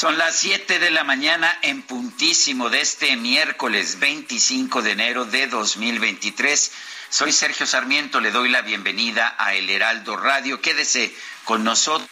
Son 0.00 0.16
las 0.16 0.34
7 0.36 0.78
de 0.78 0.90
la 0.90 1.04
mañana 1.04 1.58
en 1.60 1.82
puntísimo 1.82 2.70
de 2.70 2.80
este 2.80 3.18
miércoles 3.18 3.98
25 3.98 4.80
de 4.80 4.92
enero 4.92 5.26
de 5.26 5.46
2023. 5.46 6.72
Soy 7.10 7.32
Sergio 7.32 7.66
Sarmiento, 7.66 8.18
le 8.18 8.30
doy 8.30 8.48
la 8.48 8.62
bienvenida 8.62 9.34
a 9.36 9.52
El 9.52 9.68
Heraldo 9.68 10.16
Radio. 10.16 10.62
Quédese 10.62 11.14
con 11.44 11.64
nosotros 11.64 12.08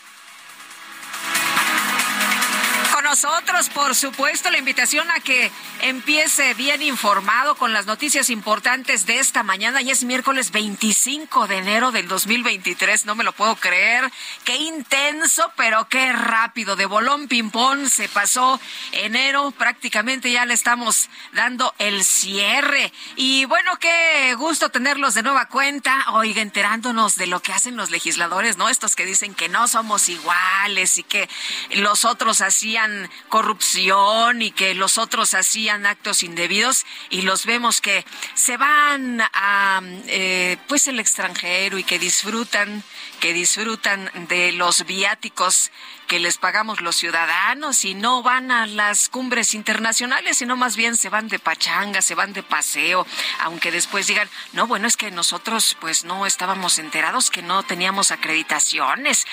nosotros, 3.38 3.69
por 3.69 3.95
supuesto, 3.95 4.51
la 4.51 4.59
invitación 4.59 5.09
a 5.12 5.20
que 5.20 5.52
empiece 5.83 6.55
bien 6.55 6.83
informado 6.83 7.55
con 7.55 7.73
las 7.73 7.87
noticias 7.87 8.30
importantes 8.30 9.06
de 9.06 9.20
esta 9.20 9.45
mañana. 9.45 9.80
Y 9.80 9.92
es 9.92 10.02
miércoles 10.02 10.50
25 10.50 11.47
de 11.47 11.59
enero 11.59 11.92
del 11.92 12.09
2023, 12.09 13.06
no 13.06 13.14
me 13.14 13.22
lo 13.22 13.31
puedo 13.31 13.55
creer. 13.55 14.11
Qué 14.42 14.56
intenso, 14.56 15.53
pero 15.56 15.89
qué 15.89 16.12
rápido. 16.12 16.75
De 16.75 16.86
bolón 16.86 17.28
ping-pong 17.28 17.89
se 17.89 18.09
pasó 18.09 18.61
enero, 18.91 19.53
prácticamente 19.53 20.33
ya 20.33 20.44
le 20.44 20.55
estamos 20.55 21.09
dando 21.33 21.72
el 21.78 22.03
cierre. 22.03 22.92
Y 23.14 23.44
bueno, 23.44 23.78
qué 23.78 24.34
gusto 24.34 24.70
tenerlos 24.70 25.14
de 25.14 25.22
nueva 25.22 25.47
cuenta. 25.47 26.06
Oiga, 26.14 26.42
enterándonos 26.42 27.14
de 27.14 27.28
lo 27.28 27.41
que 27.41 27.53
hacen 27.53 27.77
los 27.77 27.92
legisladores, 27.92 28.56
¿no? 28.56 28.69
Estos 28.69 28.97
que 28.97 29.06
dicen 29.06 29.33
que 29.36 29.48
no 29.48 29.69
somos 29.69 30.09
iguales 30.09 30.98
y 30.98 31.05
que 31.05 31.28
los 31.70 32.05
otros 32.05 32.41
hacían 32.41 33.09
corrupción 33.29 34.43
y 34.43 34.51
que 34.51 34.75
los 34.75 34.98
otros 34.98 35.34
hacían 35.34 35.87
actos 35.87 36.23
indebidos 36.23 36.84
y 37.11 37.23
los 37.23 37.47
vemos 37.47 37.81
que 37.81 38.05
se 38.34 38.57
van 38.57 39.21
a 39.21 39.81
eh, 40.07 40.57
pues 40.67 40.89
el 40.89 40.98
extranjero 41.01 41.79
y 41.79 41.84
que 41.84 41.99
disfrutan 41.99 42.83
que 43.21 43.33
disfrutan 43.33 44.11
de 44.29 44.53
los 44.53 44.87
viáticos 44.87 45.71
que 46.09 46.19
les 46.19 46.39
pagamos 46.39 46.81
los 46.81 46.97
ciudadanos 46.97 47.84
y 47.84 47.95
no 47.95 48.23
van 48.23 48.51
a 48.51 48.67
las 48.67 49.11
cumbres 49.11 49.55
internacionales, 49.55 50.39
sino 50.39 50.56
más 50.56 50.75
bien 50.75 50.97
se 50.97 51.11
van 51.11 51.28
de 51.28 51.39
pachanga, 51.39 52.00
se 52.00 52.15
van 52.15 52.33
de 52.33 52.42
paseo, 52.42 53.06
aunque 53.41 53.70
después 53.70 54.06
digan, 54.06 54.28
no, 54.53 54.67
bueno, 54.67 54.89
es 54.89 54.97
que 54.97 55.11
nosotros 55.11 55.77
pues 55.81 56.05
no 56.05 56.25
estábamos 56.25 56.78
enterados 56.78 57.31
que 57.31 57.42
no 57.42 57.62
teníamos 57.62 58.11
acreditaciones. 58.11 59.27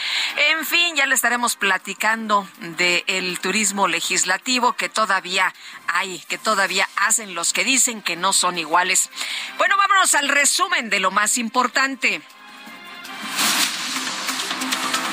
En 0.52 0.66
fin, 0.66 0.96
ya 0.96 1.06
le 1.06 1.16
estaremos 1.16 1.56
platicando 1.56 2.48
del 2.60 3.40
turismo 3.40 3.88
legislativo 3.88 4.74
que 4.74 4.90
todavía 4.90 5.54
hay, 5.88 6.20
que 6.28 6.38
todavía 6.38 6.90
hacen 6.98 7.36
los 7.36 7.54
que 7.54 7.64
dicen 7.64 8.02
que 8.02 8.18
no 8.18 8.34
son 8.34 8.58
iguales. 8.58 9.10
Bueno, 9.58 9.78
vámonos 9.78 10.14
al 10.14 10.28
resumen 10.28 10.90
de 10.90 11.00
lo 11.00 11.10
más 11.10 11.38
importante. 11.38 12.22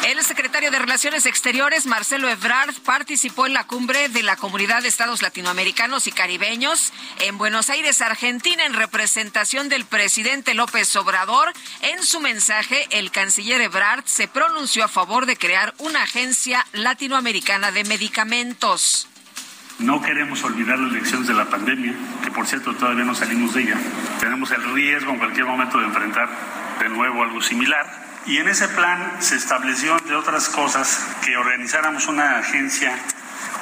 El 0.05 0.21
secretario 0.25 0.73
de 0.73 0.81
Relaciones 0.81 1.27
Exteriores, 1.27 1.87
Marcelo 1.87 2.29
Ebrard, 2.29 2.75
participó 2.85 3.47
en 3.47 3.53
la 3.53 3.69
cumbre 3.69 4.09
de 4.09 4.25
la 4.25 4.35
Comunidad 4.35 4.83
de 4.83 4.89
Estados 4.89 5.23
Latinoamericanos 5.23 6.09
y 6.09 6.13
Caribeños 6.13 6.93
en 7.21 7.39
Buenos 7.39 7.71
Aires, 7.71 8.03
Argentina, 8.03 8.67
en 8.67 8.75
representación 8.75 9.69
del 9.69 9.85
presidente 9.85 10.55
López 10.55 10.97
Obrador. 10.97 11.53
En 11.83 12.03
su 12.03 12.19
mensaje, 12.19 12.89
el 12.91 13.13
canciller 13.13 13.61
Ebrard 13.61 14.03
se 14.05 14.27
pronunció 14.27 14.85
a 14.85 14.89
favor 14.89 15.25
de 15.25 15.37
crear 15.37 15.73
una 15.79 16.03
agencia 16.03 16.67
latinoamericana 16.73 17.71
de 17.71 17.85
medicamentos. 17.85 19.09
No 19.79 20.03
queremos 20.03 20.43
olvidar 20.43 20.81
las 20.81 20.93
lecciones 20.93 21.29
de 21.29 21.35
la 21.35 21.49
pandemia, 21.49 21.95
que 22.25 22.31
por 22.33 22.49
cierto 22.49 22.75
todavía 22.75 23.05
no 23.05 23.15
salimos 23.15 23.55
de 23.55 23.63
ella. 23.63 23.77
Tenemos 24.19 24.51
el 24.51 24.65
riesgo 24.75 25.13
en 25.13 25.19
cualquier 25.19 25.47
momento 25.47 25.79
de 25.79 25.85
enfrentar 25.85 26.29
de 26.81 26.89
nuevo 26.89 27.23
algo 27.23 27.41
similar 27.41 28.02
y 28.27 28.39
en 28.39 28.49
ese 28.49 28.69
plan 28.69 29.17
se 29.19 29.37
estableció, 29.37 29.97
entre 29.99 30.15
otras 30.15 30.49
cosas, 30.49 31.17
que 31.25 31.37
organizáramos 31.37 32.07
una 32.07 32.39
agencia 32.39 32.97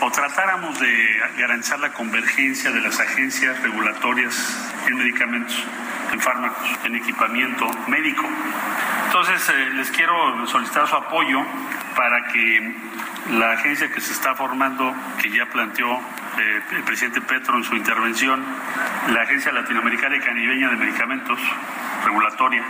o 0.00 0.10
tratáramos 0.10 0.78
de 0.80 1.20
garantizar 1.36 1.78
la 1.80 1.92
convergencia 1.92 2.70
de 2.70 2.80
las 2.80 2.98
agencias 3.00 3.60
regulatorias 3.62 4.34
en 4.86 4.96
medicamentos, 4.96 5.56
en 6.12 6.20
fármacos, 6.20 6.68
en 6.84 6.96
equipamiento 6.96 7.70
médico. 7.86 8.26
Entonces, 9.06 9.48
eh, 9.48 9.70
les 9.74 9.90
quiero 9.90 10.46
solicitar 10.46 10.86
su 10.88 10.96
apoyo 10.96 11.44
para 11.96 12.28
que 12.28 12.74
la 13.32 13.52
agencia 13.52 13.90
que 13.90 14.00
se 14.00 14.12
está 14.12 14.34
formando, 14.34 14.94
que 15.20 15.30
ya 15.30 15.46
planteó 15.46 15.92
eh, 16.38 16.62
el 16.72 16.82
presidente 16.84 17.20
Petro 17.20 17.56
en 17.56 17.64
su 17.64 17.76
intervención, 17.76 18.42
la 19.12 19.22
Agencia 19.22 19.52
Latinoamericana 19.52 20.16
y 20.16 20.20
Caribeña 20.20 20.70
de 20.70 20.76
Medicamentos 20.76 21.38
Regulatoria, 22.04 22.64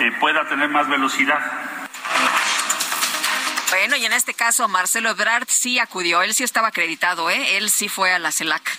eh, 0.00 0.12
pueda 0.20 0.46
tener 0.48 0.68
más 0.68 0.88
velocidad. 0.88 1.40
Bueno, 3.70 3.96
y 3.96 4.04
en 4.04 4.12
este 4.12 4.34
caso 4.34 4.68
Marcelo 4.68 5.10
Ebrard 5.10 5.48
sí 5.48 5.78
acudió, 5.78 6.22
él 6.22 6.34
sí 6.34 6.44
estaba 6.44 6.68
acreditado, 6.68 7.30
¿eh? 7.30 7.56
él 7.56 7.70
sí 7.70 7.88
fue 7.88 8.12
a 8.12 8.18
la 8.18 8.32
CELAC. 8.32 8.78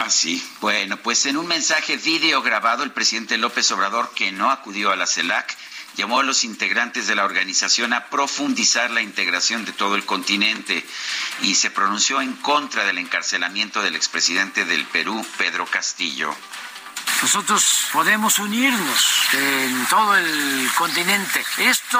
Así, 0.00 0.42
ah, 0.44 0.56
bueno, 0.60 0.96
pues 0.96 1.24
en 1.26 1.36
un 1.36 1.46
mensaje 1.46 1.96
vídeo 1.96 2.42
grabado, 2.42 2.82
el 2.82 2.90
presidente 2.90 3.38
López 3.38 3.70
Obrador, 3.72 4.12
que 4.14 4.32
no 4.32 4.50
acudió 4.50 4.90
a 4.90 4.96
la 4.96 5.06
CELAC, 5.06 5.56
llamó 5.96 6.20
a 6.20 6.24
los 6.24 6.44
integrantes 6.44 7.06
de 7.06 7.14
la 7.14 7.24
organización 7.24 7.92
a 7.92 8.10
profundizar 8.10 8.90
la 8.90 9.02
integración 9.02 9.64
de 9.64 9.72
todo 9.72 9.94
el 9.94 10.04
continente 10.04 10.84
y 11.42 11.54
se 11.54 11.70
pronunció 11.70 12.20
en 12.20 12.32
contra 12.34 12.84
del 12.84 12.98
encarcelamiento 12.98 13.82
del 13.82 13.94
expresidente 13.94 14.64
del 14.64 14.84
Perú, 14.86 15.24
Pedro 15.38 15.66
Castillo 15.66 16.34
nosotros 17.24 17.88
podemos 17.90 18.38
unirnos 18.38 19.28
en 19.32 19.86
todo 19.86 20.14
el 20.14 20.70
continente. 20.76 21.42
Esto 21.56 21.98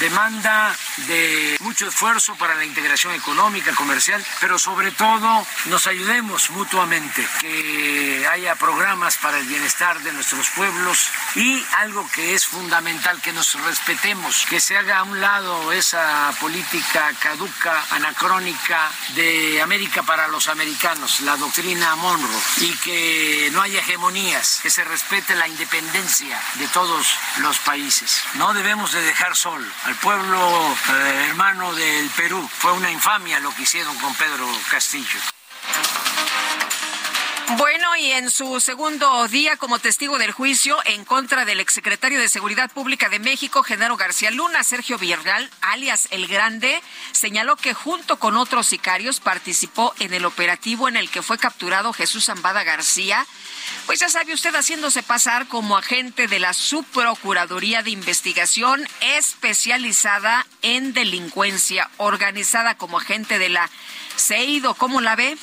demanda 0.00 0.74
de 1.06 1.56
mucho 1.60 1.86
esfuerzo 1.86 2.34
para 2.34 2.56
la 2.56 2.64
integración 2.64 3.14
económica, 3.14 3.72
comercial, 3.76 4.26
pero 4.40 4.58
sobre 4.58 4.90
todo 4.90 5.46
nos 5.66 5.86
ayudemos 5.86 6.50
mutuamente, 6.50 7.24
que 7.40 8.26
haya 8.28 8.56
programas 8.56 9.16
para 9.18 9.38
el 9.38 9.46
bienestar 9.46 10.00
de 10.00 10.12
nuestros 10.12 10.50
pueblos 10.50 11.10
y 11.36 11.64
algo 11.78 12.10
que 12.10 12.34
es 12.34 12.44
fundamental, 12.46 13.22
que 13.22 13.32
nos 13.32 13.54
respetemos, 13.66 14.46
que 14.50 14.60
se 14.60 14.76
haga 14.76 14.98
a 14.98 15.02
un 15.04 15.20
lado 15.20 15.70
esa 15.70 16.32
política 16.40 17.12
caduca, 17.20 17.84
anacrónica 17.92 18.90
de 19.14 19.62
América 19.62 20.02
para 20.02 20.26
los 20.26 20.48
americanos, 20.48 21.20
la 21.20 21.36
doctrina 21.36 21.94
Monroe, 21.94 22.42
y 22.62 22.72
que 22.78 23.50
no 23.52 23.62
haya 23.62 23.78
hegemonías 23.78 24.55
que 24.60 24.70
se 24.70 24.84
respete 24.84 25.34
la 25.34 25.48
independencia 25.48 26.40
de 26.54 26.68
todos 26.68 27.06
los 27.38 27.58
países. 27.60 28.22
No 28.34 28.54
debemos 28.54 28.92
de 28.92 29.02
dejar 29.02 29.36
sol 29.36 29.64
al 29.84 29.94
pueblo 29.96 30.76
eh, 30.88 31.26
hermano 31.28 31.74
del 31.74 32.08
Perú. 32.10 32.48
Fue 32.58 32.72
una 32.72 32.90
infamia 32.90 33.40
lo 33.40 33.54
que 33.54 33.62
hicieron 33.62 33.96
con 33.98 34.14
Pedro 34.14 34.46
Castillo. 34.70 35.20
Bueno, 37.54 37.94
y 37.94 38.10
en 38.10 38.28
su 38.32 38.58
segundo 38.60 39.28
día 39.28 39.56
como 39.56 39.78
testigo 39.78 40.18
del 40.18 40.32
juicio 40.32 40.78
en 40.84 41.04
contra 41.04 41.44
del 41.44 41.60
exsecretario 41.60 42.18
de 42.18 42.28
Seguridad 42.28 42.72
Pública 42.72 43.08
de 43.08 43.20
México, 43.20 43.62
Genaro 43.62 43.96
García 43.96 44.32
Luna, 44.32 44.64
Sergio 44.64 44.98
Villarreal, 44.98 45.48
alias 45.60 46.08
El 46.10 46.26
Grande, 46.26 46.82
señaló 47.12 47.54
que 47.54 47.72
junto 47.72 48.18
con 48.18 48.36
otros 48.36 48.66
sicarios 48.66 49.20
participó 49.20 49.94
en 50.00 50.12
el 50.12 50.24
operativo 50.24 50.88
en 50.88 50.96
el 50.96 51.08
que 51.08 51.22
fue 51.22 51.38
capturado 51.38 51.92
Jesús 51.92 52.24
Zambada 52.24 52.64
García, 52.64 53.24
pues 53.86 54.00
ya 54.00 54.08
sabe 54.08 54.34
usted 54.34 54.52
haciéndose 54.52 55.04
pasar 55.04 55.46
como 55.46 55.76
agente 55.76 56.26
de 56.26 56.40
la 56.40 56.52
Subprocuraduría 56.52 57.84
de 57.84 57.90
Investigación 57.90 58.88
especializada 59.00 60.44
en 60.62 60.92
delincuencia 60.92 61.88
organizada 61.98 62.76
como 62.76 62.98
agente 62.98 63.38
de 63.38 63.50
la 63.50 63.70
CEIDO. 64.16 64.74
¿Cómo 64.74 65.00
la 65.00 65.14
ve? 65.14 65.38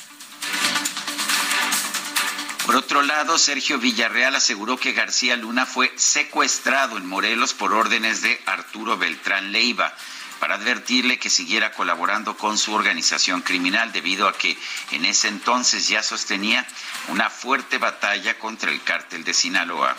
Por 2.64 2.76
otro 2.76 3.02
lado, 3.02 3.36
Sergio 3.36 3.78
Villarreal 3.78 4.34
aseguró 4.36 4.78
que 4.78 4.92
García 4.92 5.36
Luna 5.36 5.66
fue 5.66 5.92
secuestrado 5.96 6.96
en 6.96 7.06
Morelos 7.06 7.52
por 7.52 7.74
órdenes 7.74 8.22
de 8.22 8.40
Arturo 8.46 8.96
Beltrán 8.96 9.52
Leiva. 9.52 9.94
para 10.40 10.56
advertirle 10.56 11.18
que 11.18 11.30
siguiera 11.30 11.72
colaborando 11.72 12.36
con 12.36 12.58
su 12.58 12.74
organización 12.74 13.40
criminal 13.40 13.92
debido 13.92 14.28
a 14.28 14.36
que 14.36 14.58
en 14.90 15.06
ese 15.06 15.28
entonces 15.28 15.88
ya 15.88 16.02
sostenía 16.02 16.66
una 17.08 17.30
fuerte 17.30 17.78
batalla 17.78 18.38
contra 18.38 18.70
el 18.70 18.82
cártel 18.82 19.24
de 19.24 19.32
Sinaloa. 19.32 19.96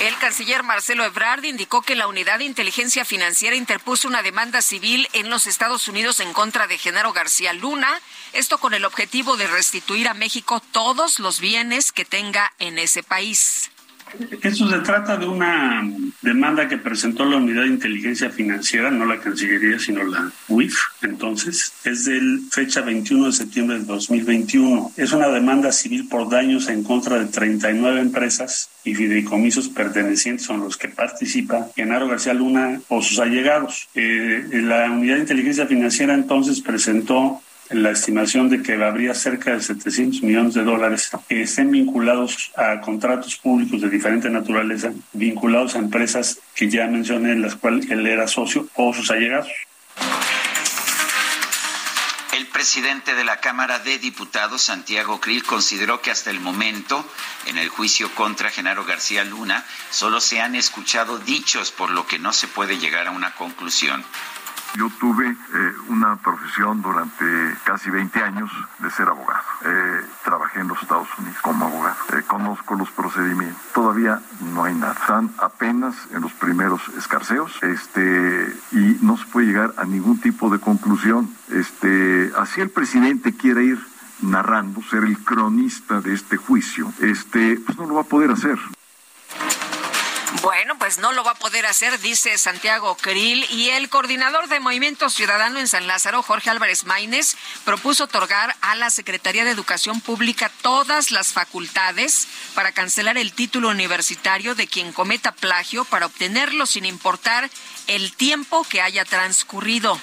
El 0.00 0.18
canciller 0.18 0.62
Marcelo 0.64 1.04
Ebrard 1.04 1.44
indicó 1.44 1.80
que 1.80 1.94
la 1.94 2.08
Unidad 2.08 2.38
de 2.38 2.44
Inteligencia 2.44 3.04
Financiera 3.04 3.56
interpuso 3.56 4.08
una 4.08 4.22
demanda 4.22 4.60
civil 4.60 5.08
en 5.12 5.30
los 5.30 5.46
Estados 5.46 5.86
Unidos 5.88 6.20
en 6.20 6.32
contra 6.32 6.66
de 6.66 6.78
Genaro 6.78 7.12
García 7.12 7.52
Luna, 7.52 8.00
esto 8.32 8.58
con 8.58 8.74
el 8.74 8.84
objetivo 8.84 9.36
de 9.36 9.46
restituir 9.46 10.08
a 10.08 10.14
México 10.14 10.60
todos 10.72 11.20
los 11.20 11.38
bienes 11.40 11.92
que 11.92 12.04
tenga 12.04 12.52
en 12.58 12.78
ese 12.78 13.02
país. 13.02 13.70
Eso 14.42 14.68
se 14.68 14.78
trata 14.78 15.16
de 15.16 15.26
una 15.26 15.82
demanda 16.22 16.68
que 16.68 16.78
presentó 16.78 17.24
la 17.24 17.36
Unidad 17.36 17.62
de 17.62 17.68
Inteligencia 17.68 18.30
Financiera, 18.30 18.90
no 18.90 19.06
la 19.06 19.20
Cancillería, 19.20 19.78
sino 19.78 20.04
la 20.04 20.30
UIF. 20.48 20.78
Entonces, 21.02 21.72
es 21.84 22.04
del 22.04 22.40
fecha 22.50 22.80
21 22.80 23.26
de 23.26 23.32
septiembre 23.32 23.78
de 23.78 23.84
2021. 23.84 24.92
Es 24.96 25.12
una 25.12 25.28
demanda 25.28 25.72
civil 25.72 26.08
por 26.08 26.28
daños 26.28 26.68
en 26.68 26.84
contra 26.84 27.18
de 27.18 27.26
39 27.26 28.00
empresas 28.00 28.70
y 28.84 28.94
fideicomisos 28.94 29.68
pertenecientes 29.68 30.48
a 30.50 30.54
los 30.54 30.76
que 30.76 30.88
participa 30.88 31.68
Genaro 31.74 32.08
García 32.08 32.34
Luna 32.34 32.80
o 32.88 33.02
sus 33.02 33.18
allegados. 33.18 33.88
Eh, 33.94 34.46
la 34.52 34.90
Unidad 34.90 35.16
de 35.16 35.22
Inteligencia 35.22 35.66
Financiera 35.66 36.14
entonces 36.14 36.60
presentó 36.60 37.42
la 37.70 37.90
estimación 37.90 38.50
de 38.50 38.62
que 38.62 38.74
habría 38.74 39.14
cerca 39.14 39.52
de 39.52 39.62
700 39.62 40.22
millones 40.22 40.54
de 40.54 40.64
dólares 40.64 41.10
que 41.28 41.42
estén 41.42 41.70
vinculados 41.70 42.52
a 42.56 42.80
contratos 42.80 43.36
públicos 43.36 43.80
de 43.80 43.88
diferente 43.88 44.28
naturaleza, 44.28 44.92
vinculados 45.12 45.74
a 45.74 45.78
empresas 45.78 46.38
que 46.54 46.68
ya 46.68 46.86
mencioné, 46.86 47.32
en 47.32 47.42
las 47.42 47.56
cuales 47.56 47.90
él 47.90 48.06
era 48.06 48.28
socio 48.28 48.68
o 48.74 48.92
sus 48.92 49.10
allegados. 49.10 49.48
El 52.32 52.46
presidente 52.48 53.14
de 53.14 53.24
la 53.24 53.40
Cámara 53.40 53.78
de 53.78 53.98
Diputados, 53.98 54.62
Santiago 54.62 55.20
Krill, 55.20 55.44
consideró 55.44 56.00
que 56.00 56.10
hasta 56.10 56.30
el 56.30 56.40
momento, 56.40 57.04
en 57.46 57.58
el 57.58 57.68
juicio 57.68 58.12
contra 58.14 58.50
Genaro 58.50 58.84
García 58.84 59.24
Luna, 59.24 59.64
solo 59.90 60.20
se 60.20 60.40
han 60.40 60.54
escuchado 60.54 61.18
dichos, 61.18 61.70
por 61.70 61.90
lo 61.90 62.06
que 62.06 62.18
no 62.18 62.32
se 62.32 62.48
puede 62.48 62.78
llegar 62.78 63.06
a 63.06 63.12
una 63.12 63.34
conclusión. 63.34 64.04
Yo 64.76 64.90
tuve 64.98 65.28
eh, 65.28 65.72
una 65.88 66.16
profesión 66.16 66.82
durante 66.82 67.24
casi 67.62 67.90
20 67.90 68.20
años 68.20 68.50
de 68.80 68.90
ser 68.90 69.08
abogado. 69.08 69.44
Eh, 69.64 70.00
trabajé 70.24 70.60
en 70.60 70.68
los 70.68 70.82
Estados 70.82 71.08
Unidos 71.16 71.38
como 71.42 71.66
abogado. 71.66 71.96
Eh, 72.12 72.22
conozco 72.26 72.74
los 72.74 72.90
procedimientos. 72.90 73.60
Todavía 73.72 74.20
no 74.52 74.64
hay 74.64 74.74
nada. 74.74 74.94
Están 74.94 75.30
apenas 75.38 75.94
en 76.12 76.22
los 76.22 76.32
primeros 76.32 76.80
escarceos 76.98 77.62
este, 77.62 78.52
y 78.72 78.98
no 79.00 79.16
se 79.16 79.26
puede 79.26 79.46
llegar 79.46 79.74
a 79.76 79.84
ningún 79.84 80.20
tipo 80.20 80.50
de 80.50 80.58
conclusión. 80.58 81.32
Este, 81.50 82.32
así 82.36 82.60
el 82.60 82.70
presidente 82.70 83.36
quiere 83.36 83.64
ir 83.64 83.94
narrando, 84.22 84.82
ser 84.82 85.04
el 85.04 85.18
cronista 85.18 86.00
de 86.00 86.14
este 86.14 86.36
juicio, 86.36 86.92
este, 87.00 87.60
pues 87.64 87.78
no 87.78 87.86
lo 87.86 87.94
va 87.94 88.00
a 88.02 88.04
poder 88.04 88.30
hacer. 88.32 88.58
Bueno, 90.42 90.76
pues 90.78 90.98
no 90.98 91.12
lo 91.12 91.24
va 91.24 91.32
a 91.32 91.36
poder 91.36 91.64
hacer, 91.66 91.98
dice 92.00 92.36
Santiago 92.38 92.96
Krill. 92.96 93.46
Y 93.50 93.70
el 93.70 93.88
coordinador 93.88 94.48
de 94.48 94.60
Movimiento 94.60 95.08
Ciudadano 95.08 95.58
en 95.58 95.68
San 95.68 95.86
Lázaro, 95.86 96.22
Jorge 96.22 96.50
Álvarez 96.50 96.84
Maínez, 96.84 97.36
propuso 97.64 98.04
otorgar 98.04 98.54
a 98.60 98.74
la 98.74 98.90
Secretaría 98.90 99.44
de 99.44 99.50
Educación 99.50 100.00
Pública 100.00 100.50
todas 100.62 101.10
las 101.10 101.32
facultades 101.32 102.26
para 102.54 102.72
cancelar 102.72 103.16
el 103.16 103.32
título 103.32 103.68
universitario 103.68 104.54
de 104.54 104.66
quien 104.66 104.92
cometa 104.92 105.32
plagio 105.32 105.84
para 105.84 106.06
obtenerlo 106.06 106.66
sin 106.66 106.84
importar 106.84 107.48
el 107.86 108.14
tiempo 108.14 108.64
que 108.64 108.82
haya 108.82 109.04
transcurrido 109.04 109.98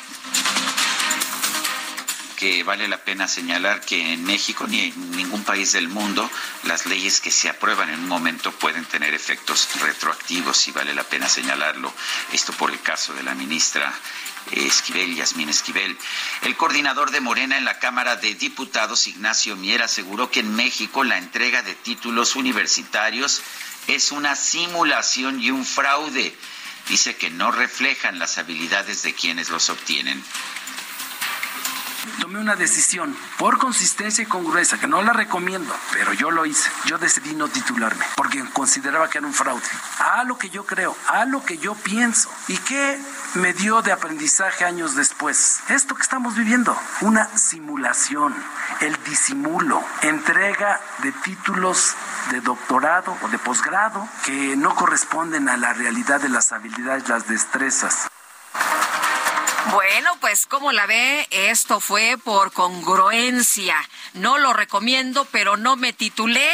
que 2.42 2.64
vale 2.64 2.88
la 2.88 2.98
pena 2.98 3.28
señalar 3.28 3.82
que 3.82 4.14
en 4.14 4.24
México 4.24 4.66
ni 4.68 4.86
en 4.86 5.12
ningún 5.12 5.44
país 5.44 5.74
del 5.74 5.90
mundo 5.90 6.28
las 6.64 6.88
leyes 6.88 7.22
que 7.22 7.30
se 7.30 7.50
aprueban 7.50 7.92
en 7.92 8.00
un 8.00 8.08
momento 8.08 8.52
pueden 8.52 8.84
tener 8.86 9.14
efectos 9.14 9.70
retroactivos 9.80 10.68
y 10.68 10.72
vale 10.72 10.96
la 10.96 11.04
pena 11.04 11.30
señalarlo. 11.30 11.94
Esto 12.34 12.52
por 12.54 12.72
el 12.72 12.82
caso 12.82 13.14
de 13.14 13.22
la 13.22 13.36
ministra 13.36 13.94
Esquivel, 14.54 15.14
Yasmín 15.14 15.50
Esquivel. 15.50 15.96
El 16.42 16.58
coordinador 16.58 17.12
de 17.12 17.22
Morena 17.22 17.60
en 17.60 17.64
la 17.64 17.78
Cámara 17.78 18.16
de 18.16 18.34
Diputados, 18.34 19.06
Ignacio 19.06 19.56
Mier, 19.56 19.84
aseguró 19.84 20.32
que 20.32 20.40
en 20.40 20.56
México 20.56 21.04
la 21.04 21.20
entrega 21.20 21.62
de 21.62 21.76
títulos 21.76 22.36
universitarios 22.36 23.44
es 23.86 24.12
una 24.12 24.36
simulación 24.36 25.40
y 25.40 25.52
un 25.52 25.64
fraude. 25.64 26.36
Dice 26.90 27.16
que 27.16 27.30
no 27.30 27.52
reflejan 27.52 28.18
las 28.18 28.40
habilidades 28.40 29.04
de 29.04 29.14
quienes 29.14 29.50
los 29.50 29.70
obtienen 29.70 30.24
tomé 32.20 32.40
una 32.40 32.56
decisión 32.56 33.16
por 33.38 33.58
consistencia 33.58 34.24
y 34.24 34.28
congruencia, 34.28 34.78
que 34.78 34.88
no 34.88 35.02
la 35.02 35.14
recomiendo, 35.14 35.74
pero 35.94 36.14
yo 36.14 36.32
lo 36.32 36.46
hice. 36.46 36.70
Yo 36.86 36.98
decidí 36.98 37.36
no 37.36 37.48
titularme 37.48 38.06
porque 38.16 38.44
consideraba 38.54 39.10
que 39.10 39.18
era 39.18 39.28
un 39.28 39.34
fraude. 39.34 39.64
A 40.00 40.24
lo 40.24 40.38
que 40.38 40.50
yo 40.50 40.66
creo, 40.66 40.96
a 41.08 41.26
lo 41.26 41.44
que 41.44 41.58
yo 41.58 41.76
pienso. 41.76 42.30
¿Y 42.48 42.58
qué 42.58 43.00
me 43.36 43.54
dio 43.54 43.82
de 43.82 43.92
aprendizaje 43.92 44.66
años 44.66 44.96
después? 44.96 45.62
Esto 45.70 45.96
que 45.96 46.02
estamos 46.02 46.36
viviendo, 46.36 46.78
una 47.02 47.26
simulación, 47.38 48.36
el 48.82 48.98
disimulo, 49.04 49.84
entrega 50.02 50.80
de 51.00 51.12
títulos 51.12 51.96
de 52.32 52.42
doctorado 52.42 53.18
o 53.22 53.28
de 53.30 53.40
posgrado 53.40 54.08
que 54.26 54.56
no 54.56 54.76
corresponden 54.76 55.50
a 55.50 55.58
la 55.58 55.74
realidad 55.74 56.22
de 56.22 56.30
las 56.30 56.52
habilidades, 56.52 57.10
las 57.10 57.28
destrezas. 57.28 58.08
Bueno, 59.70 60.18
pues 60.20 60.48
como 60.48 60.72
la 60.72 60.88
ve, 60.88 61.28
esto 61.30 61.80
fue 61.80 62.18
por 62.18 62.52
congruencia. 62.52 63.78
No 64.14 64.40
lo 64.40 64.54
recomiendo, 64.54 65.26
pero 65.26 65.56
no 65.56 65.76
me 65.76 65.94
titulé. 65.94 66.50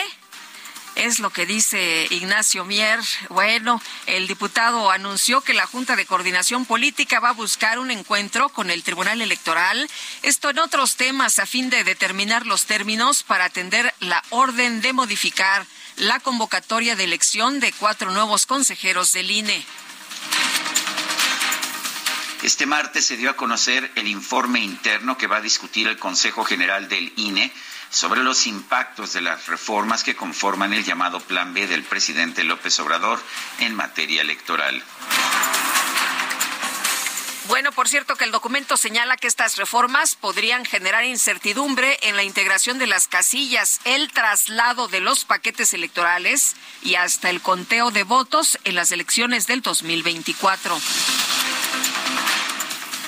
Es 0.95 1.19
lo 1.19 1.29
que 1.29 1.45
dice 1.45 2.07
Ignacio 2.09 2.65
Mier. 2.65 2.99
Bueno, 3.29 3.81
el 4.07 4.27
diputado 4.27 4.91
anunció 4.91 5.41
que 5.41 5.53
la 5.53 5.67
Junta 5.67 5.95
de 5.95 6.05
Coordinación 6.05 6.65
Política 6.65 7.19
va 7.19 7.29
a 7.29 7.33
buscar 7.33 7.79
un 7.79 7.91
encuentro 7.91 8.49
con 8.49 8.71
el 8.71 8.83
Tribunal 8.83 9.21
Electoral, 9.21 9.89
esto 10.23 10.49
en 10.49 10.59
otros 10.59 10.95
temas, 10.95 11.39
a 11.39 11.45
fin 11.45 11.69
de 11.69 11.83
determinar 11.83 12.45
los 12.45 12.65
términos 12.65 13.23
para 13.23 13.45
atender 13.45 13.93
la 13.99 14.23
orden 14.31 14.81
de 14.81 14.93
modificar 14.93 15.65
la 15.97 16.19
convocatoria 16.19 16.95
de 16.95 17.05
elección 17.05 17.59
de 17.59 17.71
cuatro 17.73 18.11
nuevos 18.11 18.45
consejeros 18.45 19.11
del 19.11 19.31
INE. 19.31 19.65
Este 22.43 22.65
martes 22.67 23.05
se 23.05 23.17
dio 23.17 23.31
a 23.31 23.35
conocer 23.35 23.91
el 23.95 24.07
informe 24.07 24.59
interno 24.59 25.17
que 25.17 25.27
va 25.27 25.37
a 25.37 25.41
discutir 25.41 25.87
el 25.87 25.97
Consejo 25.97 26.43
General 26.43 26.87
del 26.87 27.11
INE 27.15 27.51
sobre 27.89 28.21
los 28.21 28.45
impactos 28.45 29.13
de 29.13 29.21
las 29.21 29.47
reformas 29.47 30.03
que 30.03 30.15
conforman 30.15 30.73
el 30.73 30.83
llamado 30.83 31.19
Plan 31.19 31.53
B 31.53 31.67
del 31.67 31.83
presidente 31.83 32.43
López 32.43 32.79
Obrador 32.79 33.19
en 33.59 33.73
materia 33.73 34.21
electoral. 34.21 34.83
Bueno, 37.47 37.71
por 37.71 37.87
cierto 37.87 38.17
que 38.17 38.25
el 38.25 38.31
documento 38.31 38.75
señala 38.75 39.15
que 39.15 39.27
estas 39.27 39.55
reformas 39.55 40.15
podrían 40.15 40.65
generar 40.65 41.05
incertidumbre 41.05 41.97
en 42.01 42.17
la 42.17 42.23
integración 42.23 42.77
de 42.77 42.87
las 42.87 43.07
casillas, 43.07 43.79
el 43.85 44.11
traslado 44.11 44.89
de 44.89 44.99
los 44.99 45.23
paquetes 45.23 45.73
electorales 45.73 46.55
y 46.83 46.95
hasta 46.95 47.29
el 47.29 47.41
conteo 47.41 47.89
de 47.89 48.03
votos 48.03 48.59
en 48.65 48.75
las 48.75 48.91
elecciones 48.91 49.47
del 49.47 49.61
2024. 49.61 50.77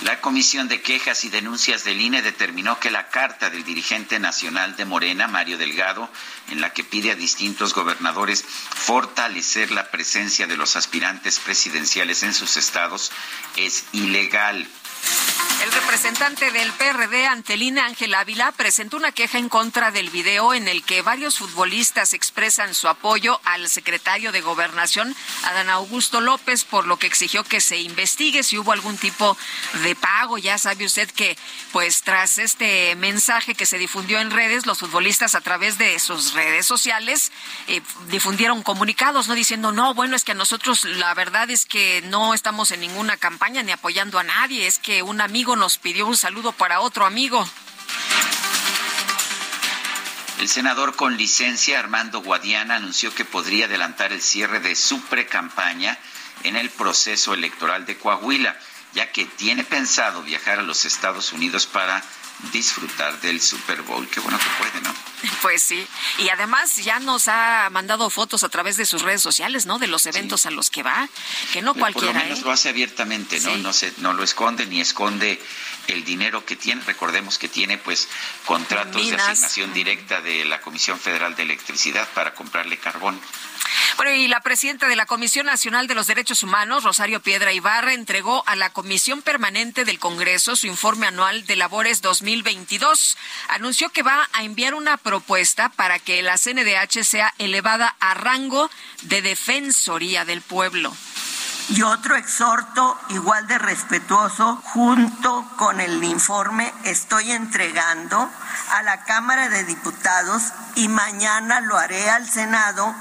La 0.01 0.21
Comisión 0.21 0.69
de 0.69 0.81
Quejas 0.81 1.25
y 1.25 1.29
Denuncias 1.29 1.83
del 1.83 1.99
INE 1.99 2.21
determinó 2.21 2.79
que 2.79 2.89
la 2.89 3.09
carta 3.09 3.49
del 3.49 3.65
dirigente 3.65 4.17
nacional 4.17 4.77
de 4.77 4.85
Morena, 4.85 5.27
Mario 5.27 5.57
Delgado, 5.57 6.09
en 6.49 6.61
la 6.61 6.71
que 6.71 6.85
pide 6.85 7.11
a 7.11 7.15
distintos 7.15 7.73
gobernadores 7.73 8.45
fortalecer 8.45 9.71
la 9.71 9.91
presencia 9.91 10.47
de 10.47 10.55
los 10.55 10.77
aspirantes 10.77 11.39
presidenciales 11.39 12.23
en 12.23 12.33
sus 12.33 12.55
estados, 12.55 13.11
es 13.57 13.83
ilegal. 13.91 14.65
El 15.61 15.73
representante 15.73 16.51
del 16.51 16.71
PRD 16.71 17.27
Antelina 17.27 17.85
Ángel 17.85 18.13
Ávila 18.13 18.53
presentó 18.53 18.95
una 18.95 19.11
queja 19.11 19.37
en 19.37 19.49
contra 19.49 19.91
del 19.91 20.09
video 20.09 20.53
en 20.53 20.69
el 20.69 20.83
que 20.83 21.01
varios 21.01 21.37
futbolistas 21.37 22.13
expresan 22.13 22.73
su 22.73 22.87
apoyo 22.87 23.41
al 23.43 23.67
secretario 23.67 24.31
de 24.31 24.39
Gobernación, 24.39 25.13
Adán 25.43 25.69
Augusto 25.69 26.21
López, 26.21 26.63
por 26.63 26.87
lo 26.87 26.97
que 26.97 27.07
exigió 27.07 27.43
que 27.43 27.59
se 27.59 27.77
investigue 27.77 28.43
si 28.43 28.57
hubo 28.57 28.71
algún 28.71 28.97
tipo 28.97 29.37
de 29.83 29.95
pago. 29.95 30.37
Ya 30.37 30.57
sabe 30.57 30.85
usted 30.85 31.11
que, 31.11 31.37
pues, 31.73 32.03
tras 32.03 32.37
este 32.37 32.95
mensaje 32.95 33.53
que 33.53 33.65
se 33.65 33.77
difundió 33.77 34.21
en 34.21 34.31
redes, 34.31 34.65
los 34.65 34.79
futbolistas 34.79 35.35
a 35.35 35.41
través 35.41 35.77
de 35.77 35.99
sus 35.99 36.33
redes 36.33 36.65
sociales 36.65 37.33
eh, 37.67 37.81
difundieron 38.07 38.63
comunicados, 38.63 39.27
¿no? 39.27 39.35
Diciendo, 39.35 39.73
no, 39.73 39.93
bueno, 39.93 40.15
es 40.15 40.23
que 40.23 40.31
a 40.31 40.35
nosotros 40.35 40.85
la 40.85 41.13
verdad 41.13 41.49
es 41.49 41.65
que 41.65 42.01
no 42.03 42.33
estamos 42.33 42.71
en 42.71 42.79
ninguna 42.79 43.17
campaña 43.17 43.61
ni 43.61 43.73
apoyando 43.73 44.17
a 44.19 44.23
nadie, 44.23 44.65
es 44.65 44.79
que 44.79 44.88
un 45.03 45.21
amigo 45.21 45.55
nos 45.55 45.77
pidió 45.77 46.07
un 46.07 46.17
saludo 46.17 46.51
para 46.51 46.79
otro 46.81 47.05
amigo. 47.05 47.47
El 50.39 50.49
senador 50.49 50.95
con 50.95 51.17
licencia 51.17 51.79
Armando 51.79 52.21
Guadiana 52.21 52.75
anunció 52.75 53.13
que 53.13 53.25
podría 53.25 53.65
adelantar 53.65 54.13
el 54.13 54.21
cierre 54.21 54.59
de 54.59 54.75
su 54.75 55.01
precampaña 55.01 55.97
en 56.43 56.55
el 56.55 56.69
proceso 56.69 57.33
electoral 57.33 57.85
de 57.85 57.97
Coahuila 57.97 58.57
ya 58.93 59.11
que 59.11 59.25
tiene 59.25 59.63
pensado 59.63 60.23
viajar 60.23 60.59
a 60.59 60.63
los 60.63 60.85
Estados 60.85 61.33
Unidos 61.33 61.67
para 61.67 62.03
disfrutar 62.51 63.19
del 63.21 63.39
Super 63.41 63.81
Bowl. 63.83 64.07
Qué 64.07 64.19
bueno 64.19 64.39
que 64.39 64.63
puede, 64.63 64.81
¿no? 64.81 64.93
Pues 65.41 65.61
sí. 65.61 65.87
Y 66.19 66.29
además 66.29 66.75
ya 66.77 66.99
nos 66.99 67.27
ha 67.27 67.69
mandado 67.71 68.09
fotos 68.09 68.43
a 68.43 68.49
través 68.49 68.77
de 68.77 68.85
sus 68.85 69.01
redes 69.01 69.21
sociales, 69.21 69.65
¿no? 69.65 69.79
De 69.79 69.87
los 69.87 70.05
eventos 70.05 70.45
a 70.45 70.51
los 70.51 70.69
que 70.69 70.83
va, 70.83 71.07
que 71.53 71.61
no 71.61 71.73
cualquiera. 71.73 72.07
Por 72.07 72.15
lo 72.15 72.23
menos 72.23 72.39
¿eh? 72.39 72.43
lo 72.45 72.51
hace 72.51 72.69
abiertamente, 72.69 73.39
¿no? 73.39 73.55
No, 73.57 73.73
se, 73.73 73.93
no 73.97 74.13
lo 74.13 74.23
esconde 74.23 74.65
ni 74.65 74.81
esconde 74.81 75.41
el 75.89 76.03
dinero 76.03 76.45
que 76.45 76.55
tiene. 76.55 76.81
Recordemos 76.85 77.37
que 77.37 77.47
tiene 77.47 77.77
pues 77.77 78.07
contratos 78.45 79.09
de 79.09 79.15
asignación 79.15 79.73
directa 79.73 80.21
de 80.21 80.45
la 80.45 80.61
Comisión 80.61 80.99
Federal 80.99 81.35
de 81.35 81.43
Electricidad 81.43 82.07
para 82.13 82.33
comprarle 82.33 82.77
carbón. 82.77 83.19
Bueno, 83.97 84.13
y 84.13 84.27
la 84.27 84.41
presidenta 84.41 84.87
de 84.87 84.95
la 84.95 85.05
Comisión 85.05 85.45
Nacional 85.45 85.87
de 85.87 85.95
los 85.95 86.07
Derechos 86.07 86.43
Humanos, 86.43 86.83
Rosario 86.83 87.21
Piedra 87.21 87.51
Ibarra, 87.53 87.93
entregó 87.93 88.43
a 88.47 88.55
la 88.55 88.69
Comisión 88.69 89.21
Permanente 89.21 89.85
del 89.85 89.99
Congreso 89.99 90.55
su 90.55 90.67
informe 90.67 91.07
anual 91.07 91.45
de 91.45 91.55
labores 91.55 92.01
2022. 92.01 93.17
Anunció 93.49 93.89
que 93.89 94.03
va 94.03 94.29
a 94.33 94.43
enviar 94.43 94.73
una 94.73 94.97
propuesta 94.97 95.69
para 95.69 95.99
que 95.99 96.21
la 96.21 96.37
CNDH 96.37 97.03
sea 97.03 97.33
elevada 97.37 97.95
a 97.99 98.13
rango 98.13 98.69
de 99.03 99.21
Defensoría 99.21 100.25
del 100.25 100.41
Pueblo. 100.41 100.95
Y 101.69 101.83
otro 101.83 102.15
exhorto 102.15 102.99
igual 103.09 103.45
de 103.45 103.59
respetuoso, 103.59 104.59
junto 104.63 105.47
con 105.55 105.79
el 105.79 106.03
informe, 106.03 106.73
estoy 106.83 107.31
entregando 107.31 108.27
a 108.71 108.81
la 108.81 109.03
Cámara 109.03 109.49
de 109.49 109.63
Diputados 109.65 110.51
y 110.73 110.87
mañana 110.87 111.61
lo 111.61 111.77
haré 111.77 112.09
al 112.09 112.27
Senado 112.27 112.95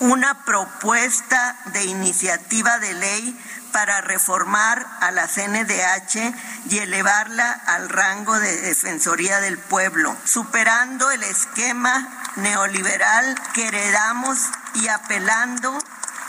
una 0.00 0.44
propuesta 0.44 1.56
de 1.66 1.84
iniciativa 1.84 2.78
de 2.78 2.94
ley 2.94 3.40
para 3.72 4.00
reformar 4.00 4.86
a 5.00 5.10
la 5.10 5.26
CNDH 5.26 6.34
y 6.70 6.78
elevarla 6.78 7.50
al 7.66 7.90
rango 7.90 8.38
de 8.38 8.62
Defensoría 8.62 9.40
del 9.40 9.58
Pueblo, 9.58 10.16
superando 10.24 11.10
el 11.10 11.22
esquema 11.22 12.08
neoliberal 12.36 13.34
que 13.52 13.68
heredamos 13.68 14.38
y 14.74 14.88
apelando 14.88 15.78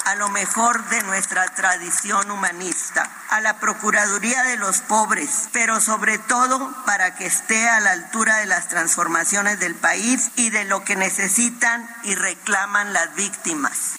a 0.07 0.15
lo 0.15 0.29
mejor 0.29 0.87
de 0.87 1.03
nuestra 1.03 1.45
tradición 1.53 2.31
humanista, 2.31 3.11
a 3.29 3.41
la 3.41 3.59
Procuraduría 3.59 4.41
de 4.43 4.55
los 4.55 4.79
Pobres, 4.79 5.49
pero 5.51 5.81
sobre 5.81 6.17
todo 6.17 6.73
para 6.85 7.15
que 7.15 7.25
esté 7.25 7.67
a 7.67 7.81
la 7.81 7.91
altura 7.91 8.37
de 8.37 8.45
las 8.45 8.69
transformaciones 8.69 9.59
del 9.59 9.75
país 9.75 10.31
y 10.37 10.49
de 10.49 10.63
lo 10.63 10.85
que 10.85 10.95
necesitan 10.95 11.85
y 12.03 12.15
reclaman 12.15 12.93
las 12.93 13.15
víctimas. 13.15 13.97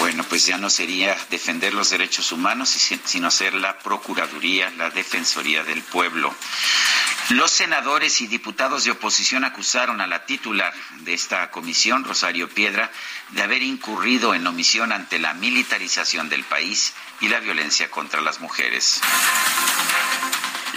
Bueno, 0.00 0.24
pues 0.24 0.46
ya 0.46 0.56
no 0.56 0.70
sería 0.70 1.14
defender 1.28 1.74
los 1.74 1.90
derechos 1.90 2.32
humanos, 2.32 2.70
sino 3.04 3.30
ser 3.30 3.52
la 3.52 3.78
Procuraduría, 3.78 4.70
la 4.78 4.88
Defensoría 4.88 5.62
del 5.62 5.82
Pueblo. 5.82 6.34
Los 7.28 7.50
senadores 7.50 8.22
y 8.22 8.26
diputados 8.26 8.84
de 8.84 8.92
oposición 8.92 9.44
acusaron 9.44 10.00
a 10.00 10.06
la 10.06 10.24
titular 10.24 10.72
de 11.00 11.12
esta 11.12 11.50
comisión, 11.50 12.02
Rosario 12.02 12.48
Piedra, 12.48 12.90
de 13.28 13.42
haber 13.42 13.62
incurrido 13.62 14.34
en 14.34 14.46
omisión 14.46 14.90
ante 14.90 15.18
la 15.18 15.34
militarización 15.34 16.30
del 16.30 16.44
país 16.44 16.94
y 17.20 17.28
la 17.28 17.38
violencia 17.38 17.90
contra 17.90 18.22
las 18.22 18.40
mujeres. 18.40 19.02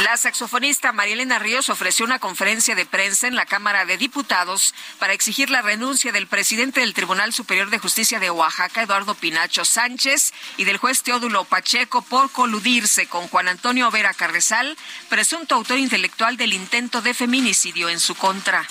La 0.03 0.17
saxofonista 0.17 0.91
Marielena 0.91 1.39
Ríos 1.39 1.69
ofreció 1.69 2.05
una 2.05 2.19
conferencia 2.19 2.75
de 2.75 2.85
prensa 2.85 3.25
en 3.25 3.37
la 3.37 3.45
Cámara 3.45 3.85
de 3.85 3.95
Diputados 3.95 4.75
para 4.99 5.13
exigir 5.13 5.49
la 5.49 5.61
renuncia 5.61 6.11
del 6.11 6.27
presidente 6.27 6.81
del 6.81 6.93
Tribunal 6.93 7.31
Superior 7.31 7.69
de 7.69 7.79
Justicia 7.79 8.19
de 8.19 8.29
Oaxaca, 8.29 8.81
Eduardo 8.81 9.15
Pinacho 9.15 9.63
Sánchez, 9.63 10.33
y 10.57 10.65
del 10.65 10.75
juez 10.75 11.03
Teodulo 11.03 11.45
Pacheco 11.45 12.01
por 12.01 12.29
coludirse 12.31 13.07
con 13.07 13.29
Juan 13.29 13.47
Antonio 13.47 13.89
Vera 13.91 14.13
Carrizal, 14.13 14.77
presunto 15.07 15.55
autor 15.55 15.77
intelectual 15.77 16.35
del 16.35 16.51
intento 16.51 17.01
de 17.01 17.13
feminicidio 17.13 17.87
en 17.87 18.01
su 18.01 18.13
contra 18.15 18.67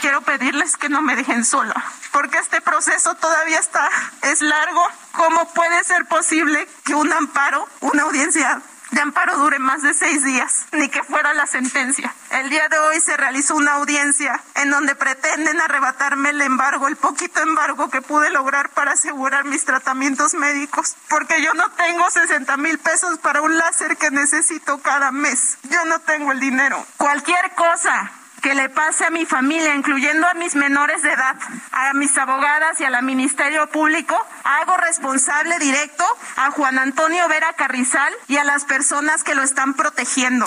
quiero 0.00 0.22
pedirles 0.22 0.76
que 0.76 0.88
no 0.88 1.02
me 1.02 1.14
dejen 1.14 1.44
sola, 1.44 1.74
porque 2.12 2.38
este 2.38 2.60
proceso 2.60 3.14
todavía 3.16 3.58
está, 3.58 3.88
es 4.22 4.40
largo. 4.40 4.82
¿Cómo 5.12 5.52
puede 5.52 5.84
ser 5.84 6.06
posible 6.06 6.66
que 6.84 6.94
un 6.94 7.12
amparo, 7.12 7.68
una 7.80 8.04
audiencia 8.04 8.62
de 8.90 9.00
amparo 9.00 9.36
dure 9.38 9.58
más 9.58 9.82
de 9.82 9.94
seis 9.94 10.24
días, 10.24 10.66
ni 10.72 10.88
que 10.88 11.02
fuera 11.02 11.34
la 11.34 11.46
sentencia. 11.46 12.14
El 12.30 12.50
día 12.50 12.68
de 12.68 12.78
hoy 12.78 13.00
se 13.00 13.16
realizó 13.16 13.56
una 13.56 13.74
audiencia 13.74 14.40
en 14.56 14.70
donde 14.70 14.94
pretenden 14.94 15.60
arrebatarme 15.60 16.30
el 16.30 16.40
embargo, 16.42 16.88
el 16.88 16.96
poquito 16.96 17.40
embargo 17.40 17.90
que 17.90 18.02
pude 18.02 18.30
lograr 18.30 18.70
para 18.70 18.92
asegurar 18.92 19.44
mis 19.44 19.64
tratamientos 19.64 20.34
médicos, 20.34 20.96
porque 21.08 21.42
yo 21.42 21.54
no 21.54 21.70
tengo 21.72 22.10
60 22.10 22.56
mil 22.56 22.78
pesos 22.78 23.18
para 23.18 23.42
un 23.42 23.56
láser 23.56 23.96
que 23.96 24.10
necesito 24.10 24.78
cada 24.78 25.10
mes. 25.10 25.58
Yo 25.64 25.84
no 25.84 26.00
tengo 26.00 26.32
el 26.32 26.40
dinero. 26.40 26.84
Cualquier 26.96 27.54
cosa 27.54 28.12
que 28.40 28.54
le 28.54 28.68
pase 28.68 29.04
a 29.04 29.10
mi 29.10 29.26
familia, 29.26 29.74
incluyendo 29.74 30.26
a 30.26 30.34
mis 30.34 30.54
menores 30.54 31.02
de 31.02 31.12
edad, 31.12 31.36
a 31.72 31.92
mis 31.94 32.16
abogadas 32.16 32.80
y 32.80 32.84
al 32.84 33.02
Ministerio 33.02 33.68
Público, 33.68 34.16
hago 34.44 34.76
responsable 34.76 35.58
directo 35.58 36.04
a 36.36 36.50
Juan 36.50 36.78
Antonio 36.78 37.26
Vera 37.28 37.52
Carrizal 37.54 38.12
y 38.28 38.36
a 38.36 38.44
las 38.44 38.64
personas 38.64 39.24
que 39.24 39.34
lo 39.34 39.42
están 39.42 39.74
protegiendo. 39.74 40.46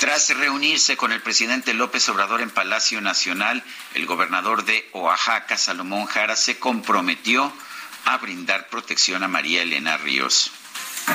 Tras 0.00 0.30
reunirse 0.30 0.96
con 0.96 1.12
el 1.12 1.20
presidente 1.20 1.74
López 1.74 2.08
Obrador 2.08 2.40
en 2.40 2.50
Palacio 2.50 3.02
Nacional, 3.02 3.62
el 3.92 4.06
gobernador 4.06 4.64
de 4.64 4.88
Oaxaca, 4.94 5.58
Salomón 5.58 6.06
Jara, 6.06 6.36
se 6.36 6.58
comprometió 6.58 7.52
a 8.06 8.16
brindar 8.16 8.68
protección 8.68 9.22
a 9.22 9.28
María 9.28 9.60
Elena 9.60 9.98
Ríos. 9.98 10.52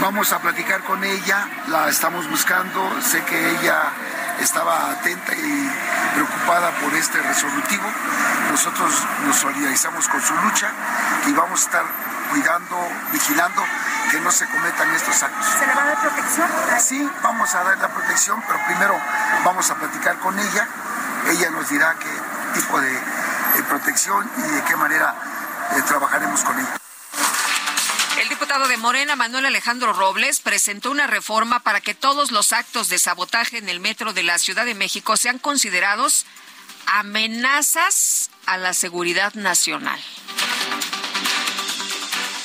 Vamos 0.01 0.31
a 0.33 0.39
platicar 0.39 0.83
con 0.83 1.03
ella, 1.03 1.47
la 1.67 1.89
estamos 1.89 2.29
buscando, 2.29 3.01
sé 3.01 3.23
que 3.23 3.51
ella 3.51 3.91
estaba 4.39 4.91
atenta 4.91 5.33
y 5.33 5.71
preocupada 6.13 6.71
por 6.81 6.93
este 6.93 7.21
resolutivo. 7.21 7.83
Nosotros 8.51 8.93
nos 9.25 9.35
solidarizamos 9.35 10.07
con 10.07 10.21
su 10.21 10.35
lucha 10.35 10.69
y 11.27 11.33
vamos 11.33 11.61
a 11.61 11.65
estar 11.65 11.83
cuidando, 12.29 12.75
vigilando 13.11 13.63
que 14.11 14.19
no 14.19 14.31
se 14.31 14.45
cometan 14.47 14.93
estos 14.93 15.23
actos. 15.23 15.45
¿Se 15.59 15.65
le 15.65 15.73
va 15.73 15.81
a 15.83 15.85
dar 15.85 15.99
protección? 15.99 16.49
Sí, 16.79 17.09
vamos 17.23 17.55
a 17.55 17.63
dar 17.63 17.77
la 17.77 17.87
protección, 17.87 18.43
pero 18.47 18.59
primero 18.65 18.95
vamos 19.43 19.69
a 19.71 19.75
platicar 19.75 20.17
con 20.19 20.37
ella. 20.37 20.67
Ella 21.29 21.49
nos 21.49 21.69
dirá 21.69 21.95
qué 21.99 22.59
tipo 22.59 22.79
de, 22.79 22.99
protección 23.69 24.29
y 24.37 24.41
de 24.41 24.63
qué 24.63 24.75
manera 24.75 25.15
eh, 25.75 25.81
trabajaremos 25.87 26.43
con 26.43 26.59
ella. 26.59 26.77
El 28.21 28.29
diputado 28.29 28.67
de 28.69 28.77
Morena, 28.77 29.15
Manuel 29.17 29.45
Alejandro 29.45 29.91
Robles, 29.91 30.39
presentó 30.39 30.89
una 30.89 31.05
reforma 31.05 31.59
para 31.59 31.81
que 31.81 31.93
todos 31.93 32.31
los 32.31 32.53
actos 32.53 32.87
de 32.87 32.97
sabotaje 32.97 33.57
en 33.57 33.67
el 33.67 33.81
metro 33.81 34.13
de 34.13 34.23
la 34.23 34.37
Ciudad 34.39 34.65
de 34.65 34.73
México 34.73 35.17
sean 35.17 35.37
considerados 35.37 36.25
amenazas 36.85 38.29
a 38.45 38.57
la 38.57 38.73
seguridad 38.73 39.33
nacional. 39.33 39.99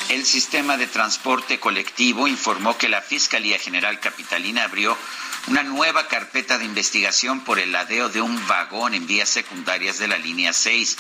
El 0.09 0.27
sistema 0.27 0.77
de 0.77 0.89
transporte 0.89 1.61
colectivo 1.61 2.27
informó 2.27 2.77
que 2.77 2.89
la 2.89 3.01
Fiscalía 3.01 3.59
General 3.61 4.01
Capitalina 4.01 4.65
abrió 4.65 4.99
una 5.49 5.63
nueva 5.63 6.07
carpeta 6.09 6.59
de 6.59 6.65
investigación 6.65 7.41
por 7.41 7.59
el 7.59 7.73
ladeo 7.73 8.09
de 8.09 8.21
un 8.21 8.47
vagón 8.47 8.95
en 8.95 9.07
vías 9.07 9.29
secundarias 9.29 9.99
de 9.99 10.09
la 10.09 10.19
línea 10.19 10.53
6. 10.53 10.97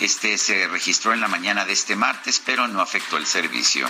Este 0.00 0.38
se 0.38 0.68
registró 0.68 1.12
en 1.12 1.20
la 1.20 1.28
mañana 1.28 1.64
de 1.64 1.72
este 1.72 1.96
martes, 1.96 2.42
pero 2.44 2.68
no 2.68 2.80
afectó 2.80 3.16
el 3.16 3.26
servicio. 3.26 3.88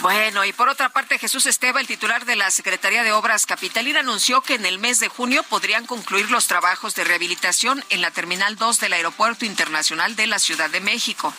Bueno, 0.00 0.44
y 0.44 0.52
por 0.52 0.68
otra 0.68 0.90
parte, 0.90 1.18
Jesús 1.18 1.46
Esteba, 1.46 1.80
el 1.80 1.86
titular 1.86 2.26
de 2.26 2.36
la 2.36 2.50
Secretaría 2.50 3.02
de 3.02 3.12
Obras 3.12 3.46
Capitalina, 3.46 4.00
anunció 4.00 4.40
que 4.40 4.54
en 4.54 4.66
el 4.66 4.78
mes 4.78 5.00
de 5.00 5.08
junio 5.08 5.42
podrían 5.42 5.86
concluir 5.86 6.30
los 6.30 6.46
trabajos 6.46 6.94
de 6.94 7.02
rehabilitación 7.02 7.82
en 7.88 8.02
la 8.02 8.10
Terminal 8.10 8.56
2 8.56 8.78
del 8.78 8.92
Aeropuerto 8.92 9.46
Internacional 9.46 10.14
de 10.14 10.26
la 10.26 10.38
Ciudad 10.38 10.70
de 10.70 10.80
México. 10.80 11.34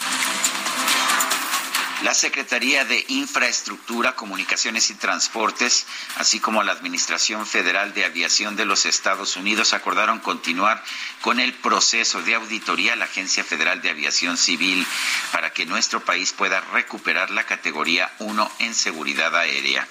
La 2.04 2.14
Secretaría 2.14 2.86
de 2.86 3.04
Infraestructura, 3.08 4.16
Comunicaciones 4.16 4.92
y 4.92 4.94
Transportes, 4.94 5.88
así 6.18 6.40
como 6.40 6.62
la 6.62 6.72
Administración 6.72 7.48
Federal 7.48 7.96
de 7.96 8.06
Aviación 8.06 8.56
de 8.56 8.66
los 8.66 8.86
Estados 8.86 9.36
Unidos 9.36 9.74
acordaron 9.74 10.20
continuar 10.20 10.84
con 11.22 11.40
el 11.40 11.54
proceso 11.54 12.22
de 12.22 12.36
auditoría 12.36 12.94
a 12.94 12.96
la 12.98 13.06
Agencia 13.06 13.44
Federal 13.44 13.82
de 13.82 13.90
Aviación 13.90 14.38
Civil 14.38 14.86
para 15.32 15.52
que 15.52 15.66
nuestro 15.66 16.00
país 16.00 16.34
pueda 16.34 16.62
recuperar 16.72 17.32
la 17.32 17.46
categoría 17.46 18.12
1 18.20 18.52
en 18.60 18.76
seguridad 18.76 19.36
aérea. 19.36 19.88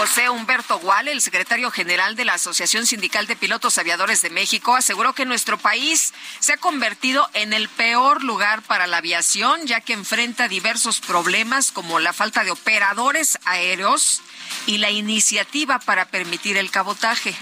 José 0.00 0.30
Humberto 0.30 0.78
Gual, 0.78 1.08
el 1.08 1.20
secretario 1.20 1.70
general 1.70 2.16
de 2.16 2.24
la 2.24 2.32
Asociación 2.32 2.86
Sindical 2.86 3.26
de 3.26 3.36
Pilotos 3.36 3.76
Aviadores 3.76 4.22
de 4.22 4.30
México, 4.30 4.74
aseguró 4.74 5.12
que 5.12 5.26
nuestro 5.26 5.58
país 5.58 6.14
se 6.38 6.54
ha 6.54 6.56
convertido 6.56 7.28
en 7.34 7.52
el 7.52 7.68
peor 7.68 8.24
lugar 8.24 8.62
para 8.62 8.86
la 8.86 8.96
aviación, 8.96 9.66
ya 9.66 9.82
que 9.82 9.92
enfrenta 9.92 10.48
diversos 10.48 11.00
problemas 11.00 11.70
como 11.70 12.00
la 12.00 12.14
falta 12.14 12.44
de 12.44 12.50
operadores 12.50 13.38
aéreos 13.44 14.22
y 14.64 14.78
la 14.78 14.90
iniciativa 14.90 15.78
para 15.78 16.06
permitir 16.06 16.56
el 16.56 16.70
cabotaje. 16.70 17.36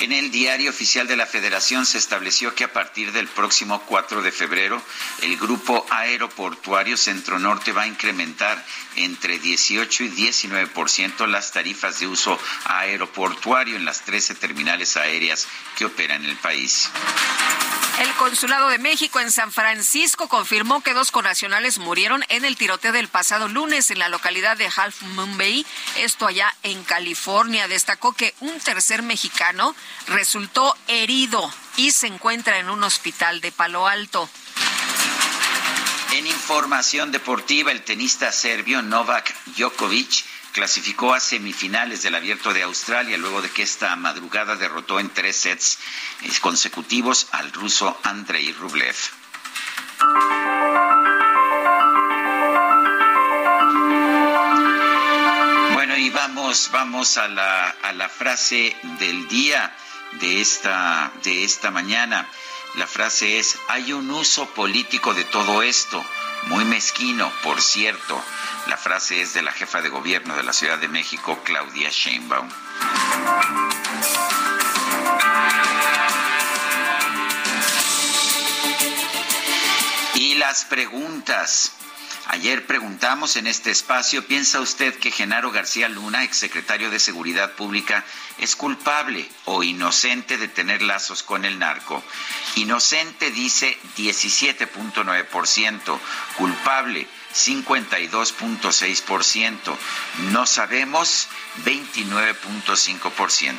En 0.00 0.12
el 0.12 0.30
diario 0.30 0.68
oficial 0.68 1.06
de 1.06 1.16
la 1.16 1.24
Federación 1.24 1.86
se 1.86 1.96
estableció 1.96 2.54
que 2.54 2.64
a 2.64 2.72
partir 2.72 3.12
del 3.12 3.28
próximo 3.28 3.82
4 3.86 4.20
de 4.20 4.30
febrero, 4.30 4.82
el 5.22 5.38
grupo 5.38 5.86
aeroportuario 5.88 6.98
Centro 6.98 7.38
Norte 7.38 7.72
va 7.72 7.82
a 7.82 7.86
incrementar 7.86 8.62
entre 8.96 9.38
18 9.38 10.04
y 10.04 10.08
19% 10.10 11.26
las 11.26 11.50
tarifas 11.52 11.98
de 12.00 12.08
uso 12.08 12.38
aeroportuario 12.66 13.76
en 13.76 13.86
las 13.86 14.02
13 14.02 14.34
terminales 14.34 14.98
aéreas 14.98 15.48
que 15.76 15.86
operan 15.86 16.24
en 16.24 16.30
el 16.30 16.36
país. 16.36 16.90
El 17.98 18.12
Consulado 18.16 18.68
de 18.68 18.78
México 18.78 19.20
en 19.20 19.30
San 19.30 19.50
Francisco 19.50 20.28
confirmó 20.28 20.82
que 20.82 20.92
dos 20.92 21.10
connacionales 21.10 21.78
murieron 21.78 22.22
en 22.28 22.44
el 22.44 22.56
tiroteo 22.56 22.92
del 22.92 23.08
pasado 23.08 23.48
lunes 23.48 23.90
en 23.90 23.98
la 23.98 24.10
localidad 24.10 24.58
de 24.58 24.66
Half 24.66 25.00
Moon 25.02 25.38
Bay, 25.38 25.64
esto 25.96 26.26
allá 26.26 26.54
en 26.62 26.84
California. 26.84 27.68
Destacó 27.68 28.12
que 28.12 28.34
un 28.40 28.60
tercer 28.60 29.02
mexicano 29.02 29.74
resultó 30.08 30.76
herido 30.88 31.50
y 31.78 31.92
se 31.92 32.06
encuentra 32.06 32.58
en 32.58 32.68
un 32.68 32.84
hospital 32.84 33.40
de 33.40 33.50
Palo 33.50 33.86
Alto. 33.86 34.28
En 36.12 36.26
información 36.26 37.12
deportiva, 37.12 37.72
el 37.72 37.82
tenista 37.82 38.30
serbio 38.30 38.82
Novak 38.82 39.34
Djokovic 39.56 40.24
clasificó 40.56 41.12
a 41.12 41.20
semifinales 41.20 42.00
del 42.00 42.14
Abierto 42.14 42.54
de 42.54 42.62
Australia 42.62 43.18
luego 43.18 43.42
de 43.42 43.50
que 43.50 43.62
esta 43.62 43.94
madrugada 43.94 44.56
derrotó 44.56 44.98
en 44.98 45.10
tres 45.10 45.36
sets 45.36 45.78
eh, 46.22 46.30
consecutivos 46.40 47.26
al 47.32 47.52
ruso 47.52 48.00
Andrei 48.04 48.54
Rublev. 48.54 48.96
Bueno, 55.74 55.94
y 55.98 56.08
vamos, 56.08 56.70
vamos 56.72 57.18
a 57.18 57.28
la, 57.28 57.68
a 57.68 57.92
la 57.92 58.08
frase 58.08 58.74
del 58.98 59.28
día 59.28 59.76
de 60.12 60.40
esta, 60.40 61.12
de 61.22 61.44
esta 61.44 61.70
mañana. 61.70 62.26
La 62.76 62.86
frase 62.86 63.38
es, 63.38 63.58
hay 63.68 63.92
un 63.92 64.10
uso 64.10 64.46
político 64.54 65.12
de 65.12 65.24
todo 65.24 65.62
esto, 65.62 66.02
muy 66.46 66.64
mezquino, 66.64 67.32
por 67.42 67.60
cierto. 67.60 68.22
La 68.66 68.76
frase 68.76 69.20
es 69.20 69.34
de 69.34 69.42
la 69.42 69.52
jefa 69.52 69.80
de 69.82 69.88
gobierno 69.88 70.36
de 70.36 70.42
la 70.42 70.52
Ciudad 70.52 70.78
de 70.78 70.88
México, 70.88 71.38
Claudia 71.44 71.90
Sheinbaum. 71.90 72.48
Y 80.14 80.34
las 80.34 80.64
preguntas. 80.64 81.75
Ayer 82.28 82.66
preguntamos 82.66 83.36
en 83.36 83.46
este 83.46 83.70
espacio, 83.70 84.26
¿piensa 84.26 84.58
usted 84.60 84.98
que 84.98 85.12
Genaro 85.12 85.52
García 85.52 85.88
Luna, 85.88 86.24
exsecretario 86.24 86.90
de 86.90 86.98
Seguridad 86.98 87.52
Pública, 87.52 88.04
es 88.38 88.56
culpable 88.56 89.30
o 89.44 89.62
inocente 89.62 90.36
de 90.36 90.48
tener 90.48 90.82
lazos 90.82 91.22
con 91.22 91.44
el 91.44 91.60
narco? 91.60 92.02
Inocente 92.56 93.30
dice 93.30 93.78
17.9%, 93.96 96.00
culpable 96.36 97.06
52.6%, 97.32 99.76
no 100.30 100.46
sabemos 100.46 101.28
29.5%. 101.64 103.56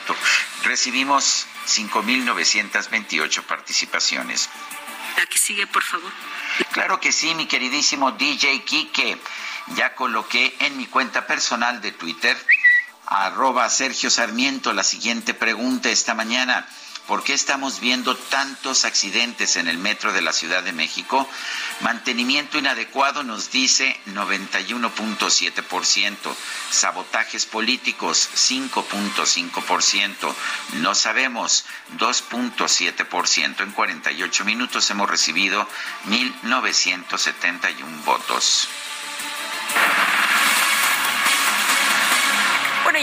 Recibimos 0.64 1.48
5.928 1.68 3.44
participaciones. 3.44 4.50
La 5.18 5.26
que 5.26 5.38
sigue, 5.38 5.68
por 5.68 5.84
favor. 5.84 6.12
Claro 6.72 7.00
que 7.00 7.12
sí, 7.12 7.36
mi 7.36 7.46
queridísimo 7.46 8.12
DJ 8.12 8.64
Kike. 8.64 9.18
Ya 9.76 9.96
coloqué 9.96 10.56
en 10.60 10.78
mi 10.78 10.88
cuenta 10.88 11.28
personal 11.28 11.82
de 11.82 11.92
Twitter, 11.92 12.38
arroba 13.06 13.70
Sergio 13.70 14.10
Sarmiento, 14.10 14.74
la 14.74 14.84
siguiente 14.84 15.34
pregunta 15.34 15.90
esta 15.90 16.14
mañana. 16.14 16.68
¿Por 17.08 17.24
qué 17.24 17.34
estamos 17.34 17.80
viendo 17.80 18.16
tantos 18.18 18.84
accidentes 18.84 19.56
en 19.56 19.70
el 19.70 19.78
metro 19.78 20.12
de 20.12 20.22
la 20.22 20.34
Ciudad 20.34 20.62
de 20.62 20.74
México? 20.74 21.26
Mantenimiento 21.80 22.58
inadecuado 22.58 23.24
nos 23.24 23.50
dice 23.50 23.98
91.7%. 24.08 26.36
Sabotajes 26.70 27.46
políticos 27.46 28.30
5.5%. 28.36 30.36
No 30.74 30.94
sabemos 30.96 31.64
2.7%. 31.98 33.62
En 33.62 33.72
48 33.72 34.44
minutos 34.44 34.90
hemos 34.90 35.10
recibido 35.10 35.66
1.971 36.08 38.04
votos. 38.04 38.68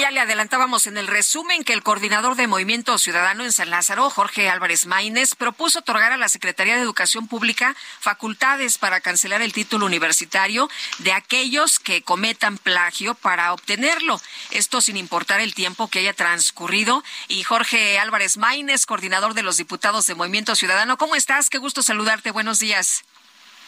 Ya 0.00 0.10
le 0.10 0.18
adelantábamos 0.18 0.88
en 0.88 0.96
el 0.96 1.06
resumen 1.06 1.62
que 1.62 1.72
el 1.72 1.84
coordinador 1.84 2.34
de 2.34 2.48
Movimiento 2.48 2.98
Ciudadano 2.98 3.44
en 3.44 3.52
San 3.52 3.70
Lázaro, 3.70 4.10
Jorge 4.10 4.50
Álvarez 4.50 4.86
Maínez, 4.86 5.36
propuso 5.36 5.78
otorgar 5.78 6.12
a 6.12 6.16
la 6.16 6.28
Secretaría 6.28 6.74
de 6.74 6.82
Educación 6.82 7.28
Pública 7.28 7.76
facultades 8.00 8.76
para 8.76 9.00
cancelar 9.00 9.40
el 9.40 9.52
título 9.52 9.86
universitario 9.86 10.68
de 10.98 11.12
aquellos 11.12 11.78
que 11.78 12.02
cometan 12.02 12.58
plagio 12.58 13.14
para 13.14 13.52
obtenerlo. 13.52 14.20
Esto 14.50 14.80
sin 14.80 14.96
importar 14.96 15.40
el 15.40 15.54
tiempo 15.54 15.88
que 15.88 16.00
haya 16.00 16.12
transcurrido. 16.12 17.04
Y 17.28 17.44
Jorge 17.44 17.98
Álvarez 17.98 18.36
Maínez, 18.36 18.86
coordinador 18.86 19.34
de 19.34 19.42
los 19.42 19.56
diputados 19.56 20.06
de 20.06 20.16
Movimiento 20.16 20.56
Ciudadano, 20.56 20.98
¿cómo 20.98 21.14
estás? 21.14 21.48
Qué 21.48 21.58
gusto 21.58 21.82
saludarte. 21.82 22.32
Buenos 22.32 22.58
días. 22.58 23.04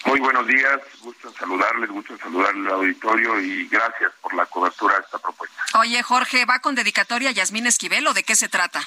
Muy 0.07 0.21
buenos 0.21 0.47
días, 0.47 0.81
gusto 1.01 1.29
en 1.29 1.35
saludarles, 1.35 1.91
gusto 1.91 2.13
en 2.13 2.21
saludarle 2.21 2.69
al 2.69 2.75
auditorio 2.75 3.41
y 3.41 3.67
gracias 3.67 4.13
por 4.21 4.33
la 4.35 4.47
cobertura 4.47 4.95
de 4.95 5.01
esta 5.01 5.19
propuesta. 5.19 5.57
Oye, 5.81 6.01
Jorge, 6.03 6.45
¿va 6.45 6.61
con 6.61 6.77
dedicatoria 6.77 7.31
a 7.31 7.33
Yasmín 7.33 7.67
Esquivel 7.67 8.07
o 8.07 8.15
de 8.15 8.23
qué 8.23 8.37
se 8.37 8.49
trata? 8.49 8.81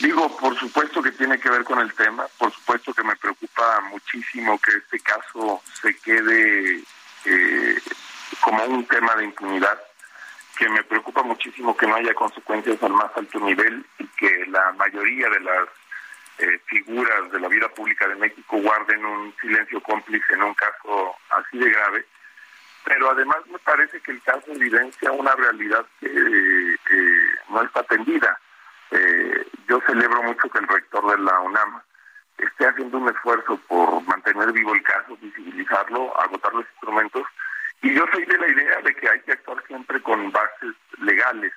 Digo, 0.00 0.36
por 0.36 0.58
supuesto 0.58 1.00
que 1.00 1.12
tiene 1.12 1.38
que 1.38 1.48
ver 1.48 1.62
con 1.62 1.78
el 1.78 1.94
tema, 1.94 2.26
por 2.36 2.52
supuesto 2.52 2.92
que 2.92 3.04
me 3.04 3.14
preocupa 3.14 3.80
muchísimo 3.92 4.58
que 4.58 4.72
este 4.76 4.98
caso 4.98 5.62
se 5.80 5.96
quede 5.98 6.82
eh, 7.26 7.80
como 8.40 8.64
un 8.64 8.84
tema 8.86 9.14
de 9.14 9.26
impunidad, 9.26 9.78
que 10.58 10.68
me 10.68 10.82
preocupa 10.82 11.22
muchísimo 11.22 11.76
que 11.76 11.86
no 11.86 11.94
haya 11.94 12.12
consecuencias 12.12 12.82
al 12.82 12.92
más 12.92 13.10
alto 13.14 13.38
nivel 13.38 13.86
y 14.00 14.06
que 14.08 14.46
la 14.48 14.72
mayoría 14.72 15.28
de 15.28 15.40
las 15.40 15.68
eh, 16.38 16.60
figuras 16.66 17.30
de 17.30 17.40
la 17.40 17.48
vida 17.48 17.68
pública 17.68 18.08
de 18.08 18.16
México 18.16 18.58
guarden 18.58 19.04
un 19.04 19.34
silencio 19.40 19.80
cómplice 19.80 20.34
en 20.34 20.42
un 20.42 20.54
caso 20.54 21.14
así 21.30 21.58
de 21.58 21.70
grave. 21.70 22.04
Pero 22.84 23.10
además 23.10 23.38
me 23.50 23.58
parece 23.60 24.00
que 24.00 24.12
el 24.12 24.22
caso 24.22 24.52
evidencia 24.52 25.10
una 25.12 25.34
realidad 25.34 25.86
que 26.00 26.76
no 27.48 27.62
está 27.62 27.80
atendida. 27.80 28.38
Eh, 28.90 29.46
yo 29.68 29.80
celebro 29.86 30.22
mucho 30.22 30.48
que 30.50 30.58
el 30.58 30.68
rector 30.68 31.10
de 31.10 31.22
la 31.22 31.40
UNAM 31.40 31.80
esté 32.38 32.66
haciendo 32.66 32.98
un 32.98 33.08
esfuerzo 33.08 33.56
por 33.68 34.02
mantener 34.02 34.52
vivo 34.52 34.74
el 34.74 34.82
caso, 34.82 35.16
visibilizarlo, 35.20 36.18
agotar 36.20 36.52
los 36.52 36.66
instrumentos. 36.72 37.22
Y 37.82 37.94
yo 37.94 38.04
soy 38.12 38.24
de 38.24 38.38
la 38.38 38.48
idea 38.48 38.80
de 38.82 38.94
que 38.94 39.08
hay 39.08 39.20
que 39.20 39.32
actuar 39.32 39.64
siempre 39.66 40.00
con 40.02 40.30
bases 40.30 40.74
legales 40.98 41.52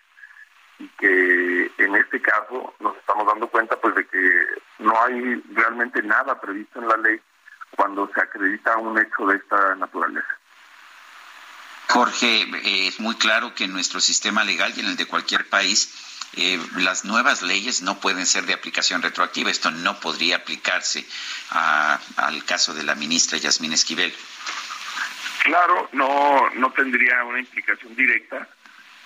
y 0.80 0.88
que 0.90 1.72
en 1.78 1.96
este 1.96 2.22
caso 2.22 2.76
nos 2.80 2.96
estamos 2.98 3.26
dando 3.26 3.48
cuenta 3.48 3.80
pues 3.80 3.96
de 3.96 4.06
que 4.06 4.46
no 4.80 5.02
hay 5.02 5.42
realmente 5.54 6.02
nada 6.04 6.40
previsto 6.40 6.80
en 6.80 6.88
la 6.88 6.98
ley 6.98 7.20
cuando 7.76 8.10
se 8.14 8.22
acredita 8.22 8.78
un 8.78 8.98
hecho 8.98 9.26
de 9.26 9.38
esta 9.38 9.76
naturaleza. 9.76 10.28
Jorge, 11.90 12.42
eh, 12.42 12.88
es 12.88 13.00
muy 13.00 13.16
claro 13.16 13.56
que 13.56 13.64
en 13.64 13.74
nuestro 13.74 14.00
sistema 14.00 14.44
legal 14.44 14.74
y 14.76 14.82
en 14.82 14.88
el 14.88 14.98
de 14.98 15.06
cualquier 15.06 15.48
país, 15.48 16.28
eh, 16.34 16.60
las 16.76 17.06
nuevas 17.06 17.42
leyes 17.42 17.82
no 17.82 18.00
pueden 18.00 18.26
ser 18.26 18.46
de 18.46 18.54
aplicación 18.54 19.02
retroactiva. 19.02 19.50
Esto 19.50 19.72
no 19.72 20.00
podría 20.00 20.38
aplicarse 20.38 21.06
al 21.50 22.44
caso 22.46 22.74
de 22.74 22.84
la 22.84 22.96
ministra 22.96 23.38
Yasmín 23.38 23.74
Esquivel. 23.74 24.14
Claro, 25.44 25.90
no, 25.94 26.50
no 26.56 26.72
tendría 26.74 27.24
una 27.24 27.40
implicación 27.40 27.96
directa, 27.96 28.48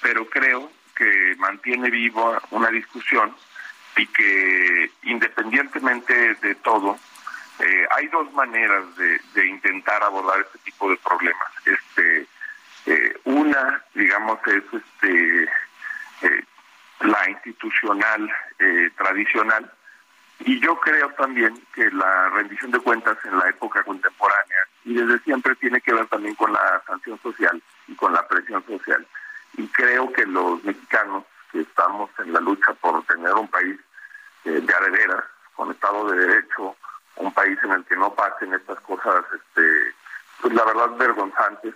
pero 0.02 0.28
creo 0.28 0.72
que 0.96 1.36
mantiene 1.38 1.90
viva 1.90 2.42
una 2.52 2.70
discusión 2.70 3.34
y 3.98 4.08
que 4.08 4.92
independientemente 5.04 6.36
de 6.36 6.56
todo, 6.56 6.98
eh, 7.60 7.88
hay 7.96 8.08
dos 8.08 8.32
maneras 8.34 8.84
de, 8.96 9.46
intentar 9.46 10.02
abordar 10.04 10.40
este 10.42 10.60
tipo 10.60 10.90
de 10.90 10.98
problemas. 10.98 11.52
Este, 11.66 12.28
eh, 12.86 13.20
una, 13.26 13.84
digamos, 13.94 14.40
es 14.48 14.64
este, 14.74 15.44
eh, 16.24 16.44
la 17.02 17.30
institucional 17.30 18.32
tradicional, 18.96 19.72
y 20.40 20.60
yo 20.60 20.80
creo 20.80 21.10
también 21.14 21.60
que 21.74 21.90
la 21.92 22.30
rendición 22.30 22.72
de 22.72 22.80
cuentas 22.80 23.18
en 23.26 23.38
la 23.38 23.50
época 23.50 23.84
contemporánea 23.84 24.58
y 24.86 24.94
desde 24.94 25.20
siempre 25.20 25.56
tiene 25.56 25.82
que 25.82 25.94
ver 25.94 26.06
también 26.08 26.36
con 26.36 26.52
la 26.52 26.82
sanción 26.86 27.20
social 27.22 27.62
y 27.88 27.96
con 27.96 28.14
la 28.14 28.28
presión 28.28 28.64
social 28.66 29.06
y 29.58 29.68
creo 29.68 30.12
que 30.14 30.26
los 30.26 30.64
mexicanos 30.64 31.26
que 31.52 31.62
estamos 31.62 32.10
en 32.20 32.34
la 32.34 32.40
lucha 32.40 32.74
por 32.76 33.04
tener 33.06 33.34
un 33.34 33.48
país 33.48 33.80
eh, 34.46 34.62
de 34.62 34.74
adeveras, 34.74 35.24
con 35.56 35.72
Estado 35.72 36.10
de 36.10 36.28
Derecho, 36.28 36.76
un 37.18 37.34
país 37.34 37.58
en 37.64 37.72
el 37.72 37.84
que 37.86 37.96
no 37.96 38.14
pasen 38.14 38.54
estas 38.54 38.80
cosas, 38.82 39.24
este, 39.34 39.94
pues 40.42 40.54
la 40.54 40.66
verdad 40.66 40.98
vergonzantes, 40.98 41.76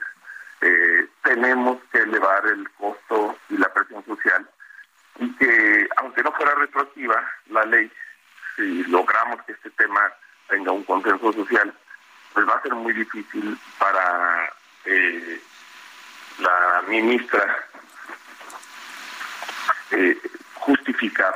eh, 0.61 1.07
tenemos 1.23 1.77
que 1.91 1.99
elevar 1.99 2.45
el 2.47 2.69
costo 2.71 3.38
y 3.49 3.57
la 3.57 3.71
presión 3.73 4.03
social 4.05 4.49
y 5.19 5.31
que 5.35 5.88
aunque 5.97 6.23
no 6.23 6.31
fuera 6.31 6.55
retroactiva 6.55 7.23
la 7.49 7.65
ley, 7.65 7.91
si 8.55 8.83
logramos 8.85 9.41
que 9.43 9.51
este 9.51 9.69
tema 9.71 10.11
tenga 10.47 10.71
un 10.71 10.83
consenso 10.83 11.31
social, 11.33 11.73
pues 12.33 12.47
va 12.47 12.55
a 12.55 12.61
ser 12.61 12.73
muy 12.73 12.93
difícil 12.93 13.57
para 13.77 14.49
eh, 14.85 15.41
la 16.39 16.84
ministra 16.88 17.65
eh, 19.91 20.17
justificar 20.56 21.34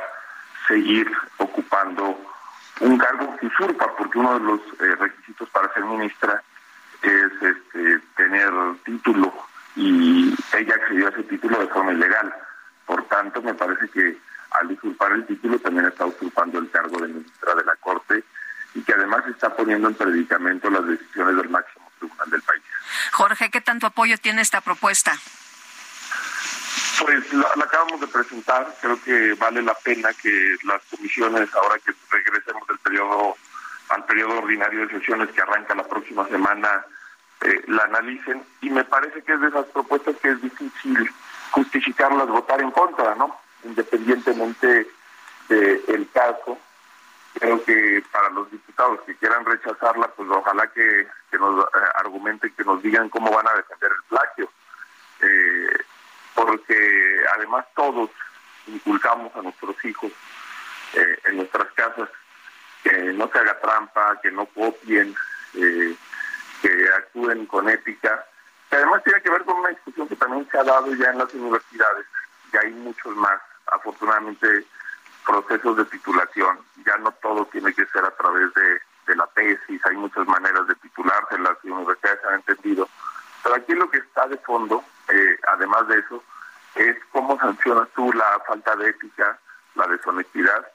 seguir 0.66 1.10
ocupando 1.38 2.18
un 2.80 2.98
cargo 2.98 3.36
que 3.36 3.46
usurpa, 3.46 3.94
porque 3.96 4.18
uno 4.18 4.38
de 4.38 4.44
los 4.44 4.60
eh, 4.80 4.96
requisitos 4.98 5.48
para 5.50 5.72
ser 5.72 5.84
ministra 5.84 6.42
es 7.02 7.32
este, 7.42 7.98
tener 8.16 8.50
título 8.84 9.32
y 9.76 10.34
ella 10.56 10.74
accedió 10.74 11.06
a 11.06 11.10
ese 11.10 11.22
título 11.24 11.60
de 11.60 11.68
forma 11.68 11.92
ilegal. 11.92 12.34
Por 12.86 13.04
tanto, 13.04 13.40
me 13.42 13.54
parece 13.54 13.88
que 13.88 14.18
al 14.50 14.72
usurpar 14.72 15.12
el 15.12 15.26
título 15.26 15.58
también 15.58 15.86
está 15.86 16.06
usurpando 16.06 16.58
el 16.58 16.70
cargo 16.70 17.00
de 17.00 17.08
ministra 17.08 17.54
de 17.54 17.64
la 17.64 17.76
Corte 17.76 18.24
y 18.74 18.82
que 18.82 18.92
además 18.92 19.24
está 19.28 19.54
poniendo 19.54 19.88
en 19.88 19.94
predicamento 19.94 20.70
las 20.70 20.86
decisiones 20.86 21.36
del 21.36 21.48
máximo 21.48 21.89
tribunal 22.00 22.30
del 22.30 22.42
país. 22.42 22.62
Jorge, 23.12 23.50
¿qué 23.50 23.60
tanto 23.60 23.86
apoyo 23.86 24.18
tiene 24.18 24.42
esta 24.42 24.60
propuesta? 24.60 25.12
Pues 27.00 27.32
la, 27.32 27.46
acabamos 27.64 28.00
de 28.00 28.08
presentar, 28.08 28.74
creo 28.80 29.00
que 29.02 29.34
vale 29.34 29.62
la 29.62 29.74
pena 29.74 30.10
que 30.14 30.56
las 30.64 30.82
comisiones, 30.90 31.48
ahora 31.54 31.78
que 31.78 31.92
regresemos 32.10 32.66
del 32.66 32.78
periodo 32.78 33.36
al 33.90 34.04
periodo 34.04 34.38
ordinario 34.38 34.86
de 34.86 34.98
sesiones 34.98 35.30
que 35.30 35.42
arranca 35.42 35.74
la 35.74 35.82
próxima 35.82 36.26
semana, 36.28 36.84
eh, 37.40 37.64
la 37.68 37.84
analicen 37.84 38.44
y 38.60 38.70
me 38.70 38.84
parece 38.84 39.22
que 39.22 39.32
es 39.32 39.40
de 39.40 39.48
esas 39.48 39.66
propuestas 39.66 40.14
que 40.22 40.30
es 40.30 40.42
difícil 40.42 41.10
justificarlas, 41.50 42.28
votar 42.28 42.60
en 42.60 42.70
contra, 42.70 43.14
¿no? 43.16 43.36
Independientemente 43.64 44.88
del 45.48 46.08
caso, 46.12 46.56
creo 47.34 47.64
que 47.64 48.04
para 48.12 48.30
los 48.30 48.48
diputados 48.50 49.00
que 49.04 49.16
quieran 49.16 49.44
rechazarla, 49.44 50.08
pues 50.14 50.28
ojalá 50.30 50.66
que, 50.68 51.08
nos 51.38 51.64
eh, 51.64 51.68
argumenten, 51.94 52.52
que 52.54 52.64
nos 52.64 52.82
digan 52.82 53.08
cómo 53.08 53.30
van 53.30 53.48
a 53.48 53.54
defender 53.54 53.90
el 53.90 54.02
plagio. 54.08 54.50
Eh, 55.20 55.78
porque 56.34 57.24
además 57.34 57.66
todos 57.74 58.10
inculcamos 58.66 59.34
a 59.36 59.42
nuestros 59.42 59.84
hijos 59.84 60.12
eh, 60.94 61.18
en 61.24 61.36
nuestras 61.38 61.70
casas 61.72 62.08
que 62.82 62.92
no 63.12 63.28
se 63.28 63.38
haga 63.38 63.60
trampa, 63.60 64.18
que 64.22 64.30
no 64.30 64.46
copien, 64.46 65.14
que 65.52 66.88
actúen 66.96 67.44
con 67.46 67.68
ética. 67.68 68.24
Que 68.70 68.76
además 68.76 69.02
tiene 69.04 69.20
que 69.20 69.30
ver 69.30 69.44
con 69.44 69.58
una 69.58 69.68
discusión 69.68 70.08
que 70.08 70.16
también 70.16 70.48
se 70.50 70.58
ha 70.58 70.64
dado 70.64 70.94
ya 70.94 71.10
en 71.10 71.18
las 71.18 71.34
universidades, 71.34 72.06
y 72.52 72.56
hay 72.56 72.70
muchos 72.70 73.14
más, 73.16 73.40
afortunadamente 73.66 74.64
procesos 75.26 75.76
de 75.76 75.84
titulación. 75.86 76.58
Ya 76.86 76.96
no 76.98 77.12
todo 77.22 77.44
tiene 77.46 77.74
que 77.74 77.84
ser 77.86 78.04
a 78.04 78.16
través 78.16 78.52
de, 78.54 78.80
la 79.16 79.26
tesis, 79.28 79.80
hay 79.86 79.96
muchas 79.96 80.26
maneras 80.26 80.66
de 80.66 80.74
titularse, 80.76 81.38
las 81.38 81.56
universidades 81.62 82.24
han 82.24 82.34
entendido. 82.34 82.88
Pero 83.42 83.54
aquí 83.54 83.74
lo 83.74 83.90
que 83.90 83.98
está 83.98 84.26
de 84.28 84.36
fondo, 84.38 84.84
eh, 85.08 85.38
además 85.48 85.88
de 85.88 85.98
eso, 85.98 86.22
es 86.74 86.96
cómo 87.12 87.38
sancionas 87.38 87.88
tú 87.94 88.12
la 88.12 88.40
falta 88.46 88.76
de 88.76 88.90
ética, 88.90 89.38
la 89.74 89.86
deshonestidad 89.86 90.66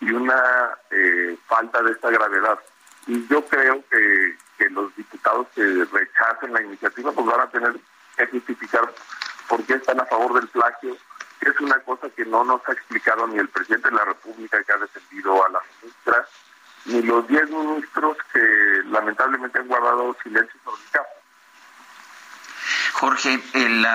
y 0.00 0.12
una 0.12 0.78
eh, 0.90 1.36
falta 1.46 1.82
de 1.82 1.92
esta 1.92 2.10
gravedad. 2.10 2.58
Y 3.06 3.26
yo 3.28 3.44
creo 3.46 3.82
que, 3.90 4.36
que 4.58 4.70
los 4.70 4.94
diputados 4.96 5.46
que 5.54 5.86
rechacen 5.92 6.52
la 6.52 6.62
iniciativa 6.62 7.12
pues 7.12 7.26
van 7.26 7.40
a 7.40 7.50
tener 7.50 7.74
que 8.16 8.26
justificar 8.26 8.92
por 9.48 9.64
qué 9.64 9.74
están 9.74 10.00
a 10.00 10.06
favor 10.06 10.34
del 10.34 10.48
plagio 10.48 10.96
es 11.40 11.60
una 11.60 11.78
cosa 11.80 12.08
que 12.10 12.24
no 12.24 12.44
nos 12.44 12.60
ha 12.68 12.72
explicado 12.72 13.26
ni 13.26 13.38
el 13.38 13.48
presidente 13.48 13.88
de 13.88 13.96
la 13.96 14.04
República 14.04 14.62
que 14.62 14.72
ha 14.72 14.78
defendido 14.78 15.44
a 15.46 15.50
la 15.50 15.60
ministra, 15.80 16.26
ni 16.86 17.02
los 17.02 17.26
diez 17.28 17.48
ministros 17.50 18.16
que 18.32 18.40
lamentablemente 18.86 19.58
han 19.58 19.68
guardado 19.68 20.16
silencio 20.22 20.60
sobre 20.64 20.82
el 20.82 20.90
caso. 20.90 21.08
Jorge, 22.94 23.40
el, 23.54 23.86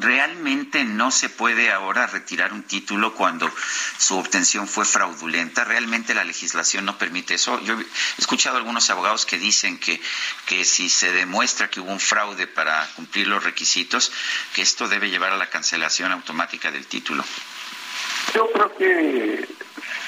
¿Realmente 0.00 0.84
no 0.84 1.10
se 1.10 1.28
puede 1.28 1.72
ahora 1.72 2.06
retirar 2.06 2.52
un 2.52 2.62
título 2.62 3.14
cuando 3.14 3.50
su 3.98 4.16
obtención 4.16 4.68
fue 4.68 4.84
fraudulenta? 4.84 5.64
¿Realmente 5.64 6.14
la 6.14 6.22
legislación 6.22 6.84
no 6.84 6.96
permite 6.96 7.34
eso? 7.34 7.60
Yo 7.62 7.74
he 7.80 7.84
escuchado 8.16 8.56
a 8.56 8.58
algunos 8.60 8.88
abogados 8.90 9.26
que 9.26 9.38
dicen 9.38 9.80
que, 9.80 10.00
que 10.46 10.64
si 10.64 10.88
se 10.88 11.10
demuestra 11.10 11.68
que 11.68 11.80
hubo 11.80 11.90
un 11.90 11.98
fraude 11.98 12.46
para 12.46 12.86
cumplir 12.94 13.26
los 13.26 13.42
requisitos, 13.42 14.12
que 14.54 14.62
esto 14.62 14.86
debe 14.86 15.10
llevar 15.10 15.32
a 15.32 15.36
la 15.36 15.50
cancelación 15.50 16.12
automática 16.12 16.70
del 16.70 16.86
título. 16.86 17.24
Yo 18.34 18.48
creo 18.52 18.76
que 18.76 19.48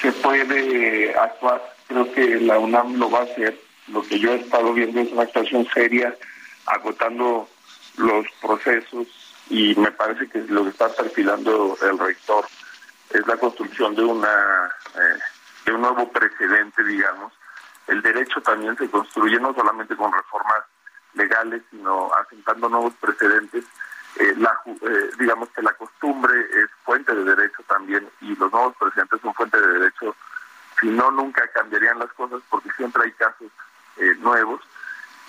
se 0.01 0.11
puede 0.13 1.13
actuar, 1.19 1.61
creo 1.91 2.13
que 2.13 2.39
la 2.39 2.57
UNAM 2.57 2.95
lo 2.97 3.09
va 3.09 3.19
a 3.19 3.23
hacer. 3.23 3.59
Lo 3.87 4.01
que 4.03 4.19
yo 4.19 4.31
he 4.31 4.35
estado 4.35 4.73
viendo 4.73 5.01
es 5.01 5.11
una 5.11 5.23
actuación 5.23 5.67
seria, 5.73 6.15
agotando 6.65 7.49
los 7.97 8.25
procesos 8.41 9.07
y 9.49 9.75
me 9.75 9.91
parece 9.91 10.29
que 10.29 10.39
lo 10.47 10.63
que 10.63 10.69
está 10.69 10.87
perfilando 10.93 11.77
el 11.81 11.99
rector 11.99 12.45
es 13.09 13.27
la 13.27 13.35
construcción 13.35 13.93
de 13.95 14.03
una 14.03 14.71
eh, 14.95 15.19
de 15.65 15.73
un 15.73 15.81
nuevo 15.81 16.09
precedente, 16.09 16.83
digamos. 16.83 17.33
El 17.87 18.01
derecho 18.01 18.41
también 18.41 18.77
se 18.77 18.89
construye 18.89 19.39
no 19.39 19.53
solamente 19.53 19.95
con 19.95 20.11
reformas 20.13 20.63
legales, 21.13 21.61
sino 21.69 22.09
asentando 22.13 22.69
nuevos 22.69 22.93
precedentes. 23.01 23.65
Eh, 24.17 24.33
la, 24.37 24.57
eh, 24.65 25.09
digamos 25.19 25.49
que 25.49 25.61
la 25.61 25.73
costumbre 25.73 26.33
es 26.55 26.69
fuente 26.85 27.13
de 27.13 27.23
derecho 27.23 27.63
también 27.67 28.07
y 28.21 28.35
los 28.35 28.51
nuevos 28.51 28.75
precedentes 28.77 29.19
son 29.21 29.33
fuente 29.33 29.59
de 29.59 29.79
derecho. 29.79 30.15
Si 30.81 30.89
no, 30.89 31.11
nunca 31.11 31.47
cambiarían 31.49 31.99
las 31.99 32.11
cosas 32.13 32.41
porque 32.49 32.69
siempre 32.71 33.03
hay 33.05 33.11
casos 33.13 33.51
nuevos 34.19 34.61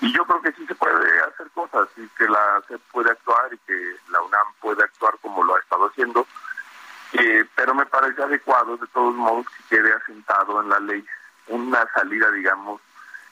y 0.03 0.11
yo 0.11 0.25
creo 0.25 0.41
que 0.41 0.51
sí 0.51 0.65
se 0.67 0.75
puede 0.75 1.21
hacer 1.21 1.49
cosas 1.51 1.87
y 1.95 2.05
que 2.09 2.27
la 2.27 2.61
SEP 2.67 2.81
puede 2.91 3.11
actuar 3.11 3.53
y 3.53 3.57
que 3.59 3.95
la 4.09 4.21
UNAM 4.21 4.53
puede 4.59 4.83
actuar 4.83 5.17
como 5.21 5.43
lo 5.43 5.55
ha 5.55 5.59
estado 5.59 5.87
haciendo, 5.87 6.27
eh, 7.13 7.45
pero 7.55 7.73
me 7.73 7.85
parece 7.85 8.21
adecuado 8.21 8.75
de 8.75 8.87
todos 8.87 9.15
modos 9.15 9.45
que 9.47 9.77
quede 9.77 9.93
asentado 9.93 10.61
en 10.61 10.67
la 10.67 10.79
ley 10.79 11.05
una 11.47 11.87
salida, 11.93 12.29
digamos, 12.31 12.81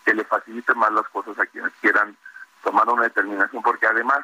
que 0.06 0.14
le 0.14 0.24
facilite 0.24 0.74
más 0.76 0.94
las 0.94 1.08
cosas 1.10 1.38
a 1.40 1.46
quienes 1.46 1.74
quieran 1.82 2.16
tomar 2.64 2.88
una 2.88 3.04
determinación, 3.04 3.62
porque 3.64 3.88
además, 3.88 4.24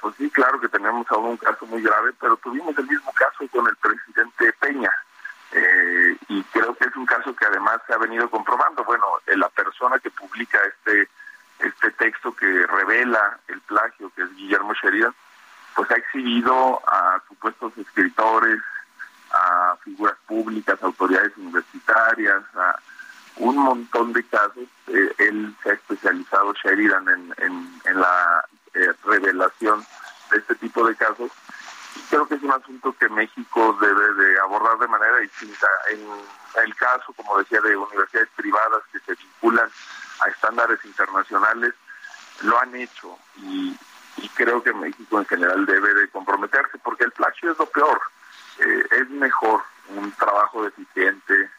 pues 0.00 0.14
sí, 0.16 0.30
claro 0.30 0.60
que 0.60 0.68
tenemos 0.68 1.06
aún 1.10 1.30
un 1.30 1.36
caso 1.38 1.66
muy 1.66 1.82
grave, 1.82 2.12
pero 2.20 2.36
tuvimos 2.36 2.78
el 2.78 2.86
mismo 2.86 3.12
caso 3.14 3.48
con 3.50 3.66
el 3.66 3.76
presidente 3.76 4.52
Peña. 4.60 4.92
Eh, 5.54 6.16
y 6.28 6.42
creo 6.44 6.74
que 6.74 6.84
es 6.88 6.96
un 6.96 7.06
caso 7.06 7.34
que 7.34 7.46
además 7.46 7.80
se 7.86 7.94
ha 7.94 7.98
venido 7.98 8.28
comprobando. 8.28 8.84
Bueno, 8.84 9.06
la 9.26 9.48
persona 9.48 9.98
que 9.98 10.10
publica 10.10 10.58
este 10.66 11.08
este 11.60 11.90
texto 11.92 12.34
que 12.34 12.66
revela 12.66 13.38
el 13.48 13.60
plagio, 13.62 14.10
que 14.14 14.22
es 14.22 14.34
Guillermo 14.36 14.74
Sheridan, 14.74 15.14
pues 15.74 15.90
ha 15.90 15.96
exhibido 15.96 16.80
a 16.86 17.20
supuestos 17.28 17.76
escritores, 17.78 18.60
a 19.32 19.76
figuras 19.82 20.16
públicas, 20.26 20.80
autoridades 20.82 21.36
universitarias, 21.36 22.42
a 22.54 22.78
un 23.36 23.56
montón 23.56 24.12
de 24.12 24.22
casos. 24.24 24.68
Eh, 24.88 25.14
él 25.18 25.54
se 25.62 25.70
ha 25.70 25.74
especializado, 25.74 26.54
Sheridan, 26.54 27.08
en, 27.08 27.34
en, 27.84 28.00
la 28.00 28.44
eh, 28.74 28.92
revelación 29.04 29.84
de 30.30 30.38
este 30.38 30.54
tipo 30.56 30.86
de 30.86 30.94
casos. 30.94 31.30
Creo 32.14 32.28
que 32.28 32.36
es 32.36 32.42
un 32.44 32.52
asunto 32.52 32.94
que 32.96 33.08
México 33.08 33.76
debe 33.80 34.14
de 34.14 34.38
abordar 34.38 34.78
de 34.78 34.86
manera 34.86 35.16
distinta. 35.16 35.66
En 35.90 35.98
el 36.62 36.72
caso, 36.76 37.12
como 37.14 37.36
decía, 37.38 37.60
de 37.60 37.76
universidades 37.76 38.28
privadas 38.36 38.84
que 38.92 39.00
se 39.00 39.16
vinculan 39.16 39.68
a 40.20 40.28
estándares 40.28 40.78
internacionales, 40.84 41.74
lo 42.42 42.56
han 42.60 42.72
hecho 42.76 43.18
y, 43.38 43.76
creo 44.36 44.62
que 44.62 44.72
México 44.72 45.18
en 45.18 45.26
general 45.26 45.66
debe 45.66 45.92
de 45.92 46.08
comprometerse 46.10 46.78
porque 46.84 47.02
el 47.02 47.10
plagio 47.10 47.50
es 47.50 47.58
lo 47.58 47.66
peor. 47.66 48.00
Eh, 48.60 48.84
es 48.92 49.10
mejor 49.10 49.62
un 49.88 50.12
trabajo 50.12 50.62
deficiente. 50.62 51.50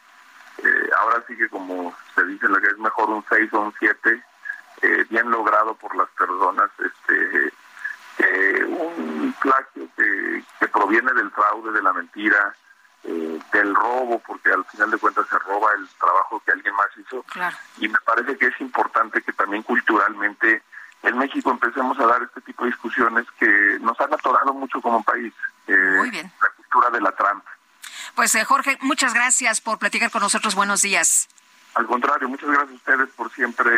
Eh, 0.56 0.90
ahora 0.98 1.22
sí 1.28 1.36
que 1.36 1.50
como 1.50 1.94
se 2.14 2.24
dice, 2.24 2.46
es 2.46 2.78
mejor 2.78 3.10
un 3.10 3.22
6 3.28 3.52
o 3.52 3.60
un 3.60 3.74
7 3.78 4.24
eh, 4.80 5.06
bien 5.10 5.30
logrado 5.30 5.74
por 5.74 5.94
las 5.94 6.08
personas 6.12 6.70
este 6.78 7.52
un 8.66 9.15
plagio 9.46 9.88
que, 9.96 10.44
que 10.58 10.68
proviene 10.68 11.12
del 11.12 11.30
fraude, 11.30 11.72
de 11.72 11.82
la 11.82 11.92
mentira, 11.92 12.54
eh, 13.04 13.38
del 13.52 13.74
robo, 13.74 14.20
porque 14.26 14.50
al 14.50 14.64
final 14.64 14.90
de 14.90 14.98
cuentas 14.98 15.26
se 15.28 15.38
roba 15.38 15.68
el 15.78 15.88
trabajo 15.98 16.42
que 16.44 16.52
alguien 16.52 16.74
más 16.74 16.88
hizo. 16.96 17.24
Y 17.78 17.88
me 17.88 17.98
parece 18.04 18.36
que 18.36 18.46
es 18.46 18.60
importante 18.60 19.22
que 19.22 19.32
también 19.32 19.62
culturalmente 19.62 20.62
en 21.02 21.18
México 21.18 21.50
empecemos 21.50 21.98
a 22.00 22.06
dar 22.06 22.22
este 22.22 22.40
tipo 22.40 22.64
de 22.64 22.70
discusiones 22.70 23.26
que 23.38 23.78
nos 23.80 24.00
han 24.00 24.12
atorado 24.12 24.52
mucho 24.52 24.80
como 24.80 25.02
país. 25.02 25.32
Eh, 25.68 25.94
Muy 25.98 26.10
bien. 26.10 26.32
La 26.40 26.48
cultura 26.56 26.90
de 26.90 27.00
la 27.00 27.12
trampa. 27.12 27.50
Pues 28.16 28.34
eh, 28.34 28.44
Jorge, 28.44 28.78
muchas 28.80 29.14
gracias 29.14 29.60
por 29.60 29.78
platicar 29.78 30.10
con 30.10 30.22
nosotros. 30.22 30.54
Buenos 30.54 30.82
días. 30.82 31.28
Al 31.76 31.86
contrario, 31.86 32.26
muchas 32.26 32.48
gracias 32.48 32.70
a 32.70 32.74
ustedes 32.74 33.08
por 33.14 33.30
siempre 33.32 33.70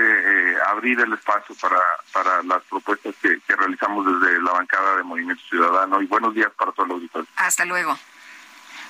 abrir 0.69 1.01
el 1.01 1.13
espacio 1.13 1.53
para, 1.61 1.81
para 2.13 2.43
las 2.45 2.63
propuestas 2.65 3.13
que, 3.21 3.41
que 3.41 3.57
realizamos 3.57 4.07
desde 4.07 4.41
la 4.41 4.53
bancada 4.53 4.99
de 4.99 5.03
Movimiento 5.03 5.43
Ciudadano 5.49 6.01
y 6.01 6.07
buenos 6.07 6.33
días 6.33 6.53
para 6.57 6.71
todos 6.71 6.89
los 6.89 6.95
auditores. 6.99 7.29
Hasta 7.35 7.65
luego. 7.65 7.99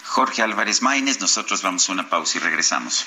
Jorge 0.05 0.42
Álvarez 0.42 0.83
Maínez. 0.83 1.21
Nosotros 1.23 1.62
vamos 1.62 1.88
a 1.88 1.92
una 1.92 2.11
pausa 2.11 2.37
y 2.37 2.40
regresamos. 2.42 3.07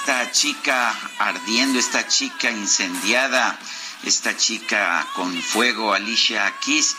esta 0.00 0.30
chica 0.30 0.94
ardiendo, 1.18 1.78
esta 1.78 2.06
chica 2.06 2.50
incendiada, 2.50 3.58
esta 4.02 4.34
chica 4.34 5.06
con 5.14 5.30
fuego, 5.42 5.92
Alicia 5.92 6.50
Keys, 6.58 6.96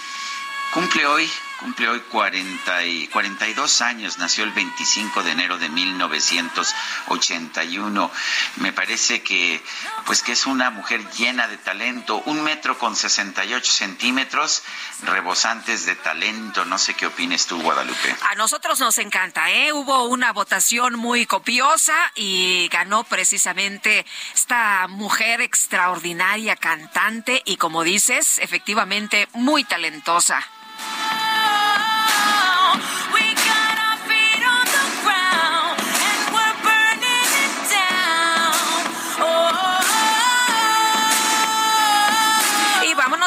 cumple 0.72 1.08
hoy, 1.08 1.32
cumple 1.62 1.88
hoy 1.88 2.00
40 2.00 2.86
y 2.86 3.08
42 3.08 3.82
años, 3.82 4.17
nació 4.17 4.43
el 4.43 4.52
25 4.52 5.21
de 5.21 5.32
enero 5.32 5.60
de 5.60 5.69
1981. 5.69 8.12
Me 8.58 8.74
parece 8.74 9.21
que, 9.21 9.63
pues 10.06 10.24
que 10.24 10.32
es 10.32 10.47
una 10.47 10.71
mujer 10.71 11.08
llena 11.12 11.47
de 11.47 11.58
talento, 11.58 12.24
un 12.26 12.41
metro 12.43 12.80
con 12.80 12.95
68 12.95 13.71
centímetros, 13.71 14.63
rebosantes 15.04 15.86
de 15.86 15.93
talento. 15.95 16.65
No 16.65 16.80
sé 16.80 16.95
qué 16.95 17.06
opines 17.06 17.45
tú, 17.45 17.62
Guadalupe. 17.62 18.15
A 18.30 18.36
nosotros 18.36 18.80
nos 18.80 18.97
encanta, 18.97 19.52
¿eh? 19.52 19.71
Hubo 19.71 20.06
una 20.06 20.34
votación 20.34 20.95
muy 20.95 21.28
copiosa 21.28 21.93
y 22.15 22.67
ganó 22.69 23.04
precisamente 23.04 24.04
esta 24.34 24.88
mujer 24.88 25.41
extraordinaria, 25.41 26.56
cantante 26.56 27.43
y, 27.45 27.58
como 27.58 27.84
dices, 27.84 28.39
efectivamente 28.39 29.30
muy 29.34 29.63
talentosa. 29.63 30.43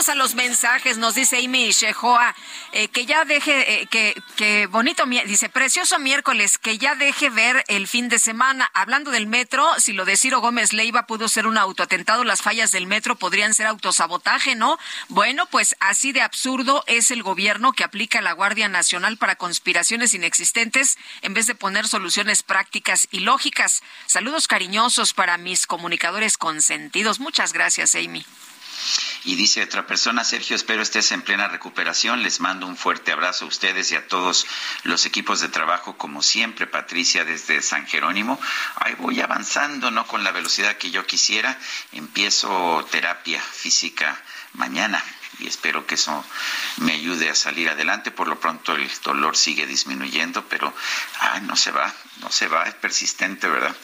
A 0.09 0.15
los 0.15 0.35
mensajes. 0.35 0.99
Nos 0.99 1.15
dice 1.15 1.39
Amy 1.39 1.71
Shehoa 1.71 2.35
eh, 2.73 2.89
que 2.89 3.07
ya 3.07 3.25
deje, 3.25 3.83
eh, 3.83 3.87
que, 3.87 4.21
que 4.37 4.67
bonito, 4.67 5.05
dice, 5.07 5.49
precioso 5.49 5.99
miércoles, 5.99 6.59
que 6.59 6.77
ya 6.77 6.95
deje 6.95 7.31
ver 7.31 7.65
el 7.69 7.89
fin 7.89 8.11
de 8.11 8.19
semana. 8.19 8.71
Hablando 8.75 9.11
del 9.11 9.27
metro, 9.27 9.67
si 9.79 9.95
lo 9.95 10.05
de 10.05 10.19
Ciro 10.19 10.41
Gómez 10.41 10.75
Leiva 10.75 11.07
pudo 11.07 11.27
ser 11.29 11.47
un 11.47 11.57
autoatentado, 11.57 12.23
las 12.23 12.43
fallas 12.43 12.71
del 12.71 12.87
metro 12.87 13.17
podrían 13.17 13.55
ser 13.55 13.67
autosabotaje, 13.67 14.55
¿no? 14.55 14.79
Bueno, 15.09 15.47
pues 15.47 15.75
así 15.81 16.13
de 16.13 16.21
absurdo 16.21 16.85
es 16.87 17.11
el 17.11 17.23
gobierno 17.23 17.73
que 17.73 17.85
aplica 17.85 18.21
la 18.21 18.33
Guardia 18.33 18.69
Nacional 18.69 19.17
para 19.17 19.37
conspiraciones 19.37 20.13
inexistentes 20.13 20.99
en 21.23 21.33
vez 21.33 21.47
de 21.47 21.55
poner 21.55 21.89
soluciones 21.89 22.43
prácticas 22.43 23.09
y 23.11 23.21
lógicas. 23.21 23.83
Saludos 24.05 24.49
cariñosos 24.49 25.15
para 25.15 25.39
mis 25.39 25.67
comunicadores 25.67 26.37
consentidos. 26.37 27.21
Muchas 27.21 27.55
gracias, 27.55 27.95
Amy. 27.95 28.27
Y 29.25 29.37
dice 29.37 29.63
otra 29.63 29.87
persona, 29.87 30.23
Sergio, 30.23 30.55
espero 30.55 30.83
estés 30.83 31.11
en 31.13 31.23
plena 31.23 31.49
recuperación. 31.49 32.23
Les 32.23 32.41
mando 32.41 32.67
un 32.67 32.77
fuerte 32.77 33.13
abrazo 33.13 33.47
a 33.47 33.49
ustedes 33.49 33.91
y 33.91 33.97
a 33.97 34.07
todos 34.07 34.47
los 34.83 35.07
equipos 35.07 35.41
de 35.41 35.49
trabajo, 35.49 35.97
como 35.97 36.23
siempre, 36.23 36.67
Patricia 36.67 37.25
desde 37.25 37.63
San 37.63 37.87
Jerónimo. 37.87 38.39
Ahí 38.77 38.95
voy 38.99 39.21
avanzando, 39.21 39.91
no 39.91 40.07
con 40.07 40.25
la 40.25 40.33
velocidad 40.33 40.77
que 40.77 40.91
yo 40.91 41.07
quisiera. 41.07 41.59
Empiezo 41.93 42.87
terapia 42.91 43.41
física 43.41 44.21
mañana 44.53 45.03
y 45.39 45.47
espero 45.47 45.87
que 45.87 45.95
eso 45.97 46.25
me 46.79 46.93
ayude 46.93 47.31
a 47.31 47.35
salir 47.35 47.69
adelante. 47.69 48.11
Por 48.11 48.29
lo 48.29 48.39
pronto 48.41 48.75
el 48.75 48.91
dolor 49.03 49.37
sigue 49.37 49.67
disminuyendo, 49.67 50.45
pero 50.49 50.73
ay, 51.21 51.41
no 51.43 51.57
se 51.57 51.71
va, 51.71 51.93
no 52.21 52.31
se 52.31 52.49
va, 52.49 52.65
es 52.65 52.75
persistente, 52.75 53.49
¿verdad? 53.49 53.75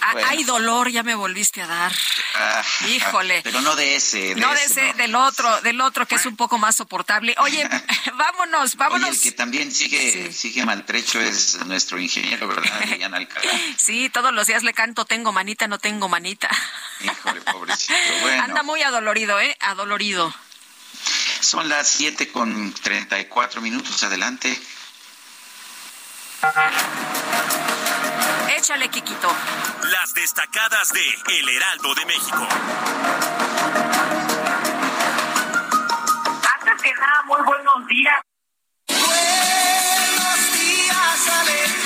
Ah, 0.00 0.12
Bueno. 0.12 0.28
Hay 0.28 0.44
dolor, 0.44 0.90
ya 0.90 1.02
me 1.02 1.14
volviste 1.14 1.62
a 1.62 1.66
dar. 1.66 1.92
Ah, 2.36 2.62
Híjole. 2.88 3.40
Pero 3.42 3.60
no 3.60 3.74
de 3.76 3.96
ese. 3.96 4.34
no 4.36 4.52
de 4.54 4.64
ese, 4.64 4.92
del 4.94 5.14
otro, 5.14 5.60
del 5.62 5.80
otro 5.80 6.06
que 6.06 6.14
es 6.14 6.26
un 6.26 6.36
poco 6.36 6.58
más 6.58 6.76
soportable. 6.76 7.34
Oye, 7.38 7.68
vámonos, 8.14 8.76
vámonos. 8.76 9.08
Oye, 9.08 9.16
el 9.16 9.22
que 9.22 9.32
también 9.32 9.72
sigue, 9.72 10.32
sigue 10.32 10.64
maltrecho 10.64 11.20
es 11.20 11.58
nuestro 11.66 11.98
ingeniero, 11.98 12.48
¿verdad? 12.48 12.72
Adrián 12.82 13.14
Alcalá. 13.14 13.50
Sí, 13.76 14.08
todos 14.10 14.32
los 14.32 14.46
días 14.46 14.62
le 14.62 14.72
canto, 14.74 15.04
tengo 15.04 15.32
manita, 15.32 15.66
no 15.66 15.78
tengo 15.78 16.08
manita. 16.08 16.48
Híjole, 17.00 17.40
pobrecito. 17.42 17.94
Bueno, 18.22 18.42
Anda 18.44 18.62
muy 18.62 18.82
adolorido, 18.82 19.40
¿eh? 19.40 19.56
Adolorido. 19.60 20.32
Son 21.40 21.68
las 21.68 21.88
7 21.88 22.30
con 22.32 22.72
34 22.72 23.60
minutos. 23.60 24.02
Adelante. 24.02 24.58
Échale, 28.56 28.88
Kikito. 28.88 29.28
Las 29.90 30.14
destacadas 30.14 30.92
de 30.92 31.38
El 31.38 31.48
Heraldo 31.48 31.94
de 31.94 32.06
México. 32.06 32.48
Antes 36.60 36.82
que 36.82 36.92
nada, 36.94 37.22
muy 37.26 37.40
buenos 37.42 37.86
días. 37.88 38.20
Ay, 41.50 41.77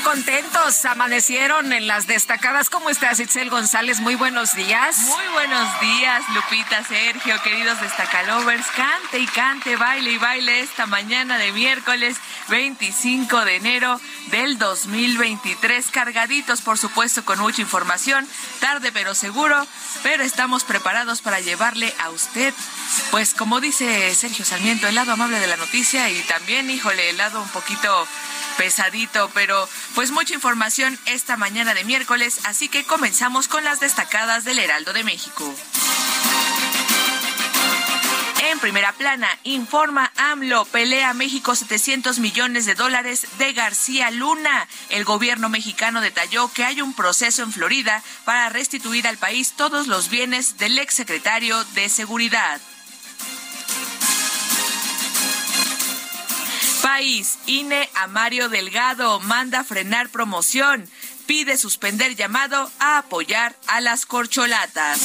contentos 0.00 0.84
amanecieron 0.84 1.72
en 1.72 1.86
las 1.86 2.06
destacadas. 2.06 2.70
¿Cómo 2.70 2.90
estás, 2.90 3.20
Itzel 3.20 3.50
González? 3.50 4.00
Muy 4.00 4.14
buenos 4.14 4.54
días. 4.54 4.98
Muy 4.98 5.28
buenos 5.32 5.80
días, 5.80 6.22
Lupita, 6.34 6.84
Sergio, 6.84 7.40
queridos 7.42 7.80
destacalovers. 7.80 8.66
Cante 8.76 9.18
y 9.18 9.26
cante, 9.26 9.76
baile 9.76 10.12
y 10.12 10.18
baile 10.18 10.60
esta 10.60 10.86
mañana 10.86 11.38
de 11.38 11.52
miércoles 11.52 12.16
25 12.48 13.44
de 13.44 13.56
enero 13.56 14.00
del 14.30 14.58
2023. 14.58 15.90
Cargaditos, 15.90 16.60
por 16.60 16.78
supuesto, 16.78 17.24
con 17.24 17.38
mucha 17.38 17.62
información. 17.62 18.28
Tarde 18.60 18.92
pero 18.92 19.14
seguro, 19.14 19.66
pero 20.02 20.22
estamos 20.22 20.64
preparados 20.64 21.22
para 21.22 21.40
llevarle 21.40 21.94
a 22.00 22.10
usted, 22.10 22.54
pues 23.10 23.34
como 23.34 23.60
dice 23.60 24.14
Sergio 24.14 24.44
Sarmiento, 24.44 24.88
el 24.88 24.94
lado 24.94 25.12
amable 25.12 25.40
de 25.40 25.46
la 25.46 25.56
noticia 25.56 26.08
y 26.10 26.20
también, 26.22 26.70
híjole, 26.70 27.10
el 27.10 27.16
lado 27.16 27.40
un 27.40 27.48
poquito 27.48 28.06
pesadito, 28.60 29.30
pero 29.32 29.66
pues 29.94 30.10
mucha 30.10 30.34
información 30.34 30.98
esta 31.06 31.38
mañana 31.38 31.72
de 31.72 31.82
miércoles, 31.82 32.40
así 32.44 32.68
que 32.68 32.84
comenzamos 32.84 33.48
con 33.48 33.64
las 33.64 33.80
destacadas 33.80 34.44
del 34.44 34.58
Heraldo 34.58 34.92
de 34.92 35.02
México. 35.02 35.54
En 38.50 38.58
primera 38.58 38.92
plana, 38.92 39.28
informa 39.44 40.12
AMLO, 40.14 40.66
pelea 40.66 41.14
México 41.14 41.54
700 41.54 42.18
millones 42.18 42.66
de 42.66 42.74
dólares 42.74 43.26
de 43.38 43.54
García 43.54 44.10
Luna. 44.10 44.68
El 44.90 45.06
gobierno 45.06 45.48
mexicano 45.48 46.02
detalló 46.02 46.52
que 46.52 46.64
hay 46.64 46.82
un 46.82 46.92
proceso 46.92 47.42
en 47.42 47.52
Florida 47.52 48.02
para 48.26 48.50
restituir 48.50 49.08
al 49.08 49.16
país 49.16 49.54
todos 49.56 49.86
los 49.86 50.10
bienes 50.10 50.58
del 50.58 50.78
exsecretario 50.78 51.64
de 51.72 51.88
Seguridad. 51.88 52.60
País, 56.82 57.38
INE 57.46 57.88
a 57.94 58.06
Mario 58.06 58.48
Delgado 58.48 59.20
manda 59.20 59.64
frenar 59.64 60.08
promoción, 60.08 60.88
pide 61.26 61.56
suspender 61.56 62.16
llamado 62.16 62.70
a 62.78 62.98
apoyar 62.98 63.54
a 63.66 63.80
las 63.80 64.06
corcholatas. 64.06 64.98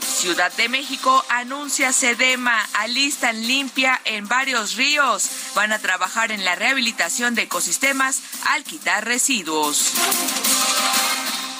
Ciudad 0.00 0.52
de 0.56 0.68
México 0.68 1.24
anuncia 1.28 1.92
Sedema, 1.92 2.66
alistan 2.74 3.46
limpia 3.46 4.00
en 4.04 4.26
varios 4.26 4.74
ríos. 4.74 5.28
Van 5.54 5.72
a 5.72 5.78
trabajar 5.78 6.32
en 6.32 6.44
la 6.44 6.54
rehabilitación 6.54 7.34
de 7.34 7.42
ecosistemas 7.42 8.22
al 8.46 8.64
quitar 8.64 9.04
residuos. 9.04 9.92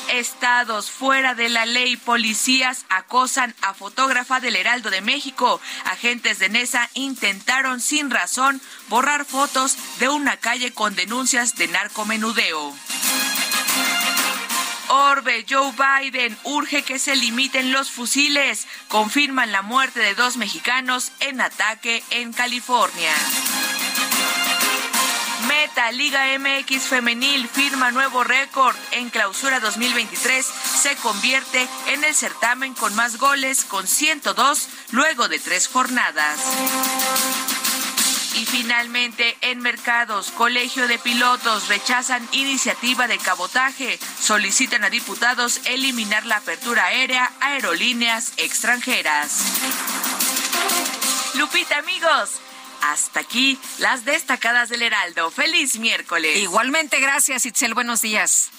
Estados 0.09 0.91
fuera 0.91 1.35
de 1.35 1.49
la 1.49 1.67
ley, 1.67 1.97
policías 1.97 2.85
acosan 2.89 3.55
a 3.63 3.75
fotógrafa 3.75 4.41
del 4.41 4.57
Heraldo 4.57 4.91
de 4.91 5.01
México. 5.01 5.61
Agentes 5.85 6.39
de 6.39 6.49
NESA 6.49 6.89
intentaron 6.95 7.81
sin 7.81 8.11
razón 8.11 8.61
borrar 8.89 9.25
fotos 9.25 9.77
de 9.99 10.09
una 10.09 10.37
calle 10.37 10.73
con 10.73 10.95
denuncias 10.95 11.57
de 11.57 11.69
narcomenudeo. 11.69 12.75
Orbe, 14.89 15.45
Joe 15.49 15.73
Biden 15.73 16.39
urge 16.45 16.83
que 16.83 16.99
se 16.99 17.17
limiten 17.17 17.73
los 17.73 17.91
fusiles. 17.91 18.67
Confirman 18.89 19.51
la 19.51 19.63
muerte 19.63 20.01
de 20.01 20.15
dos 20.15 20.37
mexicanos 20.37 21.11
en 21.21 21.41
ataque 21.41 22.05
en 22.11 22.33
California. 22.33 23.13
Liga 25.93 26.39
MX 26.39 26.85
Femenil 26.85 27.49
firma 27.49 27.91
nuevo 27.91 28.23
récord. 28.23 28.77
En 28.93 29.11
clausura 29.11 29.61
2023 29.61 30.47
se 30.47 30.97
convierte 30.97 31.67
en 31.89 32.05
el 32.05 32.15
certamen 32.15 32.73
con 32.75 32.95
más 32.95 33.19
goles, 33.19 33.65
con 33.65 33.87
102, 33.87 34.69
luego 34.93 35.29
de 35.29 35.39
tres 35.39 35.69
jornadas. 35.69 36.39
Y 38.37 38.47
finalmente, 38.47 39.37
en 39.41 39.59
mercados, 39.59 40.31
Colegio 40.31 40.89
de 40.89 40.99
Pilotos 40.99 41.69
rechazan 41.69 42.27
iniciativa 42.33 43.07
de 43.07 43.19
cabotaje. 43.19 43.99
Solicitan 44.21 44.85
a 44.85 44.91
diputados 44.91 45.61
eliminar 45.67 46.25
la 46.27 46.37
apertura 46.37 46.87
aérea 46.87 47.33
a 47.41 47.49
aerolíneas 47.49 48.33
extranjeras. 48.37 49.43
Lupita, 51.35 51.79
amigos. 51.79 52.41
Hasta 52.83 53.21
aquí 53.21 53.59
las 53.79 54.05
destacadas 54.05 54.69
del 54.69 54.83
Heraldo. 54.83 55.31
Feliz 55.31 55.79
miércoles. 55.79 56.37
Igualmente, 56.37 57.01
gracias, 57.01 57.47
Itzel. 57.47 57.75
Buenos 57.75 58.03
días. 58.03 58.51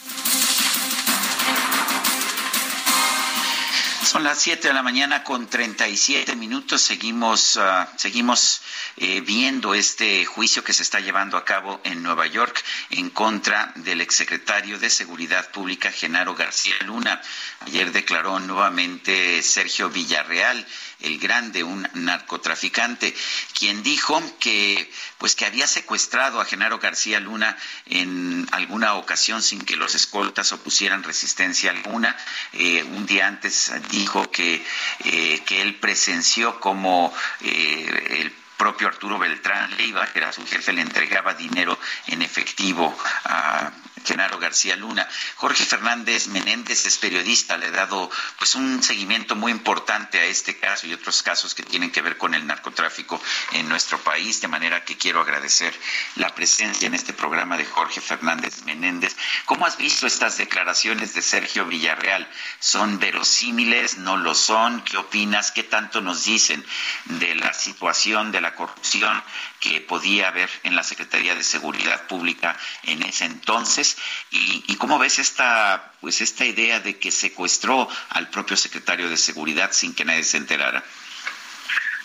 Son 4.08 4.24
las 4.24 4.40
7 4.40 4.70
de 4.70 4.74
la 4.74 4.84
mañana 4.84 5.22
con 5.26 5.48
37 5.48 6.38
minutos. 6.38 6.82
Seguimos, 6.82 7.58
uh, 7.58 7.86
seguimos 7.98 8.62
eh, 8.96 9.20
viendo 9.20 9.74
este 9.74 10.24
juicio 10.24 10.64
que 10.64 10.72
se 10.72 10.84
está 10.84 11.02
llevando 11.02 11.36
a 11.36 11.44
cabo 11.44 11.82
en 11.84 12.04
Nueva 12.04 12.26
York 12.26 12.64
en 12.90 13.10
contra 13.10 13.74
del 13.76 14.00
exsecretario 14.00 14.80
de 14.80 14.90
Seguridad 14.90 15.52
Pública, 15.52 15.92
Genaro 15.92 16.36
García 16.36 16.76
Luna. 16.86 17.22
Ayer 17.66 17.92
declaró 17.92 18.40
nuevamente 18.40 19.44
Sergio 19.44 19.90
Villarreal 19.90 20.66
el 21.02 21.20
Grande, 21.20 21.64
un 21.64 21.88
narcotraficante, 21.94 23.14
quien 23.58 23.84
dijo 23.84 24.22
que 24.40 24.92
pues 25.18 25.36
que 25.36 25.46
había 25.46 25.68
secuestrado 25.68 26.40
a 26.42 26.46
Genaro 26.46 26.80
García 26.80 27.20
Luna 27.20 27.58
en 27.86 28.48
alguna 28.52 28.96
ocasión 28.96 29.42
sin 29.42 29.62
que 29.62 29.76
los 29.76 29.96
escoltas 29.96 30.52
opusieran 30.54 31.04
resistencia 31.04 31.72
alguna. 31.72 32.16
Eh, 32.54 32.84
un 32.84 33.06
día 33.06 33.28
antes 33.28 33.72
dijo 33.90 34.30
que, 34.32 34.66
eh, 35.06 35.44
que 35.46 35.62
él 35.62 35.76
presenció 35.76 36.60
como 36.60 37.14
eh, 37.42 38.22
el 38.22 38.32
propio 38.58 38.88
Arturo 38.88 39.20
Beltrán 39.20 39.78
Leiva, 39.78 40.08
que 40.12 40.20
era 40.20 40.32
su 40.34 40.46
jefe, 40.46 40.74
le 40.74 40.82
entregaba 40.82 41.36
dinero 41.36 41.80
en 42.08 42.24
efectivo 42.24 42.98
a 43.26 43.72
Genaro 44.08 44.40
García 44.40 44.78
Luna. 44.78 45.08
Jorge 45.36 45.66
Fernández 45.66 46.28
Menéndez 46.28 46.86
es 46.86 46.98
periodista, 46.98 47.58
le 47.58 47.68
ha 47.68 47.72
dado 47.72 48.10
pues 48.38 48.56
un 48.56 48.82
seguimiento 48.82 49.36
muy 49.36 49.52
importante 49.52 50.18
a 50.18 50.24
este 50.24 50.58
caso 50.58 50.88
y 50.88 50.94
otros 50.94 51.22
casos 51.22 51.54
que 51.54 51.64
tienen 51.64 51.92
que 51.92 52.02
ver 52.02 52.18
con 52.18 52.34
el 52.34 52.48
narcotráfico 52.48 53.22
en 53.52 53.68
nuestro 53.68 53.98
país, 54.00 54.40
de 54.40 54.48
manera 54.48 54.86
que 54.86 54.98
quiero 54.98 55.20
agradecer 55.20 55.78
la 56.16 56.34
presencia 56.34 56.88
en 56.88 56.94
este 56.94 57.12
programa 57.12 57.58
de 57.58 57.66
Jorge 57.66 58.00
Fernández 58.00 58.64
Menéndez. 58.64 59.16
¿Cómo 59.46 59.66
has 59.66 59.78
visto 59.78 60.08
estas 60.08 60.38
declaraciones 60.38 61.14
de 61.14 61.22
Sergio 61.22 61.66
Villarreal? 61.66 62.30
¿Son 62.60 63.00
verosímiles? 63.00 63.98
¿No 63.98 64.16
lo 64.16 64.34
son? 64.36 64.82
¿Qué 64.82 64.96
opinas? 64.96 65.52
¿Qué 65.52 65.64
tanto 65.64 66.00
nos 66.00 66.24
dicen 66.24 66.66
de 67.06 67.36
la 67.36 67.54
situación 67.54 68.32
de 68.32 68.40
la 68.40 68.56
corrupción 68.56 69.22
que 69.60 69.82
podía 69.82 70.30
haber 70.30 70.50
en 70.64 70.76
la 70.76 70.84
Secretaría 70.84 71.36
de 71.36 71.44
Seguridad 71.44 72.08
Pública 72.08 72.58
en 72.84 73.04
ese 73.04 73.26
entonces 73.26 73.97
y, 74.32 74.64
y 74.68 74.76
cómo 74.78 75.00
ves 75.00 75.20
esta 75.20 75.94
pues 76.02 76.22
esta 76.22 76.46
idea 76.46 76.80
de 76.80 76.98
que 76.98 77.12
secuestró 77.12 77.88
al 78.10 78.30
propio 78.30 78.58
secretario 78.58 79.10
de 79.10 79.18
Seguridad 79.18 79.72
sin 79.72 79.94
que 79.96 80.06
nadie 80.06 80.24
se 80.24 80.38
enterara. 80.38 80.84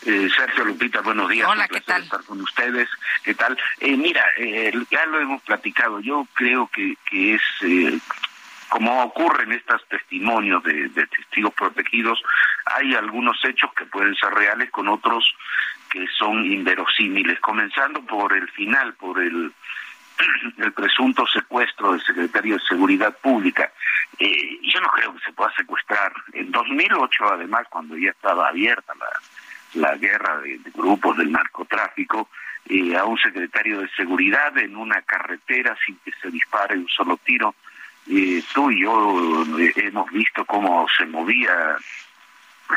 Eh, 0.04 0.28
Sergio 0.36 0.64
Lupita, 0.64 1.00
buenos 1.00 1.28
días. 1.28 1.48
Hola, 1.48 1.62
Un 1.62 1.68
¿qué 1.68 1.80
placer 1.80 1.86
tal? 1.86 2.02
Estar 2.02 2.24
con 2.24 2.40
ustedes. 2.40 2.88
¿Qué 3.22 3.34
tal? 3.34 3.56
Eh, 3.78 3.96
mira, 3.96 4.24
eh, 4.36 4.72
ya 4.90 5.06
lo 5.06 5.20
hemos 5.20 5.42
platicado. 5.42 6.00
Yo 6.00 6.26
creo 6.34 6.68
que, 6.74 6.96
que 7.08 7.34
es 7.34 7.42
eh, 7.60 7.98
como 8.68 9.02
ocurre 9.04 9.44
en 9.44 9.52
estos 9.52 9.86
testimonios 9.88 10.62
de, 10.64 10.88
de 10.88 11.06
testigos 11.06 11.54
protegidos, 11.54 12.20
hay 12.64 12.94
algunos 12.94 13.36
hechos 13.44 13.72
que 13.74 13.84
pueden 13.84 14.14
ser 14.16 14.32
reales 14.32 14.70
con 14.70 14.88
otros 14.88 15.24
que 15.90 16.06
son 16.18 16.50
inverosímiles, 16.50 17.38
comenzando 17.40 18.02
por 18.04 18.32
el 18.32 18.48
final, 18.48 18.94
por 18.94 19.20
el, 19.20 19.52
el 20.58 20.72
presunto 20.72 21.26
secuestro 21.26 21.92
del 21.92 22.02
secretario 22.02 22.54
de 22.54 22.64
Seguridad 22.68 23.16
Pública. 23.18 23.72
Eh, 24.18 24.58
yo 24.62 24.80
no 24.80 24.88
creo 24.88 25.14
que 25.14 25.24
se 25.24 25.32
pueda 25.32 25.52
secuestrar. 25.54 26.12
En 26.32 26.50
2008, 26.50 27.24
además, 27.32 27.66
cuando 27.70 27.96
ya 27.96 28.10
estaba 28.10 28.48
abierta 28.48 28.92
la, 28.94 29.08
la 29.74 29.96
guerra 29.96 30.40
de, 30.40 30.58
grupos 30.74 31.16
del 31.16 31.32
narcotráfico, 31.32 32.28
eh, 32.68 32.96
a 32.96 33.04
un 33.04 33.18
secretario 33.18 33.80
de 33.80 33.88
Seguridad 33.96 34.56
en 34.58 34.76
una 34.76 35.02
carretera 35.02 35.76
sin 35.84 35.96
que 36.04 36.12
se 36.20 36.30
dispare 36.30 36.78
un 36.78 36.88
solo 36.88 37.18
tiro. 37.24 37.54
Eh, 38.08 38.42
tú 38.54 38.70
y 38.70 38.82
yo 38.82 39.44
eh, 39.58 39.72
hemos 39.76 40.10
visto 40.10 40.44
cómo 40.44 40.86
se 40.96 41.06
movía 41.06 41.76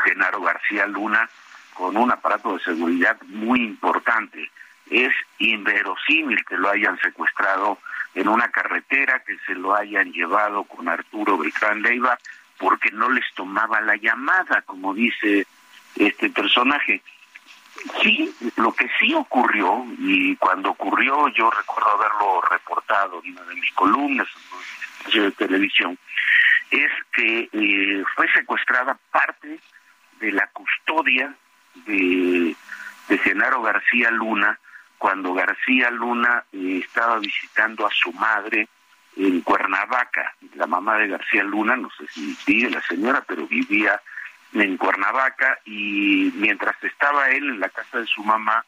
Genaro 0.04 0.40
García 0.40 0.86
Luna 0.86 1.28
con 1.74 1.96
un 1.96 2.10
aparato 2.10 2.56
de 2.56 2.64
seguridad 2.64 3.20
muy 3.22 3.62
importante. 3.62 4.50
Es 4.90 5.12
inverosímil 5.38 6.44
que 6.44 6.56
lo 6.56 6.70
hayan 6.70 6.98
secuestrado 7.00 7.78
en 8.14 8.28
una 8.28 8.48
carretera, 8.50 9.22
que 9.26 9.36
se 9.46 9.54
lo 9.54 9.74
hayan 9.74 10.12
llevado 10.12 10.64
con 10.64 10.88
Arturo 10.88 11.38
Beltrán 11.38 11.82
Leiva, 11.82 12.18
porque 12.58 12.90
no 12.90 13.10
les 13.10 13.24
tomaba 13.34 13.80
la 13.80 13.96
llamada, 13.96 14.62
como 14.62 14.94
dice 14.94 15.46
este 15.96 16.30
personaje. 16.30 17.02
Sí, 18.02 18.34
lo 18.56 18.72
que 18.72 18.88
sí 18.98 19.12
ocurrió, 19.14 19.84
y 19.98 20.34
cuando 20.36 20.70
ocurrió 20.70 21.28
yo 21.28 21.50
recuerdo 21.50 21.90
haberlo 21.90 22.40
reportado 22.50 23.20
en 23.22 23.32
una 23.32 23.42
de 23.42 23.54
mis 23.54 23.72
columnas 23.72 24.28
de 25.12 25.30
televisión, 25.32 25.98
es 26.70 26.90
que 27.12 27.48
eh, 27.52 28.04
fue 28.14 28.32
secuestrada 28.32 28.98
parte 29.10 29.60
de 30.20 30.32
la 30.32 30.46
custodia 30.48 31.34
de, 31.86 32.56
de 33.08 33.18
Genaro 33.18 33.62
García 33.62 34.10
Luna 34.10 34.58
cuando 34.98 35.34
García 35.34 35.90
Luna 35.90 36.44
eh, 36.52 36.82
estaba 36.84 37.18
visitando 37.18 37.86
a 37.86 37.90
su 37.90 38.12
madre 38.12 38.68
en 39.16 39.40
Cuernavaca. 39.40 40.34
La 40.54 40.66
mamá 40.66 40.98
de 40.98 41.08
García 41.08 41.42
Luna, 41.42 41.76
no 41.76 41.90
sé 41.90 42.06
si 42.08 42.36
vive 42.46 42.70
la 42.70 42.82
señora, 42.82 43.24
pero 43.26 43.46
vivía 43.46 44.00
en 44.52 44.76
Cuernavaca 44.76 45.58
y 45.64 46.32
mientras 46.36 46.82
estaba 46.82 47.28
él 47.30 47.48
en 47.50 47.60
la 47.60 47.68
casa 47.68 47.98
de 47.98 48.06
su 48.06 48.22
mamá, 48.22 48.64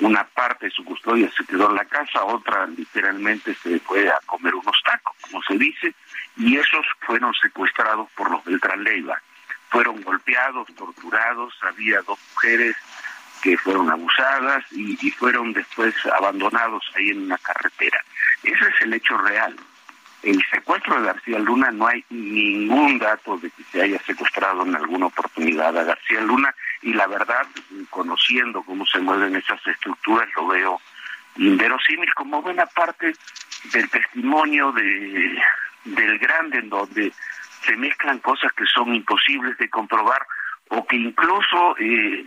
una 0.00 0.24
parte 0.24 0.66
de 0.66 0.72
su 0.72 0.84
custodia 0.84 1.30
se 1.36 1.44
quedó 1.44 1.70
en 1.70 1.76
la 1.76 1.84
casa, 1.84 2.24
otra 2.24 2.66
literalmente 2.66 3.54
se 3.54 3.78
fue 3.80 4.08
a 4.08 4.18
comer 4.26 4.54
unos 4.54 4.76
tacos, 4.84 5.14
como 5.20 5.42
se 5.42 5.56
dice, 5.56 5.94
y 6.36 6.56
esos 6.56 6.86
fueron 7.00 7.32
secuestrados 7.34 8.08
por 8.16 8.30
los 8.30 8.44
Beltrán 8.44 8.82
Leiva. 8.82 9.20
Fueron 9.68 10.02
golpeados, 10.02 10.66
torturados, 10.74 11.54
había 11.62 12.02
dos 12.02 12.18
mujeres 12.34 12.76
que 13.42 13.56
fueron 13.56 13.90
abusadas 13.90 14.64
y, 14.72 14.98
y 15.06 15.10
fueron 15.10 15.52
después 15.52 15.94
abandonados 16.18 16.84
ahí 16.96 17.10
en 17.10 17.24
una 17.24 17.38
carretera. 17.38 18.02
Ese 18.42 18.64
es 18.68 18.82
el 18.82 18.94
hecho 18.94 19.16
real. 19.18 19.56
El 20.22 20.42
secuestro 20.50 21.00
de 21.00 21.06
García 21.06 21.38
Luna 21.38 21.70
no 21.70 21.86
hay 21.86 22.04
ningún 22.10 22.98
dato 22.98 23.38
de 23.38 23.50
que 23.50 23.62
se 23.64 23.82
haya 23.82 23.98
secuestrado 24.02 24.62
en 24.64 24.76
alguna 24.76 25.06
oportunidad 25.06 25.76
a 25.78 25.84
García 25.84 26.20
Luna 26.20 26.54
y 26.82 26.92
la 26.92 27.06
verdad, 27.06 27.46
conociendo 27.88 28.62
cómo 28.62 28.84
se 28.84 29.00
mueven 29.00 29.36
esas 29.36 29.66
estructuras, 29.66 30.28
lo 30.36 30.46
veo 30.48 30.80
inverosímil 31.36 32.12
como 32.14 32.42
buena 32.42 32.66
parte 32.66 33.14
del 33.72 33.88
testimonio 33.90 34.72
de 34.72 35.38
del 35.84 36.18
grande 36.18 36.58
en 36.58 36.68
donde 36.68 37.12
se 37.62 37.76
mezclan 37.76 38.18
cosas 38.18 38.52
que 38.52 38.66
son 38.66 38.94
imposibles 38.94 39.56
de 39.58 39.70
comprobar 39.70 40.26
o 40.68 40.86
que 40.86 40.96
incluso 40.96 41.76
eh, 41.78 42.24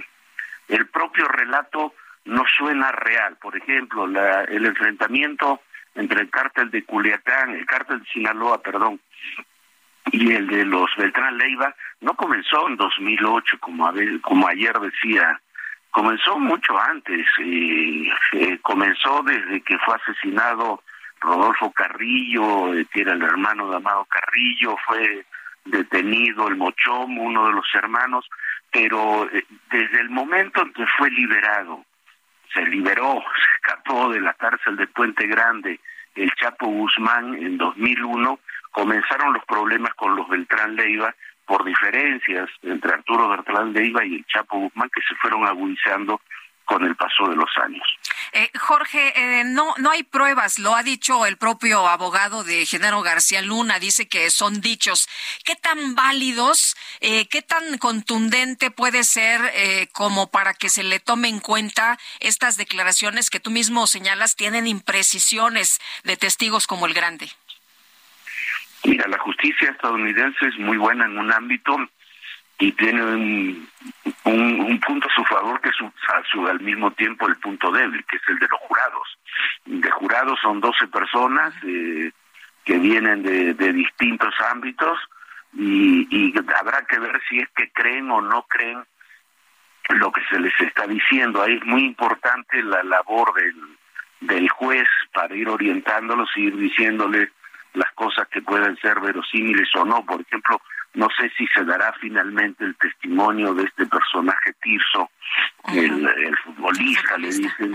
el 0.68 0.88
propio 0.88 1.28
relato 1.28 1.94
no 2.26 2.44
suena 2.58 2.92
real. 2.92 3.38
Por 3.42 3.56
ejemplo, 3.58 4.08
la, 4.08 4.44
el 4.44 4.66
enfrentamiento 4.66 5.62
entre 5.96 6.22
el 6.22 6.30
cártel 6.30 6.72
de 6.72 6.84
Culiacán, 6.84 7.52
el 7.52 7.66
cártel 7.66 8.00
de 8.00 8.06
Sinaloa, 8.08 8.62
perdón, 8.62 9.00
y 10.12 10.32
el 10.34 10.48
de 10.48 10.66
los 10.66 10.90
Beltrán 10.98 11.38
Leiva 11.38 11.74
no 12.02 12.14
comenzó 12.16 12.68
en 12.68 12.78
2008 12.78 13.58
como, 13.60 13.88
a 13.88 13.94
como 14.22 14.48
ayer 14.48 14.78
decía, 14.80 15.40
comenzó 15.92 16.40
mucho 16.40 16.78
antes, 16.80 17.26
eh, 17.40 18.60
comenzó 18.62 19.22
desde 19.24 19.62
que 19.62 19.78
fue 19.80 19.96
asesinado 19.96 20.84
Rodolfo 21.22 21.72
Carrillo, 21.72 22.74
eh, 22.74 22.86
que 22.92 23.02
era 23.02 23.14
el 23.14 23.22
hermano 23.22 23.70
de 23.70 23.78
Amado 23.78 24.06
Carrillo, 24.06 24.76
fue 24.86 25.26
detenido 25.66 26.48
el 26.48 26.56
Mochomo, 26.56 27.24
uno 27.24 27.48
de 27.48 27.54
los 27.54 27.66
hermanos, 27.74 28.28
pero 28.72 29.30
eh, 29.32 29.46
desde 29.72 30.02
el 30.02 30.10
momento 30.10 30.62
en 30.62 30.74
que 30.74 30.86
fue 30.98 31.10
liberado, 31.12 31.86
se 32.54 32.66
liberó, 32.66 33.24
se 33.36 33.56
escapó 33.56 34.10
de 34.10 34.22
la 34.22 34.34
cárcel 34.34 34.76
de 34.76 34.88
Puente 34.88 35.28
Grande, 35.28 35.80
el 36.16 36.32
Chapo 36.32 36.68
Guzmán 36.68 37.34
en 37.36 37.58
2001, 37.58 38.40
comenzaron 38.72 39.34
los 39.34 39.46
problemas 39.46 39.94
con 39.96 40.16
los 40.16 40.28
Beltrán 40.28 40.76
Leiva 40.76 41.14
por 41.46 41.64
diferencias 41.66 42.50
entre 42.62 42.94
Arturo 42.94 43.30
Beltrán 43.30 43.74
Leiva 43.74 44.06
y 44.06 44.16
el 44.16 44.26
Chapo 44.26 44.58
Guzmán 44.58 44.90
que 44.94 45.02
se 45.02 45.16
fueron 45.16 45.46
agudizando 45.46 46.22
con 46.66 46.84
el 46.86 46.96
paso 46.96 47.28
de 47.28 47.36
los 47.36 47.50
años. 47.64 47.84
Eh, 48.32 48.50
Jorge, 48.58 49.14
eh, 49.16 49.44
no, 49.44 49.74
no 49.78 49.92
hay 49.92 50.04
pruebas, 50.04 50.60
lo 50.60 50.76
ha 50.76 50.84
dicho 50.84 51.26
el 51.26 51.38
propio 51.38 51.88
abogado 51.88 52.44
de 52.44 52.66
Genaro 52.66 53.02
García 53.02 53.42
Luna, 53.42 53.80
dice 53.80 54.08
que 54.08 54.30
son 54.30 54.62
dichos. 54.62 55.08
¿Qué 55.44 55.56
tan 55.56 55.96
válidos, 55.96 56.76
eh, 57.02 57.28
qué 57.28 57.42
tan 57.42 57.78
contundente 57.78 58.72
puede 58.72 59.04
ser 59.04 59.42
eh, 59.54 59.88
como 59.92 60.32
para 60.32 60.54
que 60.54 60.70
se 60.70 60.84
le 60.84 61.00
tome 61.00 61.28
en 61.28 61.40
cuenta 61.40 61.98
estas 62.20 62.58
declaraciones 62.58 63.30
que 63.30 63.40
tú 63.40 63.52
mismo 63.52 63.88
señalas 63.88 64.36
tienen 64.36 64.68
imprecisiones 64.68 65.80
de 66.04 66.18
testigos 66.18 66.68
como 66.68 66.86
el 66.86 66.94
grande? 66.94 67.30
Mira, 68.86 69.08
la 69.08 69.18
justicia 69.20 69.70
estadounidense 69.70 70.48
es 70.48 70.58
muy 70.60 70.78
buena 70.78 71.06
en 71.06 71.18
un 71.18 71.32
ámbito 71.32 71.78
y 72.60 72.72
tiene 72.74 73.04
un, 73.04 73.70
un, 74.26 74.60
un 74.62 74.80
punto 74.80 75.08
a 75.10 75.14
su 75.14 75.24
favor 75.26 75.60
que 75.62 75.70
es 75.70 75.76
su, 76.32 76.48
al 76.48 76.60
mismo 76.62 76.92
tiempo 76.92 77.28
el 77.28 77.36
punto 77.38 77.72
débil, 77.72 78.06
que 78.06 78.18
es 78.18 78.24
el 78.28 78.40
de 78.40 78.48
los 78.48 78.60
jurados. 78.62 79.18
De 79.66 79.92
jurados 79.92 80.40
son 80.42 80.60
12 80.60 80.88
personas 80.88 81.54
eh, 81.64 82.12
que 82.64 82.78
vienen 82.78 83.24
de, 83.24 83.54
de 83.54 83.74
distintos 83.74 84.34
ámbitos 84.52 85.00
y, 85.54 86.08
y 86.10 86.34
habrá 86.58 86.86
que 86.86 87.00
ver 87.00 87.22
si 87.28 87.40
es 87.40 87.50
que 87.56 87.72
creen 87.72 88.10
o 88.12 88.22
no 88.22 88.44
creen 88.44 88.84
lo 89.90 90.12
que 90.12 90.22
se 90.30 90.40
les 90.40 90.54
está 90.62 90.88
diciendo. 90.88 91.42
Ahí 91.42 91.56
es 91.56 91.66
muy 91.66 91.86
importante 91.86 92.62
la 92.64 92.84
labor 92.84 93.34
del, 93.34 93.56
del 94.22 94.50
juez 94.50 94.88
para 95.14 95.36
ir 95.36 95.50
orientándolos 95.50 96.30
y 96.36 96.44
ir 96.44 96.58
diciéndoles 96.58 97.30
las 97.74 97.92
cosas 97.94 98.28
que 98.30 98.42
pueden 98.42 98.78
ser 98.78 99.00
verosímiles 99.00 99.70
o 99.76 99.86
no. 99.86 100.06
Por 100.06 100.22
ejemplo, 100.22 100.62
no 100.94 101.08
sé 101.18 101.32
si 101.38 101.48
se 101.48 101.64
dará 101.66 101.92
finalmente 102.00 102.64
el 102.64 102.76
testimonio 102.76 103.54
de 103.54 103.64
este 103.64 103.86
personaje 103.86 104.54
Tirso, 104.62 105.10
el, 105.74 106.08
el, 106.08 106.38
futbolista, 106.38 107.18
le 107.18 107.28
dicen, 107.28 107.74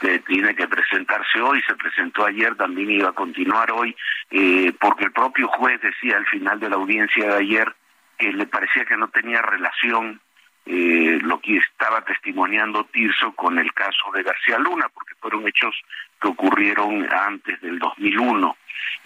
que 0.00 0.18
tiene 0.20 0.54
que 0.54 0.66
presentarse 0.66 1.40
hoy, 1.40 1.62
se 1.62 1.74
presentó 1.76 2.26
ayer, 2.26 2.56
también 2.56 2.90
iba 2.90 3.10
a 3.10 3.14
continuar 3.14 3.70
hoy, 3.70 3.94
eh, 4.30 4.72
porque 4.80 5.04
el 5.04 5.12
propio 5.12 5.48
juez 5.48 5.80
decía 5.80 6.16
al 6.16 6.26
final 6.26 6.58
de 6.58 6.70
la 6.70 6.76
audiencia 6.76 7.26
de 7.28 7.36
ayer 7.36 7.74
que 8.18 8.32
le 8.32 8.46
parecía 8.46 8.84
que 8.84 8.96
no 8.96 9.08
tenía 9.08 9.42
relación 9.42 10.20
eh, 10.64 11.20
lo 11.22 11.40
que 11.40 11.58
estaba 11.58 12.04
testimoniando 12.04 12.84
Tirso 12.86 13.32
con 13.32 13.58
el 13.58 13.72
caso 13.72 14.10
de 14.12 14.24
García 14.24 14.58
Luna, 14.58 14.88
porque 14.92 15.14
fueron 15.20 15.46
hechos 15.46 15.76
que 16.20 16.28
ocurrieron 16.28 17.06
antes 17.12 17.60
del 17.60 17.78
2001. 17.78 18.56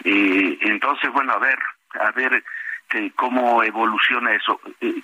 Eh, 0.03 0.57
entonces, 0.61 1.11
bueno, 1.11 1.33
a 1.33 1.37
ver, 1.37 1.59
a 1.99 2.11
ver 2.11 2.43
eh, 2.93 3.11
cómo 3.15 3.63
evoluciona 3.63 4.33
eso. 4.33 4.59
Eh, 4.79 5.01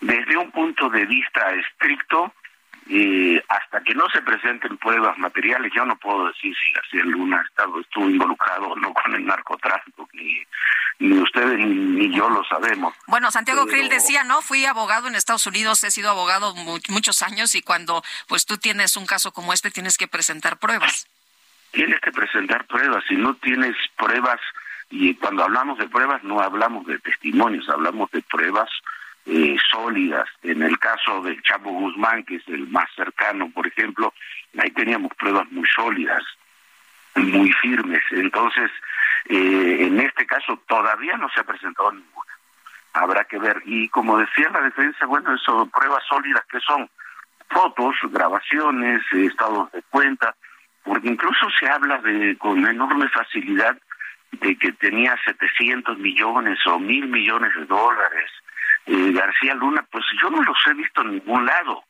desde 0.00 0.36
un 0.36 0.50
punto 0.50 0.88
de 0.90 1.06
vista 1.06 1.50
estricto, 1.52 2.32
eh, 2.88 3.42
hasta 3.48 3.80
que 3.80 3.94
no 3.94 4.08
se 4.10 4.22
presenten 4.22 4.76
pruebas 4.76 5.18
materiales, 5.18 5.72
yo 5.74 5.84
no 5.84 5.96
puedo 5.96 6.28
decir 6.28 6.54
si 6.54 6.72
García 6.72 7.02
Luna 7.04 7.44
estado, 7.48 7.80
estuvo 7.80 8.08
involucrado 8.08 8.68
o 8.68 8.76
no 8.76 8.92
con 8.94 9.12
el 9.14 9.26
narcotráfico, 9.26 10.08
ni, 10.12 10.40
ni 11.00 11.18
ustedes 11.18 11.58
ni, 11.58 11.74
ni, 11.74 12.16
yo 12.16 12.30
lo 12.30 12.44
sabemos. 12.44 12.94
Bueno, 13.08 13.32
Santiago 13.32 13.64
Pero... 13.64 13.76
Krill 13.76 13.88
decía, 13.88 14.22
¿no? 14.22 14.40
Fui 14.40 14.64
abogado 14.66 15.08
en 15.08 15.16
Estados 15.16 15.46
Unidos, 15.48 15.82
he 15.82 15.90
sido 15.90 16.10
abogado 16.10 16.54
mu 16.54 16.78
muchos 16.90 17.22
años 17.22 17.56
y 17.56 17.62
cuando 17.62 18.04
pues 18.28 18.46
tú 18.46 18.56
tienes 18.56 18.96
un 18.96 19.06
caso 19.06 19.32
como 19.32 19.52
este 19.52 19.72
tienes 19.72 19.98
que 19.98 20.06
presentar 20.06 20.58
pruebas. 20.58 21.08
Tienes 21.72 22.00
que 22.00 22.12
presentar 22.12 22.66
pruebas, 22.66 23.04
si 23.08 23.16
no 23.16 23.34
tienes 23.34 23.76
pruebas, 23.96 24.40
y 24.90 25.14
cuando 25.16 25.44
hablamos 25.44 25.78
de 25.78 25.88
pruebas 25.88 26.22
no 26.22 26.40
hablamos 26.40 26.86
de 26.86 26.98
testimonios, 26.98 27.68
hablamos 27.68 28.10
de 28.10 28.22
pruebas 28.22 28.70
eh, 29.26 29.56
sólidas. 29.70 30.28
En 30.42 30.62
el 30.62 30.78
caso 30.78 31.22
del 31.22 31.42
Chapo 31.42 31.70
Guzmán, 31.70 32.24
que 32.24 32.36
es 32.36 32.48
el 32.48 32.68
más 32.68 32.88
cercano, 32.94 33.50
por 33.50 33.66
ejemplo, 33.66 34.14
ahí 34.58 34.70
teníamos 34.70 35.12
pruebas 35.14 35.50
muy 35.50 35.66
sólidas, 35.74 36.22
muy 37.16 37.50
firmes. 37.52 38.02
Entonces, 38.12 38.70
eh, 39.28 39.78
en 39.80 39.98
este 40.00 40.26
caso 40.26 40.62
todavía 40.68 41.16
no 41.16 41.28
se 41.30 41.40
ha 41.40 41.44
presentado 41.44 41.90
ninguna. 41.92 42.32
Habrá 42.92 43.24
que 43.24 43.38
ver. 43.38 43.60
Y 43.64 43.88
como 43.88 44.18
decía 44.18 44.48
la 44.50 44.60
defensa, 44.60 45.04
bueno, 45.06 45.34
eso, 45.34 45.66
pruebas 45.66 46.04
sólidas 46.08 46.44
que 46.50 46.60
son 46.60 46.88
fotos, 47.50 47.96
grabaciones, 48.10 49.02
estados 49.12 49.70
de 49.72 49.82
cuenta, 49.90 50.34
porque 50.84 51.08
incluso 51.08 51.48
se 51.58 51.68
habla 51.68 51.98
de 51.98 52.36
con 52.38 52.66
enorme 52.66 53.08
facilidad 53.08 53.76
de 54.32 54.56
que 54.56 54.72
tenía 54.72 55.16
700 55.24 55.98
millones 55.98 56.58
o 56.66 56.78
mil 56.78 57.06
millones 57.06 57.54
de 57.54 57.64
dólares. 57.66 58.30
Eh, 58.86 59.12
García 59.12 59.54
Luna, 59.54 59.86
pues 59.90 60.04
yo 60.20 60.30
no 60.30 60.42
los 60.42 60.58
he 60.66 60.74
visto 60.74 61.02
en 61.02 61.12
ningún 61.12 61.46
lado. 61.46 61.84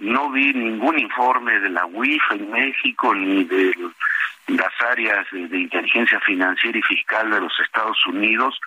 No 0.00 0.30
vi 0.30 0.52
ningún 0.52 0.98
informe 0.98 1.60
de 1.60 1.70
la 1.70 1.86
UIF 1.86 2.22
en 2.32 2.50
México 2.50 3.14
ni 3.14 3.44
de 3.44 3.74
las 4.48 4.72
áreas 4.90 5.26
de, 5.30 5.46
de 5.48 5.60
inteligencia 5.60 6.18
financiera 6.20 6.78
y 6.78 6.82
fiscal 6.82 7.30
de 7.30 7.40
los 7.40 7.52
Estados 7.60 7.98
Unidos 8.06 8.58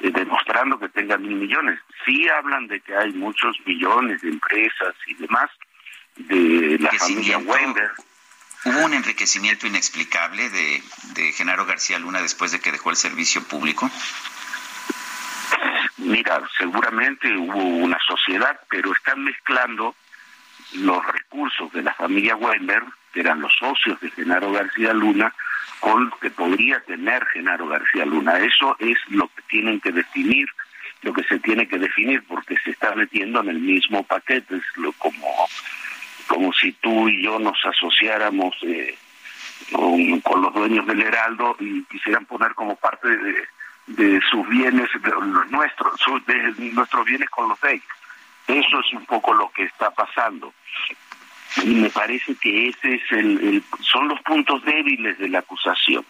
eh, 0.00 0.10
demostrando 0.10 0.78
que 0.78 0.88
tenga 0.88 1.16
mil 1.18 1.36
millones. 1.36 1.78
Sí 2.04 2.28
hablan 2.28 2.66
de 2.66 2.80
que 2.80 2.96
hay 2.96 3.12
muchos 3.12 3.56
millones 3.64 4.20
de 4.22 4.30
empresas 4.30 4.94
y 5.06 5.14
demás 5.14 5.50
de 6.16 6.78
la 6.78 6.90
familia 6.92 7.38
Wender. 7.38 7.90
¿Hubo 8.64 8.84
un 8.84 8.94
enriquecimiento 8.94 9.66
inexplicable 9.66 10.48
de, 10.48 10.82
de 11.14 11.32
Genaro 11.32 11.66
García 11.66 11.98
Luna 11.98 12.22
después 12.22 12.50
de 12.50 12.60
que 12.60 12.72
dejó 12.72 12.90
el 12.90 12.96
servicio 12.96 13.42
público? 13.44 13.90
Mira, 15.98 16.42
seguramente 16.58 17.36
hubo 17.36 17.62
una 17.62 17.98
sociedad, 18.06 18.58
pero 18.70 18.92
están 18.92 19.22
mezclando 19.22 19.94
los 20.74 21.06
recursos 21.06 21.72
de 21.72 21.82
la 21.82 21.92
familia 21.94 22.36
Weinberg, 22.36 22.86
que 23.12 23.20
eran 23.20 23.40
los 23.40 23.52
socios 23.58 24.00
de 24.00 24.10
Genaro 24.10 24.50
García 24.52 24.92
Luna, 24.92 25.34
con 25.80 26.08
lo 26.08 26.18
que 26.18 26.30
podría 26.30 26.80
tener 26.80 27.24
Genaro 27.26 27.68
García 27.68 28.06
Luna. 28.06 28.38
Eso 28.38 28.76
es 28.78 28.98
lo 29.08 29.28
que 29.28 29.42
tienen 29.42 29.80
que 29.80 29.92
definir, 29.92 30.48
lo 31.02 31.12
que 31.12 31.22
se 31.24 31.38
tiene 31.38 31.68
que 31.68 31.78
definir, 31.78 32.24
porque 32.26 32.56
se 32.64 32.70
está 32.70 32.94
metiendo 32.94 33.40
en 33.40 33.50
el 33.50 33.60
mismo 33.60 34.02
paquete, 34.04 34.56
es 34.56 34.76
lo 34.76 34.92
como 34.92 35.48
como 36.26 36.52
si 36.52 36.72
tú 36.72 37.08
y 37.08 37.22
yo 37.22 37.38
nos 37.38 37.58
asociáramos 37.64 38.54
eh, 38.62 38.96
con, 40.22 40.42
los 40.42 40.54
dueños 40.54 40.86
del 40.86 41.02
Heraldo 41.02 41.56
y 41.60 41.82
quisieran 41.84 42.24
poner 42.26 42.54
como 42.54 42.76
parte 42.76 43.08
de, 43.86 44.20
sus 44.30 44.48
bienes, 44.48 44.88
de 45.02 45.12
nuestros, 45.50 46.00
de 46.26 46.54
nuestros 46.72 47.04
bienes 47.04 47.28
con 47.30 47.48
los 47.48 47.60
de 47.60 47.72
ellos. 47.74 47.84
Eso 48.46 48.80
es 48.80 48.92
un 48.92 49.06
poco 49.06 49.32
lo 49.34 49.50
que 49.50 49.64
está 49.64 49.90
pasando. 49.90 50.52
Y 51.62 51.74
me 51.74 51.88
parece 51.90 52.34
que 52.34 52.68
ese 52.68 52.94
es 52.94 53.12
el, 53.12 53.38
el- 53.40 53.64
son 53.80 54.08
los 54.08 54.20
puntos 54.22 54.62
débiles 54.64 55.18
de 55.18 55.28
la 55.28 55.38
acusación. 55.38 56.04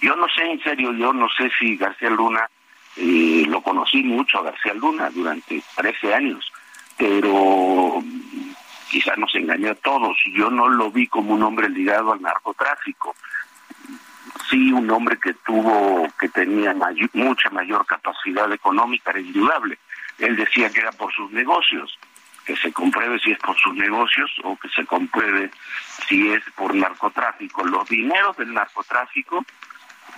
Yo 0.00 0.16
no 0.16 0.26
sé, 0.28 0.42
en 0.50 0.62
serio, 0.62 0.92
yo 0.94 1.12
no 1.12 1.28
sé 1.30 1.50
si 1.58 1.76
García 1.76 2.10
Luna, 2.10 2.48
eh, 2.96 3.44
lo 3.48 3.60
conocí 3.60 4.02
mucho 4.02 4.38
a 4.38 4.42
García 4.44 4.74
Luna 4.74 5.10
durante 5.10 5.62
13 5.76 6.14
años, 6.14 6.50
pero 6.96 8.02
quizás 8.90 9.18
nos 9.18 9.34
engañó 9.34 9.70
a 9.70 9.74
todos. 9.74 10.16
Yo 10.34 10.50
no 10.50 10.68
lo 10.68 10.90
vi 10.90 11.06
como 11.06 11.34
un 11.34 11.42
hombre 11.42 11.68
ligado 11.68 12.12
al 12.12 12.22
narcotráfico. 12.22 13.14
Sí, 14.50 14.72
un 14.72 14.90
hombre 14.90 15.18
que 15.18 15.34
tuvo, 15.34 16.06
que 16.18 16.28
tenía 16.28 16.74
mucha 17.14 17.50
mayor 17.50 17.84
capacidad 17.86 18.50
económica, 18.52 19.10
era 19.10 19.20
indudable. 19.20 19.78
Él 20.18 20.36
decía 20.36 20.70
que 20.70 20.80
era 20.80 20.92
por 20.92 21.12
sus 21.12 21.30
negocios, 21.32 21.98
que 22.44 22.56
se 22.56 22.72
compruebe 22.72 23.18
si 23.18 23.32
es 23.32 23.38
por 23.38 23.56
sus 23.56 23.74
negocios 23.74 24.30
o 24.44 24.56
que 24.56 24.68
se 24.68 24.84
compruebe 24.86 25.50
si 26.08 26.30
es 26.30 26.42
por 26.54 26.74
narcotráfico. 26.74 27.64
Los 27.64 27.88
dineros 27.88 28.36
del 28.36 28.54
narcotráfico 28.54 29.44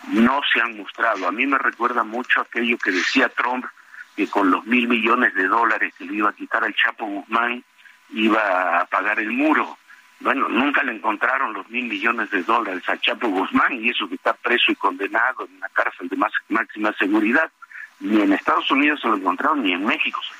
no 0.08 0.40
se 0.52 0.60
han 0.60 0.76
mostrado. 0.76 1.26
A 1.26 1.32
mí 1.32 1.46
me 1.46 1.58
recuerda 1.58 2.04
mucho 2.04 2.40
aquello 2.40 2.76
que 2.78 2.90
decía 2.90 3.28
Trump, 3.30 3.64
que 4.14 4.28
con 4.28 4.50
los 4.50 4.64
mil 4.66 4.88
millones 4.88 5.34
de 5.34 5.46
dólares 5.46 5.94
que 5.96 6.04
le 6.04 6.16
iba 6.16 6.30
a 6.30 6.34
quitar 6.34 6.64
al 6.64 6.74
Chapo 6.74 7.06
Guzmán 7.06 7.64
iba 8.10 8.80
a 8.80 8.84
pagar 8.86 9.18
el 9.20 9.30
muro. 9.30 9.78
Bueno, 10.20 10.48
nunca 10.48 10.82
le 10.82 10.92
encontraron 10.92 11.52
los 11.52 11.68
mil 11.68 11.84
millones 11.84 12.30
de 12.30 12.42
dólares 12.42 12.82
a 12.88 12.98
Chapo 12.98 13.28
Guzmán 13.28 13.74
y 13.74 13.90
eso 13.90 14.08
que 14.08 14.16
está 14.16 14.32
preso 14.34 14.72
y 14.72 14.74
condenado 14.74 15.46
en 15.46 15.56
una 15.56 15.68
cárcel 15.68 16.08
de 16.08 16.16
más, 16.16 16.32
máxima 16.48 16.92
seguridad. 16.98 17.50
Ni 18.00 18.20
en 18.20 18.32
Estados 18.32 18.70
Unidos 18.70 19.00
se 19.00 19.08
lo 19.08 19.16
encontraron, 19.16 19.62
ni 19.62 19.72
en 19.72 19.84
México 19.84 20.20
se 20.22 20.34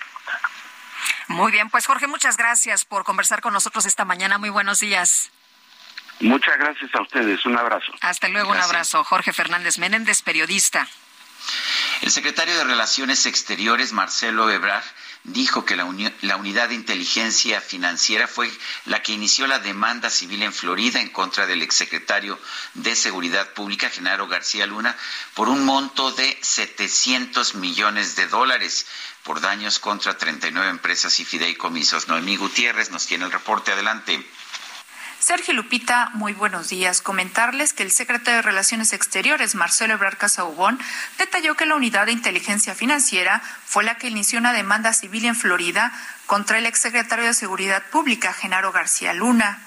lo 1.35 1.37
Muy 1.37 1.53
bien, 1.53 1.71
pues 1.71 1.87
Jorge, 1.87 2.07
muchas 2.07 2.37
gracias 2.37 2.85
por 2.85 3.05
conversar 3.05 3.41
con 3.41 3.53
nosotros 3.53 3.87
esta 3.87 4.05
mañana. 4.05 4.39
Muy 4.39 4.51
buenos 4.51 4.81
días. 4.81 5.31
Muchas 6.21 6.59
gracias 6.59 6.93
a 6.95 7.03
ustedes. 7.03 7.45
Un 7.47 7.57
abrazo. 7.57 7.93
Hasta 8.01 8.29
luego, 8.29 8.51
un 8.51 8.59
abrazo. 8.59 9.05
Jorge 9.05 9.33
Fernández 9.33 9.79
Menéndez, 9.79 10.23
periodista. 10.23 10.89
El 12.03 12.11
secretario 12.11 12.57
de 12.57 12.65
Relaciones 12.65 13.27
Exteriores, 13.27 13.93
Marcelo 13.93 14.51
Ebrard, 14.51 14.85
dijo 15.33 15.65
que 15.65 15.77
la, 15.77 15.87
la 16.23 16.37
unidad 16.37 16.69
de 16.69 16.75
inteligencia 16.75 17.61
financiera 17.61 18.27
fue 18.27 18.51
la 18.87 19.03
que 19.03 19.13
inició 19.13 19.47
la 19.47 19.59
demanda 19.59 20.11
civil 20.11 20.43
en 20.43 20.53
Florida 20.53 21.01
en 21.01 21.09
contra 21.11 21.47
del 21.47 21.63
exsecretario 21.63 22.39
de 22.75 22.95
Seguridad 22.95 23.53
Pública, 23.55 23.91
Genaro 23.91 24.29
García 24.29 24.67
Luna, 24.67 24.97
por 25.35 25.49
un 25.49 25.65
monto 25.65 26.13
de 26.13 26.39
700 26.41 27.55
millones 27.55 28.17
de 28.17 28.27
dólares 28.27 28.87
por 29.23 29.41
daños 29.41 29.79
contra 29.79 30.17
39 30.17 30.71
empresas 30.71 31.21
y 31.21 31.25
fideicomisos. 31.25 32.09
Noemí 32.09 32.37
Gutiérrez 32.37 32.91
nos 32.91 33.07
tiene 33.07 33.27
el 33.27 33.33
reporte. 33.33 33.73
Adelante. 33.73 34.27
Sergio 35.21 35.53
Lupita, 35.53 36.11
muy 36.15 36.33
buenos 36.33 36.69
días. 36.69 37.03
Comentarles 37.03 37.73
que 37.73 37.83
el 37.83 37.91
secretario 37.91 38.37
de 38.37 38.43
Relaciones 38.43 38.93
Exteriores, 38.93 39.57
Marcelo 39.57 39.95
Ebrard 39.95 40.17
Casaubón, 40.17 40.79
detalló 41.19 41.57
que 41.57 41.67
la 41.67 41.75
unidad 41.75 42.07
de 42.07 42.13
inteligencia 42.13 42.75
financiera 42.75 43.43
fue 43.65 43.83
la 43.83 43.97
que 43.99 44.09
inició 44.09 44.39
una 44.39 44.53
demanda 44.53 44.93
civil 44.93 45.25
en 45.25 45.35
Florida 45.35 45.93
contra 46.27 46.59
el 46.59 46.67
exsecretario 46.67 47.25
de 47.25 47.35
Seguridad 47.35 47.83
Pública, 47.91 48.33
Genaro 48.33 48.71
García 48.71 49.13
Luna. 49.13 49.59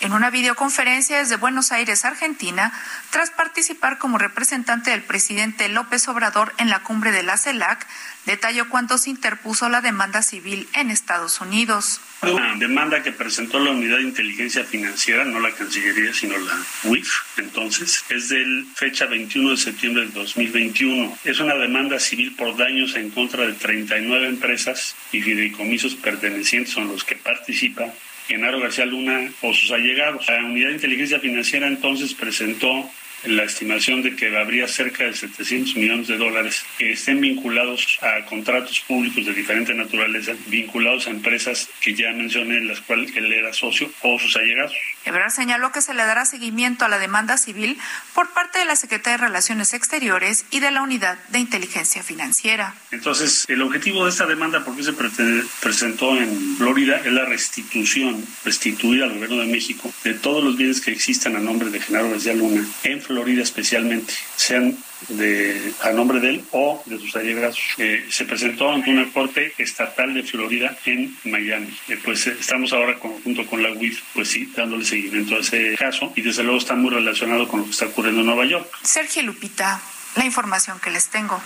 En 0.00 0.12
una 0.12 0.30
videoconferencia 0.30 1.18
desde 1.18 1.36
Buenos 1.36 1.72
Aires, 1.72 2.04
Argentina, 2.04 2.72
tras 3.10 3.30
participar 3.30 3.98
como 3.98 4.18
representante 4.18 4.90
del 4.90 5.02
presidente 5.02 5.68
López 5.68 6.08
Obrador 6.08 6.52
en 6.58 6.68
la 6.68 6.82
cumbre 6.82 7.12
de 7.12 7.22
la 7.22 7.36
CELAC, 7.36 7.86
detalló 8.26 8.68
cuándo 8.68 8.98
se 8.98 9.10
interpuso 9.10 9.68
la 9.68 9.80
demanda 9.80 10.22
civil 10.22 10.68
en 10.74 10.90
Estados 10.90 11.40
Unidos. 11.40 12.00
Una 12.22 12.54
demanda 12.56 13.02
que 13.02 13.12
presentó 13.12 13.60
la 13.60 13.70
Unidad 13.70 13.98
de 13.98 14.04
Inteligencia 14.04 14.64
Financiera, 14.64 15.24
no 15.24 15.40
la 15.40 15.52
Cancillería, 15.52 16.12
sino 16.12 16.36
la 16.38 16.58
UIF, 16.84 17.12
entonces, 17.36 18.04
es 18.08 18.30
del 18.30 18.66
fecha 18.74 19.06
21 19.06 19.50
de 19.50 19.56
septiembre 19.56 20.02
del 20.04 20.12
2021. 20.12 21.18
Es 21.24 21.38
una 21.40 21.54
demanda 21.54 22.00
civil 22.00 22.34
por 22.34 22.56
daños 22.56 22.96
en 22.96 23.10
contra 23.10 23.46
de 23.46 23.52
39 23.52 24.26
empresas 24.26 24.96
y 25.12 25.20
fideicomisos 25.20 25.94
pertenecientes 25.94 26.76
a 26.76 26.80
los 26.80 27.04
que 27.04 27.16
participa 27.16 27.92
Genaro 28.26 28.60
García 28.60 28.86
Luna 28.86 29.30
o 29.42 29.52
sus 29.52 29.70
allegados. 29.70 30.26
La 30.28 30.44
Unidad 30.44 30.68
de 30.68 30.74
Inteligencia 30.74 31.20
Financiera 31.20 31.66
entonces 31.66 32.14
presentó 32.14 32.90
la 33.26 33.44
estimación 33.44 34.02
de 34.02 34.16
que 34.16 34.36
habría 34.36 34.68
cerca 34.68 35.04
de 35.04 35.14
700 35.14 35.76
millones 35.76 36.08
de 36.08 36.16
dólares 36.16 36.64
que 36.78 36.92
estén 36.92 37.20
vinculados 37.20 37.98
a 38.02 38.24
contratos 38.26 38.80
públicos 38.80 39.24
de 39.24 39.32
diferente 39.32 39.74
naturaleza, 39.74 40.32
vinculados 40.46 41.06
a 41.06 41.10
empresas 41.10 41.68
que 41.80 41.94
ya 41.94 42.12
mencioné, 42.12 42.58
en 42.58 42.68
las 42.68 42.80
cuales 42.80 43.14
él 43.16 43.32
era 43.32 43.52
socio 43.52 43.90
o 44.02 44.18
sus 44.18 44.36
allegados. 44.36 44.74
Ebrard 45.04 45.30
señaló 45.30 45.72
que 45.72 45.82
se 45.82 45.94
le 45.94 46.02
dará 46.02 46.24
seguimiento 46.24 46.84
a 46.84 46.88
la 46.88 46.98
demanda 46.98 47.36
civil 47.36 47.78
por 48.14 48.32
parte 48.32 48.58
de 48.58 48.64
la 48.64 48.76
Secretaría 48.76 49.18
de 49.18 49.24
Relaciones 49.24 49.74
Exteriores 49.74 50.46
y 50.50 50.60
de 50.60 50.70
la 50.70 50.82
Unidad 50.82 51.18
de 51.28 51.38
Inteligencia 51.38 52.02
Financiera. 52.02 52.74
Entonces, 52.90 53.44
el 53.48 53.62
objetivo 53.62 54.04
de 54.04 54.10
esta 54.10 54.26
demanda, 54.26 54.64
porque 54.64 54.82
se 54.82 54.92
presentó 54.92 56.16
en 56.16 56.56
Florida, 56.56 57.00
es 57.04 57.12
la 57.12 57.24
restitución, 57.24 58.24
restituir 58.44 59.02
al 59.02 59.14
gobierno 59.14 59.38
de 59.38 59.46
México 59.46 59.92
de 60.04 60.14
todos 60.14 60.42
los 60.42 60.56
bienes 60.56 60.80
que 60.80 60.90
existan 60.90 61.36
a 61.36 61.40
nombre 61.40 61.70
de 61.70 61.80
Genaro 61.80 62.10
García 62.10 62.34
Luna, 62.34 62.64
en 62.82 63.00
Florida 63.00 63.13
especialmente, 63.22 64.12
sean 64.36 64.76
de, 65.08 65.72
a 65.82 65.90
nombre 65.90 66.18
de 66.20 66.30
él 66.30 66.44
o 66.52 66.82
de 66.86 66.98
sus 66.98 67.14
allegados. 67.16 67.58
Eh, 67.78 68.06
se 68.10 68.24
presentó 68.24 68.70
ante 68.70 68.90
una 68.90 69.10
corte 69.12 69.52
estatal 69.58 70.12
de 70.14 70.22
Florida 70.22 70.76
en 70.86 71.16
Miami. 71.24 71.68
Eh, 71.88 71.98
pues 72.04 72.26
eh, 72.26 72.36
estamos 72.40 72.72
ahora 72.72 72.98
con- 72.98 73.22
junto 73.22 73.46
con 73.46 73.62
la 73.62 73.70
UIF, 73.72 74.00
pues 74.14 74.28
sí, 74.28 74.50
dándole 74.56 74.84
seguimiento 74.84 75.36
a 75.36 75.40
ese 75.40 75.76
caso 75.78 76.12
y 76.16 76.22
desde 76.22 76.42
luego 76.42 76.58
está 76.58 76.74
muy 76.74 76.90
relacionado 76.90 77.46
con 77.48 77.60
lo 77.60 77.66
que 77.66 77.72
está 77.72 77.86
ocurriendo 77.86 78.20
en 78.20 78.26
Nueva 78.26 78.46
York. 78.46 78.68
Sergio 78.82 79.22
Lupita, 79.22 79.80
la 80.16 80.24
información 80.24 80.80
que 80.80 80.90
les 80.90 81.08
tengo. 81.08 81.40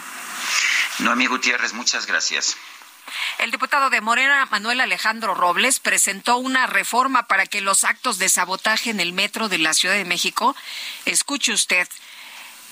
Noemí 1.01 1.27
Gutiérrez, 1.27 1.73
muchas 1.75 2.07
gracias. 2.07 2.57
El 3.39 3.51
diputado 3.51 3.91
de 3.91 4.01
Morena, 4.01 4.47
Manuel 4.51 4.81
Alejandro 4.81 5.35
Robles, 5.35 5.81
presentó 5.81 6.39
una 6.39 6.67
reforma 6.67 7.27
para 7.27 7.47
que 7.47 7.61
los 7.61 7.85
actos 7.85 8.19
de 8.19 8.29
sabotaje 8.29 8.91
en 8.91 9.01
el 9.01 9.13
metro 9.13 9.49
de 9.49 9.59
la 9.59 9.75
Ciudad 9.75 9.95
de 9.95 10.05
México, 10.05 10.57
escuche 11.05 11.53
usted, 11.53 11.89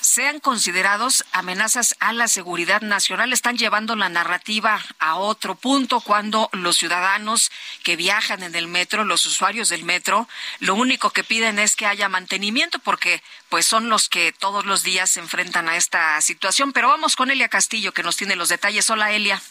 sean 0.07 0.39
considerados 0.39 1.25
amenazas 1.33 1.97
a 1.99 2.13
la 2.13 2.29
seguridad 2.29 2.81
nacional. 2.81 3.33
Están 3.33 3.59
llevando 3.59 3.97
la 3.97 4.09
narrativa 4.09 4.81
a 5.01 5.17
otro 5.17 5.57
punto 5.57 6.01
cuando 6.01 6.49
los 6.53 6.77
ciudadanos 6.77 7.51
que 7.83 7.97
viajan 7.97 8.43
en 8.45 8.55
el 8.55 8.69
metro, 8.69 9.05
los 9.05 9.27
usuarios 9.27 9.69
del 9.69 9.83
metro, 9.83 10.29
lo 10.61 10.75
único 10.77 11.11
que 11.11 11.25
piden 11.25 11.59
es 11.59 11.75
que 11.75 11.87
haya 11.87 12.09
mantenimiento 12.09 12.79
porque 12.79 13.23
pues 13.49 13.67
son 13.67 13.89
los 13.89 14.09
que 14.09 14.33
todos 14.33 14.65
los 14.65 14.85
días 14.85 15.11
se 15.11 15.21
enfrentan 15.21 15.69
a 15.69 15.77
esta 15.77 16.21
situación. 16.21 16.73
Pero 16.73 16.89
vamos 16.89 17.17
con 17.17 17.31
Elia 17.31 17.49
Castillo 17.49 17.93
que 17.93 18.05
nos 18.05 18.17
tiene 18.17 18.37
los 18.37 18.49
detalles. 18.49 18.89
Hola 18.91 19.13
Elia. 19.13 19.43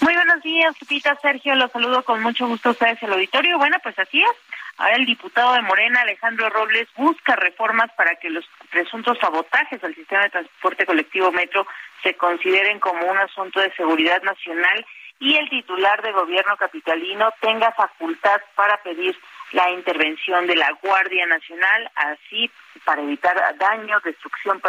Muy 0.00 0.14
buenos 0.14 0.42
días, 0.42 0.76
Lupita, 0.80 1.16
Sergio, 1.20 1.56
los 1.56 1.72
saludo 1.72 2.04
con 2.04 2.22
mucho 2.22 2.46
gusto 2.46 2.68
a 2.68 2.72
ustedes 2.72 3.02
el 3.02 3.12
auditorio. 3.12 3.58
Bueno, 3.58 3.76
pues 3.82 3.98
así 3.98 4.22
es. 4.22 4.30
Ahora 4.76 4.94
el 4.94 5.06
diputado 5.06 5.54
de 5.54 5.62
Morena, 5.62 6.02
Alejandro 6.02 6.48
Robles, 6.50 6.86
busca 6.96 7.34
reformas 7.34 7.90
para 7.96 8.14
que 8.14 8.30
los 8.30 8.48
presuntos 8.70 9.18
sabotajes 9.18 9.82
al 9.82 9.96
sistema 9.96 10.22
de 10.22 10.30
transporte 10.30 10.86
colectivo 10.86 11.32
Metro 11.32 11.66
se 12.04 12.14
consideren 12.14 12.78
como 12.78 13.04
un 13.06 13.18
asunto 13.18 13.60
de 13.60 13.72
seguridad 13.74 14.22
nacional 14.22 14.86
y 15.18 15.34
el 15.34 15.48
titular 15.50 16.00
de 16.02 16.12
gobierno 16.12 16.56
capitalino 16.56 17.32
tenga 17.40 17.72
facultad 17.72 18.40
para 18.54 18.80
pedir 18.82 19.18
la 19.50 19.70
intervención 19.70 20.46
de 20.46 20.54
la 20.54 20.70
Guardia 20.80 21.26
Nacional, 21.26 21.90
así 21.96 22.48
para 22.84 23.02
evitar 23.02 23.36
daño, 23.58 23.98
destrucción, 24.04 24.60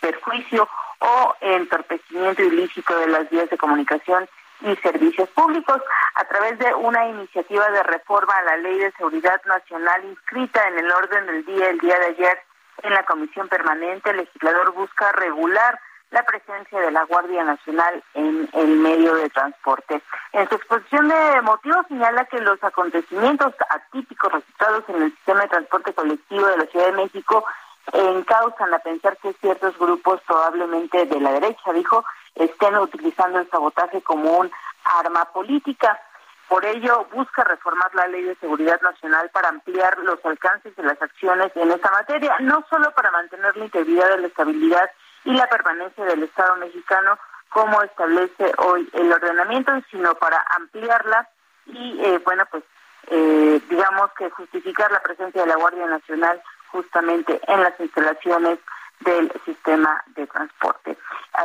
perjuicio 0.00 0.68
o 1.00 1.34
entorpecimiento 1.40 2.42
ilícito 2.42 2.98
de 2.98 3.08
las 3.08 3.28
vías 3.30 3.50
de 3.50 3.58
comunicación 3.58 4.28
y 4.60 4.74
servicios 4.76 5.28
públicos 5.30 5.82
a 6.14 6.24
través 6.24 6.58
de 6.58 6.72
una 6.74 7.06
iniciativa 7.08 7.68
de 7.70 7.82
reforma 7.82 8.34
a 8.34 8.42
la 8.42 8.56
Ley 8.56 8.78
de 8.78 8.92
Seguridad 8.92 9.40
Nacional 9.44 10.04
inscrita 10.04 10.66
en 10.68 10.78
el 10.78 10.90
orden 10.90 11.26
del 11.26 11.44
día 11.44 11.70
el 11.70 11.78
día 11.78 11.98
de 11.98 12.06
ayer 12.06 12.38
en 12.82 12.94
la 12.94 13.04
Comisión 13.04 13.48
Permanente. 13.48 14.10
El 14.10 14.18
legislador 14.18 14.72
busca 14.72 15.12
regular 15.12 15.78
la 16.10 16.22
presencia 16.22 16.80
de 16.80 16.90
la 16.90 17.04
Guardia 17.04 17.44
Nacional 17.44 18.02
en 18.14 18.48
el 18.52 18.76
medio 18.76 19.14
de 19.14 19.28
transporte. 19.30 20.00
En 20.32 20.48
su 20.48 20.54
exposición 20.54 21.08
de 21.08 21.42
motivos 21.42 21.84
señala 21.88 22.24
que 22.26 22.38
los 22.38 22.62
acontecimientos 22.62 23.52
atípicos 23.68 24.32
registrados 24.32 24.84
en 24.88 25.02
el 25.02 25.10
sistema 25.12 25.42
de 25.42 25.48
transporte 25.48 25.92
colectivo 25.92 26.46
de 26.46 26.58
la 26.58 26.66
Ciudad 26.66 26.86
de 26.86 27.02
México 27.04 27.44
encausan 27.92 28.72
a 28.74 28.78
pensar 28.78 29.16
que 29.18 29.32
ciertos 29.34 29.78
grupos, 29.78 30.20
probablemente 30.26 31.06
de 31.06 31.20
la 31.20 31.32
derecha, 31.32 31.72
dijo, 31.72 32.04
estén 32.34 32.76
utilizando 32.76 33.38
el 33.38 33.50
sabotaje 33.50 34.02
como 34.02 34.38
un 34.38 34.50
arma 34.84 35.24
política. 35.26 36.00
Por 36.48 36.64
ello, 36.64 37.06
busca 37.12 37.42
reformar 37.44 37.92
la 37.94 38.06
Ley 38.06 38.22
de 38.22 38.36
Seguridad 38.36 38.80
Nacional 38.80 39.30
para 39.30 39.48
ampliar 39.48 39.98
los 39.98 40.24
alcances 40.24 40.74
de 40.76 40.82
las 40.82 41.00
acciones 41.02 41.50
en 41.56 41.70
esta 41.72 41.90
materia, 41.90 42.36
no 42.40 42.64
solo 42.70 42.92
para 42.92 43.10
mantener 43.10 43.56
la 43.56 43.64
integridad, 43.64 44.18
la 44.18 44.28
estabilidad 44.28 44.90
y 45.24 45.32
la 45.32 45.48
permanencia 45.48 46.04
del 46.04 46.22
Estado 46.22 46.56
mexicano, 46.56 47.18
como 47.48 47.82
establece 47.82 48.52
hoy 48.58 48.88
el 48.92 49.12
ordenamiento, 49.12 49.72
sino 49.90 50.14
para 50.14 50.44
ampliarla 50.56 51.28
y, 51.66 52.00
eh, 52.04 52.20
bueno, 52.24 52.44
pues 52.50 52.62
eh, 53.08 53.60
digamos 53.68 54.10
que 54.12 54.30
justificar 54.30 54.90
la 54.90 55.00
presencia 55.00 55.42
de 55.42 55.48
la 55.48 55.56
Guardia 55.56 55.86
Nacional 55.86 56.40
justamente 56.76 57.40
en 57.48 57.62
las 57.62 57.72
instalaciones 57.80 58.58
del 59.00 59.32
sistema 59.44 60.02
de 60.14 60.26
transporte. 60.26 60.96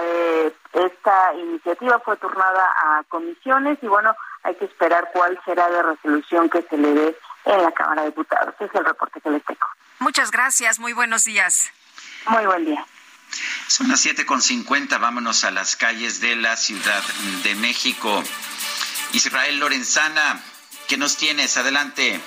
Eh, 0.02 0.54
esta 0.74 1.34
iniciativa 1.36 2.00
fue 2.00 2.18
turnada 2.18 2.64
a 2.84 3.04
comisiones 3.08 3.78
y 3.82 3.88
bueno, 3.88 4.14
hay 4.44 4.56
que 4.56 4.66
esperar 4.66 5.10
cuál 5.14 5.40
será 5.46 5.70
la 5.70 5.84
resolución 5.84 6.50
que 6.50 6.62
se 6.64 6.78
le 6.78 6.94
dé 6.94 7.18
en 7.46 7.64
la 7.64 7.72
Cámara 7.72 8.02
de 8.02 8.10
Diputados. 8.10 8.56
Es 8.60 8.70
el 8.74 8.86
reporte 8.86 9.22
que 9.22 9.30
les 9.30 9.44
tengo. 9.46 9.66
Muchas 10.00 10.32
gracias, 10.32 10.80
muy 10.80 10.94
buenos 10.94 11.24
días. 11.24 11.72
Muy 12.28 12.46
buen 12.46 12.66
día. 12.66 12.86
Son 13.68 13.88
las 13.88 14.06
7.50, 14.06 15.00
vámonos 15.00 15.46
a 15.46 15.52
las 15.52 15.78
calles 15.78 16.20
de 16.20 16.36
la 16.36 16.58
Ciudad 16.58 17.04
de 17.44 17.56
México. 17.56 18.22
Israel 19.14 19.60
Lorenzana, 19.60 20.42
¿qué 20.90 20.98
nos 20.98 21.16
tienes? 21.16 21.56
Adelante. 21.56 22.20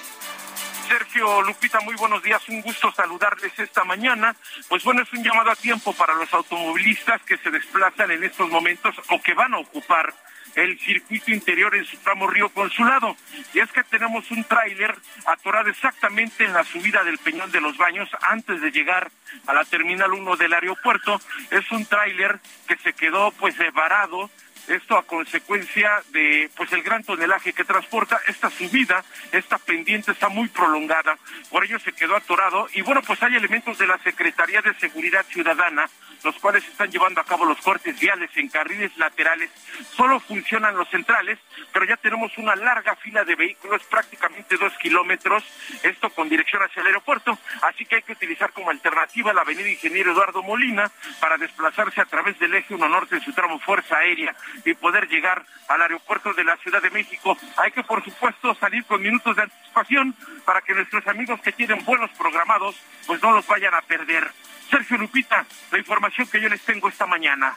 Sergio 0.89 1.43
Lupita, 1.43 1.81
muy 1.81 1.95
buenos 1.95 2.23
días, 2.23 2.43
un 2.49 2.61
gusto 2.61 2.93
saludarles 2.93 3.59
esta 3.59 3.85
mañana. 3.85 4.35
Pues 4.69 4.85
bueno, 4.85 5.03
es 5.03 5.13
un 5.13 5.23
llamado 5.23 5.51
a 5.51 5.57
tiempo 5.57 5.93
para 5.95 6.15
los 6.15 6.33
automovilistas 6.33 7.23
que 7.23 7.39
se 7.39 7.51
desplazan 7.51 8.11
en 8.11 8.25
estos 8.25 8.49
momentos 8.51 8.95
o 9.09 9.21
que 9.23 9.35
van 9.35 9.55
a 9.55 9.59
ocupar 9.59 10.13
el 10.55 10.79
circuito 10.79 11.31
interior 11.31 11.75
en 11.75 11.85
su 11.85 11.97
tramo 11.99 12.27
Río 12.27 12.49
Consulado. 12.51 13.17
Y 13.53 13.61
es 13.61 13.73
que 13.73 13.83
tenemos 13.85 14.31
un 14.31 14.45
tráiler 14.45 14.95
atorado 15.27 15.69
exactamente 15.71 16.45
en 16.45 16.53
la 16.53 16.65
subida 16.65 17.03
del 17.03 17.19
Peñón 17.19 17.51
de 17.51 17.61
los 17.61 17.77
Baños 17.77 18.09
antes 18.21 18.61
de 18.61 18.71
llegar 18.71 19.11
a 19.47 19.55
la 19.55 19.65
Terminal 19.65 20.13
1 20.13 20.37
del 20.37 20.53
aeropuerto. 20.53 21.21
Es 21.51 21.71
un 21.73 21.87
tráiler 21.87 22.39
que 22.69 22.77
se 22.77 22.93
quedó 22.93 23.33
pues 23.33 23.57
varado 23.73 24.31
esto 24.69 24.97
a 24.97 25.07
consecuencia 25.07 26.03
de 26.11 26.51
pues 26.57 26.73
el 26.73 26.83
gran 26.83 27.05
tonelaje 27.05 27.53
que 27.53 27.65
transporta. 27.65 28.21
Esta 28.27 28.51
subida, 28.51 29.05
esta 29.33 29.59
pendiente 29.59 30.13
está 30.13 30.29
muy 30.29 30.49
prolongada, 30.49 31.19
por 31.51 31.65
ello 31.65 31.79
se 31.79 31.93
quedó 31.93 32.17
atorado. 32.17 32.69
Y 32.75 32.83
bueno, 32.83 33.03
pues 33.03 33.23
hay 33.23 33.37
elementos 33.37 33.79
de 33.79 33.87
la 33.87 33.99
Secretaría 33.99 34.63
de 34.63 34.75
Seguridad 34.75 35.25
Ciudadana 35.29 35.89
los 36.25 36.35
cuales 36.37 36.67
están 36.67 36.91
llevando 36.91 37.21
a 37.21 37.25
cabo 37.25 37.45
los 37.45 37.61
cortes 37.61 37.99
viales 37.99 38.31
en 38.37 38.49
carriles 38.49 38.97
laterales. 38.97 39.51
Solo 39.97 40.19
funcionan 40.21 40.77
los 40.77 40.89
centrales, 40.89 41.39
pero 41.73 41.85
ya 41.85 41.97
tenemos 41.97 42.37
una 42.39 42.57
larga 42.57 42.97
fila 42.97 43.25
de 43.25 43.35
vehículos, 43.35 43.83
prácticamente 43.85 44.57
dos 44.57 44.73
kilómetros, 44.79 45.45
esto 45.83 46.11
con 46.11 46.29
dirección 46.29 46.63
hacia 46.63 46.81
el 46.81 46.89
aeropuerto, 46.89 47.39
así 47.63 47.85
que 47.85 47.97
hay 47.97 48.03
que 48.03 48.13
utilizar 48.13 48.53
como 48.53 48.71
alternativa 48.71 49.33
la 49.33 49.43
avenida 49.43 49.69
Ingeniero 49.69 50.13
Eduardo 50.13 50.43
Molina 50.43 50.91
para 51.21 51.37
desplazarse 51.37 52.01
a 52.01 52.07
través 52.07 52.39
del 52.39 52.55
eje 52.55 52.75
1 52.75 52.89
norte 52.89 53.17
en 53.17 53.23
su 53.23 53.33
tramo 53.33 53.59
Fuerza 53.59 53.99
Aérea 53.99 54.35
y 54.65 54.75
poder 54.75 55.09
llegar 55.09 55.45
al 55.69 55.83
aeropuerto 55.83 56.33
de 56.33 56.45
la 56.45 56.57
Ciudad 56.59 56.83
de 56.83 56.91
México. 56.91 57.37
Hay 57.57 57.71
que, 57.73 57.83
por 57.83 58.03
supuesto, 58.05 58.55
salir 58.55 58.85
con 58.85 59.03
minutos 59.03 59.37
de 59.37 59.43
anticipación 59.43 60.15
para 60.45 60.61
que 60.63 60.75
nuestros 60.75 61.07
amigos 61.07 61.41
que 61.41 61.53
tienen 61.53 61.85
vuelos 61.85 62.11
programados, 62.17 62.77
pues 63.07 63.23
no 63.23 63.33
los 63.33 63.47
vayan 63.47 63.75
a 63.75 63.83
perder. 63.83 64.31
Sergio 64.71 64.99
Lupita, 64.99 65.47
la 65.71 65.79
información 65.79 66.27
que 66.27 66.41
yo 66.41 66.49
les 66.49 66.61
tengo 66.63 66.89
esta 66.89 67.07
mañana. 67.07 67.57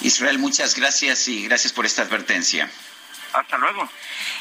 Israel, 0.00 0.38
muchas 0.38 0.74
gracias 0.74 1.28
y 1.28 1.44
gracias 1.44 1.72
por 1.72 1.86
esta 1.86 2.02
advertencia. 2.02 2.70
Hasta 3.32 3.58
luego. 3.58 3.88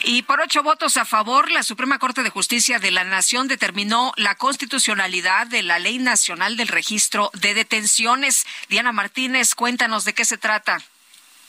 Y 0.04 0.22
por 0.22 0.40
ocho 0.40 0.64
votos 0.64 0.96
a 0.98 1.06
favor, 1.06 1.52
la 1.52 1.64
Suprema 1.64 2.00
Corte 2.00 2.24
de 2.24 2.30
Justicia 2.30 2.80
de 2.80 2.92
la 2.92 3.04
Nación 3.04 3.48
determinó 3.48 4.14
la 4.16 4.36
constitucionalidad 4.36 5.48
de 5.48 5.64
la 5.64 5.80
Ley 5.80 5.98
Nacional 5.98 6.56
del 6.56 6.70
Registro 6.70 7.30
de 7.34 7.54
Detenciones. 7.54 8.46
Diana 8.70 8.94
Martínez, 8.94 9.56
cuéntanos 9.56 10.06
de 10.06 10.14
qué 10.14 10.24
se 10.24 10.38
trata. 10.38 10.82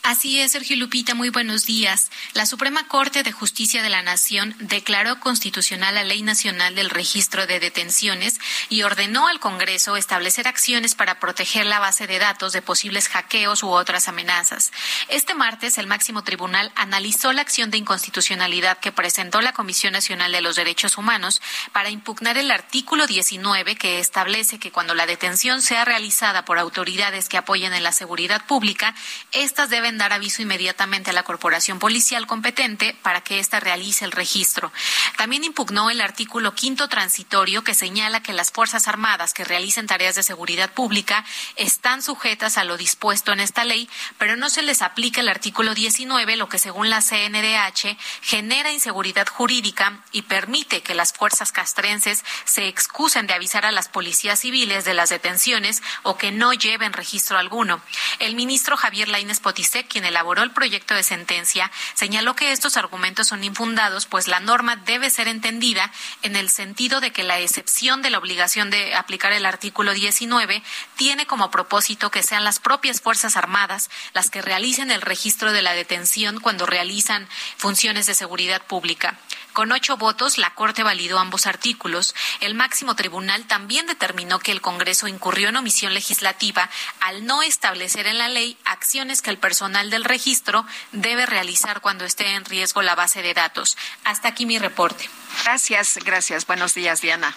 Así 0.01 0.39
es, 0.39 0.53
Sergio 0.53 0.77
Lupita, 0.77 1.13
muy 1.13 1.29
buenos 1.29 1.65
días. 1.65 2.09
La 2.33 2.45
Suprema 2.45 2.87
Corte 2.87 3.21
de 3.21 3.33
Justicia 3.33 3.83
de 3.83 3.89
la 3.89 4.01
Nación 4.01 4.55
declaró 4.59 5.19
constitucional 5.19 5.93
la 5.93 6.05
Ley 6.05 6.21
Nacional 6.21 6.73
del 6.73 6.89
Registro 6.89 7.45
de 7.47 7.59
Detenciones 7.59 8.39
y 8.69 8.83
ordenó 8.83 9.27
al 9.27 9.41
Congreso 9.41 9.97
establecer 9.97 10.47
acciones 10.47 10.95
para 10.95 11.19
proteger 11.19 11.65
la 11.65 11.79
base 11.79 12.07
de 12.07 12.17
datos 12.17 12.53
de 12.53 12.61
posibles 12.61 13.09
hackeos 13.09 13.61
u 13.61 13.69
otras 13.69 14.07
amenazas. 14.07 14.71
Este 15.09 15.35
martes, 15.35 15.77
el 15.77 15.85
máximo 15.85 16.23
tribunal 16.23 16.71
analizó 16.75 17.33
la 17.33 17.41
acción 17.41 17.69
de 17.69 17.77
inconstitucionalidad 17.77 18.79
que 18.79 18.93
presentó 18.93 19.41
la 19.41 19.53
Comisión 19.53 19.91
Nacional 19.91 20.31
de 20.31 20.41
los 20.41 20.55
Derechos 20.55 20.97
Humanos 20.97 21.41
para 21.73 21.89
impugnar 21.89 22.37
el 22.37 22.51
artículo 22.51 23.05
19 23.05 23.75
que 23.75 23.99
establece 23.99 24.59
que 24.59 24.71
cuando 24.71 24.95
la 24.95 25.05
detención 25.05 25.61
sea 25.61 25.83
realizada 25.83 26.45
por 26.45 26.57
autoridades 26.57 27.27
que 27.27 27.37
apoyen 27.37 27.73
en 27.73 27.83
la 27.83 27.91
seguridad 27.91 28.45
pública, 28.45 28.95
estas 29.33 29.69
deben 29.69 29.88
dar 29.97 30.13
aviso 30.13 30.41
inmediatamente 30.41 31.09
a 31.09 31.13
la 31.13 31.23
corporación 31.23 31.79
policial 31.79 32.27
competente 32.27 32.95
para 33.01 33.21
que 33.21 33.39
ésta 33.39 33.59
realice 33.59 34.05
el 34.05 34.11
registro. 34.11 34.71
También 35.17 35.43
impugnó 35.43 35.89
el 35.89 36.01
artículo 36.01 36.53
quinto 36.53 36.87
transitorio 36.87 37.63
que 37.63 37.73
señala 37.73 38.21
que 38.21 38.33
las 38.33 38.51
Fuerzas 38.51 38.87
Armadas 38.87 39.33
que 39.33 39.43
realicen 39.43 39.87
tareas 39.87 40.15
de 40.15 40.23
seguridad 40.23 40.71
pública 40.71 41.25
están 41.55 42.01
sujetas 42.01 42.57
a 42.57 42.63
lo 42.63 42.77
dispuesto 42.77 43.31
en 43.31 43.39
esta 43.39 43.65
ley, 43.65 43.89
pero 44.17 44.35
no 44.35 44.49
se 44.49 44.61
les 44.61 44.81
aplica 44.81 45.21
el 45.21 45.29
artículo 45.29 45.73
19, 45.73 46.35
lo 46.35 46.49
que 46.49 46.59
según 46.59 46.89
la 46.89 47.01
CNDH 47.01 47.97
genera 48.21 48.71
inseguridad 48.71 49.27
jurídica 49.27 50.03
y 50.11 50.23
permite 50.23 50.81
que 50.81 50.93
las 50.93 51.13
fuerzas 51.13 51.51
castrenses 51.51 52.23
se 52.45 52.67
excusen 52.67 53.27
de 53.27 53.33
avisar 53.33 53.65
a 53.65 53.71
las 53.71 53.89
policías 53.89 54.39
civiles 54.39 54.85
de 54.85 54.93
las 54.93 55.09
detenciones 55.09 55.81
o 56.03 56.17
que 56.17 56.31
no 56.31 56.53
lleven 56.53 56.93
registro 56.93 57.37
alguno. 57.37 57.81
El 58.19 58.35
ministro 58.35 58.77
Javier 58.77 59.07
Lainez 59.07 59.39
Quien 59.87 60.05
elaboró 60.05 60.43
el 60.43 60.51
proyecto 60.51 60.93
de 60.93 61.03
sentencia, 61.03 61.71
señaló 61.93 62.35
que 62.35 62.51
estos 62.51 62.77
argumentos 62.77 63.27
son 63.27 63.43
infundados, 63.43 64.05
pues 64.05 64.27
la 64.27 64.39
norma 64.39 64.75
debe 64.75 65.09
ser 65.09 65.27
entendida 65.27 65.91
en 66.21 66.35
el 66.35 66.49
sentido 66.49 67.01
de 67.01 67.11
que 67.11 67.23
la 67.23 67.39
excepción 67.39 68.01
de 68.01 68.09
la 68.09 68.17
obligación 68.17 68.69
de 68.69 68.95
aplicar 68.95 69.31
el 69.31 69.45
artículo 69.45 69.93
19 69.93 70.63
tiene 70.95 71.25
como 71.25 71.51
propósito 71.51 72.11
que 72.11 72.23
sean 72.23 72.43
las 72.43 72.59
propias 72.59 73.01
Fuerzas 73.01 73.37
Armadas 73.37 73.89
las 74.13 74.29
que 74.29 74.41
realicen 74.41 74.91
el 74.91 75.01
registro 75.01 75.51
de 75.51 75.61
la 75.61 75.73
detención 75.73 76.39
cuando 76.39 76.65
realizan 76.65 77.27
funciones 77.57 78.05
de 78.05 78.15
seguridad 78.15 78.61
pública. 78.61 79.17
Con 79.53 79.71
ocho 79.71 79.97
votos, 79.97 80.37
la 80.37 80.53
Corte 80.53 80.83
validó 80.83 81.19
ambos 81.19 81.45
artículos. 81.47 82.15
El 82.39 82.55
máximo 82.55 82.95
tribunal 82.95 83.45
también 83.45 83.87
determinó 83.87 84.39
que 84.39 84.51
el 84.51 84.61
Congreso 84.61 85.07
incurrió 85.07 85.49
en 85.49 85.57
omisión 85.57 85.93
legislativa 85.93 86.69
al 86.99 87.25
no 87.25 87.41
establecer 87.41 88.07
en 88.07 88.17
la 88.17 88.29
ley 88.29 88.57
acciones 88.65 89.21
que 89.21 89.29
el 89.29 89.37
personal 89.37 89.89
del 89.89 90.05
registro 90.05 90.65
debe 90.91 91.25
realizar 91.25 91.81
cuando 91.81 92.05
esté 92.05 92.27
en 92.31 92.45
riesgo 92.45 92.81
la 92.81 92.95
base 92.95 93.21
de 93.21 93.33
datos. 93.33 93.77
Hasta 94.03 94.29
aquí 94.29 94.45
mi 94.45 94.59
reporte. 94.59 95.09
Gracias, 95.43 95.99
gracias. 96.03 96.45
Buenos 96.45 96.73
días, 96.73 97.01
Diana. 97.01 97.35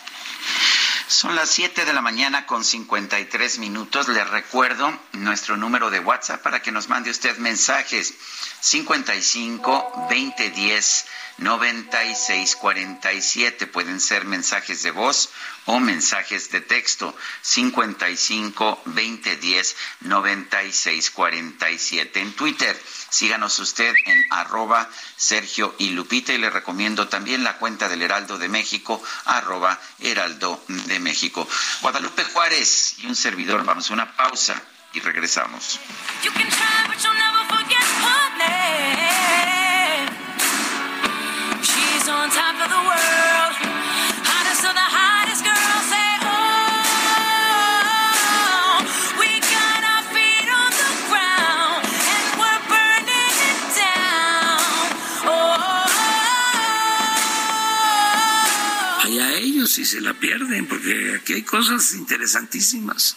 Son 1.09 1.35
las 1.35 1.51
7 1.51 1.85
de 1.85 1.93
la 1.93 2.01
mañana 2.01 2.47
con 2.47 2.65
53 2.65 3.59
minutos. 3.59 4.09
Le 4.09 4.25
recuerdo 4.25 4.99
nuestro 5.13 5.57
número 5.57 5.91
de 5.91 6.01
WhatsApp 6.01 6.43
para 6.43 6.63
que 6.63 6.73
nos 6.73 6.89
mande 6.89 7.11
usted 7.11 7.37
mensajes. 7.37 8.15
55 8.63 10.07
2010 10.09 11.05
9647. 11.39 13.67
Pueden 13.67 14.01
ser 14.01 14.25
mensajes 14.25 14.85
de 14.85 14.93
voz 14.93 15.31
o 15.67 15.81
mensajes 15.81 16.53
de 16.53 16.61
texto. 16.61 17.17
55 17.41 18.83
2010 18.85 19.77
9647. 20.03 22.21
En 22.21 22.33
Twitter, 22.35 22.81
síganos 23.11 23.59
usted 23.59 23.93
en 24.07 24.25
arroba 24.31 24.89
Sergio 25.17 25.75
y 25.79 25.91
Lupita 25.91 26.33
y 26.33 26.39
le 26.39 26.51
recomiendo 26.51 27.09
también 27.09 27.43
la 27.43 27.59
cuenta 27.59 27.89
del 27.89 28.03
Heraldo 28.03 28.39
de 28.39 28.49
México, 28.49 29.03
arroba 29.25 29.81
Heraldo 29.99 30.63
de 30.69 31.01
México. 31.01 31.49
Guadalupe 31.81 32.23
Juárez 32.25 32.95
y 32.99 33.07
un 33.07 33.17
servidor. 33.17 33.65
Vamos 33.65 33.91
a 33.91 33.95
una 33.95 34.17
pausa 34.17 34.63
y 34.93 35.01
regresamos. 35.01 35.81
Say, 45.89 46.19
oh. 46.25 46.29
Oh, 55.25 55.87
si 59.67 59.85
se 59.85 60.01
la 60.01 60.15
pierden, 60.15 60.67
porque 60.67 61.17
aquí 61.21 61.35
hay 61.35 61.43
cosas 61.43 61.95
interesantísimas. 61.95 63.17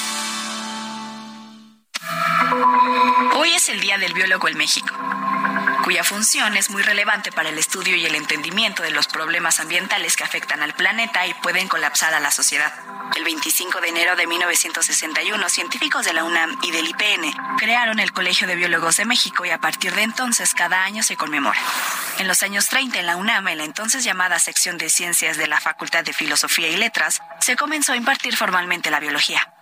Hoy 3.35 3.53
es 3.53 3.69
el 3.69 3.79
Día 3.79 3.97
del 3.97 4.13
Biólogo 4.13 4.49
en 4.49 4.57
México, 4.57 4.93
cuya 5.85 6.03
función 6.03 6.57
es 6.57 6.69
muy 6.69 6.81
relevante 6.81 7.31
para 7.31 7.47
el 7.47 7.57
estudio 7.57 7.95
y 7.95 8.05
el 8.05 8.15
entendimiento 8.15 8.83
de 8.83 8.91
los 8.91 9.07
problemas 9.07 9.61
ambientales 9.61 10.17
que 10.17 10.25
afectan 10.25 10.61
al 10.61 10.73
planeta 10.73 11.25
y 11.25 11.33
pueden 11.35 11.69
colapsar 11.69 12.13
a 12.13 12.19
la 12.19 12.29
sociedad. 12.29 12.73
El 13.15 13.23
25 13.23 13.79
de 13.79 13.89
enero 13.89 14.15
de 14.17 14.27
1961, 14.27 15.49
científicos 15.49 16.05
de 16.05 16.13
la 16.13 16.25
UNAM 16.25 16.57
y 16.61 16.71
del 16.71 16.87
IPN 16.87 17.33
crearon 17.57 17.99
el 17.99 18.11
Colegio 18.11 18.47
de 18.47 18.55
Biólogos 18.55 18.97
de 18.97 19.05
México 19.05 19.45
y 19.45 19.49
a 19.49 19.59
partir 19.59 19.93
de 19.95 20.03
entonces 20.03 20.53
cada 20.53 20.83
año 20.83 21.03
se 21.03 21.15
conmemora. 21.15 21.59
En 22.19 22.27
los 22.27 22.43
años 22.43 22.67
30 22.67 22.99
en 22.99 23.05
la 23.05 23.15
UNAM, 23.15 23.47
en 23.47 23.59
la 23.59 23.63
entonces 23.63 24.03
llamada 24.03 24.39
sección 24.39 24.77
de 24.77 24.89
ciencias 24.89 25.37
de 25.37 25.47
la 25.47 25.61
Facultad 25.61 26.03
de 26.03 26.11
Filosofía 26.11 26.67
y 26.67 26.75
Letras, 26.75 27.21
se 27.39 27.55
comenzó 27.55 27.93
a 27.93 27.97
impartir 27.97 28.35
formalmente 28.35 28.91
la 28.91 28.99
biología. 28.99 29.53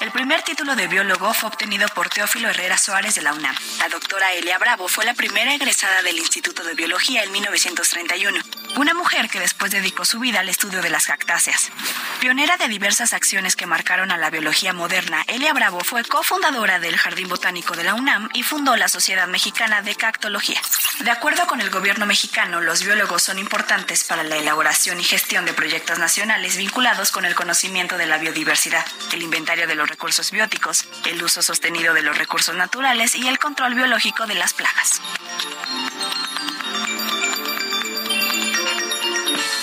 El 0.00 0.10
primer 0.10 0.42
título 0.42 0.74
de 0.74 0.88
biólogo 0.88 1.32
fue 1.32 1.48
obtenido 1.48 1.86
por 1.94 2.08
Teófilo 2.08 2.48
Herrera 2.48 2.76
Suárez 2.76 3.14
de 3.14 3.22
la 3.22 3.32
UNAM. 3.32 3.54
La 3.78 3.88
doctora 3.88 4.32
Elia 4.32 4.58
Bravo 4.58 4.88
fue 4.88 5.04
la 5.04 5.14
primera 5.14 5.54
egresada 5.54 6.02
del 6.02 6.18
Instituto 6.18 6.64
de 6.64 6.74
Biología 6.74 7.22
en 7.22 7.30
1931, 7.30 8.42
una 8.76 8.94
mujer 8.94 9.28
que 9.28 9.40
después 9.40 9.70
dedicó 9.70 10.04
su 10.04 10.18
vida 10.18 10.40
al 10.40 10.48
estudio 10.48 10.82
de 10.82 10.90
las 10.90 11.06
cactáceas. 11.06 11.70
Pionera 12.20 12.56
de 12.56 12.68
diversas 12.68 13.12
acciones 13.12 13.56
que 13.56 13.66
marcaron 13.66 14.10
a 14.10 14.16
la 14.16 14.30
biología 14.30 14.72
moderna, 14.72 15.24
Elia 15.26 15.52
Bravo 15.52 15.80
fue 15.80 16.04
cofundadora 16.04 16.78
del 16.78 16.96
Jardín 16.96 17.28
Botánico 17.28 17.74
de 17.76 17.84
la 17.84 17.94
UNAM 17.94 18.28
y 18.32 18.42
fundó 18.42 18.76
la 18.76 18.88
Sociedad 18.88 19.28
Mexicana 19.28 19.82
de 19.82 19.94
Cactología. 19.94 20.60
De 21.00 21.10
acuerdo 21.10 21.46
con 21.46 21.60
el 21.60 21.70
gobierno 21.70 22.06
mexicano, 22.06 22.60
los 22.60 22.84
biólogos 22.84 23.22
son 23.22 23.38
importantes 23.38 24.04
para 24.04 24.22
la 24.22 24.36
elaboración 24.36 25.00
y 25.00 25.04
gestión 25.04 25.44
de 25.44 25.52
proyectos 25.52 25.98
nacionales 25.98 26.56
vinculados 26.56 27.10
con 27.10 27.24
el 27.24 27.34
conocimiento 27.34 27.98
de 27.98 28.06
la 28.06 28.18
biodiversidad, 28.18 28.84
el 29.12 29.22
inventario 29.22 29.66
de 29.66 29.74
los 29.74 29.88
recursos 29.88 30.30
bióticos, 30.30 30.86
el 31.04 31.22
uso 31.22 31.42
sostenido 31.42 31.94
de 31.94 32.02
los 32.02 32.16
recursos 32.16 32.54
naturales 32.54 33.14
y 33.14 33.28
el 33.28 33.38
control 33.38 33.74
biológico 33.74 34.26
de 34.26 34.34
las 34.34 34.54
plagas. 34.54 35.00
Peace. 39.34 39.61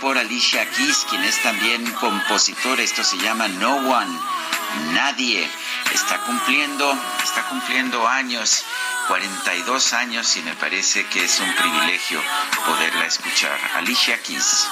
Por 0.00 0.16
Alicia 0.16 0.68
Keys, 0.70 1.06
quien 1.08 1.22
es 1.24 1.42
también 1.42 1.90
compositora. 1.92 2.82
Esto 2.82 3.04
se 3.04 3.18
llama 3.18 3.48
No 3.48 3.76
One, 3.76 4.18
Nadie. 4.92 5.48
Está 5.92 6.18
cumpliendo, 6.22 6.96
está 7.22 7.42
cumpliendo 7.48 8.08
años, 8.08 8.64
42 9.08 9.92
años, 9.92 10.36
y 10.36 10.42
me 10.42 10.54
parece 10.54 11.06
que 11.06 11.24
es 11.24 11.40
un 11.40 11.52
privilegio 11.54 12.20
poderla 12.66 13.06
escuchar. 13.06 13.58
Alicia 13.74 14.20
Keys. 14.22 14.68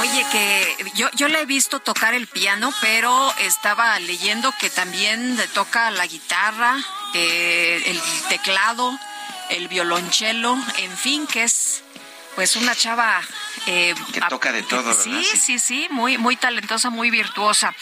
Oye, 0.00 0.26
que 0.32 0.76
yo, 0.94 1.08
yo 1.14 1.28
la 1.28 1.40
he 1.40 1.46
visto 1.46 1.80
tocar 1.80 2.14
el 2.14 2.26
piano, 2.26 2.72
pero 2.80 3.32
estaba 3.38 3.98
leyendo 4.00 4.52
que 4.58 4.70
también 4.70 5.36
le 5.36 5.46
toca 5.48 5.90
la 5.90 6.06
guitarra, 6.06 6.76
eh, 7.14 7.82
el 7.86 8.00
teclado, 8.28 8.98
el 9.50 9.68
violonchelo, 9.68 10.56
en 10.78 10.96
fin, 10.96 11.26
que 11.26 11.44
es 11.44 11.82
pues 12.34 12.56
una 12.56 12.74
chava 12.74 13.20
eh, 13.66 13.94
Que 14.12 14.20
toca 14.22 14.52
de 14.52 14.62
todo, 14.62 14.84
¿verdad? 14.84 15.02
Sí, 15.02 15.24
sí, 15.38 15.58
sí, 15.58 15.88
muy, 15.90 16.16
muy 16.16 16.36
talentosa, 16.36 16.88
muy 16.88 17.10
virtuosa. 17.10 17.74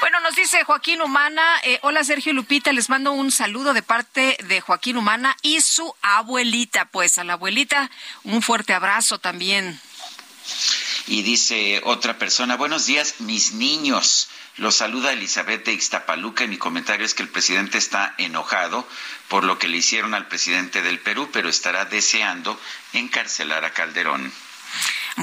Bueno, 0.00 0.20
nos 0.20 0.34
dice 0.34 0.64
Joaquín 0.64 1.02
Humana, 1.02 1.42
eh, 1.64 1.78
hola 1.82 2.04
Sergio 2.04 2.32
Lupita, 2.32 2.72
les 2.72 2.88
mando 2.88 3.12
un 3.12 3.30
saludo 3.30 3.74
de 3.74 3.82
parte 3.82 4.38
de 4.44 4.60
Joaquín 4.60 4.96
Humana 4.96 5.36
y 5.42 5.60
su 5.60 5.94
abuelita. 6.02 6.86
Pues 6.86 7.18
a 7.18 7.24
la 7.24 7.34
abuelita 7.34 7.90
un 8.24 8.42
fuerte 8.42 8.72
abrazo 8.72 9.18
también. 9.18 9.78
Y 11.08 11.22
dice 11.22 11.80
otra 11.84 12.18
persona, 12.18 12.56
buenos 12.56 12.86
días, 12.86 13.16
mis 13.18 13.52
niños. 13.52 14.28
Los 14.58 14.76
saluda 14.76 15.12
Elizabeth 15.12 15.66
de 15.66 15.72
Ixtapaluca 15.74 16.44
y 16.44 16.48
mi 16.48 16.56
comentario 16.56 17.04
es 17.04 17.12
que 17.12 17.22
el 17.22 17.28
presidente 17.28 17.76
está 17.76 18.14
enojado 18.16 18.88
por 19.28 19.44
lo 19.44 19.58
que 19.58 19.68
le 19.68 19.76
hicieron 19.76 20.14
al 20.14 20.28
presidente 20.28 20.80
del 20.80 20.98
Perú, 20.98 21.28
pero 21.30 21.50
estará 21.50 21.84
deseando 21.84 22.58
encarcelar 22.94 23.66
a 23.66 23.74
Calderón. 23.74 24.32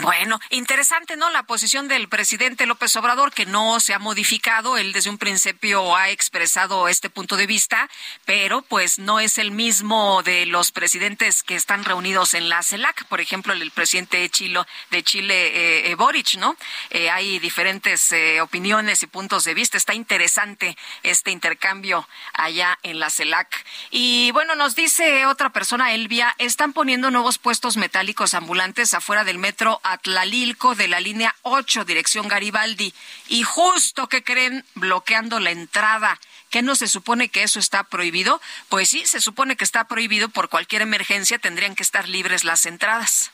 Bueno, 0.02 0.40
interesante, 0.50 1.18
¿no? 1.18 1.30
La 1.30 1.44
posición 1.44 1.88
del 1.88 2.10
presidente 2.10 2.66
López 2.66 2.96
Obrador, 2.96 3.32
que 3.32 3.46
no 3.46 3.80
se 3.80 3.94
ha 3.94 4.00
modificado. 4.00 4.76
Él 4.78 4.92
desde 4.92 5.12
un 5.12 5.20
principio 5.20 5.96
ha 5.96 6.10
expresado 6.10 6.88
este 6.88 7.12
punto 7.12 7.38
de 7.38 7.46
vista, 7.46 7.88
pero 8.26 8.64
pues 8.64 8.98
no 8.98 9.20
es 9.20 9.38
el 9.38 9.52
mismo 9.52 10.24
de 10.24 10.48
los 10.48 10.72
presidentes 10.72 11.44
que 11.44 11.56
están 11.56 11.86
reunidos 11.86 12.34
en 12.34 12.50
la 12.50 12.64
CELAC. 12.64 13.06
Por 13.06 13.22
ejemplo, 13.22 13.54
el 13.54 13.70
presidente 13.70 14.18
de 14.18 14.32
Chile, 14.32 14.62
de 14.90 15.04
Chile 15.04 15.48
eh, 15.48 15.92
eh, 15.92 15.96
Boric, 15.96 16.38
¿no? 16.38 16.58
Eh, 16.90 17.12
hay 17.12 17.38
diferentes 17.38 18.12
eh, 18.14 18.42
opiniones 18.42 19.04
y 19.04 19.08
puntos 19.08 19.44
de 19.44 19.54
vista. 19.54 19.78
Está 19.78 19.94
interesante 19.94 20.76
este 21.04 21.30
intercambio 21.30 22.08
allá 22.34 22.80
en 22.82 23.00
la 23.00 23.12
CELAC. 23.12 23.64
Y 23.92 24.32
bueno, 24.32 24.56
nos 24.56 24.74
dice 24.74 25.28
otra 25.28 25.52
persona, 25.52 25.94
Elvia, 25.94 26.34
están 26.40 26.74
poniendo 26.74 27.12
nuevos 27.12 27.38
puestos 27.38 27.78
metálicos 27.78 28.34
ambulantes 28.34 28.96
afuera 28.96 29.24
del 29.24 29.38
metro 29.38 29.82
Atlalilco 29.84 30.76
de 30.76 30.88
la 30.88 31.00
línea 31.00 31.36
8, 31.44 31.86
dirección 31.86 32.28
Garibaldi. 32.28 32.94
Y 33.28 33.44
justo 33.44 34.08
que 34.10 34.24
creen, 34.24 34.66
bloqueando 34.76 35.40
la 35.40 35.52
entrada. 35.52 36.20
¿Qué 36.50 36.62
no 36.62 36.76
se 36.76 36.88
supone 36.88 37.30
que 37.30 37.44
eso 37.44 37.60
está 37.60 37.84
prohibido? 37.84 38.40
Pues 38.70 38.90
sí, 38.90 39.04
se 39.06 39.22
supone 39.22 39.56
que 39.56 39.64
está 39.64 39.88
prohibido 39.88 40.30
por 40.30 40.50
cualquier 40.50 40.84
emergencia, 40.84 41.40
tendrían 41.40 41.76
que 41.76 41.84
estar 41.84 42.08
libres 42.08 42.44
las 42.44 42.66
entradas. 42.66 43.32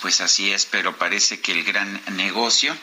Pues 0.00 0.20
así 0.20 0.52
es, 0.52 0.66
pero 0.66 0.96
parece 0.96 1.40
que 1.40 1.52
el 1.52 1.64
gran 1.64 2.00
negocio, 2.16 2.76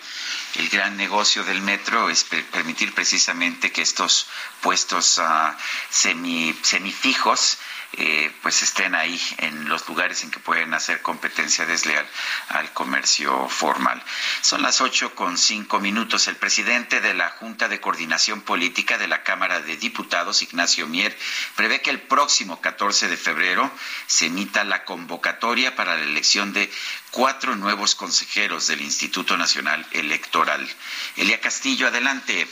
el 0.55 0.69
gran 0.69 0.97
negocio 0.97 1.43
del 1.43 1.61
metro 1.61 2.09
es 2.09 2.23
permitir 2.23 2.93
precisamente 2.93 3.71
que 3.71 3.81
estos 3.81 4.27
puestos 4.61 5.17
uh, 5.17 5.53
semi, 5.89 6.55
semifijos 6.61 7.57
eh, 7.97 8.31
pues 8.41 8.61
estén 8.61 8.93
ahí 8.93 9.19
en 9.37 9.69
los 9.69 9.87
lugares 9.87 10.23
en 10.23 10.31
que 10.31 10.39
pueden 10.39 10.73
hacer 10.73 11.01
competencia 11.01 11.65
desleal 11.65 12.05
al 12.49 12.71
comercio 12.73 13.47
formal. 13.47 14.03
Son 14.41 14.61
las 14.61 14.81
ocho 14.81 15.15
con 15.15 15.37
cinco 15.37 15.79
minutos. 15.79 16.27
El 16.27 16.35
presidente 16.35 17.01
de 17.01 17.13
la 17.13 17.29
Junta 17.29 17.67
de 17.67 17.79
Coordinación 17.79 18.41
Política 18.41 18.97
de 18.97 19.07
la 19.07 19.23
Cámara 19.23 19.61
de 19.61 19.77
Diputados, 19.77 20.41
Ignacio 20.41 20.87
Mier, 20.87 21.17
prevé 21.55 21.81
que 21.81 21.89
el 21.89 22.01
próximo 22.01 22.59
14 22.59 23.07
de 23.07 23.17
febrero 23.17 23.71
se 24.07 24.27
emita 24.27 24.63
la 24.63 24.83
convocatoria 24.83 25.75
para 25.75 25.95
la 25.95 26.03
elección 26.03 26.53
de 26.53 26.69
cuatro 27.11 27.55
nuevos 27.55 27.95
consejeros 27.95 28.67
del 28.67 28.81
Instituto 28.81 29.37
Nacional 29.37 29.85
Electoral. 29.91 30.69
Elia 31.15 31.39
Castillo, 31.39 31.87
adelante. 31.87 32.47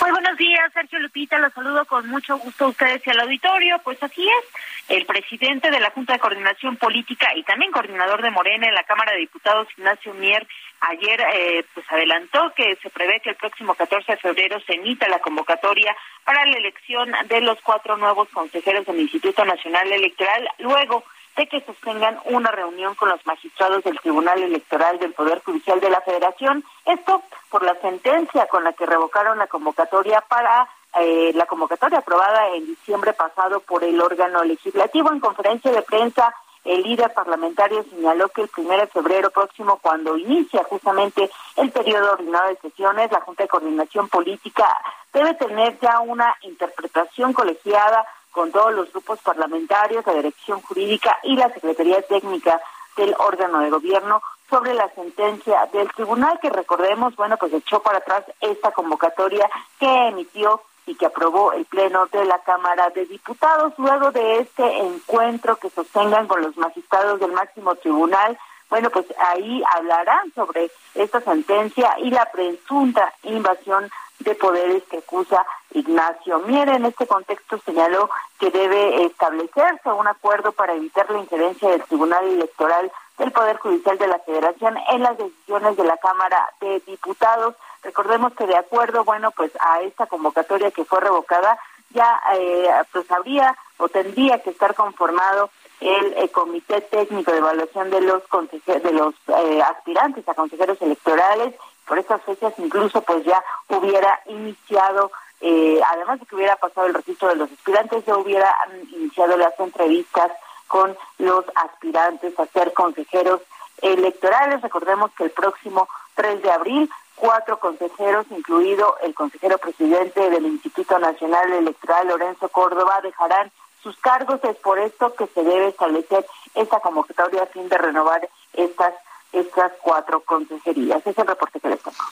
Muy 0.00 0.10
buenos 0.10 0.36
días, 0.36 0.72
Sergio 0.72 0.98
Lupita. 0.98 1.38
Los 1.38 1.52
saludo 1.52 1.84
con 1.84 2.08
mucho 2.08 2.36
gusto 2.38 2.64
a 2.64 2.68
ustedes 2.68 3.06
y 3.06 3.10
al 3.10 3.20
auditorio. 3.20 3.78
Pues 3.84 4.02
así 4.02 4.26
es, 4.28 4.96
el 4.96 5.06
presidente 5.06 5.70
de 5.70 5.80
la 5.80 5.90
Junta 5.90 6.14
de 6.14 6.18
Coordinación 6.18 6.76
Política 6.76 7.28
y 7.36 7.42
también 7.44 7.70
coordinador 7.70 8.20
de 8.22 8.30
Morena 8.30 8.66
en 8.66 8.74
la 8.74 8.82
Cámara 8.84 9.12
de 9.12 9.18
Diputados, 9.18 9.68
Ignacio 9.76 10.12
Mier, 10.14 10.46
ayer 10.80 11.20
eh, 11.32 11.64
pues 11.72 11.86
adelantó 11.90 12.52
que 12.56 12.76
se 12.82 12.90
prevé 12.90 13.20
que 13.20 13.30
el 13.30 13.36
próximo 13.36 13.74
14 13.74 14.12
de 14.12 14.18
febrero 14.18 14.60
se 14.66 14.74
emita 14.74 15.08
la 15.08 15.20
convocatoria 15.20 15.96
para 16.24 16.44
la 16.44 16.56
elección 16.56 17.12
de 17.28 17.40
los 17.40 17.60
cuatro 17.62 17.96
nuevos 17.96 18.28
consejeros 18.30 18.84
del 18.86 19.00
Instituto 19.00 19.44
Nacional 19.44 19.90
Electoral. 19.92 20.48
Luego 20.58 21.04
de 21.36 21.46
que 21.48 21.60
sostengan 21.62 22.18
una 22.26 22.50
reunión 22.50 22.94
con 22.94 23.08
los 23.08 23.24
magistrados 23.26 23.82
del 23.84 23.98
Tribunal 23.98 24.42
Electoral 24.42 24.98
del 24.98 25.12
Poder 25.12 25.42
Judicial 25.44 25.80
de 25.80 25.90
la 25.90 26.00
Federación. 26.00 26.64
Esto 26.84 27.22
por 27.50 27.62
la 27.62 27.74
sentencia 27.80 28.46
con 28.46 28.64
la 28.64 28.72
que 28.72 28.86
revocaron 28.86 29.38
la 29.38 29.46
convocatoria 29.46 30.20
para 30.22 30.68
eh, 31.00 31.32
la 31.34 31.46
convocatoria 31.46 31.98
aprobada 31.98 32.48
en 32.54 32.66
diciembre 32.66 33.12
pasado 33.12 33.60
por 33.60 33.82
el 33.82 34.00
órgano 34.00 34.44
legislativo. 34.44 35.10
En 35.10 35.20
conferencia 35.20 35.72
de 35.72 35.82
prensa, 35.82 36.32
el 36.64 36.82
líder 36.82 37.12
parlamentario 37.12 37.84
señaló 37.90 38.28
que 38.28 38.42
el 38.42 38.48
primero 38.48 38.82
de 38.82 38.86
febrero 38.86 39.30
próximo, 39.30 39.78
cuando 39.82 40.16
inicia 40.16 40.64
justamente 40.64 41.30
el 41.56 41.70
periodo 41.70 42.12
ordinario 42.12 42.54
de 42.54 42.70
sesiones, 42.70 43.12
la 43.12 43.20
Junta 43.20 43.42
de 43.42 43.48
Coordinación 43.48 44.08
Política 44.08 44.66
debe 45.12 45.34
tener 45.34 45.78
ya 45.80 46.00
una 46.00 46.34
interpretación 46.42 47.32
colegiada 47.32 48.06
con 48.34 48.50
todos 48.50 48.74
los 48.74 48.92
grupos 48.92 49.20
parlamentarios, 49.20 50.04
la 50.04 50.12
dirección 50.12 50.60
jurídica 50.60 51.18
y 51.22 51.36
la 51.36 51.52
Secretaría 51.54 52.02
Técnica 52.02 52.60
del 52.96 53.14
órgano 53.18 53.60
de 53.60 53.70
gobierno 53.70 54.20
sobre 54.50 54.74
la 54.74 54.88
sentencia 54.90 55.68
del 55.72 55.88
tribunal 55.92 56.38
que 56.40 56.50
recordemos, 56.50 57.14
bueno, 57.14 57.36
pues 57.36 57.52
echó 57.52 57.80
para 57.80 57.98
atrás 57.98 58.24
esta 58.40 58.72
convocatoria 58.72 59.48
que 59.78 60.08
emitió 60.08 60.62
y 60.86 60.96
que 60.96 61.06
aprobó 61.06 61.52
el 61.52 61.64
Pleno 61.64 62.06
de 62.06 62.24
la 62.24 62.40
Cámara 62.40 62.90
de 62.90 63.06
Diputados. 63.06 63.72
Luego 63.78 64.10
de 64.10 64.40
este 64.40 64.80
encuentro 64.80 65.56
que 65.56 65.70
sostengan 65.70 66.26
con 66.26 66.42
los 66.42 66.56
magistrados 66.56 67.20
del 67.20 67.32
máximo 67.32 67.76
tribunal, 67.76 68.36
bueno, 68.68 68.90
pues 68.90 69.06
ahí 69.18 69.62
hablarán 69.74 70.32
sobre 70.34 70.70
esta 70.94 71.20
sentencia 71.20 71.94
y 71.98 72.10
la 72.10 72.26
presunta 72.32 73.12
invasión 73.22 73.88
de 74.20 74.34
poderes 74.34 74.82
que 74.84 74.98
acusa 74.98 75.44
Ignacio 75.72 76.38
Mier. 76.40 76.68
En 76.68 76.84
este 76.84 77.06
contexto 77.06 77.58
señaló 77.64 78.10
que 78.38 78.50
debe 78.50 79.04
establecerse 79.04 79.90
un 79.90 80.06
acuerdo 80.06 80.52
para 80.52 80.74
evitar 80.74 81.10
la 81.10 81.18
injerencia 81.18 81.70
del 81.70 81.82
Tribunal 81.84 82.24
Electoral 82.24 82.90
del 83.18 83.32
Poder 83.32 83.58
Judicial 83.58 83.96
de 83.98 84.08
la 84.08 84.18
Federación 84.20 84.76
en 84.90 85.02
las 85.02 85.16
decisiones 85.16 85.76
de 85.76 85.84
la 85.84 85.96
Cámara 85.98 86.48
de 86.60 86.80
Diputados. 86.80 87.54
Recordemos 87.82 88.32
que 88.34 88.46
de 88.46 88.56
acuerdo, 88.56 89.04
bueno, 89.04 89.30
pues 89.30 89.52
a 89.60 89.80
esta 89.82 90.06
convocatoria 90.06 90.70
que 90.70 90.84
fue 90.84 91.00
revocada, 91.00 91.58
ya 91.90 92.20
eh, 92.34 92.68
pues 92.92 93.08
habría 93.10 93.56
o 93.78 93.88
tendría 93.88 94.42
que 94.42 94.50
estar 94.50 94.74
conformado 94.74 95.50
el, 95.80 96.14
eh, 96.16 96.28
Comité 96.30 96.80
Técnico 96.80 97.30
de 97.30 97.38
Evaluación 97.38 97.90
de 97.90 98.00
los 98.00 98.22
de 98.66 98.92
los 98.92 99.14
eh, 99.28 99.62
aspirantes 99.62 100.28
a 100.28 100.34
consejeros 100.34 100.80
electorales 100.80 101.54
por 101.86 101.98
estas 101.98 102.22
fechas 102.22 102.54
incluso 102.58 103.02
pues 103.02 103.24
ya 103.24 103.42
hubiera 103.68 104.20
iniciado, 104.26 105.10
eh, 105.40 105.80
además 105.92 106.20
de 106.20 106.26
que 106.26 106.36
hubiera 106.36 106.56
pasado 106.56 106.86
el 106.86 106.94
registro 106.94 107.28
de 107.28 107.36
los 107.36 107.50
aspirantes, 107.50 108.04
ya 108.04 108.16
hubiera 108.16 108.54
iniciado 108.92 109.36
las 109.36 109.58
entrevistas 109.58 110.32
con 110.66 110.96
los 111.18 111.44
aspirantes 111.54 112.38
a 112.38 112.46
ser 112.46 112.72
consejeros 112.72 113.40
electorales. 113.82 114.62
Recordemos 114.62 115.12
que 115.12 115.24
el 115.24 115.30
próximo 115.30 115.88
3 116.14 116.42
de 116.42 116.50
abril, 116.50 116.90
cuatro 117.14 117.58
consejeros, 117.58 118.26
incluido 118.30 118.96
el 119.02 119.14
consejero 119.14 119.58
presidente 119.58 120.30
del 120.30 120.46
Instituto 120.46 120.98
Nacional 120.98 121.52
Electoral, 121.52 122.08
Lorenzo 122.08 122.48
Córdoba, 122.48 123.00
dejarán 123.02 123.52
sus 123.82 123.96
cargos. 123.98 124.42
Es 124.44 124.56
por 124.56 124.78
esto 124.78 125.14
que 125.14 125.26
se 125.28 125.42
debe 125.42 125.68
establecer 125.68 126.26
esta 126.54 126.80
convocatoria 126.80 127.42
a 127.42 127.46
fin 127.46 127.68
de 127.68 127.78
renovar 127.78 128.28
estas 128.54 128.94
estas 129.34 129.72
cuatro 129.82 130.20
consejerías. 130.20 131.00
Ese 131.00 131.10
es 131.10 131.18
el 131.18 131.26
reporte 131.26 131.60
que 131.60 131.68
les 131.68 131.82
tengo. 131.82 132.04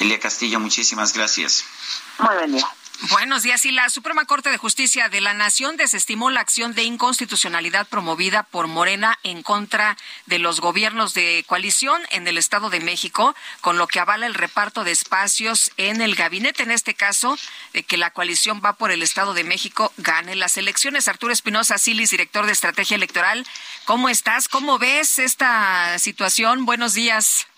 Elia 0.00 0.18
Castillo, 0.18 0.60
muchísimas 0.60 1.12
gracias. 1.14 1.64
Muy 2.18 2.34
buen 2.34 2.52
día. 2.52 2.68
Buenos 3.02 3.42
días. 3.42 3.64
Y 3.64 3.72
la 3.72 3.90
Suprema 3.90 4.24
Corte 4.24 4.50
de 4.50 4.56
Justicia 4.56 5.08
de 5.08 5.20
la 5.20 5.34
Nación 5.34 5.76
desestimó 5.76 6.30
la 6.30 6.40
acción 6.40 6.74
de 6.74 6.84
inconstitucionalidad 6.84 7.88
promovida 7.88 8.44
por 8.44 8.68
Morena 8.68 9.18
en 9.24 9.42
contra 9.42 9.96
de 10.26 10.38
los 10.38 10.60
gobiernos 10.60 11.12
de 11.12 11.44
coalición 11.46 12.00
en 12.10 12.26
el 12.28 12.38
Estado 12.38 12.70
de 12.70 12.80
México, 12.80 13.34
con 13.60 13.78
lo 13.78 13.88
que 13.88 13.98
avala 13.98 14.26
el 14.26 14.34
reparto 14.34 14.84
de 14.84 14.92
espacios 14.92 15.72
en 15.76 16.00
el 16.00 16.14
gabinete. 16.14 16.62
En 16.62 16.70
este 16.70 16.94
caso, 16.94 17.36
de 17.72 17.82
que 17.82 17.96
la 17.96 18.10
coalición 18.10 18.62
va 18.64 18.74
por 18.74 18.92
el 18.92 19.02
Estado 19.02 19.34
de 19.34 19.44
México 19.44 19.92
gane 19.96 20.36
las 20.36 20.56
elecciones. 20.56 21.08
Arturo 21.08 21.32
Espinosa 21.32 21.78
Silis, 21.78 22.10
director 22.10 22.46
de 22.46 22.52
Estrategia 22.52 22.94
Electoral. 22.94 23.44
¿Cómo 23.86 24.08
estás? 24.08 24.48
¿Cómo 24.48 24.78
ves 24.78 25.18
esta 25.18 25.98
situación? 25.98 26.64
Buenos 26.64 26.94
días 26.94 27.48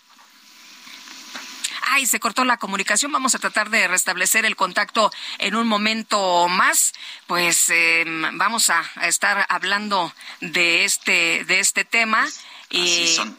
ay, 1.86 2.06
se 2.06 2.20
cortó 2.20 2.44
la 2.44 2.56
comunicación. 2.56 3.12
Vamos 3.12 3.34
a 3.34 3.38
tratar 3.38 3.70
de 3.70 3.88
restablecer 3.88 4.44
el 4.44 4.56
contacto 4.56 5.10
en 5.38 5.56
un 5.56 5.66
momento 5.66 6.48
más. 6.48 6.92
Pues 7.26 7.70
em, 7.70 8.36
vamos 8.38 8.70
a, 8.70 8.82
estar 9.02 9.46
hablando 9.48 10.12
de 10.40 10.84
este, 10.84 11.44
de 11.44 11.60
este 11.60 11.84
tema. 11.84 12.26
y 12.70 13.08
son, 13.08 13.38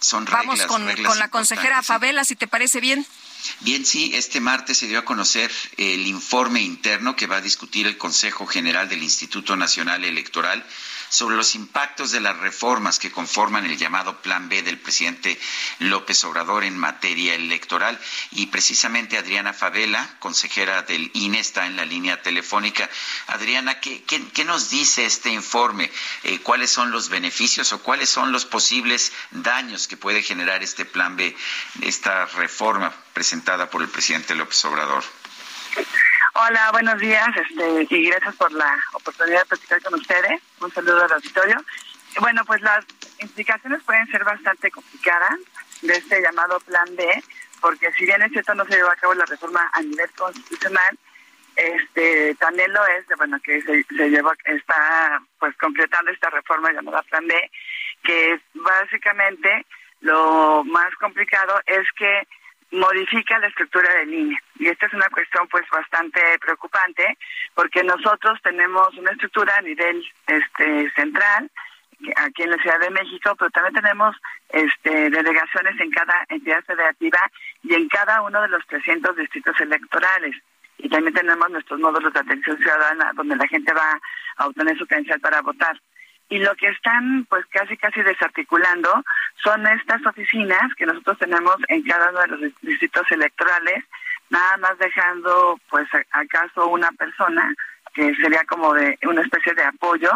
son 0.00 0.24
vamos 0.26 0.62
con, 0.66 0.86
con 1.02 1.18
la 1.18 1.28
consejera 1.28 1.82
Favela, 1.82 2.24
si 2.24 2.36
te 2.36 2.46
parece 2.46 2.80
bien. 2.80 3.06
Bien, 3.60 3.84
sí, 3.86 4.12
este 4.14 4.40
martes 4.40 4.78
se 4.78 4.88
dio 4.88 4.98
a 4.98 5.04
conocer 5.04 5.50
el 5.76 6.06
informe 6.06 6.60
interno 6.60 7.16
que 7.16 7.26
va 7.26 7.36
a 7.36 7.40
discutir 7.40 7.86
el 7.86 7.96
Consejo 7.96 8.46
General 8.46 8.88
del 8.88 9.02
Instituto 9.02 9.56
Nacional 9.56 10.04
Electoral 10.04 10.64
sobre 11.08 11.36
los 11.36 11.54
impactos 11.54 12.10
de 12.10 12.20
las 12.20 12.36
reformas 12.38 12.98
que 12.98 13.10
conforman 13.10 13.64
el 13.64 13.76
llamado 13.78 14.20
Plan 14.22 14.48
B 14.48 14.62
del 14.62 14.78
presidente 14.78 15.38
López 15.78 16.22
Obrador 16.24 16.64
en 16.64 16.76
materia 16.78 17.34
electoral. 17.34 17.98
Y 18.32 18.46
precisamente 18.46 19.18
Adriana 19.18 19.52
Favela, 19.52 20.16
consejera 20.18 20.82
del 20.82 21.10
INE, 21.14 21.40
está 21.40 21.66
en 21.66 21.76
la 21.76 21.84
línea 21.84 22.22
telefónica. 22.22 22.88
Adriana, 23.28 23.80
¿qué, 23.80 24.44
nos 24.44 24.70
dice 24.70 25.04
este 25.04 25.30
informe? 25.30 25.90
Eh, 26.24 26.40
¿Cuáles 26.40 26.70
son 26.70 26.90
los 26.90 27.08
beneficios 27.08 27.72
o 27.72 27.82
cuáles 27.82 28.08
son 28.08 28.32
los 28.32 28.44
posibles 28.44 29.12
daños 29.30 29.88
que 29.88 29.96
puede 29.96 30.22
generar 30.22 30.62
este 30.62 30.84
Plan 30.84 31.16
B, 31.16 31.36
esta 31.82 32.24
reforma 32.26 32.92
presentada 33.12 33.68
por 33.70 33.82
el 33.82 33.88
presidente 33.88 34.34
López 34.34 34.64
Obrador? 34.64 35.04
Hola, 36.40 36.70
buenos 36.70 37.00
días 37.00 37.26
este, 37.36 37.86
y 37.90 38.10
gracias 38.10 38.36
por 38.36 38.52
la 38.52 38.78
oportunidad 38.92 39.40
de 39.40 39.46
platicar 39.46 39.82
con 39.82 39.94
ustedes. 39.94 40.40
Un 40.60 40.72
saludo 40.72 41.04
al 41.04 41.12
auditorio. 41.12 41.56
Bueno, 42.20 42.44
pues 42.44 42.60
las 42.60 42.84
implicaciones 43.18 43.82
pueden 43.82 44.06
ser 44.06 44.22
bastante 44.22 44.70
complicadas 44.70 45.36
de 45.82 45.94
este 45.94 46.22
llamado 46.22 46.60
Plan 46.60 46.94
B, 46.94 47.24
porque 47.60 47.90
si 47.94 48.04
bien 48.04 48.22
es 48.22 48.30
cierto 48.30 48.54
no 48.54 48.64
se 48.66 48.76
llevó 48.76 48.88
a 48.88 48.94
cabo 48.94 49.14
la 49.14 49.24
reforma 49.24 49.68
a 49.72 49.82
nivel 49.82 50.08
constitucional, 50.12 50.96
este 51.56 52.36
también 52.36 52.72
lo 52.72 52.86
es 52.86 53.04
bueno 53.16 53.40
que 53.40 53.60
se, 53.62 53.82
se 53.82 54.08
llevó 54.08 54.32
está 54.44 55.20
pues 55.40 55.56
concretando 55.56 56.12
esta 56.12 56.30
reforma 56.30 56.70
llamada 56.70 57.02
Plan 57.02 57.26
B, 57.26 57.50
que 58.04 58.40
básicamente 58.54 59.66
lo 60.02 60.62
más 60.62 60.94
complicado 61.00 61.60
es 61.66 61.84
que 61.96 62.28
modifica 62.70 63.38
la 63.38 63.48
estructura 63.48 63.92
del 63.94 64.12
INE. 64.12 64.38
Y 64.58 64.68
esta 64.68 64.86
es 64.86 64.92
una 64.92 65.08
cuestión 65.10 65.48
pues 65.48 65.64
bastante 65.70 66.20
preocupante 66.40 67.16
porque 67.54 67.82
nosotros 67.82 68.38
tenemos 68.42 68.94
una 68.96 69.12
estructura 69.12 69.56
a 69.56 69.62
nivel 69.62 70.04
este 70.26 70.90
central 70.92 71.50
aquí 72.16 72.42
en 72.42 72.50
la 72.50 72.58
Ciudad 72.58 72.78
de 72.78 72.90
México, 72.90 73.34
pero 73.36 73.50
también 73.50 73.74
tenemos 73.74 74.16
este 74.50 75.10
delegaciones 75.10 75.80
en 75.80 75.90
cada 75.90 76.24
entidad 76.28 76.62
federativa 76.64 77.18
y 77.62 77.74
en 77.74 77.88
cada 77.88 78.22
uno 78.22 78.40
de 78.42 78.48
los 78.48 78.64
300 78.66 79.16
distritos 79.16 79.60
electorales. 79.60 80.36
y 80.80 80.88
también 80.88 81.12
tenemos 81.12 81.50
nuestros 81.50 81.80
módulos 81.80 82.12
de 82.12 82.20
atención 82.20 82.56
ciudadana 82.56 83.10
donde 83.14 83.34
la 83.34 83.48
gente 83.48 83.72
va 83.72 83.98
a 84.36 84.46
obtener 84.46 84.78
su 84.78 84.86
credencial 84.86 85.18
para 85.18 85.42
votar. 85.42 85.76
Y 86.30 86.38
lo 86.38 86.54
que 86.56 86.68
están 86.68 87.24
pues 87.28 87.44
casi 87.46 87.76
casi 87.76 88.02
desarticulando 88.02 89.02
son 89.42 89.66
estas 89.66 90.04
oficinas 90.04 90.74
que 90.76 90.86
nosotros 90.86 91.18
tenemos 91.18 91.56
en 91.68 91.82
cada 91.82 92.10
uno 92.10 92.20
de 92.20 92.28
los 92.28 92.40
distritos 92.60 93.10
electorales, 93.10 93.84
nada 94.30 94.56
más 94.58 94.78
dejando 94.78 95.58
pues 95.70 95.88
acaso 96.10 96.66
una 96.66 96.90
persona 96.92 97.54
que 97.94 98.14
sería 98.16 98.44
como 98.44 98.74
de 98.74 98.98
una 99.02 99.22
especie 99.22 99.54
de 99.54 99.64
apoyo, 99.64 100.10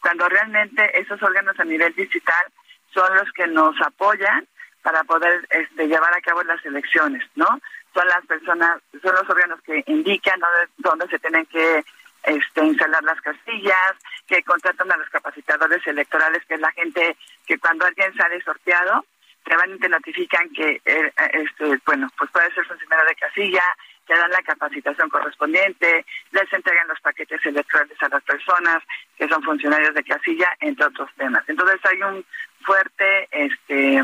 cuando 0.00 0.28
realmente 0.28 1.00
esos 1.00 1.22
órganos 1.22 1.58
a 1.58 1.64
nivel 1.64 1.94
digital 1.94 2.46
son 2.92 3.16
los 3.16 3.30
que 3.32 3.46
nos 3.46 3.80
apoyan 3.80 4.46
para 4.82 5.02
poder 5.04 5.46
este, 5.50 5.88
llevar 5.88 6.14
a 6.14 6.20
cabo 6.20 6.42
las 6.44 6.64
elecciones, 6.64 7.24
¿no? 7.34 7.46
Son 7.92 8.06
las 8.06 8.24
personas, 8.26 8.80
son 9.02 9.14
los 9.14 9.28
órganos 9.28 9.60
que 9.62 9.82
indican 9.86 10.38
dónde, 10.38 10.72
dónde 10.76 11.08
se 11.08 11.18
tienen 11.18 11.44
que 11.46 11.84
este, 12.26 12.64
instalar 12.64 13.02
las 13.04 13.20
castillas, 13.20 13.94
que 14.26 14.42
contratan 14.42 14.90
a 14.90 14.96
los 14.96 15.08
capacitadores 15.10 15.86
electorales, 15.86 16.44
que 16.46 16.54
es 16.54 16.60
la 16.60 16.72
gente 16.72 17.16
que 17.46 17.58
cuando 17.58 17.86
alguien 17.86 18.14
sale 18.14 18.42
sorteado, 18.42 19.04
te 19.44 19.56
van 19.56 19.74
y 19.74 19.78
te 19.78 19.88
notifican 19.88 20.50
que, 20.50 20.82
eh, 20.84 21.12
este, 21.32 21.78
bueno, 21.86 22.10
pues 22.18 22.30
puede 22.32 22.52
ser 22.52 22.66
funcionario 22.66 23.06
de 23.06 23.14
casilla, 23.14 23.62
te 24.04 24.16
dan 24.16 24.30
la 24.30 24.42
capacitación 24.42 25.08
correspondiente, 25.08 26.04
les 26.32 26.52
entregan 26.52 26.88
los 26.88 27.00
paquetes 27.00 27.44
electorales 27.46 27.96
a 28.02 28.08
las 28.08 28.22
personas 28.24 28.82
que 29.16 29.28
son 29.28 29.42
funcionarios 29.44 29.94
de 29.94 30.02
casilla, 30.02 30.48
entre 30.60 30.86
otros 30.86 31.10
temas. 31.16 31.44
Entonces 31.48 31.78
hay 31.84 32.02
un 32.02 32.24
fuerte, 32.62 33.28
este, 33.30 34.02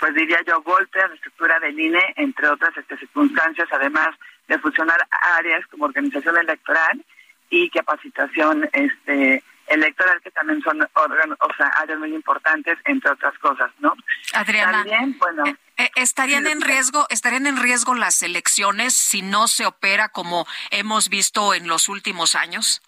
pues 0.00 0.14
diría 0.14 0.40
yo, 0.46 0.60
golpe 0.62 1.00
a 1.00 1.06
la 1.08 1.14
estructura 1.14 1.60
del 1.60 1.78
INE, 1.78 2.14
entre 2.16 2.48
otras 2.48 2.76
este, 2.76 2.96
circunstancias, 2.96 3.68
además 3.70 4.16
de 4.48 4.58
fusionar 4.58 5.06
áreas 5.38 5.64
como 5.68 5.84
organización 5.84 6.38
electoral 6.38 7.04
y 7.52 7.68
capacitación 7.68 8.68
este 8.72 9.44
electoral 9.66 10.20
que 10.22 10.30
también 10.30 10.62
son 10.62 10.80
órganos, 10.94 11.38
o 11.40 11.54
sea, 11.54 11.66
áreas 11.66 11.98
muy 11.98 12.14
importantes 12.14 12.78
entre 12.86 13.10
otras 13.10 13.38
cosas, 13.38 13.70
¿no? 13.78 13.94
Adriana, 14.32 14.78
También, 14.78 15.18
bueno, 15.18 15.46
eh, 15.46 15.56
eh, 15.76 15.90
estarían 15.96 16.46
en 16.46 16.62
riesgo, 16.62 17.06
estarían 17.10 17.46
en 17.46 17.62
riesgo 17.62 17.94
las 17.94 18.22
elecciones 18.22 18.94
si 18.94 19.20
no 19.20 19.48
se 19.48 19.66
opera 19.66 20.08
como 20.08 20.46
hemos 20.70 21.10
visto 21.10 21.52
en 21.52 21.68
los 21.68 21.90
últimos 21.90 22.34
años. 22.34 22.82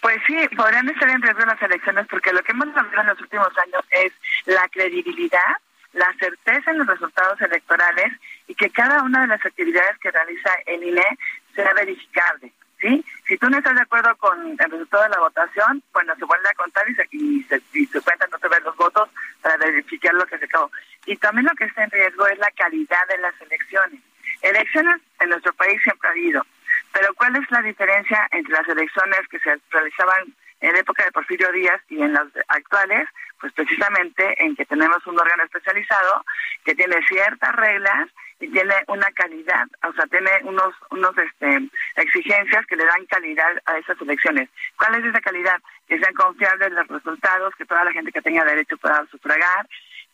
Pues 0.00 0.20
sí, 0.26 0.36
podrían 0.56 0.88
estar 0.88 1.10
en 1.10 1.20
riesgo 1.20 1.44
las 1.44 1.60
elecciones 1.62 2.06
porque 2.08 2.32
lo 2.32 2.42
que 2.42 2.52
hemos 2.52 2.66
visto 2.66 3.00
en 3.00 3.06
los 3.08 3.20
últimos 3.20 3.58
años 3.58 3.84
es 3.90 4.12
la 4.46 4.68
credibilidad, 4.68 5.56
la 5.94 6.12
certeza 6.18 6.70
en 6.70 6.78
los 6.78 6.86
resultados 6.86 7.40
electorales 7.40 8.12
y 8.46 8.54
que 8.54 8.70
cada 8.70 9.02
una 9.02 9.22
de 9.22 9.26
las 9.26 9.44
actividades 9.44 9.98
que 9.98 10.12
realiza 10.12 10.50
el 10.66 10.84
INE 10.84 11.18
sea 11.56 11.74
verificable. 11.74 12.52
¿Sí? 12.82 13.04
Si 13.26 13.38
tú 13.38 13.48
no 13.48 13.56
estás 13.56 13.74
de 13.74 13.82
acuerdo 13.82 14.14
con 14.16 14.50
el 14.50 14.70
resultado 14.70 15.04
de 15.04 15.08
la 15.10 15.20
votación, 15.20 15.82
bueno, 15.94 16.14
se 16.16 16.24
vuelve 16.24 16.48
a 16.50 16.54
contar 16.54 16.88
y 16.90 16.94
se, 16.94 17.06
y 17.12 17.42
se, 17.44 17.62
y 17.72 17.86
se 17.86 18.00
cuentan 18.02 18.28
no 18.30 18.38
te 18.38 18.48
ven 18.48 18.64
los 18.64 18.76
votos 18.76 19.08
para 19.40 19.56
verificar 19.56 20.12
lo 20.12 20.26
que 20.26 20.38
se 20.38 20.44
acabó. 20.44 20.70
Y 21.06 21.16
también 21.16 21.46
lo 21.46 21.54
que 21.54 21.64
está 21.64 21.84
en 21.84 21.90
riesgo 21.90 22.26
es 22.26 22.38
la 22.38 22.50
calidad 22.50 23.08
de 23.08 23.18
las 23.18 23.40
elecciones. 23.40 24.00
Elecciones 24.42 24.96
en 25.20 25.28
nuestro 25.30 25.52
país 25.54 25.80
siempre 25.82 26.08
ha 26.08 26.12
habido, 26.12 26.44
pero 26.92 27.14
¿cuál 27.14 27.36
es 27.36 27.50
la 27.50 27.62
diferencia 27.62 28.28
entre 28.32 28.52
las 28.52 28.68
elecciones 28.68 29.20
que 29.30 29.38
se 29.38 29.56
realizaban 29.70 30.34
en 30.60 30.72
la 30.72 30.80
época 30.80 31.04
de 31.04 31.12
Porfirio 31.12 31.50
Díaz 31.52 31.80
y 31.88 32.02
en 32.02 32.12
las 32.12 32.26
actuales? 32.48 33.08
Pues 33.40 33.52
precisamente 33.52 34.44
en 34.44 34.54
que 34.56 34.64
tenemos 34.64 35.04
un 35.06 35.18
órgano 35.18 35.44
especializado 35.44 36.24
que 36.64 36.74
tiene 36.74 36.96
ciertas 37.06 37.54
reglas 37.56 38.08
tiene 38.48 38.74
una 38.88 39.10
calidad, 39.12 39.66
o 39.88 39.92
sea, 39.92 40.06
tiene 40.06 40.30
unos 40.44 40.74
unos 40.90 41.12
este 41.18 41.70
exigencias 41.96 42.66
que 42.66 42.76
le 42.76 42.84
dan 42.84 43.06
calidad 43.06 43.62
a 43.66 43.78
esas 43.78 44.00
elecciones. 44.00 44.48
¿Cuál 44.76 44.96
es 44.96 45.04
esa 45.04 45.20
calidad? 45.20 45.60
Que 45.88 45.98
sean 45.98 46.14
confiables 46.14 46.72
los 46.72 46.88
resultados, 46.88 47.54
que 47.56 47.64
toda 47.64 47.84
la 47.84 47.92
gente 47.92 48.12
que 48.12 48.22
tenga 48.22 48.44
derecho 48.44 48.76
pueda 48.76 49.06
sufragar, 49.10 49.66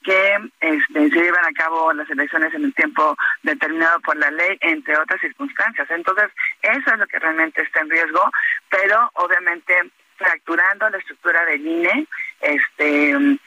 que 0.03 0.39
este, 0.61 1.11
se 1.11 1.23
llevan 1.23 1.45
a 1.45 1.53
cabo 1.53 1.93
las 1.93 2.09
elecciones 2.11 2.53
en 2.55 2.65
el 2.65 2.75
tiempo 2.75 3.17
determinado 3.43 4.01
por 4.01 4.17
la 4.17 4.31
ley, 4.31 4.57
entre 4.61 4.97
otras 4.97 5.21
circunstancias. 5.21 5.89
Entonces, 5.91 6.31
eso 6.63 6.93
es 6.93 6.99
lo 6.99 7.07
que 7.07 7.19
realmente 7.19 7.63
está 7.63 7.81
en 7.81 7.91
riesgo, 7.91 8.31
pero 8.71 9.11
obviamente 9.15 9.75
fracturando 10.17 10.91
la 10.91 10.99
estructura 10.99 11.45
del 11.45 11.67
INE, 11.67 12.07
este 12.41 13.39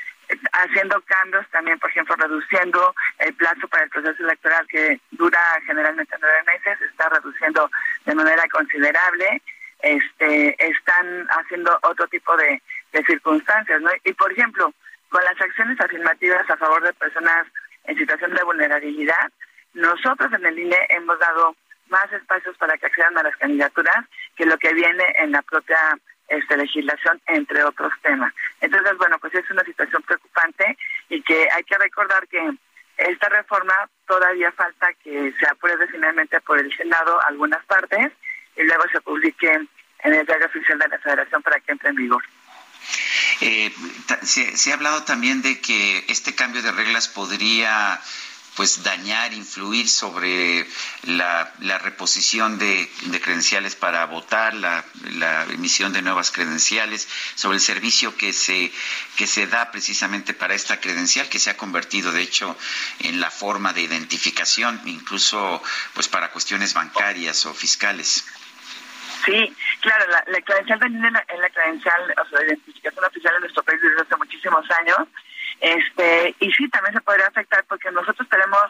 haciendo 0.64 1.02
cambios 1.02 1.48
también, 1.50 1.80
por 1.80 1.90
ejemplo, 1.90 2.16
reduciendo 2.16 2.94
el 3.20 3.34
plazo 3.34 3.68
para 3.68 3.84
el 3.84 3.90
proceso 3.90 4.24
electoral 4.24 4.66
que 4.68 5.00
dura 5.12 5.40
generalmente 5.66 6.16
nueve 6.20 6.44
meses, 6.46 6.82
está 6.82 7.10
reduciendo 7.10 7.70
de 8.06 8.16
manera 8.16 8.44
considerable, 8.52 9.42
este, 9.80 10.56
están 10.68 11.28
haciendo 11.30 11.78
otro 11.84 12.08
tipo 12.08 12.36
de, 12.38 12.62
de 12.94 13.04
circunstancias, 13.04 13.82
¿no? 13.82 13.90
Y 14.04 14.14
por 14.14 14.32
ejemplo, 14.32 14.74
con 15.10 15.24
las 15.24 15.40
acciones 15.42 15.80
afirmativas 15.80 16.50
a 16.50 16.58
favor 16.58 16.84
de 16.84 16.94
personas 16.94 17.48
en 17.86 17.98
situación 17.98 18.34
de 18.34 18.44
vulnerabilidad, 18.44 19.32
nosotros 19.74 20.32
en 20.34 20.46
el 20.46 20.60
INE 20.60 20.78
hemos 20.90 21.18
dado 21.20 21.56
más 21.90 22.12
espacios 22.14 22.56
para 22.58 22.78
que 22.78 22.86
accedan 22.86 23.18
a 23.18 23.24
las 23.24 23.36
candidaturas 23.38 24.06
que 24.36 24.46
lo 24.46 24.58
que 24.58 24.74
viene 24.74 25.04
en 25.18 25.32
la 25.32 25.42
propia 25.42 25.78
este, 26.32 26.56
legislación, 26.56 27.22
entre 27.28 27.64
otros 27.64 27.92
temas. 28.02 28.34
Entonces, 28.62 28.98
bueno, 28.98 29.18
pues 29.20 29.36
es 29.36 29.50
una 29.52 29.64
situación 29.64 30.02
y 31.12 31.22
que 31.24 31.48
hay 31.52 31.64
que 31.64 31.78
recordar 31.78 32.26
que 32.30 32.40
esta 32.98 33.30
reforma 33.30 33.74
todavía 34.08 34.52
falta 34.54 34.88
que 35.04 35.34
se 35.38 35.48
apruebe 35.48 35.88
finalmente 35.88 36.40
por 36.42 36.58
el 36.58 36.76
Senado 36.76 37.20
algunas 37.28 37.64
partes 37.66 38.12
y 38.56 38.64
luego 38.64 38.84
se 38.92 39.02
publique 39.02 39.52
en 40.04 40.14
el 40.14 40.26
diario 40.26 40.48
oficial 40.48 40.80
de 40.80 40.88
la 40.88 41.00
Federación 41.00 41.42
para 41.44 41.60
que 41.60 41.74
entre 41.74 41.90
en 41.90 41.96
vigor. 41.96 42.24
Eh, 43.42 43.74
se, 44.22 44.56
se, 44.56 44.72
ha 44.72 44.76
hablado 44.76 45.04
también 45.04 45.42
de 45.42 45.60
que 45.60 46.06
este 46.08 46.34
cambio 46.34 46.62
de 46.62 46.72
reglas 46.72 47.10
podría 47.10 48.00
pues 48.56 48.84
dañar, 48.84 49.34
influir 49.34 49.88
sobre 49.88 50.66
la, 51.04 51.52
la 51.60 51.78
reposición 51.78 52.60
de, 52.60 52.90
de, 53.06 53.22
credenciales 53.22 53.76
para 53.76 54.06
votar, 54.06 54.54
la, 54.54 54.84
emisión 55.50 55.94
de 55.94 56.02
nuevas 56.02 56.32
credenciales, 56.32 57.08
sobre 57.36 57.56
el 57.56 57.62
servicio 57.62 58.16
que 58.18 58.34
se, 58.34 58.72
que 59.16 59.28
se 59.28 59.48
da 59.48 59.72
precisamente 59.72 60.34
para 60.34 60.54
esta 60.54 60.80
credencial, 60.80 61.30
que 61.30 61.40
se 61.40 61.50
ha 61.50 61.58
convertido 61.58 62.12
de 62.12 62.22
hecho 62.22 62.58
en 63.00 63.20
la 63.20 63.32
forma 63.32 63.74
de 63.74 63.82
identificación, 63.82 64.82
incluso 64.86 65.62
pues 65.94 66.08
para 66.08 66.32
cuestiones 66.32 66.74
bancarias 66.74 67.46
o 67.46 67.54
fiscales. 67.54 68.26
Sí, 69.26 69.56
claro, 69.82 70.06
la, 70.10 70.42
credencial 70.42 70.80
de 70.80 70.88
es 70.88 70.94
la, 70.94 71.12
la 71.12 71.50
credencial, 71.50 72.02
o 72.12 72.30
sea, 72.30 72.40
la 72.40 72.46
identificación 72.46 73.06
oficial 73.06 73.36
en 73.36 73.42
nuestro 73.42 73.64
país 73.64 73.80
desde 73.82 74.02
hace 74.02 74.16
muchísimos 74.18 74.66
años. 74.72 74.98
Este, 75.62 76.36
y 76.40 76.52
sí, 76.52 76.68
también 76.70 76.96
se 76.96 77.02
podría 77.02 77.28
afectar 77.28 77.64
porque 77.70 77.92
nosotros 77.92 78.28
tenemos 78.28 78.66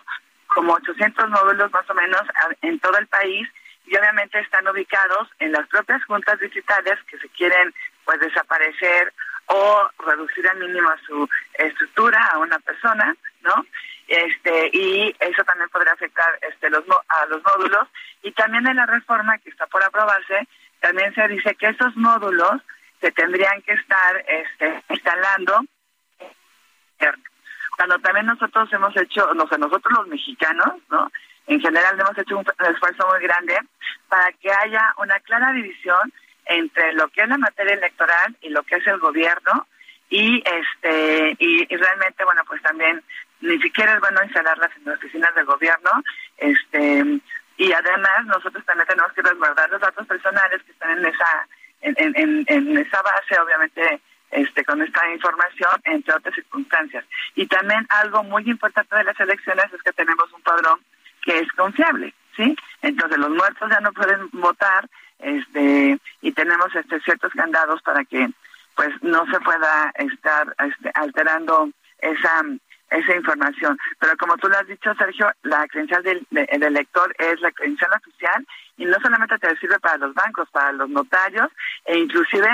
como 0.48 0.74
800 0.74 1.30
módulos 1.30 1.72
más 1.72 1.90
o 1.90 1.94
menos 1.94 2.22
en 2.62 2.80
todo 2.80 2.98
el 2.98 3.08
país 3.08 3.48
y 3.86 3.96
obviamente 3.96 4.40
están 4.40 4.68
ubicados 4.68 5.30
en 5.40 5.54
las 5.54 5.68
propias 5.70 6.04
juntas 6.04 6.38
digitales 6.40 7.00
que 7.10 7.18
se 7.18 7.30
quieren 7.30 7.74
pues 8.04 8.20
desaparecer 8.20 9.14
o 9.48 9.90
reducir 10.06 10.48
al 10.50 10.60
mínimo 10.60 10.90
su 11.08 11.28
estructura 11.54 12.20
a 12.28 12.40
una 12.40 12.60
persona, 12.60 13.16
¿no? 13.42 13.66
Este, 14.08 14.70
y 14.74 15.16
eso 15.20 15.44
también 15.46 15.70
podría 15.70 15.94
afectar 15.94 16.38
este, 16.42 16.70
los, 16.70 16.84
a 17.08 17.26
los 17.28 17.42
módulos. 17.44 17.88
Y 18.24 18.34
también 18.34 18.68
en 18.68 18.76
la 18.76 18.86
reforma 18.86 19.38
que 19.38 19.50
está 19.50 19.66
por 19.68 19.82
aprobarse, 19.82 20.48
también 20.82 21.14
se 21.16 21.28
dice 21.30 21.56
que 21.56 21.68
esos 21.68 21.96
módulos 21.96 22.62
se 23.00 23.12
tendrían 23.14 23.62
que 23.62 23.74
estar 23.74 24.26
este, 24.28 24.84
instalando 24.90 25.62
cuando 27.78 27.98
también 28.00 28.26
nosotros 28.28 28.72
hemos 28.74 28.96
hecho, 28.98 29.34
no 29.34 29.48
sé, 29.48 29.58
nosotros 29.58 29.98
los 29.98 30.08
mexicanos, 30.08 30.76
¿no? 30.90 31.12
En 31.48 31.60
general 31.60 32.00
hemos 32.00 32.18
hecho 32.18 32.38
un 32.38 32.46
esfuerzo 32.60 33.08
muy 33.08 33.22
grande 33.22 33.58
para 34.08 34.32
que 34.34 34.52
haya 34.52 34.94
una 34.98 35.20
clara 35.22 35.52
división 35.54 36.14
entre 36.46 36.94
lo 36.94 37.08
que 37.10 37.22
es 37.22 37.28
la 37.30 37.38
materia 37.38 37.74
electoral 37.74 38.36
y 38.42 38.50
lo 38.50 38.64
que 38.64 38.76
es 38.76 38.88
el 38.88 39.00
gobierno 39.00 39.68
y 40.10 40.44
este 40.46 41.36
y, 41.40 41.74
y 41.74 41.78
realmente 41.78 42.24
bueno 42.26 42.42
pues 42.46 42.62
también 42.62 43.02
ni 43.40 43.60
siquiera 43.62 43.94
es 43.94 44.00
bueno 44.00 44.24
instalarlas 44.24 44.70
en 44.78 44.86
las 44.86 44.98
oficinas 44.98 45.34
del 45.36 45.46
gobierno 45.46 45.90
este 46.38 47.20
y 47.58 47.72
además 47.72 48.26
nosotros 48.26 48.66
también 48.66 48.88
tenemos 48.88 49.12
que 49.14 49.22
resguardar 49.22 49.70
los 49.70 49.82
datos 49.82 50.06
personales 50.08 50.62
que 50.64 50.72
están 50.72 50.98
en 50.98 51.06
esa 51.06 51.48
en, 51.82 51.96
en, 51.98 52.44
en 52.48 52.78
esa 52.78 53.02
base 53.02 53.40
obviamente 53.40 54.02
este, 54.32 54.64
con 54.66 54.82
esta 54.82 55.12
información, 55.14 55.72
entre 55.84 56.16
otras 56.16 56.36
circunstancias. 56.36 57.06
Y 57.36 57.48
también 57.48 57.86
algo 57.90 58.24
muy 58.24 58.44
importante 58.50 58.96
de 58.96 59.04
las 59.04 59.20
elecciones 59.20 59.66
es 59.74 59.82
que 59.84 59.94
tenemos 59.94 60.32
un 60.34 60.42
padrón 60.42 60.80
que 61.22 61.40
es 61.40 61.52
confiable, 61.54 62.14
¿sí? 62.36 62.56
Entonces 62.82 63.18
los 63.18 63.30
muertos 63.30 63.70
ya 63.70 63.80
no 63.80 63.92
pueden 63.92 64.30
votar, 64.32 64.88
este, 65.20 66.00
y 66.22 66.32
tenemos 66.32 66.74
este 66.76 67.00
ciertos 67.02 67.32
candados 67.34 67.82
para 67.84 68.04
que 68.06 68.28
pues 68.76 68.90
no 69.04 69.26
se 69.28 69.40
pueda 69.42 69.92
estar 69.96 70.56
este, 70.60 70.92
alterando 70.96 71.70
esa 72.00 72.42
esa 72.92 73.16
información. 73.16 73.80
Pero 74.00 74.16
como 74.18 74.38
tú 74.38 74.48
lo 74.50 74.58
has 74.58 74.68
dicho, 74.68 74.94
Sergio, 74.96 75.32
la 75.44 75.66
credencial 75.68 76.04
del, 76.04 76.28
elector 76.30 77.16
es 77.18 77.40
la 77.40 77.52
credencial 77.52 77.92
oficial 77.94 78.46
y 78.78 78.86
no 78.86 79.00
solamente 79.02 79.38
te 79.40 79.56
sirve 79.58 79.80
para 79.80 79.98
los 79.98 80.14
bancos, 80.14 80.50
para 80.52 80.74
los 80.74 80.90
notarios 80.90 81.48
e 81.86 81.98
inclusive 81.98 82.50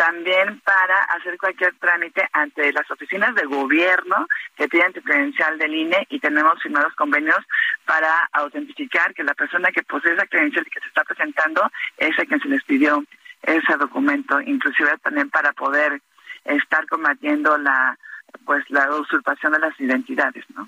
también 0.00 0.60
para 0.60 1.02
hacer 1.02 1.36
cualquier 1.36 1.74
trámite 1.74 2.26
ante 2.32 2.72
las 2.72 2.90
oficinas 2.90 3.34
de 3.34 3.44
gobierno 3.44 4.26
que 4.56 4.66
tienen 4.66 4.94
tu 4.94 5.02
credencial 5.02 5.58
del 5.58 5.74
INE 5.74 6.06
y 6.08 6.18
tenemos 6.18 6.54
firmados 6.62 6.94
convenios 6.94 7.36
para 7.84 8.26
autentificar 8.32 9.12
que 9.12 9.22
la 9.22 9.34
persona 9.34 9.70
que 9.70 9.82
posee 9.82 10.14
esa 10.14 10.26
credencial 10.26 10.66
y 10.66 10.70
que 10.70 10.80
se 10.80 10.86
está 10.86 11.04
presentando 11.04 11.70
es 11.98 12.18
a 12.18 12.24
quien 12.24 12.40
se 12.40 12.48
les 12.48 12.64
pidió 12.64 13.04
ese 13.42 13.76
documento, 13.78 14.40
inclusive 14.40 14.96
también 15.02 15.28
para 15.28 15.52
poder 15.52 16.00
estar 16.44 16.86
combatiendo 16.86 17.58
la 17.58 17.98
pues 18.46 18.64
la 18.70 18.90
usurpación 18.94 19.52
de 19.52 19.58
las 19.58 19.78
identidades, 19.78 20.46
¿no? 20.54 20.66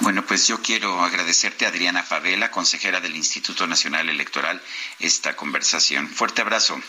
Bueno, 0.00 0.24
pues 0.24 0.48
yo 0.48 0.62
quiero 0.62 1.02
agradecerte, 1.02 1.66
Adriana 1.66 2.02
Favela, 2.02 2.50
consejera 2.50 3.00
del 3.00 3.14
Instituto 3.14 3.66
Nacional 3.66 4.08
Electoral, 4.08 4.58
esta 5.00 5.36
conversación. 5.36 6.08
Fuerte 6.08 6.40
abrazo. 6.40 6.80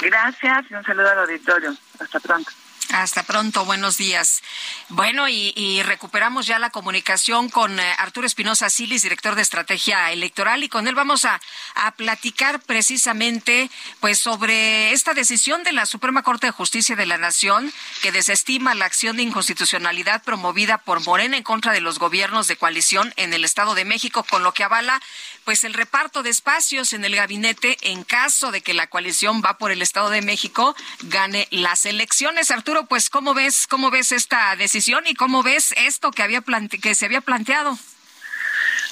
Gracias 0.00 0.70
y 0.70 0.74
un 0.74 0.84
saludo 0.84 1.10
al 1.10 1.20
auditorio. 1.20 1.74
Hasta 1.98 2.20
pronto. 2.20 2.50
Hasta 2.92 3.24
pronto, 3.24 3.64
buenos 3.64 3.96
días. 3.96 4.42
Bueno, 4.88 5.28
y, 5.28 5.82
recuperamos 5.82 6.46
ya 6.46 6.58
la 6.58 6.70
comunicación 6.70 7.48
con 7.48 7.78
eh, 7.78 7.94
Arturo 7.98 8.26
Espinosa 8.26 8.70
Silis, 8.70 9.02
director 9.02 9.34
de 9.34 9.42
Estrategia 9.42 10.12
Electoral, 10.12 10.62
y 10.62 10.68
con 10.68 10.86
él 10.86 10.94
vamos 10.94 11.24
a, 11.24 11.40
a 11.74 11.92
platicar 11.92 12.60
precisamente 12.60 13.70
pues 14.00 14.18
sobre 14.18 14.92
esta 14.92 15.14
decisión 15.14 15.62
de 15.64 15.72
la 15.72 15.86
Suprema 15.86 16.22
Corte 16.22 16.46
de 16.46 16.52
Justicia 16.52 16.96
de 16.96 17.06
la 17.06 17.18
Nación 17.18 17.72
que 18.02 18.12
desestima 18.12 18.74
la 18.74 18.84
acción 18.84 19.16
de 19.16 19.22
inconstitucionalidad 19.22 20.22
promovida 20.22 20.78
por 20.78 21.04
Morena 21.04 21.36
en 21.36 21.42
contra 21.42 21.72
de 21.72 21.80
los 21.80 21.98
gobiernos 21.98 22.46
de 22.46 22.56
coalición 22.56 23.12
en 23.16 23.34
el 23.34 23.44
Estado 23.44 23.74
de 23.74 23.84
México, 23.84 24.24
con 24.24 24.42
lo 24.42 24.52
que 24.52 24.64
avala 24.64 25.00
pues 25.44 25.64
el 25.64 25.74
reparto 25.74 26.22
de 26.22 26.30
espacios 26.30 26.92
en 26.92 27.04
el 27.04 27.14
gabinete 27.14 27.78
en 27.82 28.04
caso 28.04 28.50
de 28.50 28.62
que 28.62 28.74
la 28.74 28.88
coalición 28.88 29.42
va 29.44 29.58
por 29.58 29.70
el 29.70 29.82
Estado 29.82 30.10
de 30.10 30.22
México 30.22 30.74
gane 31.02 31.46
las 31.50 31.86
elecciones. 31.86 32.50
Arturo, 32.50 32.75
pues 32.84 33.08
cómo 33.08 33.32
ves 33.32 33.66
cómo 33.66 33.90
ves 33.90 34.12
esta 34.12 34.54
decisión 34.56 35.04
y 35.06 35.14
cómo 35.14 35.42
ves 35.42 35.72
esto 35.78 36.10
que 36.10 36.22
había 36.22 36.42
plante 36.42 36.78
que 36.78 36.94
se 36.94 37.06
había 37.06 37.22
planteado. 37.22 37.78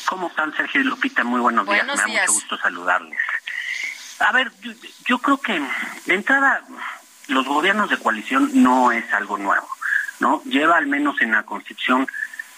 ¿Cómo 0.07 0.28
están, 0.28 0.55
Sergio 0.57 0.80
y 0.80 0.85
Lupita? 0.85 1.24
Muy 1.24 1.41
buenos, 1.41 1.66
días. 1.66 1.87
Me 1.87 1.95
da 1.95 2.07
mucho 2.07 2.32
gusto 2.32 2.59
saludarles. 2.59 3.18
A 4.20 4.32
ver, 4.32 4.53
yo, 4.61 4.72
yo 5.07 5.18
creo 5.18 5.39
que 5.39 5.61
de 6.07 6.14
entrada 6.14 6.62
los 7.28 7.47
gobiernos 7.47 7.91
de 7.91 7.99
coalición 7.99 8.51
no 8.55 8.93
es 8.93 9.12
algo 9.12 9.39
nuevo, 9.39 9.68
¿no? 10.20 10.43
Lleva 10.45 10.76
al 10.76 10.87
menos 10.87 11.20
en 11.20 11.32
la 11.32 11.43
Constitución 11.45 12.07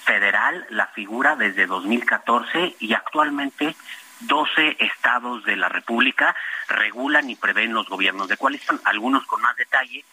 Federal 0.05 0.67
la 0.71 0.87
figura 0.89 1.35
desde 1.37 1.67
2014 1.67 2.77
y 2.79 2.95
actualmente 2.95 3.75
12 4.21 4.77
estados 4.81 5.45
de 5.45 5.57
la 5.57 5.69
República 5.69 6.35
regulan 6.69 7.29
y 7.29 7.37
prevén 7.37 7.75
los 7.75 7.89
gobiernos 7.89 8.29
de 8.29 8.37
coalición, 8.37 8.81
algunos 8.85 9.27
con 9.27 9.41
más 9.43 9.57
detalle, 9.57 10.05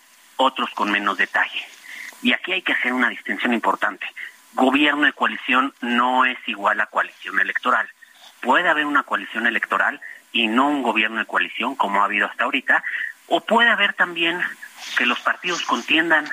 otros 0.43 0.69
con 0.71 0.91
menos 0.91 1.17
detalle. 1.17 1.65
Y 2.21 2.33
aquí 2.33 2.53
hay 2.53 2.61
que 2.61 2.73
hacer 2.73 2.93
una 2.93 3.09
distinción 3.09 3.53
importante. 3.53 4.05
Gobierno 4.53 5.05
de 5.05 5.13
coalición 5.13 5.73
no 5.81 6.25
es 6.25 6.37
igual 6.47 6.79
a 6.79 6.85
coalición 6.87 7.39
electoral. 7.39 7.89
Puede 8.41 8.69
haber 8.69 8.85
una 8.85 9.03
coalición 9.03 9.47
electoral 9.47 9.99
y 10.31 10.47
no 10.47 10.69
un 10.69 10.83
gobierno 10.83 11.19
de 11.19 11.25
coalición 11.25 11.75
como 11.75 12.01
ha 12.01 12.05
habido 12.05 12.27
hasta 12.27 12.43
ahorita, 12.43 12.83
o 13.27 13.41
puede 13.41 13.69
haber 13.69 13.93
también 13.93 14.41
que 14.97 15.05
los 15.05 15.19
partidos 15.21 15.63
contiendan 15.63 16.25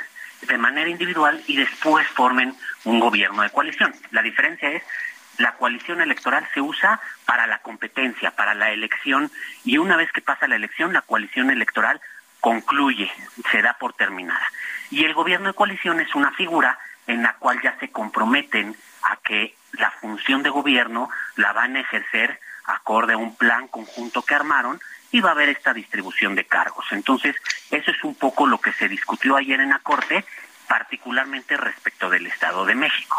de 0.42 0.58
manera 0.58 0.88
individual 0.88 1.42
y 1.46 1.56
después 1.56 2.06
formen 2.08 2.54
un 2.84 2.98
gobierno 2.98 3.42
de 3.42 3.50
coalición. 3.50 3.94
La 4.10 4.22
diferencia 4.22 4.70
es 4.70 4.82
la 5.38 5.52
coalición 5.52 6.00
electoral 6.00 6.46
se 6.52 6.60
usa 6.60 7.00
para 7.24 7.46
la 7.46 7.58
competencia, 7.58 8.30
para 8.30 8.54
la 8.54 8.70
elección, 8.72 9.30
y 9.64 9.78
una 9.78 9.96
vez 9.96 10.12
que 10.12 10.20
pasa 10.20 10.48
la 10.48 10.56
elección, 10.56 10.92
la 10.92 11.02
coalición 11.02 11.50
electoral 11.50 12.00
concluye, 12.40 13.10
se 13.50 13.62
da 13.62 13.74
por 13.74 13.92
terminada. 13.92 14.50
Y 14.90 15.04
el 15.04 15.14
gobierno 15.14 15.48
de 15.48 15.54
coalición 15.54 16.00
es 16.00 16.14
una 16.14 16.32
figura 16.32 16.78
en 17.06 17.22
la 17.22 17.34
cual 17.34 17.60
ya 17.62 17.78
se 17.78 17.90
comprometen 17.90 18.76
a 19.02 19.16
que 19.16 19.54
la 19.72 19.90
función 19.90 20.42
de 20.42 20.50
gobierno 20.50 21.08
la 21.36 21.52
van 21.52 21.76
a 21.76 21.80
ejercer 21.80 22.40
acorde 22.66 23.14
a 23.14 23.18
un 23.18 23.36
plan 23.36 23.68
conjunto 23.68 24.22
que 24.22 24.34
armaron 24.34 24.80
y 25.12 25.20
va 25.20 25.30
a 25.30 25.32
haber 25.32 25.48
esta 25.48 25.72
distribución 25.72 26.34
de 26.34 26.44
cargos. 26.44 26.86
Entonces, 26.92 27.36
eso 27.70 27.90
es 27.90 28.04
un 28.04 28.14
poco 28.14 28.46
lo 28.46 28.60
que 28.60 28.72
se 28.72 28.88
discutió 28.88 29.36
ayer 29.36 29.60
en 29.60 29.70
la 29.70 29.80
Corte, 29.80 30.24
particularmente 30.68 31.56
respecto 31.56 32.08
del 32.10 32.26
Estado 32.26 32.64
de 32.64 32.76
México. 32.76 33.16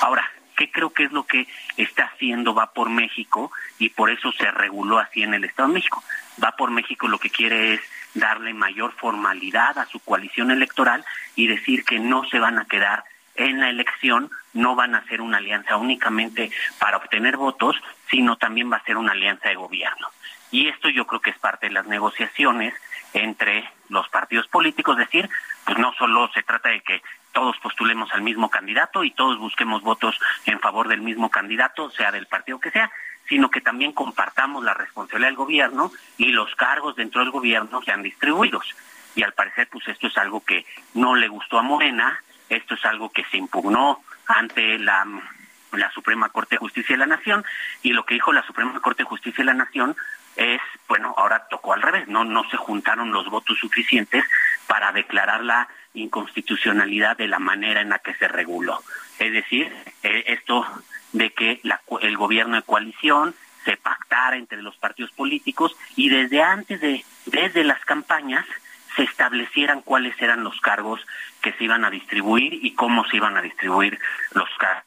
Ahora, 0.00 0.30
¿qué 0.56 0.70
creo 0.70 0.90
que 0.90 1.04
es 1.04 1.12
lo 1.12 1.26
que 1.26 1.46
está 1.76 2.04
haciendo 2.04 2.54
Va 2.54 2.72
por 2.72 2.88
México 2.88 3.52
y 3.78 3.90
por 3.90 4.10
eso 4.10 4.32
se 4.32 4.50
reguló 4.50 4.98
así 4.98 5.22
en 5.22 5.34
el 5.34 5.44
Estado 5.44 5.68
de 5.68 5.74
México? 5.74 6.02
Va 6.42 6.52
por 6.52 6.70
México 6.70 7.06
lo 7.06 7.18
que 7.18 7.30
quiere 7.30 7.74
es 7.74 7.80
darle 8.14 8.54
mayor 8.54 8.92
formalidad 8.92 9.78
a 9.78 9.86
su 9.86 10.00
coalición 10.00 10.50
electoral 10.50 11.04
y 11.36 11.46
decir 11.46 11.84
que 11.84 11.98
no 11.98 12.24
se 12.24 12.38
van 12.38 12.58
a 12.58 12.64
quedar 12.64 13.04
en 13.36 13.60
la 13.60 13.70
elección, 13.70 14.30
no 14.52 14.74
van 14.74 14.94
a 14.94 14.98
hacer 14.98 15.20
una 15.20 15.38
alianza 15.38 15.76
únicamente 15.76 16.50
para 16.78 16.96
obtener 16.96 17.36
votos, 17.36 17.76
sino 18.10 18.36
también 18.36 18.70
va 18.70 18.76
a 18.76 18.84
ser 18.84 18.96
una 18.96 19.12
alianza 19.12 19.48
de 19.48 19.54
gobierno. 19.54 20.08
Y 20.50 20.68
esto 20.68 20.88
yo 20.88 21.06
creo 21.06 21.20
que 21.20 21.30
es 21.30 21.38
parte 21.38 21.68
de 21.68 21.72
las 21.72 21.86
negociaciones 21.86 22.74
entre 23.12 23.68
los 23.88 24.08
partidos 24.08 24.46
políticos, 24.48 24.98
es 24.98 25.06
decir, 25.06 25.28
pues 25.64 25.78
no 25.78 25.92
solo 25.94 26.30
se 26.32 26.42
trata 26.42 26.68
de 26.68 26.80
que 26.80 27.02
todos 27.32 27.56
postulemos 27.58 28.12
al 28.12 28.22
mismo 28.22 28.50
candidato 28.50 29.04
y 29.04 29.12
todos 29.12 29.38
busquemos 29.38 29.82
votos 29.82 30.18
en 30.46 30.58
favor 30.60 30.88
del 30.88 31.00
mismo 31.00 31.30
candidato, 31.30 31.90
sea 31.90 32.10
del 32.10 32.26
partido 32.26 32.58
que 32.58 32.70
sea, 32.70 32.90
sino 33.30 33.48
que 33.48 33.60
también 33.60 33.92
compartamos 33.92 34.64
la 34.64 34.74
responsabilidad 34.74 35.28
del 35.28 35.36
gobierno 35.36 35.92
y 36.18 36.32
los 36.32 36.52
cargos 36.56 36.96
dentro 36.96 37.20
del 37.20 37.30
gobierno 37.30 37.80
sean 37.80 38.02
distribuidos. 38.02 38.74
Y 39.14 39.22
al 39.22 39.32
parecer, 39.32 39.68
pues 39.70 39.86
esto 39.86 40.08
es 40.08 40.18
algo 40.18 40.44
que 40.44 40.66
no 40.94 41.14
le 41.14 41.28
gustó 41.28 41.58
a 41.58 41.62
Morena, 41.62 42.20
esto 42.48 42.74
es 42.74 42.84
algo 42.84 43.10
que 43.10 43.24
se 43.30 43.36
impugnó 43.36 44.02
ante 44.26 44.80
la, 44.80 45.06
la 45.72 45.90
Suprema 45.92 46.28
Corte 46.30 46.56
de 46.56 46.58
Justicia 46.58 46.94
de 46.94 46.98
la 46.98 47.06
Nación, 47.06 47.44
y 47.82 47.92
lo 47.92 48.04
que 48.04 48.14
dijo 48.14 48.32
la 48.32 48.44
Suprema 48.44 48.80
Corte 48.80 49.04
de 49.04 49.08
Justicia 49.08 49.42
de 49.42 49.52
la 49.52 49.64
Nación 49.64 49.96
es, 50.34 50.60
bueno, 50.88 51.14
ahora 51.16 51.46
tocó 51.48 51.72
al 51.72 51.82
revés, 51.82 52.08
no, 52.08 52.24
no 52.24 52.42
se 52.50 52.56
juntaron 52.56 53.12
los 53.12 53.28
votos 53.30 53.58
suficientes 53.58 54.24
para 54.66 54.90
declarar 54.90 55.44
la 55.44 55.68
inconstitucionalidad 55.94 57.16
de 57.16 57.28
la 57.28 57.38
manera 57.38 57.80
en 57.80 57.90
la 57.90 58.00
que 58.00 58.14
se 58.14 58.26
reguló. 58.26 58.82
Es 59.20 59.32
decir, 59.32 59.72
eh, 60.02 60.24
esto 60.26 60.66
de 61.12 61.32
que 61.32 61.60
el 62.00 62.16
gobierno 62.16 62.56
de 62.56 62.62
coalición 62.62 63.34
se 63.64 63.76
pactara 63.76 64.36
entre 64.36 64.62
los 64.62 64.76
partidos 64.76 65.10
políticos 65.12 65.76
y 65.96 66.08
desde 66.08 66.42
antes 66.42 66.80
de, 66.80 67.04
desde 67.26 67.64
las 67.64 67.84
campañas, 67.84 68.46
se 68.96 69.02
establecieran 69.02 69.82
cuáles 69.82 70.20
eran 70.20 70.42
los 70.42 70.60
cargos 70.60 71.00
que 71.40 71.52
se 71.52 71.64
iban 71.64 71.84
a 71.84 71.90
distribuir 71.90 72.54
y 72.54 72.74
cómo 72.74 73.04
se 73.04 73.16
iban 73.16 73.36
a 73.36 73.42
distribuir 73.42 73.98
los 74.32 74.48
cargos. 74.58 74.84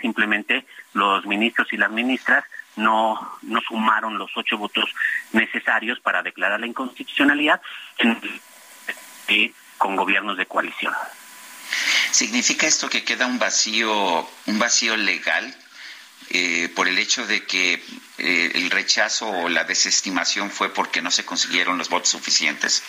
Simplemente 0.00 0.64
los 0.94 1.26
ministros 1.26 1.72
y 1.72 1.76
las 1.76 1.90
ministras 1.90 2.44
no, 2.76 3.38
no 3.42 3.60
sumaron 3.60 4.16
los 4.16 4.30
ocho 4.36 4.56
votos 4.56 4.90
necesarios 5.32 6.00
para 6.00 6.22
declarar 6.22 6.60
la 6.60 6.66
inconstitucionalidad 6.66 7.60
eh, 9.28 9.52
con 9.76 9.96
gobiernos 9.96 10.36
de 10.36 10.46
coalición. 10.46 10.94
¿Significa 12.10 12.66
esto 12.66 12.88
que 12.88 13.04
queda 13.04 13.26
un 13.26 13.38
vacío, 13.38 14.28
un 14.46 14.58
vacío 14.58 14.96
legal 14.96 15.54
eh, 16.30 16.68
por 16.74 16.88
el 16.88 16.98
hecho 16.98 17.26
de 17.26 17.44
que 17.44 17.82
eh, 18.18 18.52
el 18.54 18.70
rechazo 18.70 19.28
o 19.28 19.48
la 19.48 19.64
desestimación 19.64 20.50
fue 20.50 20.72
porque 20.72 21.00
no 21.00 21.10
se 21.10 21.24
consiguieron 21.24 21.78
los 21.78 21.88
votos 21.88 22.10
suficientes? 22.10 22.82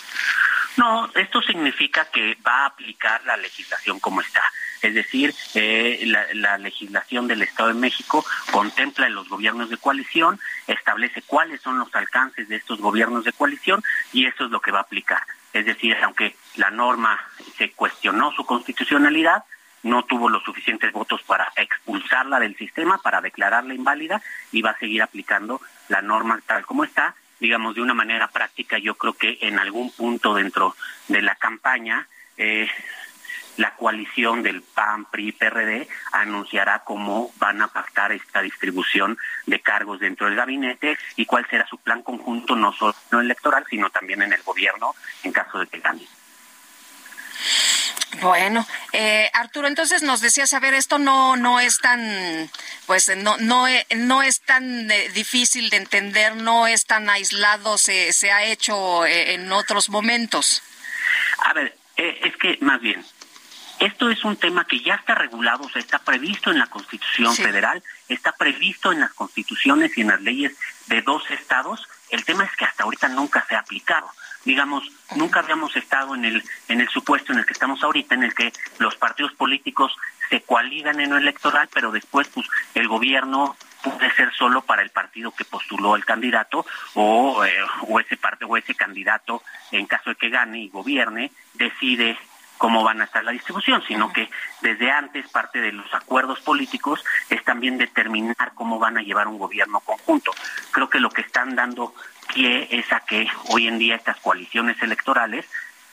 No, 0.76 1.10
esto 1.14 1.42
significa 1.42 2.06
que 2.06 2.36
va 2.46 2.62
a 2.62 2.66
aplicar 2.66 3.24
la 3.24 3.36
legislación 3.36 3.98
como 3.98 4.20
está. 4.20 4.42
Es 4.82 4.94
decir, 4.94 5.34
eh, 5.54 6.02
la, 6.06 6.26
la, 6.32 6.58
legislación 6.58 7.28
del 7.28 7.42
Estado 7.42 7.68
de 7.68 7.74
México 7.74 8.24
contempla 8.50 9.08
los 9.08 9.28
gobiernos 9.28 9.68
de 9.68 9.76
coalición, 9.76 10.40
establece 10.66 11.22
cuáles 11.22 11.60
son 11.60 11.78
los 11.78 11.94
alcances 11.94 12.48
de 12.48 12.56
estos 12.56 12.80
gobiernos 12.80 13.24
de 13.24 13.32
coalición 13.32 13.82
y 14.12 14.26
eso 14.26 14.46
es 14.46 14.50
lo 14.50 14.60
que 14.60 14.70
va 14.70 14.78
a 14.78 14.82
aplicar. 14.82 15.22
Es 15.52 15.66
decir, 15.66 15.96
aunque 16.02 16.36
la 16.56 16.70
norma 16.70 17.20
se 17.56 17.72
cuestionó 17.72 18.32
su 18.32 18.44
constitucionalidad, 18.44 19.44
no 19.82 20.04
tuvo 20.04 20.28
los 20.28 20.42
suficientes 20.42 20.92
votos 20.92 21.22
para 21.22 21.52
expulsarla 21.56 22.38
del 22.38 22.56
sistema, 22.56 22.98
para 22.98 23.20
declararla 23.20 23.74
inválida 23.74 24.22
y 24.52 24.62
va 24.62 24.70
a 24.70 24.78
seguir 24.78 25.02
aplicando 25.02 25.60
la 25.88 26.02
norma 26.02 26.40
tal 26.46 26.64
como 26.66 26.84
está. 26.84 27.14
Digamos, 27.38 27.74
de 27.74 27.80
una 27.80 27.94
manera 27.94 28.28
práctica, 28.28 28.78
yo 28.78 28.94
creo 28.96 29.14
que 29.14 29.38
en 29.40 29.58
algún 29.58 29.90
punto 29.90 30.34
dentro 30.34 30.76
de 31.08 31.22
la 31.22 31.34
campaña, 31.36 32.06
eh, 32.36 32.68
la 33.56 33.74
coalición 33.76 34.42
del 34.42 34.62
PAN, 34.62 35.06
PRI, 35.06 35.32
PRD 35.32 35.88
anunciará 36.12 36.80
cómo 36.80 37.32
van 37.36 37.60
a 37.62 37.68
pactar 37.68 38.12
esta 38.12 38.42
distribución 38.42 39.18
de 39.46 39.60
cargos 39.60 40.00
dentro 40.00 40.26
del 40.26 40.36
gabinete 40.36 40.98
y 41.16 41.26
cuál 41.26 41.46
será 41.48 41.66
su 41.66 41.78
plan 41.78 42.02
conjunto, 42.02 42.56
no 42.56 42.72
solo 42.72 42.94
electoral, 43.12 43.64
sino 43.68 43.90
también 43.90 44.22
en 44.22 44.32
el 44.32 44.42
gobierno 44.42 44.94
en 45.22 45.32
caso 45.32 45.58
de 45.58 45.66
que 45.66 45.80
gane. 45.80 46.06
Bueno, 48.20 48.66
eh, 48.92 49.30
Arturo, 49.34 49.68
entonces 49.68 50.02
nos 50.02 50.20
decías, 50.20 50.52
a 50.52 50.60
ver, 50.60 50.74
esto 50.74 50.98
no 50.98 51.36
no 51.36 51.60
es 51.60 51.78
tan, 51.78 52.50
pues 52.86 53.10
no 53.16 53.36
no 53.38 53.66
no 53.96 54.22
es 54.22 54.40
tan 54.40 54.90
eh, 54.90 55.08
difícil 55.10 55.70
de 55.70 55.76
entender, 55.76 56.36
no 56.36 56.66
es 56.66 56.86
tan 56.86 57.08
aislado, 57.08 57.78
se, 57.78 58.12
se 58.12 58.32
ha 58.32 58.44
hecho 58.44 59.06
eh, 59.06 59.34
en 59.34 59.50
otros 59.52 59.88
momentos. 59.88 60.62
A 61.38 61.52
ver, 61.54 61.76
eh, 61.96 62.20
es 62.24 62.36
que 62.36 62.58
más 62.60 62.80
bien, 62.80 63.04
esto 63.80 64.10
es 64.10 64.24
un 64.24 64.36
tema 64.36 64.64
que 64.66 64.80
ya 64.80 64.94
está 64.94 65.14
regulado, 65.14 65.64
o 65.64 65.70
sea, 65.70 65.80
está 65.80 65.98
previsto 65.98 66.50
en 66.50 66.58
la 66.58 66.66
Constitución 66.66 67.34
Sí. 67.34 67.42
Federal, 67.42 67.82
está 68.08 68.32
previsto 68.32 68.92
en 68.92 69.00
las 69.00 69.12
constituciones 69.14 69.96
y 69.96 70.02
en 70.02 70.08
las 70.08 70.20
leyes 70.20 70.56
de 70.86 71.02
dos 71.02 71.22
estados. 71.30 71.88
El 72.10 72.24
tema 72.24 72.44
es 72.44 72.54
que 72.56 72.64
hasta 72.66 72.84
ahorita 72.84 73.08
nunca 73.08 73.44
se 73.48 73.56
ha 73.56 73.60
aplicado. 73.60 74.08
Digamos, 74.44 74.84
nunca 75.16 75.40
habíamos 75.40 75.74
estado 75.76 76.14
en 76.14 76.24
el 76.24 76.42
en 76.68 76.80
el 76.80 76.88
supuesto 76.88 77.32
en 77.32 77.40
el 77.40 77.46
que 77.46 77.52
estamos 77.52 77.82
ahorita, 77.82 78.14
en 78.14 78.22
el 78.24 78.34
que 78.34 78.52
los 78.78 78.96
partidos 78.96 79.32
políticos 79.32 79.92
se 80.28 80.42
coaligan 80.42 81.00
en 81.00 81.10
lo 81.10 81.16
electoral, 81.16 81.68
pero 81.72 81.90
después 81.90 82.28
pues 82.28 82.46
el 82.74 82.88
gobierno 82.88 83.56
puede 83.82 84.12
ser 84.14 84.32
solo 84.34 84.62
para 84.62 84.82
el 84.82 84.90
partido 84.90 85.32
que 85.32 85.44
postuló 85.44 85.96
el 85.96 86.04
candidato 86.04 86.66
o, 86.94 87.44
eh, 87.44 87.54
o 87.88 87.98
ese 88.00 88.16
parte 88.16 88.44
o 88.44 88.56
ese 88.56 88.74
candidato 88.74 89.42
en 89.72 89.86
caso 89.86 90.10
de 90.10 90.16
que 90.16 90.28
gane 90.28 90.60
y 90.60 90.68
gobierne 90.68 91.32
decide 91.54 92.18
cómo 92.60 92.84
van 92.84 93.00
a 93.00 93.04
estar 93.04 93.24
la 93.24 93.32
distribución, 93.32 93.82
sino 93.88 94.12
que 94.12 94.28
desde 94.60 94.90
antes 94.90 95.26
parte 95.30 95.62
de 95.62 95.72
los 95.72 95.94
acuerdos 95.94 96.40
políticos 96.40 97.02
es 97.30 97.42
también 97.42 97.78
determinar 97.78 98.52
cómo 98.54 98.78
van 98.78 98.98
a 98.98 99.02
llevar 99.02 99.28
un 99.28 99.38
gobierno 99.38 99.80
conjunto. 99.80 100.30
Creo 100.70 100.90
que 100.90 101.00
lo 101.00 101.08
que 101.08 101.22
están 101.22 101.56
dando 101.56 101.94
pie 102.34 102.68
es 102.70 102.92
a 102.92 103.00
que 103.00 103.26
hoy 103.48 103.66
en 103.66 103.78
día 103.78 103.96
estas 103.96 104.20
coaliciones 104.20 104.76
electorales 104.82 105.46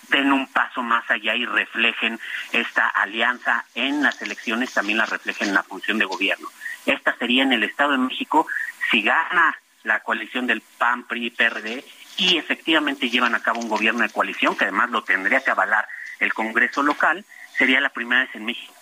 den 0.10 0.34
un 0.34 0.46
paso 0.48 0.84
más 0.84 1.10
allá 1.10 1.36
y 1.36 1.46
reflejen 1.46 2.20
esta 2.52 2.90
alianza 2.90 3.64
en 3.74 4.04
las 4.04 4.22
elecciones, 4.22 4.74
también 4.74 4.98
la 4.98 5.06
reflejen 5.06 5.48
en 5.48 5.54
la 5.54 5.64
función 5.64 5.98
de 5.98 6.04
gobierno. 6.04 6.50
Esta 6.86 7.16
sería 7.16 7.44
en 7.44 7.54
el 7.54 7.64
Estado 7.64 7.94
de 7.94 8.00
México 8.00 8.46
si 8.92 9.04
gana 9.04 9.58
la 9.84 10.02
coalición 10.02 10.48
del 10.48 10.62
PAN, 10.78 11.06
PRI, 11.08 11.30
PRD 11.30 11.86
y 12.18 12.38
efectivamente 12.38 13.10
llevan 13.10 13.36
a 13.36 13.42
cabo 13.42 13.62
un 13.62 13.70
gobierno 13.70 14.02
de 14.02 14.10
coalición 14.10 14.58
que 14.58 14.66
además 14.66 14.90
lo 14.90 15.06
tendría 15.06 15.42
que 15.42 15.52
avalar 15.52 15.88
el 16.20 16.34
Congreso 16.34 16.84
local, 16.84 17.26
sería 17.58 17.82
la 17.82 17.90
primera 17.90 18.22
vez 18.22 18.36
en 18.36 18.46
México. 18.46 18.74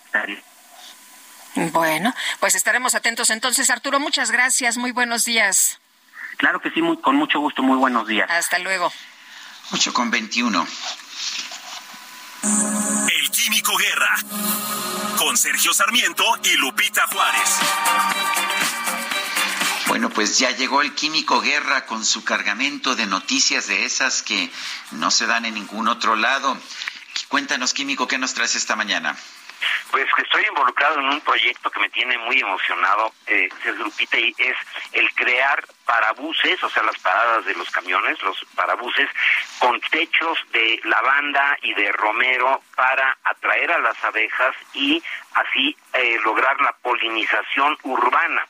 Bueno, 1.72 2.14
pues 2.40 2.54
estaremos 2.54 2.94
atentos 2.94 3.30
entonces, 3.30 3.70
Arturo, 3.70 3.98
muchas 3.98 4.30
gracias, 4.30 4.76
muy 4.76 4.92
buenos 4.92 5.24
días. 5.24 5.78
Claro 6.36 6.60
que 6.60 6.70
sí, 6.70 6.82
muy, 6.82 6.98
con 6.98 7.16
mucho 7.16 7.40
gusto, 7.40 7.62
muy 7.62 7.78
buenos 7.78 8.06
días. 8.06 8.30
Hasta 8.30 8.58
luego. 8.58 8.92
8 9.72 9.92
con 9.92 10.10
21. 10.10 10.66
El 12.42 13.30
Químico 13.30 13.76
Guerra. 13.76 14.16
Con 15.16 15.36
Sergio 15.36 15.72
Sarmiento 15.72 16.24
y 16.44 16.56
Lupita 16.58 17.06
Juárez. 17.06 17.58
Bueno, 19.88 20.10
pues 20.10 20.38
ya 20.38 20.50
llegó 20.50 20.82
el 20.82 20.94
Químico 20.94 21.40
Guerra 21.40 21.86
con 21.86 22.04
su 22.04 22.22
cargamento 22.22 22.94
de 22.96 23.06
noticias 23.06 23.66
de 23.66 23.86
esas 23.86 24.22
que 24.22 24.50
no 24.90 25.10
se 25.10 25.26
dan 25.26 25.46
en 25.46 25.54
ningún 25.54 25.88
otro 25.88 26.16
lado. 26.16 26.58
Cuéntanos, 27.28 27.74
Químico, 27.74 28.06
¿qué 28.06 28.18
nos 28.18 28.34
traes 28.34 28.54
esta 28.54 28.76
mañana? 28.76 29.16
Pues 29.90 30.06
que 30.14 30.22
estoy 30.22 30.44
involucrado 30.48 31.00
en 31.00 31.06
un 31.06 31.20
proyecto 31.22 31.70
que 31.70 31.80
me 31.80 31.88
tiene 31.88 32.18
muy 32.18 32.38
emocionado, 32.38 33.12
eh, 33.26 33.48
Lupita, 33.78 34.18
y 34.18 34.34
es 34.38 34.56
el 34.92 35.12
crear 35.14 35.64
parabuses, 35.84 36.62
o 36.62 36.70
sea, 36.70 36.82
las 36.82 36.98
paradas 36.98 37.44
de 37.46 37.54
los 37.54 37.70
camiones, 37.70 38.20
los 38.22 38.38
parabuses, 38.54 39.08
con 39.58 39.80
techos 39.90 40.38
de 40.52 40.80
lavanda 40.84 41.56
y 41.62 41.74
de 41.74 41.90
romero 41.92 42.62
para 42.76 43.16
atraer 43.24 43.72
a 43.72 43.78
las 43.78 44.02
abejas 44.04 44.54
y 44.74 45.02
así 45.34 45.76
eh, 45.94 46.18
lograr 46.22 46.60
la 46.60 46.72
polinización 46.72 47.78
urbana 47.82 48.46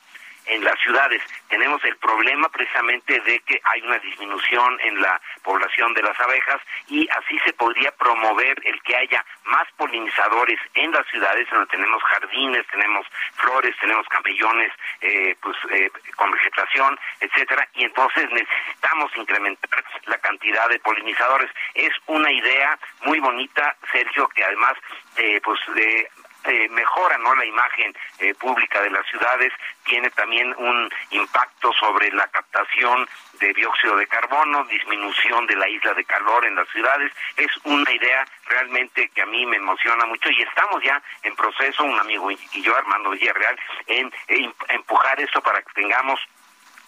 en 0.47 0.63
las 0.63 0.79
ciudades. 0.79 1.21
Tenemos 1.49 1.83
el 1.83 1.95
problema 1.97 2.49
precisamente 2.49 3.19
de 3.21 3.39
que 3.41 3.59
hay 3.63 3.81
una 3.81 3.99
disminución 3.99 4.79
en 4.81 5.01
la 5.01 5.21
población 5.43 5.93
de 5.93 6.03
las 6.03 6.19
abejas 6.19 6.61
y 6.87 7.07
así 7.09 7.39
se 7.45 7.53
podría 7.53 7.91
promover 7.91 8.59
el 8.63 8.81
que 8.83 8.95
haya 8.95 9.23
más 9.45 9.67
polinizadores 9.77 10.59
en 10.73 10.91
las 10.91 11.05
ciudades 11.07 11.47
donde 11.49 11.67
tenemos 11.67 12.01
jardines, 12.03 12.65
tenemos 12.67 13.05
flores, 13.35 13.75
tenemos 13.79 14.07
camellones 14.07 14.71
eh, 15.01 15.35
pues 15.41 15.55
eh, 15.71 15.91
con 16.15 16.31
vegetación, 16.31 16.97
etcétera, 17.19 17.67
y 17.73 17.85
entonces 17.85 18.29
necesitamos 18.31 19.11
incrementar 19.15 19.83
la 20.05 20.17
cantidad 20.17 20.69
de 20.69 20.79
polinizadores. 20.79 21.49
Es 21.73 21.91
una 22.07 22.31
idea 22.31 22.77
muy 23.01 23.19
bonita, 23.19 23.75
Sergio, 23.91 24.27
que 24.29 24.43
además 24.43 24.73
eh, 25.17 25.39
pues 25.43 25.59
eh, 26.47 26.69
mejora 26.69 27.17
no 27.17 27.35
la 27.35 27.45
imagen 27.45 27.93
eh, 28.19 28.33
pública 28.35 28.81
de 28.81 28.89
las 28.89 29.05
ciudades 29.07 29.51
tiene 29.83 30.09
también 30.11 30.53
un 30.57 30.89
impacto 31.11 31.71
sobre 31.73 32.11
la 32.11 32.27
captación 32.27 33.07
de 33.39 33.53
dióxido 33.53 33.95
de 33.97 34.07
carbono 34.07 34.65
disminución 34.65 35.45
de 35.47 35.55
la 35.55 35.69
isla 35.69 35.93
de 35.93 36.03
calor 36.05 36.45
en 36.45 36.55
las 36.55 36.67
ciudades. 36.69 37.11
Es 37.35 37.51
una 37.63 37.91
idea 37.91 38.25
realmente 38.47 39.09
que 39.09 39.21
a 39.21 39.25
mí 39.25 39.45
me 39.45 39.57
emociona 39.57 40.05
mucho 40.05 40.29
y 40.29 40.41
estamos 40.41 40.83
ya 40.83 41.01
en 41.23 41.35
proceso 41.35 41.83
un 41.83 41.99
amigo 41.99 42.31
y 42.31 42.61
yo 42.61 42.75
Armando 42.75 43.11
Villarreal 43.11 43.59
en, 43.87 44.11
en 44.27 44.53
empujar 44.69 45.19
esto 45.19 45.41
para 45.41 45.61
que 45.61 45.73
tengamos 45.73 46.19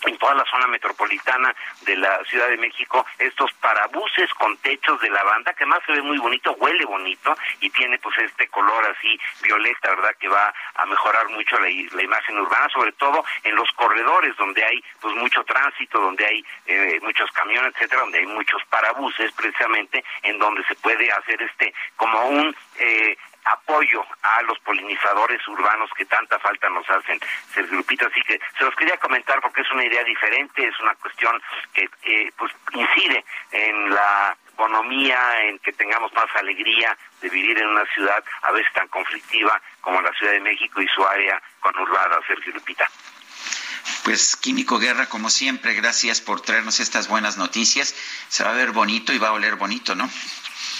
en 0.05 0.17
toda 0.17 0.35
la 0.35 0.45
zona 0.45 0.67
metropolitana 0.67 1.53
de 1.81 1.95
la 1.97 2.23
Ciudad 2.25 2.47
de 2.49 2.57
México 2.57 3.05
estos 3.17 3.51
parabuses 3.53 4.33
con 4.35 4.57
techos 4.57 4.99
de 5.01 5.09
lavanda 5.09 5.53
que 5.53 5.65
más 5.65 5.79
se 5.85 5.93
ve 5.93 6.01
muy 6.01 6.17
bonito, 6.17 6.53
huele 6.53 6.85
bonito 6.85 7.35
y 7.59 7.69
tiene 7.69 7.97
pues 7.99 8.17
este 8.19 8.47
color 8.47 8.85
así 8.85 9.19
violeta, 9.41 9.89
¿verdad? 9.89 10.15
Que 10.19 10.27
va 10.27 10.53
a 10.75 10.85
mejorar 10.85 11.29
mucho 11.29 11.59
la, 11.59 11.67
la 11.93 12.03
imagen 12.03 12.39
urbana, 12.39 12.69
sobre 12.69 12.91
todo 12.93 13.23
en 13.43 13.55
los 13.55 13.69
corredores 13.71 14.35
donde 14.37 14.63
hay 14.63 14.83
pues 15.01 15.15
mucho 15.15 15.43
tránsito, 15.43 15.99
donde 15.99 16.25
hay 16.25 16.45
eh, 16.65 16.99
muchos 17.01 17.29
camiones, 17.31 17.73
etcétera, 17.75 18.01
donde 18.01 18.19
hay 18.19 18.27
muchos 18.27 18.61
parabuses 18.69 19.31
precisamente 19.33 20.03
en 20.23 20.39
donde 20.39 20.63
se 20.65 20.75
puede 20.75 21.11
hacer 21.11 21.41
este 21.41 21.73
como 21.95 22.25
un 22.25 22.55
eh, 22.77 23.17
apoyo 23.51 24.05
a 24.21 24.41
los 24.43 24.59
polinizadores 24.59 25.45
urbanos 25.47 25.89
que 25.95 26.05
tanta 26.05 26.39
falta 26.39 26.69
nos 26.69 26.89
hacen, 26.89 27.19
Sergio 27.53 27.77
Lupita. 27.77 28.07
Así 28.07 28.21
que 28.23 28.39
se 28.57 28.63
los 28.63 28.75
quería 28.75 28.97
comentar 28.97 29.41
porque 29.41 29.61
es 29.61 29.71
una 29.71 29.85
idea 29.85 30.03
diferente, 30.03 30.67
es 30.67 30.79
una 30.79 30.95
cuestión 30.95 31.41
que 31.73 31.89
eh, 32.03 32.31
pues 32.37 32.51
incide 32.73 33.23
en 33.51 33.89
la 33.89 34.37
economía, 34.53 35.41
en 35.43 35.59
que 35.59 35.71
tengamos 35.73 36.11
más 36.13 36.27
alegría 36.35 36.97
de 37.21 37.29
vivir 37.29 37.57
en 37.57 37.67
una 37.67 37.85
ciudad 37.93 38.23
a 38.41 38.51
veces 38.51 38.71
tan 38.73 38.87
conflictiva 38.89 39.61
como 39.81 40.01
la 40.01 40.11
Ciudad 40.13 40.33
de 40.33 40.41
México 40.41 40.81
y 40.81 40.87
su 40.87 41.05
área 41.05 41.41
conurbada, 41.61 42.19
Sergio 42.27 42.53
Lupita. 42.53 42.89
Pues 44.03 44.35
Químico 44.35 44.79
Guerra, 44.79 45.07
como 45.07 45.29
siempre, 45.29 45.73
gracias 45.73 46.19
por 46.19 46.41
traernos 46.41 46.79
estas 46.79 47.07
buenas 47.07 47.37
noticias. 47.37 47.95
Se 48.27 48.43
va 48.43 48.51
a 48.51 48.55
ver 48.55 48.71
bonito 48.71 49.13
y 49.13 49.17
va 49.17 49.29
a 49.29 49.33
oler 49.33 49.55
bonito, 49.55 49.95
¿no? 49.95 50.09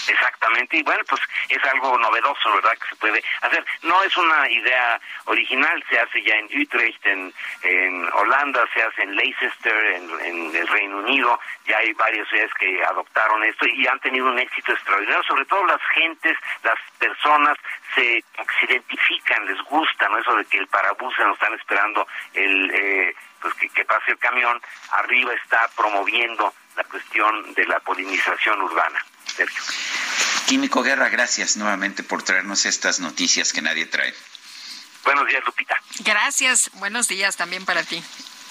Exactamente, 0.08 0.76
y 0.76 0.82
bueno, 0.82 1.02
pues 1.08 1.20
es 1.48 1.64
algo 1.64 1.98
novedoso, 1.98 2.52
¿verdad? 2.54 2.76
Que 2.78 2.88
se 2.88 2.96
puede 2.96 3.24
hacer. 3.42 3.64
No 3.82 4.02
es 4.02 4.16
una 4.16 4.48
idea 4.48 5.00
original, 5.26 5.84
se 5.88 6.00
hace 6.00 6.22
ya 6.22 6.34
en 6.36 6.46
Utrecht, 6.46 7.04
en, 7.06 7.32
en 7.62 8.08
Holanda, 8.12 8.64
se 8.74 8.82
hace 8.82 9.02
en 9.02 9.14
Leicester, 9.14 9.86
en, 9.96 10.20
en 10.20 10.56
el 10.56 10.66
Reino 10.68 10.98
Unido, 10.98 11.38
ya 11.66 11.78
hay 11.78 11.92
varias 11.92 12.28
ciudades 12.28 12.52
que 12.54 12.82
adoptaron 12.84 13.44
esto 13.44 13.66
y 13.66 13.86
han 13.86 14.00
tenido 14.00 14.26
un 14.26 14.38
éxito 14.38 14.72
extraordinario, 14.72 15.22
sobre 15.24 15.44
todo 15.44 15.64
las 15.66 15.82
gentes, 15.94 16.36
las 16.62 16.78
personas 16.98 17.56
se, 17.94 18.24
se 18.58 18.66
identifican, 18.66 19.46
les 19.46 19.60
gusta, 19.62 20.08
¿no? 20.08 20.18
Eso 20.18 20.34
de 20.34 20.44
que 20.46 20.58
el 20.58 20.66
parabús 20.66 21.14
nos 21.18 21.34
están 21.34 21.54
esperando 21.54 22.06
el... 22.34 22.70
Eh, 22.72 23.14
pues 23.40 23.54
que, 23.54 23.70
que 23.70 23.86
pase 23.86 24.10
el 24.10 24.18
camión, 24.18 24.60
arriba 24.90 25.32
está 25.32 25.66
promoviendo 25.74 26.52
la 26.76 26.84
cuestión 26.84 27.54
de 27.54 27.64
la 27.64 27.80
polinización 27.80 28.60
urbana. 28.60 29.02
Sergio. 29.40 29.62
Químico 30.46 30.82
Guerra, 30.82 31.08
gracias 31.08 31.56
nuevamente 31.56 32.02
por 32.02 32.22
traernos 32.22 32.66
estas 32.66 33.00
noticias 33.00 33.54
que 33.54 33.62
nadie 33.62 33.86
trae. 33.86 34.12
Buenos 35.02 35.26
días, 35.26 35.42
Lupita. 35.46 35.82
Gracias, 36.00 36.70
buenos 36.74 37.08
días 37.08 37.36
también 37.36 37.64
para 37.64 37.82
ti. 37.82 38.02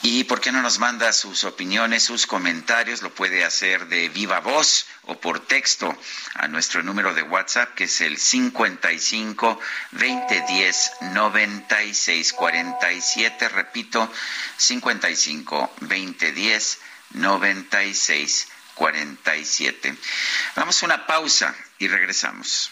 ¿Y 0.01 0.23
por 0.23 0.39
qué 0.41 0.51
no 0.51 0.63
nos 0.63 0.79
manda 0.79 1.13
sus 1.13 1.43
opiniones, 1.43 2.03
sus 2.03 2.25
comentarios? 2.25 3.03
Lo 3.03 3.13
puede 3.13 3.43
hacer 3.43 3.87
de 3.87 4.09
viva 4.09 4.39
voz 4.39 4.87
o 5.03 5.19
por 5.19 5.45
texto 5.45 5.95
a 6.33 6.47
nuestro 6.47 6.81
número 6.81 7.13
de 7.13 7.21
WhatsApp, 7.21 7.75
que 7.75 7.83
es 7.83 8.01
el 8.01 8.17
55 8.17 9.59
2010 9.91 10.91
96 11.01 12.33
47. 12.33 13.49
Repito, 13.49 14.11
55 14.57 15.73
2010 15.81 16.79
96 17.11 18.47
47. 18.79 19.93
Vamos 20.55 20.81
a 20.81 20.85
una 20.85 21.05
pausa 21.05 21.53
y 21.79 21.89
regresamos. 21.89 22.71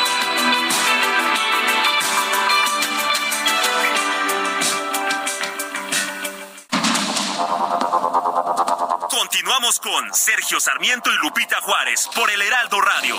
Continuamos 9.41 9.79
con 9.79 10.13
Sergio 10.13 10.59
Sarmiento 10.59 11.09
y 11.09 11.17
Lupita 11.25 11.55
Juárez 11.63 12.07
por 12.13 12.29
el 12.29 12.39
Heraldo 12.43 12.79
Radio. 12.79 13.15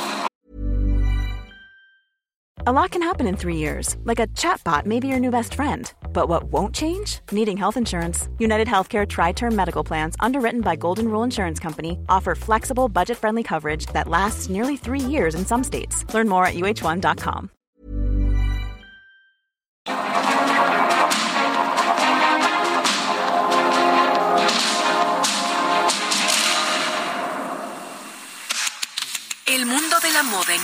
A 2.64 2.70
lot 2.70 2.92
can 2.92 3.02
happen 3.02 3.26
in 3.26 3.36
three 3.36 3.56
years, 3.56 3.96
like 4.04 4.20
a 4.20 4.28
chatbot 4.28 4.86
may 4.86 5.00
be 5.00 5.08
your 5.08 5.18
new 5.18 5.32
best 5.32 5.54
friend. 5.54 5.92
But 6.12 6.28
what 6.28 6.44
won't 6.44 6.76
change? 6.76 7.18
Needing 7.32 7.56
health 7.56 7.76
insurance. 7.76 8.28
United 8.38 8.68
Healthcare 8.68 9.04
Tri 9.04 9.32
Term 9.32 9.56
Medical 9.56 9.82
Plans, 9.82 10.14
underwritten 10.20 10.60
by 10.60 10.76
Golden 10.76 11.08
Rule 11.08 11.24
Insurance 11.24 11.58
Company, 11.58 11.98
offer 12.08 12.36
flexible, 12.36 12.88
budget 12.88 13.18
friendly 13.18 13.42
coverage 13.42 13.86
that 13.86 14.06
lasts 14.06 14.48
nearly 14.48 14.76
three 14.76 15.00
years 15.00 15.34
in 15.34 15.44
some 15.44 15.64
states. 15.64 16.04
Learn 16.14 16.28
more 16.28 16.46
at 16.46 16.54
uh1.com. 16.54 17.50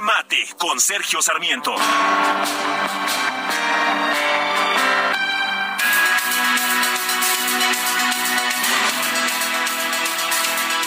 Mate 0.00 0.48
con 0.58 0.80
Sergio 0.80 1.20
Sarmiento. 1.20 1.74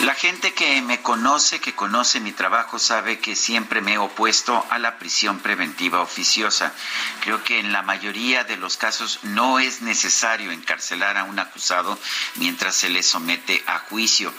La 0.02 0.14
gente 0.14 0.52
que 0.52 0.82
me 0.82 1.00
conoce, 1.00 1.58
que 1.58 1.74
conoce 1.74 2.20
mi 2.20 2.30
trabajo, 2.30 2.78
sabe 2.78 3.18
que 3.18 3.34
siempre 3.34 3.80
me 3.80 3.94
he 3.94 3.98
opuesto 3.98 4.66
a 4.68 4.78
la 4.78 4.98
prisión 4.98 5.38
preventiva 5.38 6.02
oficiosa. 6.02 6.74
Creo 7.22 7.42
que 7.42 7.60
en 7.60 7.72
la 7.72 7.80
mayoría 7.80 8.44
de 8.44 8.58
los 8.58 8.76
casos 8.76 9.20
no 9.22 9.58
es 9.58 9.80
necesario 9.80 10.52
encarcelar 10.52 11.16
a 11.16 11.24
un 11.24 11.38
acusado 11.38 11.98
mientras 12.34 12.76
se 12.76 12.90
le 12.90 13.02
somete 13.02 13.64
a 13.66 13.78
juicio, 13.78 14.34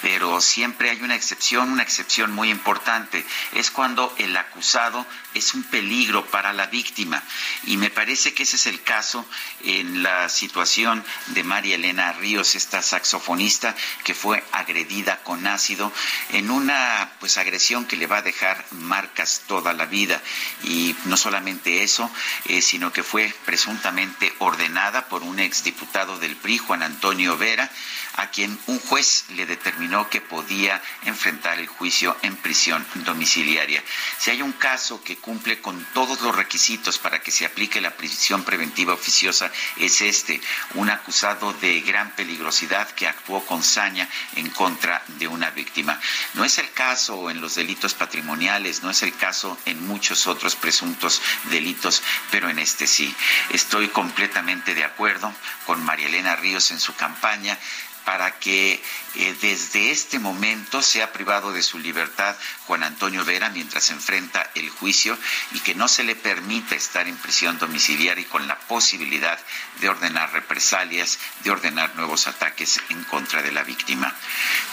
pero 0.00 0.40
siempre 0.40 0.88
hay 0.88 1.02
una 1.02 1.14
excepción, 1.14 1.70
una 1.70 1.82
excepción 1.82 2.32
muy 2.32 2.50
importante. 2.50 3.26
Es 3.52 3.70
cuando 3.70 4.14
el 4.16 4.34
acusado 4.34 5.06
es 5.34 5.52
un 5.52 5.62
peligro 5.64 6.24
para 6.24 6.54
la 6.54 6.66
víctima. 6.66 7.22
Y 7.64 7.76
me 7.76 7.90
parece 7.90 8.32
que 8.32 8.44
ese 8.44 8.56
es 8.56 8.66
el 8.66 8.82
caso 8.82 9.26
en 9.62 10.02
la 10.02 10.30
situación 10.30 11.04
de 11.28 11.44
María 11.44 11.74
Elena 11.74 12.12
Ríos, 12.14 12.54
esta 12.54 12.80
saxofonista 12.80 13.76
que 14.04 14.14
fue 14.14 14.42
agredida 14.52 15.01
con 15.24 15.46
ácido 15.46 15.92
en 16.30 16.50
una 16.50 17.12
pues 17.20 17.36
agresión 17.36 17.86
que 17.86 17.96
le 17.96 18.06
va 18.06 18.18
a 18.18 18.22
dejar 18.22 18.64
marcas 18.70 19.42
toda 19.46 19.72
la 19.72 19.86
vida. 19.86 20.20
Y 20.62 20.94
no 21.04 21.16
solamente 21.16 21.82
eso, 21.82 22.10
eh, 22.46 22.62
sino 22.62 22.92
que 22.92 23.02
fue 23.02 23.34
presuntamente 23.44 24.32
ordenada 24.38 25.08
por 25.08 25.22
un 25.22 25.38
exdiputado 25.40 26.18
del 26.18 26.36
PRI, 26.36 26.58
Juan 26.58 26.82
Antonio 26.82 27.36
Vera, 27.36 27.70
a 28.14 28.28
quien 28.30 28.58
un 28.66 28.78
juez 28.78 29.24
le 29.30 29.46
determinó 29.46 30.08
que 30.08 30.20
podía 30.20 30.80
enfrentar 31.04 31.58
el 31.58 31.66
juicio 31.66 32.16
en 32.22 32.36
prisión 32.36 32.84
domiciliaria. 32.96 33.82
Si 34.18 34.30
hay 34.30 34.42
un 34.42 34.52
caso 34.52 35.02
que 35.02 35.16
cumple 35.16 35.60
con 35.60 35.82
todos 35.94 36.20
los 36.20 36.34
requisitos 36.34 36.98
para 36.98 37.20
que 37.20 37.30
se 37.30 37.46
aplique 37.46 37.80
la 37.80 37.96
prisión 37.96 38.44
preventiva 38.44 38.94
oficiosa, 38.94 39.50
es 39.76 40.02
este, 40.02 40.40
un 40.74 40.90
acusado 40.90 41.52
de 41.54 41.80
gran 41.80 42.10
peligrosidad 42.14 42.90
que 42.90 43.08
actuó 43.08 43.44
con 43.46 43.62
saña 43.62 44.08
en 44.36 44.50
contra 44.50 44.91
de 45.18 45.28
una 45.28 45.50
víctima. 45.50 46.00
No 46.34 46.44
es 46.44 46.58
el 46.58 46.70
caso 46.72 47.30
en 47.30 47.40
los 47.40 47.54
delitos 47.54 47.94
patrimoniales, 47.94 48.82
no 48.82 48.90
es 48.90 49.02
el 49.02 49.14
caso 49.16 49.58
en 49.64 49.86
muchos 49.86 50.26
otros 50.26 50.56
presuntos 50.56 51.22
delitos, 51.50 52.02
pero 52.30 52.48
en 52.48 52.58
este 52.58 52.86
sí. 52.86 53.14
Estoy 53.50 53.88
completamente 53.88 54.74
de 54.74 54.84
acuerdo 54.84 55.32
con 55.66 55.82
María 55.84 56.08
Elena 56.08 56.36
Ríos 56.36 56.70
en 56.70 56.80
su 56.80 56.94
campaña 56.94 57.58
para 58.04 58.38
que 58.38 58.82
eh, 59.14 59.36
desde 59.40 59.90
este 59.90 60.18
momento 60.18 60.82
sea 60.82 61.12
privado 61.12 61.52
de 61.52 61.62
su 61.62 61.78
libertad 61.78 62.36
Juan 62.66 62.82
Antonio 62.82 63.24
Vera 63.24 63.50
mientras 63.50 63.90
enfrenta 63.90 64.50
el 64.54 64.70
juicio 64.70 65.16
y 65.52 65.60
que 65.60 65.74
no 65.74 65.88
se 65.88 66.04
le 66.04 66.16
permita 66.16 66.74
estar 66.74 67.06
en 67.06 67.16
prisión 67.16 67.58
domiciliaria 67.58 68.22
y 68.22 68.26
con 68.26 68.46
la 68.48 68.58
posibilidad 68.58 69.38
de 69.80 69.88
ordenar 69.88 70.32
represalias, 70.32 71.18
de 71.44 71.50
ordenar 71.50 71.94
nuevos 71.96 72.26
ataques 72.26 72.80
en 72.88 73.04
contra 73.04 73.42
de 73.42 73.52
la 73.52 73.62
víctima. 73.62 74.14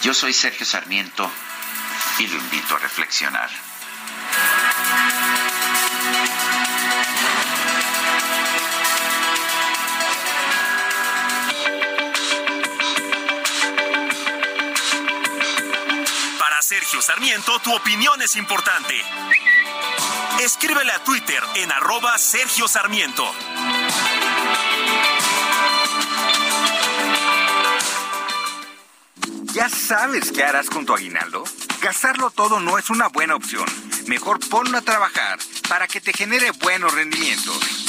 Yo 0.01 0.13
soy 0.13 0.33
Sergio 0.33 0.65
Sarmiento 0.65 1.31
y 2.19 2.27
lo 2.27 2.37
invito 2.37 2.75
a 2.75 2.79
reflexionar. 2.79 3.49
Sergio 16.69 17.01
Sarmiento, 17.01 17.57
tu 17.63 17.75
opinión 17.75 18.21
es 18.21 18.35
importante. 18.35 18.93
Escríbele 20.39 20.91
a 20.91 21.03
Twitter 21.03 21.41
en 21.55 21.71
arroba 21.71 22.15
Sergio 22.19 22.67
Sarmiento. 22.67 23.25
¿Ya 29.51 29.67
sabes 29.67 30.31
qué 30.31 30.43
harás 30.43 30.69
con 30.69 30.85
tu 30.85 30.93
aguinaldo? 30.93 31.43
Gastarlo 31.81 32.29
todo 32.29 32.59
no 32.59 32.77
es 32.77 32.91
una 32.91 33.07
buena 33.07 33.33
opción. 33.33 33.65
Mejor 34.05 34.39
ponlo 34.39 34.77
a 34.77 34.81
trabajar 34.81 35.39
para 35.67 35.87
que 35.87 36.01
te 36.01 36.13
genere 36.13 36.51
buenos 36.51 36.93
rendimientos. 36.93 37.88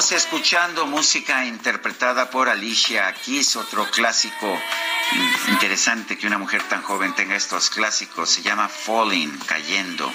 Seguimos 0.00 0.24
escuchando 0.24 0.86
música 0.86 1.44
interpretada 1.44 2.30
por 2.30 2.48
Alicia 2.48 3.12
Keys, 3.22 3.54
otro 3.56 3.84
clásico 3.90 4.58
interesante 5.48 6.16
que 6.16 6.26
una 6.26 6.38
mujer 6.38 6.62
tan 6.70 6.82
joven 6.82 7.14
tenga 7.14 7.36
estos 7.36 7.68
clásicos. 7.68 8.30
Se 8.30 8.40
llama 8.40 8.66
Falling, 8.68 9.38
cayendo. 9.40 10.10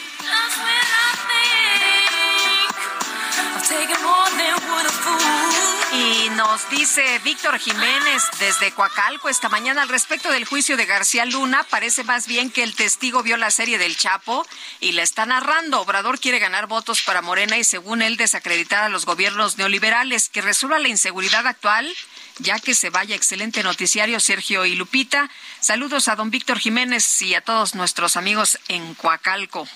Y 5.98 6.30
nos 6.32 6.70
dice 6.70 7.20
Víctor 7.24 7.58
Jiménez 7.58 8.24
desde 8.38 8.72
Coacalco 8.72 9.30
esta 9.30 9.48
mañana 9.48 9.82
al 9.82 9.88
respecto 9.90 10.30
del 10.30 10.44
juicio 10.44 10.76
de 10.76 10.86
García 10.86 11.24
Luna. 11.24 11.64
Parece 11.70 12.04
más 12.04 12.28
bien 12.28 12.52
que 12.52 12.64
el 12.64 12.76
testigo 12.76 13.24
vio 13.24 13.38
la 13.38 13.50
serie 13.50 13.78
del 13.78 13.96
Chapo 13.96 14.46
y 14.82 14.92
la 14.92 15.04
está 15.04 15.26
narrando. 15.26 15.80
Obrador 15.80 16.20
quiere 16.20 16.40
ganar 16.40 16.68
votos 16.68 17.02
para 17.02 17.22
Morena 17.22 17.58
y 17.58 17.64
según 17.64 18.02
él 18.02 18.18
desacreditar 18.18 18.84
a 18.84 18.90
los 18.90 19.06
gobiernos 19.06 19.58
neoliberales. 19.58 20.28
Que 20.28 20.42
resuelva 20.42 20.80
la 20.80 20.90
inseguridad 20.90 21.48
actual 21.48 21.96
ya 22.40 22.60
que 22.60 22.76
se 22.76 22.90
vaya 22.90 23.16
excelente 23.16 23.64
noticiario 23.64 24.20
Sergio 24.20 24.66
y 24.66 24.76
Lupita. 24.76 25.30
Saludos 25.62 26.10
a 26.10 26.16
don 26.16 26.32
Víctor 26.32 26.60
Jiménez 26.60 27.22
y 27.22 27.34
a 27.34 27.42
todos 27.42 27.76
nuestros 27.76 28.18
amigos 28.18 28.60
en 28.68 28.94
Coacalco. 28.96 29.68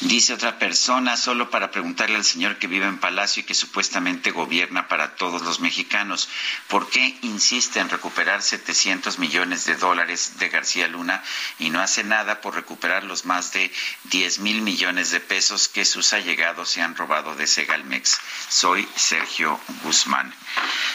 Dice 0.00 0.34
otra 0.34 0.58
persona, 0.58 1.16
solo 1.16 1.48
para 1.50 1.70
preguntarle 1.70 2.16
al 2.16 2.24
señor 2.24 2.58
que 2.58 2.66
vive 2.66 2.86
en 2.86 2.98
Palacio 2.98 3.42
y 3.42 3.44
que 3.44 3.54
supuestamente 3.54 4.32
gobierna 4.32 4.88
para 4.88 5.14
todos 5.14 5.42
los 5.42 5.60
mexicanos, 5.60 6.28
¿por 6.68 6.90
qué 6.90 7.16
insiste 7.22 7.78
en 7.78 7.88
recuperar 7.88 8.42
700 8.42 9.18
millones 9.18 9.64
de 9.64 9.76
dólares 9.76 10.38
de 10.38 10.48
García 10.48 10.88
Luna 10.88 11.22
y 11.58 11.70
no 11.70 11.80
hace 11.80 12.02
nada 12.02 12.40
por 12.40 12.54
recuperar 12.54 13.04
los 13.04 13.24
más 13.24 13.52
de 13.52 13.72
10 14.04 14.40
mil 14.40 14.62
millones 14.62 15.10
de 15.10 15.20
pesos 15.20 15.68
que 15.68 15.84
sus 15.84 16.12
allegados 16.12 16.70
se 16.70 16.82
han 16.82 16.96
robado 16.96 17.36
de 17.36 17.46
Segalmex? 17.46 18.18
Soy 18.48 18.88
Sergio 18.96 19.60
Guzmán. 19.84 20.34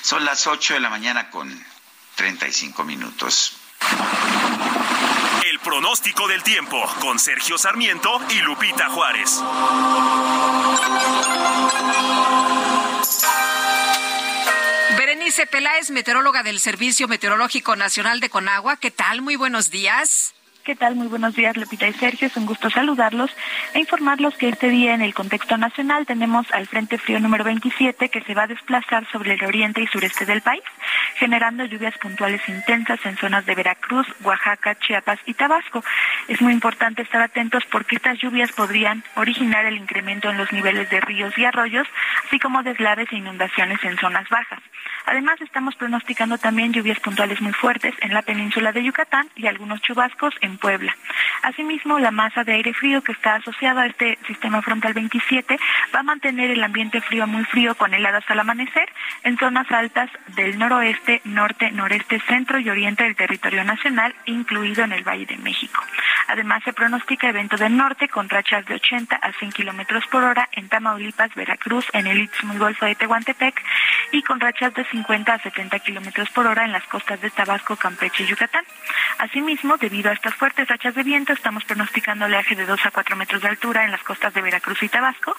Son 0.01 0.25
las 0.25 0.47
8 0.47 0.73
de 0.75 0.79
la 0.81 0.89
mañana 0.89 1.29
con 1.29 1.65
35 2.15 2.83
minutos. 2.83 3.53
El 5.49 5.59
pronóstico 5.59 6.27
del 6.27 6.43
tiempo 6.43 6.77
con 6.99 7.19
Sergio 7.19 7.57
Sarmiento 7.57 8.09
y 8.31 8.41
Lupita 8.41 8.89
Juárez. 8.89 9.41
Berenice 14.97 15.47
Peláez, 15.47 15.89
meteoróloga 15.89 16.43
del 16.43 16.59
Servicio 16.59 17.07
Meteorológico 17.07 17.77
Nacional 17.77 18.19
de 18.19 18.29
Conagua. 18.29 18.75
¿Qué 18.75 18.91
tal? 18.91 19.21
Muy 19.21 19.37
buenos 19.37 19.69
días. 19.69 20.33
¿Qué 20.67 20.75
tal? 20.75 20.95
Muy 20.95 21.07
buenos 21.07 21.33
días, 21.33 21.55
Lupita 21.55 21.87
y 21.87 21.93
Sergio. 21.93 22.27
Es 22.27 22.35
un 22.35 22.45
gusto 22.45 22.69
saludarlos 22.69 23.31
e 23.73 23.79
informarlos 23.79 24.35
que 24.35 24.49
este 24.49 24.67
día 24.67 24.93
en 24.93 25.01
el 25.01 25.13
contexto 25.13 25.55
nacional 25.55 26.05
tenemos 26.05 26.51
al 26.51 26.67
Frente 26.67 26.97
Frío 26.97 27.21
número 27.21 27.45
27 27.45 28.09
que 28.09 28.21
se 28.23 28.33
va 28.33 28.43
a 28.43 28.47
desplazar 28.47 29.09
sobre 29.09 29.35
el 29.35 29.45
oriente 29.45 29.81
y 29.81 29.87
sureste 29.87 30.25
del 30.25 30.41
país, 30.41 30.63
generando 31.15 31.63
lluvias 31.63 31.97
puntuales 31.99 32.41
intensas 32.49 32.99
en 33.05 33.15
zonas 33.15 33.45
de 33.45 33.55
Veracruz, 33.55 34.07
Oaxaca, 34.25 34.75
Chiapas 34.75 35.19
y 35.25 35.35
Tabasco. 35.35 35.85
Es 36.27 36.41
muy 36.41 36.51
importante 36.51 37.01
estar 37.01 37.21
atentos 37.21 37.63
porque 37.71 37.95
estas 37.95 38.19
lluvias 38.19 38.51
podrían 38.51 39.05
originar 39.15 39.63
el 39.63 39.77
incremento 39.77 40.29
en 40.29 40.37
los 40.37 40.51
niveles 40.51 40.89
de 40.89 40.99
ríos 40.99 41.37
y 41.37 41.45
arroyos, 41.45 41.87
así 42.25 42.39
como 42.39 42.61
deslaves 42.61 43.07
e 43.13 43.15
inundaciones 43.15 43.81
en 43.85 43.97
zonas 43.97 44.27
bajas. 44.27 44.59
Además, 45.07 45.39
estamos 45.39 45.73
pronosticando 45.75 46.37
también 46.37 46.73
lluvias 46.73 46.99
puntuales 46.99 47.39
muy 47.39 47.53
fuertes 47.53 47.95
en 48.01 48.13
la 48.13 48.23
península 48.23 48.73
de 48.73 48.83
Yucatán 48.83 49.29
y 49.37 49.47
algunos 49.47 49.81
chubascos 49.81 50.35
en 50.41 50.57
Puebla. 50.57 50.93
Asimismo, 51.43 51.97
la 51.97 52.11
masa 52.11 52.43
de 52.43 52.51
aire 52.51 52.73
frío 52.73 53.01
que 53.01 53.13
está 53.13 53.35
asociada 53.35 53.83
a 53.83 53.85
este 53.85 54.19
sistema 54.27 54.61
frontal 54.61 54.93
27 54.93 55.57
va 55.95 56.01
a 56.01 56.03
mantener 56.03 56.51
el 56.51 56.61
ambiente 56.61 56.99
frío 56.99 57.25
muy 57.25 57.45
frío 57.45 57.73
con 57.75 57.93
heladas 57.93 58.25
al 58.27 58.41
amanecer 58.41 58.89
en 59.23 59.37
zonas 59.37 59.71
altas 59.71 60.09
del 60.35 60.59
noroeste, 60.59 61.21
norte, 61.23 61.71
noreste, 61.71 62.19
centro 62.27 62.59
y 62.59 62.69
oriente 62.69 63.05
del 63.05 63.15
territorio 63.15 63.63
nacional, 63.63 64.13
incluido 64.25 64.83
en 64.83 64.91
el 64.91 65.07
Valle 65.07 65.25
de 65.25 65.37
México. 65.37 65.81
Además, 66.27 66.63
se 66.65 66.73
pronostica 66.73 67.29
evento 67.29 67.55
del 67.55 67.77
norte 67.77 68.09
con 68.09 68.27
rachas 68.27 68.65
de 68.65 68.75
80 68.75 69.15
a 69.15 69.31
100 69.31 69.53
kilómetros 69.53 70.05
por 70.07 70.25
hora 70.25 70.49
en 70.51 70.67
Tamaulipas, 70.67 71.33
Veracruz, 71.33 71.85
en 71.93 72.07
el 72.07 72.23
Istmo 72.23 72.55
y 72.55 72.57
Golfo 72.57 72.85
de 72.85 72.95
Tehuantepec 72.95 73.63
y 74.11 74.21
con 74.23 74.41
rachas 74.41 74.73
de 74.73 74.83
50 74.83 74.96
a 75.27 75.39
70 75.39 75.79
kilómetros 75.79 76.29
por 76.29 76.47
hora 76.47 76.65
en 76.65 76.71
las 76.71 76.83
costas 76.85 77.21
de 77.21 77.29
Tabasco, 77.29 77.75
Campeche 77.75 78.23
y 78.23 78.27
Yucatán. 78.27 78.63
Asimismo, 79.19 79.77
debido 79.77 80.09
a 80.09 80.13
estas 80.13 80.33
fuertes 80.33 80.67
rachas 80.67 80.95
de 80.95 81.03
viento, 81.03 81.33
estamos 81.33 81.63
pronosticando 81.65 82.25
oleaje 82.25 82.55
de 82.55 82.65
2 82.65 82.85
a 82.85 82.91
4 82.91 83.15
metros 83.15 83.41
de 83.41 83.47
altura 83.47 83.85
en 83.85 83.91
las 83.91 84.03
costas 84.03 84.33
de 84.33 84.41
Veracruz 84.41 84.81
y 84.83 84.89
Tabasco 84.89 85.35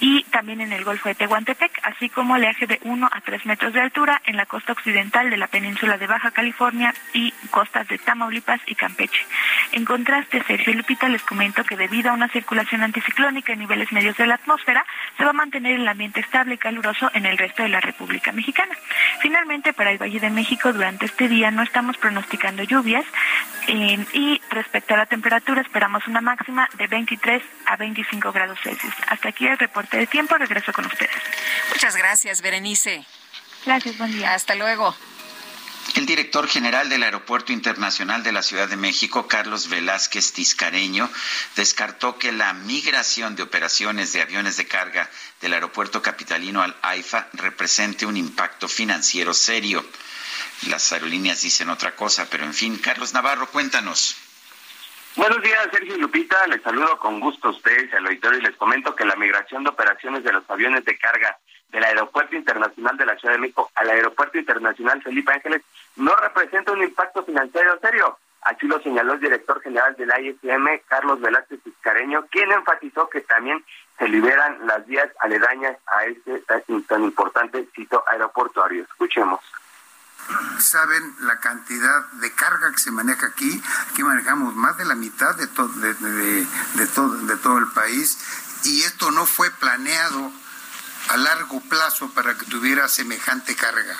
y 0.00 0.22
también 0.24 0.60
en 0.60 0.72
el 0.72 0.84
Golfo 0.84 1.08
de 1.08 1.14
Tehuantepec, 1.14 1.72
así 1.82 2.08
como 2.08 2.34
oleaje 2.34 2.66
de 2.66 2.80
1 2.82 3.10
a 3.10 3.20
3 3.20 3.46
metros 3.46 3.72
de 3.72 3.80
altura 3.80 4.20
en 4.26 4.36
la 4.36 4.46
costa 4.46 4.72
occidental 4.72 5.30
de 5.30 5.36
la 5.36 5.48
península 5.48 5.98
de 5.98 6.06
Baja 6.06 6.30
California 6.30 6.94
y 7.12 7.32
costas 7.50 7.86
de 7.88 7.98
Tamaulipas 7.98 8.60
y 8.66 8.74
Campeche. 8.74 9.26
En 9.72 9.84
contraste, 9.84 10.42
Sergio 10.44 10.72
Lupita 10.74 11.08
les 11.08 11.22
comento 11.22 11.64
que 11.64 11.76
debido 11.76 12.10
a 12.10 12.14
una 12.14 12.28
circulación 12.28 12.82
anticiclónica 12.82 13.52
en 13.52 13.60
niveles 13.60 13.92
medios 13.92 14.16
de 14.16 14.26
la 14.26 14.34
atmósfera, 14.34 14.84
se 15.16 15.24
va 15.24 15.30
a 15.30 15.34
mantener 15.34 15.80
el 15.80 15.88
ambiente 15.88 16.20
estable 16.20 16.54
y 16.54 16.58
caluroso 16.58 17.10
en 17.14 17.26
el 17.26 17.38
resto 17.38 17.62
de 17.62 17.68
la 17.68 17.80
República 17.80 18.32
Mexicana. 18.32 18.74
Finalmente, 19.20 19.72
para 19.72 19.90
el 19.90 19.98
Valle 19.98 20.20
de 20.20 20.30
México, 20.30 20.72
durante 20.72 21.06
este 21.06 21.28
día 21.28 21.50
no 21.50 21.62
estamos 21.62 21.96
pronosticando 21.96 22.62
lluvias 22.62 23.04
eh, 23.66 24.04
y 24.12 24.40
respecto 24.50 24.94
a 24.94 24.98
la 24.98 25.06
temperatura 25.06 25.62
esperamos 25.62 26.06
una 26.06 26.20
máxima 26.20 26.68
de 26.76 26.86
23 26.86 27.42
a 27.66 27.76
25 27.76 28.32
grados 28.32 28.58
Celsius. 28.62 28.94
Hasta 29.08 29.28
aquí 29.28 29.46
el 29.46 29.58
reporte 29.58 29.96
de 29.96 30.06
tiempo. 30.06 30.36
Regreso 30.36 30.72
con 30.72 30.86
ustedes. 30.86 31.10
Muchas 31.70 31.96
gracias, 31.96 32.42
Berenice. 32.42 33.04
Gracias, 33.64 33.96
buen 33.96 34.12
día. 34.12 34.34
Hasta 34.34 34.54
luego. 34.54 34.94
El 35.96 36.06
director 36.06 36.48
general 36.48 36.88
del 36.88 37.04
Aeropuerto 37.04 37.52
Internacional 37.52 38.22
de 38.24 38.32
la 38.32 38.42
Ciudad 38.42 38.68
de 38.68 38.76
México, 38.76 39.28
Carlos 39.28 39.68
Velázquez 39.68 40.32
Tiscareño, 40.32 41.08
descartó 41.54 42.18
que 42.18 42.32
la 42.32 42.52
migración 42.52 43.36
de 43.36 43.44
operaciones 43.44 44.12
de 44.12 44.22
aviones 44.22 44.56
de 44.56 44.66
carga 44.66 45.08
del 45.40 45.52
aeropuerto 45.52 46.02
capitalino 46.02 46.62
al 46.62 46.74
AIFA 46.82 47.28
represente 47.34 48.06
un 48.06 48.16
impacto 48.16 48.66
financiero 48.66 49.34
serio. 49.34 49.84
Las 50.68 50.92
aerolíneas 50.92 51.42
dicen 51.42 51.68
otra 51.68 51.94
cosa, 51.94 52.28
pero 52.28 52.44
en 52.44 52.54
fin, 52.54 52.78
Carlos 52.78 53.12
Navarro, 53.12 53.46
cuéntanos. 53.48 54.16
Buenos 55.16 55.40
días, 55.42 55.68
Sergio 55.70 55.96
Lupita. 55.96 56.44
Les 56.48 56.60
saludo 56.62 56.98
con 56.98 57.20
gusto 57.20 57.48
a 57.48 57.50
ustedes 57.52 57.92
al 57.94 58.06
auditorio 58.06 58.40
y 58.40 58.42
les 58.42 58.56
comento 58.56 58.96
que 58.96 59.04
la 59.04 59.14
migración 59.14 59.62
de 59.62 59.70
operaciones 59.70 60.24
de 60.24 60.32
los 60.32 60.42
aviones 60.50 60.84
de 60.84 60.98
carga 60.98 61.38
del 61.74 61.84
Aeropuerto 61.84 62.36
Internacional 62.36 62.96
de 62.96 63.04
la 63.04 63.16
Ciudad 63.16 63.34
de 63.34 63.40
México 63.40 63.68
al 63.74 63.90
Aeropuerto 63.90 64.38
Internacional 64.38 65.02
Felipe 65.02 65.32
Ángeles 65.32 65.62
no 65.96 66.14
representa 66.14 66.70
un 66.70 66.84
impacto 66.84 67.24
financiero 67.24 67.78
serio. 67.80 68.16
Así 68.42 68.66
lo 68.66 68.80
señaló 68.80 69.14
el 69.14 69.20
director 69.20 69.60
general 69.60 69.96
del 69.96 70.10
ISM, 70.10 70.82
Carlos 70.86 71.20
Velázquez 71.20 71.58
Iscareño, 71.66 72.26
quien 72.30 72.52
enfatizó 72.52 73.08
que 73.08 73.22
también 73.22 73.64
se 73.98 74.06
liberan 74.06 74.66
las 74.66 74.86
vías 74.86 75.08
aledañas 75.18 75.76
a 75.86 76.04
este 76.04 76.42
tan 76.86 77.02
importante 77.02 77.66
sitio 77.74 78.04
aeroportuario. 78.08 78.84
Escuchemos 78.84 79.40
saben 80.58 81.16
la 81.20 81.38
cantidad 81.38 82.06
de 82.12 82.32
carga 82.32 82.72
que 82.72 82.78
se 82.78 82.90
maneja 82.90 83.26
aquí. 83.26 83.62
Aquí 83.90 84.02
manejamos 84.02 84.54
más 84.54 84.76
de 84.78 84.86
la 84.86 84.94
mitad 84.94 85.34
de, 85.34 85.46
to 85.48 85.68
de, 85.68 86.86
todo, 86.94 87.14
de 87.14 87.36
todo 87.36 87.58
el 87.58 87.66
país 87.72 88.18
y 88.64 88.80
esto 88.82 89.10
no 89.10 89.26
fue 89.26 89.50
planeado 89.50 90.32
a 91.08 91.16
largo 91.16 91.60
plazo 91.60 92.08
para 92.10 92.36
que 92.36 92.46
tuviera 92.46 92.88
semejante 92.88 93.54
carga. 93.56 93.96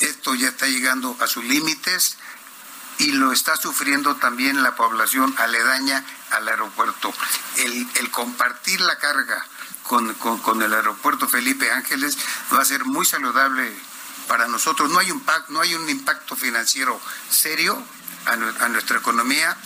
Esto 0.00 0.34
ya 0.34 0.48
está 0.48 0.66
llegando 0.66 1.16
a 1.20 1.26
sus 1.26 1.44
límites 1.44 2.16
y 2.98 3.12
lo 3.12 3.32
está 3.32 3.56
sufriendo 3.56 4.16
también 4.16 4.62
la 4.62 4.76
población 4.76 5.34
aledaña 5.38 6.04
al 6.30 6.48
aeropuerto. 6.48 7.12
El, 7.56 8.10
compartir 8.10 8.80
la 8.80 8.98
carga 8.98 9.44
con, 9.82 10.14
con, 10.14 10.62
el 10.62 10.72
aeropuerto 10.72 11.28
Felipe 11.28 11.70
Ángeles 11.72 12.16
va 12.52 12.62
a 12.62 12.64
ser 12.64 12.84
muy 12.84 13.04
saludable 13.04 13.76
para 14.28 14.46
nosotros. 14.46 14.90
No 14.90 14.98
hay 14.98 15.10
un, 15.10 15.24
no 15.48 15.60
hay 15.60 15.74
un 15.74 15.88
impacto 15.88 16.36
financiero 16.36 17.00
serio 17.28 17.82
a, 18.26 18.68
nuestra 18.68 18.98
economía, 18.98 19.56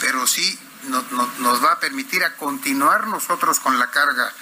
pero 0.00 0.26
sí 0.26 0.58
no, 0.84 1.04
no, 1.10 1.30
nos 1.38 1.62
va 1.62 1.72
a 1.72 1.80
permitir 1.80 2.24
a 2.24 2.34
continuar 2.36 3.06
nosotros 3.06 3.60
con 3.60 3.78
la 3.78 3.90
carga 3.90 4.32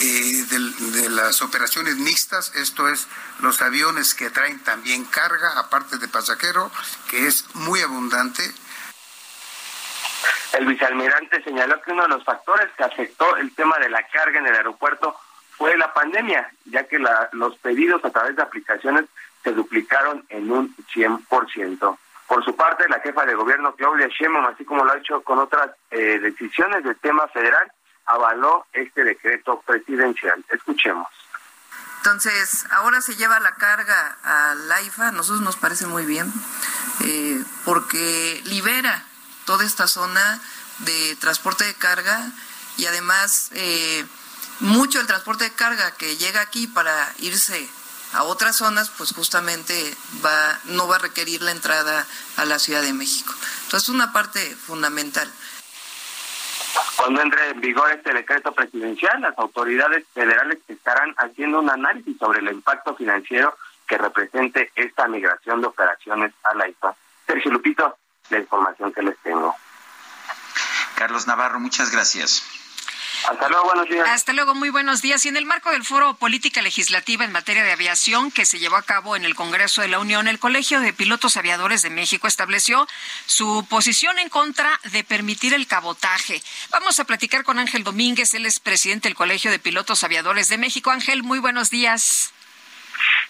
eh, 0.00 0.44
de, 0.50 1.00
de, 1.00 1.10
las 1.10 1.42
operaciones 1.42 1.96
mixtas, 1.96 2.54
esto 2.56 2.88
es 2.88 3.06
los 3.40 3.62
aviones 3.62 4.14
que 4.14 4.30
traen 4.30 4.62
también 4.62 5.04
carga, 5.04 5.58
aparte 5.58 5.98
de 5.98 6.08
pasajero, 6.08 6.70
que 7.08 7.26
es 7.26 7.46
muy 7.54 7.80
abundante. 7.80 8.42
El 10.52 10.66
vicealmirante 10.66 11.42
señaló 11.42 11.80
que 11.82 11.92
uno 11.92 12.04
de 12.04 12.08
los 12.10 12.24
factores 12.24 12.70
que 12.76 12.84
afectó 12.84 13.36
el 13.36 13.54
tema 13.54 13.76
de 13.78 13.90
la 13.90 14.06
carga 14.08 14.38
en 14.38 14.46
el 14.46 14.54
aeropuerto 14.54 15.16
fue 15.56 15.76
la 15.76 15.92
pandemia, 15.92 16.50
ya 16.66 16.86
que 16.86 16.98
la, 16.98 17.28
los 17.32 17.56
pedidos 17.58 18.04
a 18.04 18.10
través 18.10 18.36
de 18.36 18.42
aplicaciones 18.42 19.06
se 19.42 19.52
duplicaron 19.52 20.24
en 20.28 20.50
un 20.50 20.74
100%. 20.94 21.98
Por 22.26 22.44
su 22.44 22.56
parte, 22.56 22.88
la 22.88 23.00
jefa 23.00 23.26
de 23.26 23.34
gobierno, 23.34 23.74
Claudia 23.74 24.08
Sheinbaum, 24.08 24.46
así 24.46 24.64
como 24.64 24.84
lo 24.84 24.92
ha 24.92 24.98
hecho 24.98 25.22
con 25.22 25.38
otras 25.38 25.70
eh, 25.90 26.18
decisiones 26.20 26.82
del 26.82 26.96
tema 26.96 27.28
federal, 27.28 27.70
avaló 28.06 28.66
este 28.72 29.04
decreto 29.04 29.62
presidencial. 29.66 30.44
Escuchemos. 30.50 31.08
Entonces, 31.98 32.66
ahora 32.70 33.00
se 33.00 33.16
lleva 33.16 33.40
la 33.40 33.54
carga 33.54 34.18
al 34.22 34.70
AIFA, 34.70 35.08
a 35.08 35.12
nosotros 35.12 35.40
nos 35.40 35.56
parece 35.56 35.86
muy 35.86 36.04
bien, 36.04 36.30
eh, 37.00 37.42
porque 37.64 38.42
libera 38.44 39.04
toda 39.46 39.64
esta 39.64 39.86
zona 39.86 40.38
de 40.80 41.16
transporte 41.16 41.64
de 41.64 41.74
carga 41.74 42.30
y 42.76 42.84
además 42.84 43.48
eh, 43.52 44.04
mucho 44.60 45.00
el 45.00 45.06
transporte 45.06 45.44
de 45.44 45.52
carga 45.52 45.92
que 45.92 46.18
llega 46.18 46.42
aquí 46.42 46.66
para 46.66 47.10
irse 47.20 47.68
a 48.12 48.22
otras 48.24 48.56
zonas, 48.56 48.90
pues 48.96 49.12
justamente 49.12 49.96
va, 50.24 50.60
no 50.64 50.86
va 50.86 50.96
a 50.96 51.00
requerir 51.00 51.42
la 51.42 51.50
entrada 51.52 52.06
a 52.36 52.44
la 52.44 52.58
Ciudad 52.58 52.82
de 52.82 52.92
México. 52.92 53.34
Entonces, 53.64 53.88
es 53.88 53.94
una 53.94 54.12
parte 54.12 54.54
fundamental. 54.56 55.32
Cuando 56.96 57.20
entre 57.22 57.50
en 57.50 57.60
vigor 57.60 57.90
este 57.92 58.12
decreto 58.12 58.52
presidencial, 58.52 59.20
las 59.20 59.38
autoridades 59.38 60.04
federales 60.14 60.58
estarán 60.68 61.14
haciendo 61.18 61.60
un 61.60 61.70
análisis 61.70 62.16
sobre 62.18 62.40
el 62.40 62.48
impacto 62.48 62.94
financiero 62.96 63.56
que 63.86 63.98
represente 63.98 64.72
esta 64.74 65.06
migración 65.08 65.60
de 65.60 65.66
operaciones 65.66 66.32
a 66.44 66.54
la 66.54 66.68
IPA. 66.68 66.96
Sergio 67.26 67.50
Lupito, 67.50 67.96
la 68.30 68.38
información 68.38 68.92
que 68.92 69.02
les 69.02 69.18
tengo. 69.18 69.54
Carlos 70.96 71.26
Navarro, 71.26 71.60
muchas 71.60 71.90
gracias. 71.90 72.63
Hasta 73.30 73.48
luego, 73.48 73.64
buenos 73.64 73.88
días. 73.88 74.08
Hasta 74.08 74.32
luego, 74.34 74.54
muy 74.54 74.68
buenos 74.68 75.00
días. 75.00 75.24
Y 75.24 75.28
en 75.28 75.36
el 75.36 75.46
marco 75.46 75.70
del 75.70 75.82
Foro 75.82 76.14
Política 76.14 76.60
Legislativa 76.60 77.24
en 77.24 77.32
materia 77.32 77.64
de 77.64 77.72
aviación 77.72 78.30
que 78.30 78.44
se 78.44 78.58
llevó 78.58 78.76
a 78.76 78.82
cabo 78.82 79.16
en 79.16 79.24
el 79.24 79.34
Congreso 79.34 79.80
de 79.80 79.88
la 79.88 79.98
Unión, 79.98 80.28
el 80.28 80.38
Colegio 80.38 80.80
de 80.80 80.92
Pilotos 80.92 81.38
Aviadores 81.38 81.80
de 81.80 81.88
México 81.88 82.26
estableció 82.26 82.86
su 83.24 83.66
posición 83.70 84.18
en 84.18 84.28
contra 84.28 84.78
de 84.92 85.04
permitir 85.04 85.54
el 85.54 85.66
cabotaje. 85.66 86.42
Vamos 86.70 87.00
a 87.00 87.04
platicar 87.04 87.44
con 87.44 87.58
Ángel 87.58 87.82
Domínguez, 87.82 88.34
él 88.34 88.44
es 88.44 88.60
presidente 88.60 89.08
del 89.08 89.16
Colegio 89.16 89.50
de 89.50 89.58
Pilotos 89.58 90.04
Aviadores 90.04 90.48
de 90.48 90.58
México. 90.58 90.90
Ángel, 90.90 91.22
muy 91.22 91.38
buenos 91.38 91.70
días. 91.70 92.33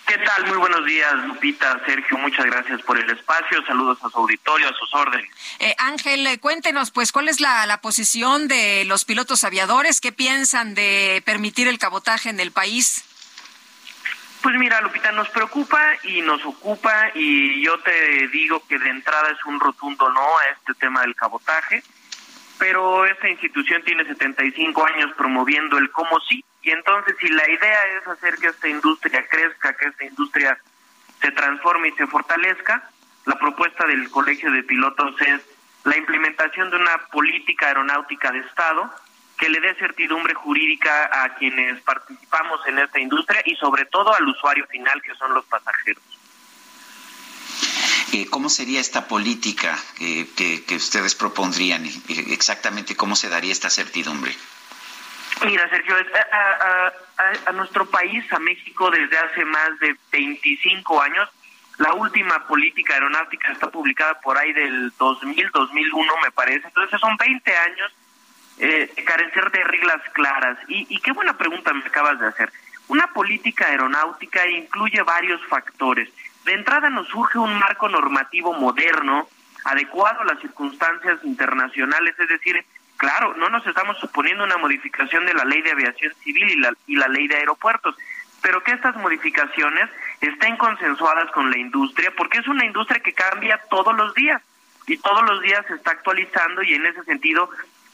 ¿Qué 0.07 0.19
tal? 0.19 0.47
Muy 0.47 0.59
buenos 0.59 0.85
días, 0.85 1.15
Lupita, 1.25 1.81
Sergio, 1.87 2.19
muchas 2.19 2.45
gracias 2.45 2.83
por 2.83 2.99
el 2.99 3.09
espacio. 3.09 3.65
Saludos 3.65 3.99
a 4.05 4.11
su 4.11 4.19
auditorio, 4.19 4.69
a 4.69 4.73
sus 4.75 4.93
órdenes. 4.95 5.31
Eh, 5.61 5.75
Ángel, 5.79 6.27
eh, 6.27 6.39
cuéntenos, 6.39 6.91
pues, 6.91 7.11
¿cuál 7.11 7.29
es 7.29 7.41
la, 7.41 7.65
la 7.65 7.81
posición 7.81 8.47
de 8.47 8.85
los 8.85 9.07
pilotos 9.07 9.45
aviadores? 9.45 10.03
¿Qué 10.03 10.13
piensan 10.13 10.75
de 10.75 11.23
permitir 11.25 11.69
el 11.69 11.79
cabotaje 11.79 12.29
en 12.29 12.39
el 12.39 12.53
país? 12.53 13.03
Pues 14.43 14.57
mira, 14.57 14.79
Lupita, 14.83 15.11
nos 15.13 15.31
preocupa 15.31 15.81
y 16.03 16.21
nos 16.21 16.45
ocupa 16.45 17.11
y 17.15 17.65
yo 17.65 17.79
te 17.79 18.29
digo 18.29 18.63
que 18.69 18.79
de 18.79 18.91
entrada 18.91 19.31
es 19.31 19.43
un 19.47 19.59
rotundo 19.59 20.11
no 20.13 20.39
a 20.39 20.45
este 20.53 20.75
tema 20.75 21.01
del 21.01 21.15
cabotaje, 21.15 21.83
pero 22.59 23.07
esta 23.07 23.27
institución 23.27 23.83
tiene 23.85 24.05
75 24.05 24.87
años 24.87 25.13
promoviendo 25.17 25.79
el 25.79 25.91
cómo 25.91 26.21
sí 26.29 26.45
y 26.65 26.71
entonces 26.71 27.15
si 27.21 27.29
la 27.29 27.49
idea 27.51 27.81
es 27.99 28.07
hacer 28.09 28.37
que 28.37 28.49
esta 28.49 28.69
industria 28.69 29.27
crezca, 29.29 29.75
que 29.75 29.87
esta 29.87 30.05
industria 30.05 30.59
se 31.21 31.31
transforme 31.33 31.89
y 31.89 31.93
se 31.93 32.07
fortalezca, 32.07 32.91
la 33.27 33.39
propuesta 33.39 33.87
del 33.87 34.11
Colegio 34.11 34.51
de 34.51 34.63
Pilotos 34.63 35.15
es 35.23 35.41
la 35.85 35.97
implementación 35.97 36.71
de 36.71 36.77
una 36.77 36.97
política 37.13 37.67
aeronáutica 37.69 38.31
de 38.31 38.41
Estado 38.41 38.91
que 39.39 39.49
le 39.49 39.61
dé 39.61 39.75
certidumbre 39.75 40.33
jurídica 40.35 41.11
a 41.25 41.35
quienes 41.35 41.81
participamos 41.83 42.61
en 42.67 42.79
esta 42.79 43.01
industria 43.01 43.43
y 43.45 43.57
sobre 43.57 43.85
todo 43.87 44.15
al 44.15 44.27
usuario 44.29 44.67
final 44.69 45.03
que 45.03 45.15
son 45.17 45.35
los 45.35 45.45
pasajeros. 45.47 46.03
Eh, 48.13 48.27
¿Cómo 48.31 48.49
sería 48.49 48.81
esta 48.81 49.09
política 49.09 49.77
que, 49.99 50.29
que- 50.37 50.65
que 50.65 50.77
ustedes 50.77 51.15
propondrían? 51.17 51.85
Eh, 51.85 51.93
Exactamente, 52.29 52.95
¿cómo 52.97 53.17
se 53.17 53.29
daría 53.29 53.51
esta 53.53 53.71
certidumbre? 53.71 54.35
Mira, 55.45 55.69
Sergio, 55.69 55.95
a- 56.33 56.93
a 57.47 57.53
nuestro 57.53 57.87
país, 57.87 58.25
a 58.33 58.39
México, 58.39 58.91
desde 58.91 59.19
hace 59.19 59.45
más 59.45 59.79
de 59.81 59.97
25 60.13 61.03
años, 61.03 61.29
la 61.79 61.93
última 61.95 62.47
política 62.47 62.95
aeronáutica 62.95 63.51
está 63.53 63.69
publicada 63.71 64.21
por 64.21 64.39
ahí 64.39 64.53
del 64.53 64.93
2000, 64.99 65.51
2001, 65.53 66.13
me 66.23 66.31
parece. 66.31 66.67
Entonces 66.69 67.01
son 67.01 67.17
20 67.17 67.57
años 67.57 67.93
eh, 68.59 68.93
de 68.95 69.05
carecer 69.05 69.51
de 69.51 69.65
reglas 69.65 70.01
claras. 70.13 70.57
Y, 70.69 70.87
y 70.89 71.01
qué 71.01 71.11
buena 71.13 71.37
pregunta 71.37 71.73
me 71.73 71.85
acabas 71.85 72.21
de 72.21 72.29
hacer. 72.29 72.53
Una 72.87 73.09
política 73.09 73.67
aeronáutica 73.67 74.47
incluye 74.49 75.03
varios 75.03 75.45
factores. 75.47 76.09
De 76.45 76.53
entrada 76.53 76.89
nos 76.91 77.09
surge 77.09 77.39
un 77.39 77.59
marco 77.59 77.89
normativo 77.89 78.53
moderno, 78.53 79.29
adecuado 79.65 80.21
a 80.21 80.25
las 80.27 80.39
circunstancias 80.41 81.19
internacionales, 81.25 82.15
es 82.19 82.29
decir, 82.29 82.65
claro, 82.97 83.35
no 83.37 83.49
nos 83.49 83.67
estamos 83.67 83.99
suponiendo 83.99 84.45
una 84.45 84.59
modificación 84.59 85.27
de 85.27 85.35
la 85.35 85.45
ley 85.45 85.63
de 85.63 85.73
aviación 85.73 86.13
civil 86.23 86.51
y 86.51 86.57
la, 86.57 86.73
y 86.87 86.97
la 86.97 87.09
ley 87.09 87.29
de 87.29 87.37
aeropuertos, 87.37 87.97
pero 88.43 88.63
que 88.63 88.73
estas 88.73 88.97
modificaciones 88.97 89.91
estén 90.21 90.57
consensuadas 90.57 91.31
con 91.31 91.51
la 91.51 91.59
industria, 91.59 92.13
porque 92.17 92.39
es 92.39 92.49
una 92.49 92.65
industria 92.65 93.01
que 93.01 93.13
cambia 93.13 93.61
todos 93.71 93.95
los 93.97 94.15
días 94.15 94.43
y 94.87 94.97
todos 94.99 95.23
los 95.23 95.41
días 95.41 95.65
se 95.67 95.75
está 95.75 95.93
actualizando 95.93 96.63
y 96.63 96.75
en 96.75 96.87
ese 96.87 97.03
sentido, 97.05 97.49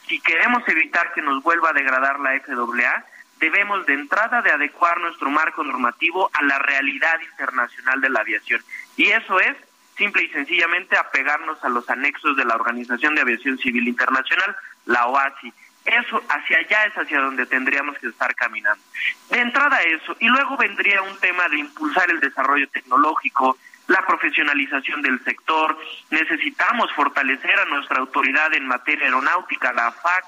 si 0.07 0.19
queremos 0.19 0.67
evitar 0.67 1.13
que 1.13 1.21
nos 1.21 1.41
vuelva 1.43 1.69
a 1.69 1.73
degradar 1.73 2.19
la 2.19 2.39
FAA, 2.39 3.05
debemos 3.39 3.85
de 3.85 3.93
entrada 3.93 4.41
de 4.41 4.51
adecuar 4.51 4.99
nuestro 4.99 5.29
marco 5.29 5.63
normativo 5.63 6.29
a 6.33 6.43
la 6.43 6.59
realidad 6.59 7.19
internacional 7.31 7.99
de 8.01 8.09
la 8.09 8.19
aviación. 8.19 8.61
Y 8.97 9.07
eso 9.07 9.39
es 9.39 9.55
simple 9.97 10.23
y 10.23 10.29
sencillamente 10.29 10.97
apegarnos 10.97 11.63
a 11.63 11.69
los 11.69 11.89
anexos 11.89 12.35
de 12.37 12.45
la 12.45 12.55
Organización 12.55 13.15
de 13.15 13.21
Aviación 13.21 13.57
Civil 13.57 13.87
Internacional, 13.87 14.55
la 14.85 15.07
OASI. 15.07 15.53
Eso, 15.85 16.21
hacia 16.29 16.59
allá 16.59 16.85
es 16.85 16.93
hacia 16.95 17.19
donde 17.19 17.45
tendríamos 17.47 17.97
que 17.97 18.07
estar 18.07 18.33
caminando. 18.35 18.83
De 19.29 19.39
entrada 19.39 19.81
eso, 19.81 20.15
y 20.19 20.27
luego 20.27 20.55
vendría 20.57 21.01
un 21.01 21.17
tema 21.17 21.47
de 21.49 21.57
impulsar 21.57 22.09
el 22.11 22.19
desarrollo 22.19 22.69
tecnológico, 22.69 23.57
la 23.87 24.05
profesionalización 24.05 25.01
del 25.01 25.23
sector, 25.23 25.77
necesitamos 26.11 26.91
fortalecer 26.93 27.59
a 27.59 27.65
nuestra 27.65 27.97
autoridad 27.97 28.53
en 28.53 28.67
materia 28.67 29.05
aeronáutica, 29.05 29.73
la 29.73 29.87
AFAC, 29.87 30.23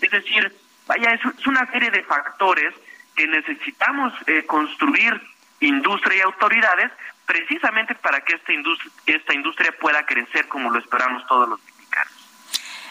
es 0.00 0.10
decir, 0.10 0.54
vaya, 0.86 1.12
es, 1.12 1.46
una 1.46 1.70
serie 1.70 1.90
de 1.90 2.02
factores 2.02 2.74
que 3.14 3.26
necesitamos 3.26 4.12
eh, 4.26 4.44
construir 4.44 5.20
industria 5.60 6.18
y 6.18 6.20
autoridades 6.22 6.90
precisamente 7.24 7.94
para 7.94 8.20
que 8.20 8.34
esta 8.34 8.52
industria, 8.52 8.92
esta 9.06 9.34
industria 9.34 9.74
pueda 9.80 10.04
crecer 10.04 10.46
como 10.48 10.70
lo 10.70 10.78
esperamos 10.78 11.26
todos 11.26 11.48
los 11.48 11.58
mexicanos. 11.58 11.75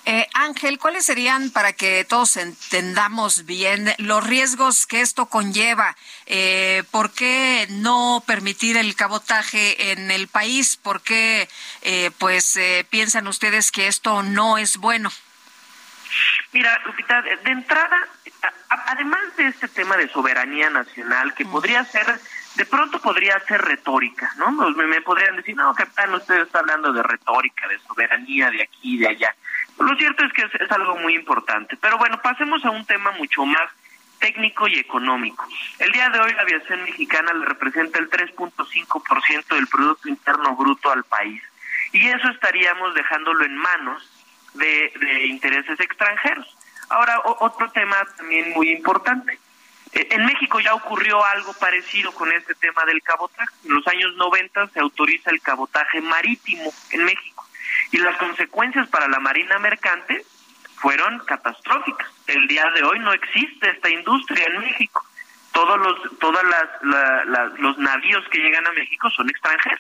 Eh, 0.08 0.28
Ángel, 0.36 0.78
¿cuáles 0.78 1.04
serían, 1.04 1.50
para 1.50 1.74
que 1.74 2.06
todos 2.06 2.38
entendamos 2.38 3.46
bien, 3.46 3.92
los 3.98 4.24
riesgos 4.24 4.86
que 4.86 5.02
esto 5.02 5.26
conlleva? 5.26 5.96
Eh, 6.28 6.84
¿Por 6.92 7.12
qué 7.12 7.66
no 7.72 8.24
permitir 8.28 8.78
el 8.78 8.96
cabotaje 8.96 9.92
en 9.92 10.12
el 10.12 10.28
país? 10.28 10.78
¿Por 10.78 11.02
qué 11.02 11.50
eh, 11.82 12.12
pues, 12.20 12.56
eh, 12.56 12.86
piensan 12.88 13.28
ustedes 13.28 13.72
que 13.72 13.88
esto 13.88 14.22
no 14.22 14.60
es 14.60 14.78
bueno? 14.78 15.12
Mira, 16.52 16.80
Lupita, 16.86 17.24
de, 17.24 17.52
entrada, 17.52 18.08
además 18.70 19.22
de 19.38 19.48
este 19.48 19.68
tema 19.68 19.98
de 19.98 20.08
soberanía 20.10 20.70
nacional, 20.70 21.34
que 21.34 21.46
podría 21.46 21.84
ser, 21.84 22.20
de 22.56 22.66
pronto 22.66 23.00
podría 23.00 23.40
ser 23.42 23.62
retórica, 23.62 24.34
¿no? 24.38 24.56
Pues 24.56 24.76
Me, 24.88 25.02
podrían 25.02 25.36
decir, 25.36 25.56
no, 25.56 25.74
capitán, 25.74 26.14
usted 26.14 26.42
está 26.42 26.60
hablando 26.60 26.94
de 26.94 27.04
retórica, 27.04 27.68
de 27.68 27.80
soberanía, 27.80 28.50
de 28.50 28.64
aquí 28.64 28.98
de 28.98 29.10
allá. 29.10 29.36
Lo 29.78 29.96
cierto 29.98 30.24
es 30.24 30.32
que 30.32 30.44
es, 30.44 30.72
algo 30.72 30.96
muy 30.98 31.16
importante. 31.16 31.78
Pero 31.78 31.98
bueno, 31.98 32.20
pasemos 32.22 32.64
a 32.64 32.72
un 32.72 32.86
tema 32.86 33.12
mucho 33.12 33.46
más 33.46 33.70
técnico 34.20 34.68
y 34.68 34.80
económico. 34.80 35.46
El 35.80 35.92
día 35.92 36.10
de 36.10 36.20
hoy 36.20 36.34
la 36.34 36.44
aviación 36.44 36.84
mexicana 36.84 37.34
le 37.34 37.46
representa 37.46 38.00
el 38.00 38.10
3.5% 38.10 39.56
del 39.56 39.68
Producto 39.68 40.08
Interno 40.08 40.56
Bruto 40.56 40.92
al 40.92 41.04
país. 41.04 41.42
Y 41.92 42.08
eso 42.08 42.30
estaríamos 42.30 42.94
dejándolo 42.96 43.44
en 43.44 43.58
manos 43.58 44.10
de, 44.54 44.94
de 44.98 45.26
intereses 45.28 45.80
extranjeros. 45.80 46.48
Ahora, 46.90 47.22
otro 47.40 47.70
tema 47.72 47.98
también 48.18 48.54
muy 48.54 48.70
importante. 48.72 49.40
Eh, 49.96 50.08
En 50.12 50.26
México 50.26 50.60
ya 50.60 50.74
ocurrió 50.76 51.24
algo 51.26 51.54
parecido 51.54 52.12
con 52.14 52.32
este 52.32 52.54
tema 52.56 52.84
del 52.86 53.02
cabotaje. 53.02 53.54
En 53.66 53.74
los 53.74 53.88
años 53.88 54.14
90 54.16 54.68
se 54.70 54.80
autoriza 54.80 55.32
el 55.32 55.42
cabotaje 55.42 56.02
marítimo 56.02 56.72
en 56.92 57.04
México 57.06 57.48
y 57.92 57.98
las 57.98 58.16
consecuencias 58.18 58.88
para 58.90 59.08
la 59.08 59.20
marina 59.20 59.58
mercante 59.60 60.24
fueron 60.78 61.20
catastróficas. 61.26 62.08
El 62.28 62.48
día 62.48 62.70
de 62.76 62.84
hoy 62.84 63.00
no 63.00 63.14
existe 63.14 63.70
esta 63.70 63.90
industria 63.90 64.46
en 64.48 64.60
México. 64.60 65.04
Todos 65.54 65.80
los 65.80 66.20
todas 66.20 66.44
las, 66.44 66.68
la- 66.84 67.24
la- 67.26 67.46
los 67.58 67.78
navíos 67.78 68.28
que 68.30 68.40
llegan 68.40 68.68
a 68.68 68.72
México 68.74 69.10
son 69.12 69.30
extranjeros. 69.30 69.80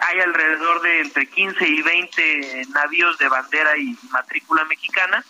Hay 0.00 0.18
alrededor 0.20 0.80
de 0.80 1.00
entre 1.00 1.26
15 1.26 1.68
y 1.68 1.82
20 1.82 2.62
navíos 2.70 3.18
de 3.18 3.28
bandera 3.28 3.76
y 3.76 3.94
matrícula 4.10 4.64
mexicana 4.64 5.22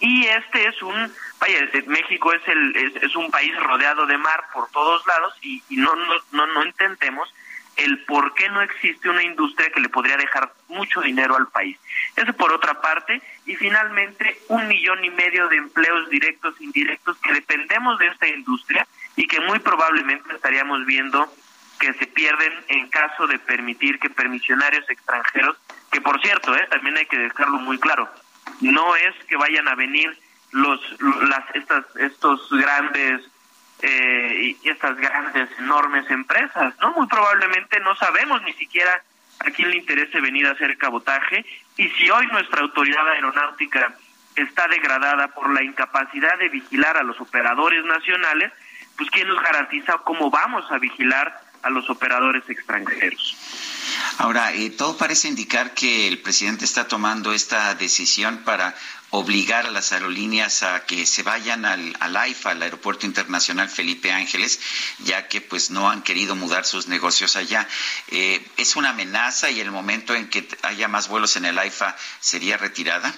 y 0.00 0.26
este 0.26 0.66
es 0.68 0.80
un 0.82 1.12
vaya 1.40 1.68
México 1.86 2.32
es 2.32 2.46
el 2.48 2.76
es, 2.76 3.02
es 3.02 3.16
un 3.16 3.30
país 3.30 3.54
rodeado 3.60 4.06
de 4.06 4.16
mar 4.18 4.44
por 4.52 4.70
todos 4.70 5.06
lados 5.06 5.34
y, 5.42 5.62
y 5.68 5.76
no, 5.76 5.94
no 5.94 6.14
no 6.32 6.46
no 6.46 6.62
entendemos 6.62 7.32
el 7.78 8.04
por 8.04 8.34
qué 8.34 8.48
no 8.48 8.60
existe 8.60 9.08
una 9.08 9.22
industria 9.22 9.70
que 9.70 9.80
le 9.80 9.88
podría 9.88 10.16
dejar 10.16 10.52
mucho 10.66 11.00
dinero 11.00 11.36
al 11.36 11.46
país. 11.46 11.78
Eso 12.16 12.32
por 12.32 12.52
otra 12.52 12.80
parte. 12.80 13.22
Y 13.46 13.54
finalmente 13.54 14.40
un 14.48 14.66
millón 14.66 15.04
y 15.04 15.10
medio 15.10 15.48
de 15.48 15.56
empleos 15.56 16.10
directos 16.10 16.56
e 16.60 16.64
indirectos 16.64 17.16
que 17.18 17.32
dependemos 17.32 17.98
de 18.00 18.08
esta 18.08 18.26
industria 18.26 18.86
y 19.14 19.26
que 19.28 19.40
muy 19.40 19.60
probablemente 19.60 20.34
estaríamos 20.34 20.84
viendo 20.86 21.32
que 21.78 21.94
se 21.94 22.06
pierden 22.08 22.52
en 22.66 22.88
caso 22.88 23.28
de 23.28 23.38
permitir 23.38 24.00
que 24.00 24.10
permisionarios 24.10 24.84
extranjeros, 24.90 25.56
que 25.92 26.00
por 26.00 26.20
cierto, 26.20 26.54
eh, 26.56 26.66
también 26.70 26.96
hay 26.96 27.06
que 27.06 27.16
dejarlo 27.16 27.58
muy 27.58 27.78
claro, 27.78 28.10
no 28.60 28.96
es 28.96 29.14
que 29.26 29.36
vayan 29.36 29.68
a 29.68 29.74
venir 29.74 30.16
los 30.52 30.80
las 31.00 31.44
estas 31.54 31.84
estos 31.96 32.48
grandes 32.50 33.22
eh, 33.80 34.56
estas 34.64 34.96
grandes 34.96 35.48
enormes 35.58 36.10
empresas, 36.10 36.74
no 36.80 36.92
muy 36.92 37.06
probablemente 37.06 37.78
no 37.80 37.94
sabemos 37.96 38.42
ni 38.42 38.52
siquiera 38.54 39.02
a 39.40 39.50
quién 39.50 39.70
le 39.70 39.76
interese 39.76 40.20
venir 40.20 40.46
a 40.46 40.52
hacer 40.52 40.76
cabotaje 40.78 41.44
y 41.76 41.88
si 41.90 42.10
hoy 42.10 42.26
nuestra 42.28 42.62
autoridad 42.62 43.08
aeronáutica 43.08 43.94
está 44.34 44.66
degradada 44.68 45.28
por 45.28 45.52
la 45.52 45.62
incapacidad 45.62 46.38
de 46.38 46.48
vigilar 46.48 46.96
a 46.96 47.02
los 47.02 47.20
operadores 47.20 47.84
nacionales, 47.84 48.52
pues 48.96 49.10
quién 49.10 49.28
nos 49.28 49.40
garantiza 49.42 49.98
cómo 49.98 50.30
vamos 50.30 50.70
a 50.70 50.78
vigilar 50.78 51.40
a 51.62 51.70
los 51.70 51.88
operadores 51.90 52.48
extranjeros. 52.48 53.36
Ahora, 54.18 54.52
eh, 54.52 54.70
todo 54.70 54.96
parece 54.96 55.28
indicar 55.28 55.74
que 55.74 56.08
el 56.08 56.18
presidente 56.18 56.64
está 56.64 56.88
tomando 56.88 57.32
esta 57.32 57.74
decisión 57.74 58.38
para 58.38 58.74
obligar 59.10 59.66
a 59.66 59.70
las 59.70 59.92
aerolíneas 59.92 60.62
a 60.62 60.84
que 60.84 61.06
se 61.06 61.22
vayan 61.22 61.64
al, 61.64 61.96
al 62.00 62.16
AIFA, 62.16 62.50
al 62.50 62.62
Aeropuerto 62.62 63.06
Internacional 63.06 63.68
Felipe 63.68 64.12
Ángeles, 64.12 64.60
ya 64.98 65.28
que 65.28 65.40
pues 65.40 65.70
no 65.70 65.88
han 65.90 66.02
querido 66.02 66.36
mudar 66.36 66.64
sus 66.64 66.88
negocios 66.88 67.36
allá. 67.36 67.66
Eh, 68.08 68.46
¿Es 68.56 68.76
una 68.76 68.90
amenaza 68.90 69.50
y 69.50 69.60
el 69.60 69.70
momento 69.70 70.14
en 70.14 70.28
que 70.28 70.46
haya 70.62 70.88
más 70.88 71.08
vuelos 71.08 71.36
en 71.36 71.46
el 71.46 71.58
AIFA 71.58 71.96
sería 72.20 72.56
retirada? 72.56 73.14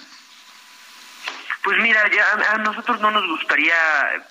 Pues 1.63 1.77
mira, 1.79 2.09
ya 2.11 2.53
a 2.53 2.57
nosotros 2.57 2.99
no 3.01 3.11
nos 3.11 3.27
gustaría 3.27 3.75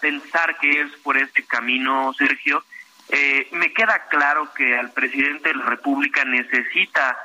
pensar 0.01 0.59
que 0.59 0.81
es 0.83 0.91
por 1.03 1.17
este 1.17 1.45
camino, 1.45 2.13
Sergio. 2.19 2.65
Eh, 3.13 3.49
me 3.53 3.73
queda 3.73 4.07
claro 4.09 4.53
que 4.55 4.77
al 4.77 4.93
presidente 4.93 5.49
de 5.49 5.57
la 5.57 5.65
República 5.65 6.25
necesita 6.25 7.19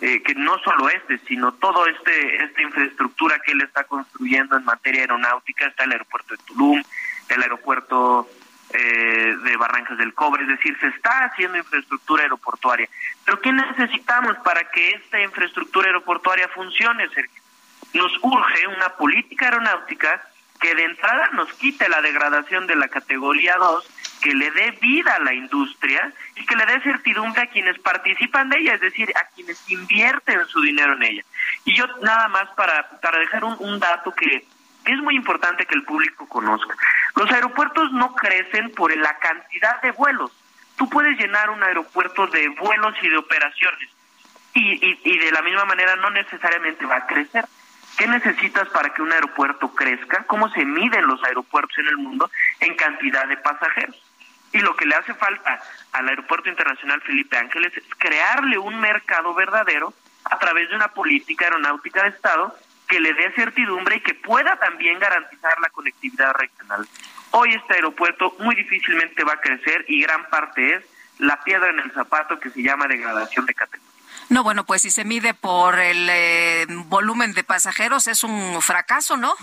eh, 0.00 0.22
que 0.22 0.34
no 0.34 0.58
solo 0.60 0.88
este, 0.88 1.18
sino 1.26 1.52
todo 1.52 1.86
este 1.86 2.44
esta 2.44 2.62
infraestructura 2.62 3.38
que 3.44 3.52
él 3.52 3.60
está 3.62 3.84
construyendo 3.84 4.56
en 4.56 4.64
materia 4.64 5.02
aeronáutica, 5.02 5.66
está 5.66 5.84
el 5.84 5.92
aeropuerto 5.92 6.34
de 6.34 6.42
Tulum, 6.44 6.82
el 7.28 7.42
aeropuerto 7.42 8.28
eh, 8.70 9.36
de 9.42 9.56
Barrancas 9.56 9.98
del 9.98 10.14
Cobre, 10.14 10.42
es 10.42 10.48
decir, 10.48 10.76
se 10.80 10.88
está 10.88 11.24
haciendo 11.24 11.58
infraestructura 11.58 12.22
aeroportuaria. 12.22 12.88
Pero 13.24 13.40
¿qué 13.40 13.52
necesitamos 13.52 14.36
para 14.38 14.70
que 14.70 14.90
esta 14.90 15.20
infraestructura 15.20 15.88
aeroportuaria 15.88 16.48
funcione, 16.48 17.08
Sergio? 17.10 17.42
Nos 17.92 18.12
urge 18.22 18.66
una 18.66 18.88
política 18.90 19.46
aeronáutica 19.46 20.20
que 20.58 20.74
de 20.74 20.84
entrada 20.84 21.30
nos 21.32 21.52
quite 21.54 21.88
la 21.88 22.00
degradación 22.00 22.66
de 22.66 22.76
la 22.76 22.88
categoría 22.88 23.56
2, 23.56 23.84
que 24.22 24.34
le 24.34 24.50
dé 24.50 24.70
vida 24.80 25.14
a 25.14 25.20
la 25.20 25.34
industria 25.34 26.12
y 26.34 26.44
que 26.46 26.56
le 26.56 26.66
dé 26.66 26.80
certidumbre 26.80 27.42
a 27.42 27.46
quienes 27.46 27.78
participan 27.78 28.48
de 28.48 28.58
ella, 28.58 28.74
es 28.74 28.80
decir, 28.80 29.12
a 29.16 29.24
quienes 29.34 29.58
invierten 29.70 30.46
su 30.46 30.60
dinero 30.62 30.94
en 30.94 31.02
ella. 31.02 31.22
Y 31.64 31.74
yo 31.74 31.86
nada 32.02 32.28
más 32.28 32.48
para, 32.56 32.88
para 33.00 33.18
dejar 33.18 33.44
un, 33.44 33.56
un 33.58 33.78
dato 33.78 34.12
que 34.12 34.46
es 34.86 34.98
muy 34.98 35.16
importante 35.16 35.66
que 35.66 35.74
el 35.74 35.84
público 35.84 36.28
conozca. 36.28 36.74
Los 37.14 37.30
aeropuertos 37.30 37.92
no 37.92 38.14
crecen 38.14 38.70
por 38.72 38.96
la 38.96 39.18
cantidad 39.18 39.80
de 39.82 39.90
vuelos. 39.92 40.32
Tú 40.76 40.88
puedes 40.88 41.18
llenar 41.18 41.50
un 41.50 41.62
aeropuerto 41.62 42.26
de 42.26 42.48
vuelos 42.48 42.94
y 43.02 43.08
de 43.08 43.16
operaciones 43.16 43.88
y, 44.54 44.86
y, 44.86 45.00
y 45.04 45.18
de 45.18 45.30
la 45.32 45.42
misma 45.42 45.64
manera 45.64 45.96
no 45.96 46.10
necesariamente 46.10 46.86
va 46.86 46.96
a 46.96 47.06
crecer. 47.06 47.44
¿Qué 47.96 48.06
necesitas 48.06 48.68
para 48.68 48.92
que 48.92 49.00
un 49.00 49.12
aeropuerto 49.12 49.74
crezca? 49.74 50.24
¿Cómo 50.24 50.50
se 50.50 50.64
miden 50.64 51.06
los 51.06 51.22
aeropuertos 51.24 51.78
en 51.78 51.86
el 51.86 51.96
mundo 51.96 52.30
en 52.60 52.74
cantidad 52.74 53.26
de 53.26 53.38
pasajeros? 53.38 53.96
Y 54.52 54.58
lo 54.58 54.76
que 54.76 54.86
le 54.86 54.94
hace 54.94 55.14
falta 55.14 55.60
al 55.92 56.08
Aeropuerto 56.08 56.48
Internacional 56.48 57.00
Felipe 57.02 57.36
Ángeles 57.36 57.76
es 57.76 57.84
crearle 57.98 58.58
un 58.58 58.78
mercado 58.80 59.34
verdadero 59.34 59.92
a 60.24 60.38
través 60.38 60.68
de 60.68 60.76
una 60.76 60.88
política 60.88 61.46
aeronáutica 61.46 62.02
de 62.02 62.10
Estado 62.10 62.56
que 62.86 63.00
le 63.00 63.14
dé 63.14 63.32
certidumbre 63.32 63.96
y 63.96 64.00
que 64.00 64.14
pueda 64.14 64.56
también 64.56 64.98
garantizar 64.98 65.58
la 65.60 65.70
conectividad 65.70 66.32
regional. 66.34 66.86
Hoy 67.32 67.54
este 67.54 67.74
aeropuerto 67.74 68.34
muy 68.38 68.54
difícilmente 68.54 69.24
va 69.24 69.34
a 69.34 69.40
crecer 69.40 69.84
y 69.88 70.02
gran 70.02 70.24
parte 70.30 70.74
es 70.74 70.84
la 71.18 71.42
piedra 71.42 71.70
en 71.70 71.80
el 71.80 71.92
zapato 71.92 72.38
que 72.38 72.50
se 72.50 72.62
llama 72.62 72.86
degradación 72.86 73.46
de 73.46 73.54
categoría. 73.54 73.85
No, 74.28 74.42
bueno, 74.42 74.64
pues 74.64 74.82
si 74.82 74.90
se 74.90 75.04
mide 75.04 75.34
por 75.34 75.78
el 75.78 76.08
eh, 76.10 76.66
volumen 76.68 77.32
de 77.32 77.44
pasajeros 77.44 78.08
es 78.08 78.24
un 78.24 78.60
fracaso, 78.60 79.16
¿no? 79.16 79.34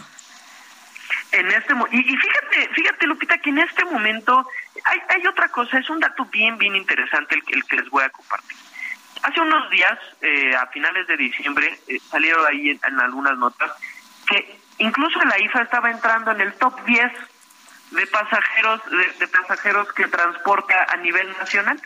En 1.32 1.50
este 1.52 1.74
y, 1.92 2.00
y 2.00 2.18
fíjate, 2.18 2.70
fíjate 2.74 3.08
Lupita 3.08 3.38
que 3.38 3.50
en 3.50 3.60
este 3.60 3.86
momento 3.86 4.48
hay, 4.84 5.00
hay 5.10 5.28
otra 5.28 5.48
cosa, 5.50 5.80
es 5.80 5.90
un 5.90 6.00
dato 6.00 6.26
bien 6.26 6.58
bien 6.58 6.76
interesante 6.76 7.36
el, 7.36 7.44
el 7.48 7.64
que 7.66 7.78
les 7.78 7.90
voy 7.90 8.04
a 8.04 8.10
compartir. 8.10 8.58
Hace 9.24 9.40
unos 9.40 9.70
días, 9.70 9.98
eh, 10.22 10.54
a 10.54 10.68
finales 10.68 11.08
de 11.08 11.16
diciembre, 11.16 11.80
eh, 11.88 11.98
salieron 12.12 12.46
ahí 12.46 12.72
en, 12.72 12.80
en 12.86 13.00
algunas 13.00 13.38
notas 13.38 13.72
que 14.28 14.60
incluso 14.80 15.18
la 15.24 15.40
IFA 15.40 15.62
estaba 15.62 15.92
entrando 15.92 16.32
en 16.32 16.42
el 16.42 16.54
top 16.56 16.84
10 16.86 17.12
de 17.92 18.08
pasajeros 18.08 18.82
de, 18.90 19.14
de 19.20 19.28
pasajeros 19.28 19.94
que 19.94 20.08
transporta 20.08 20.88
a 20.90 20.98
nivel 20.98 21.32
nacional. 21.40 21.82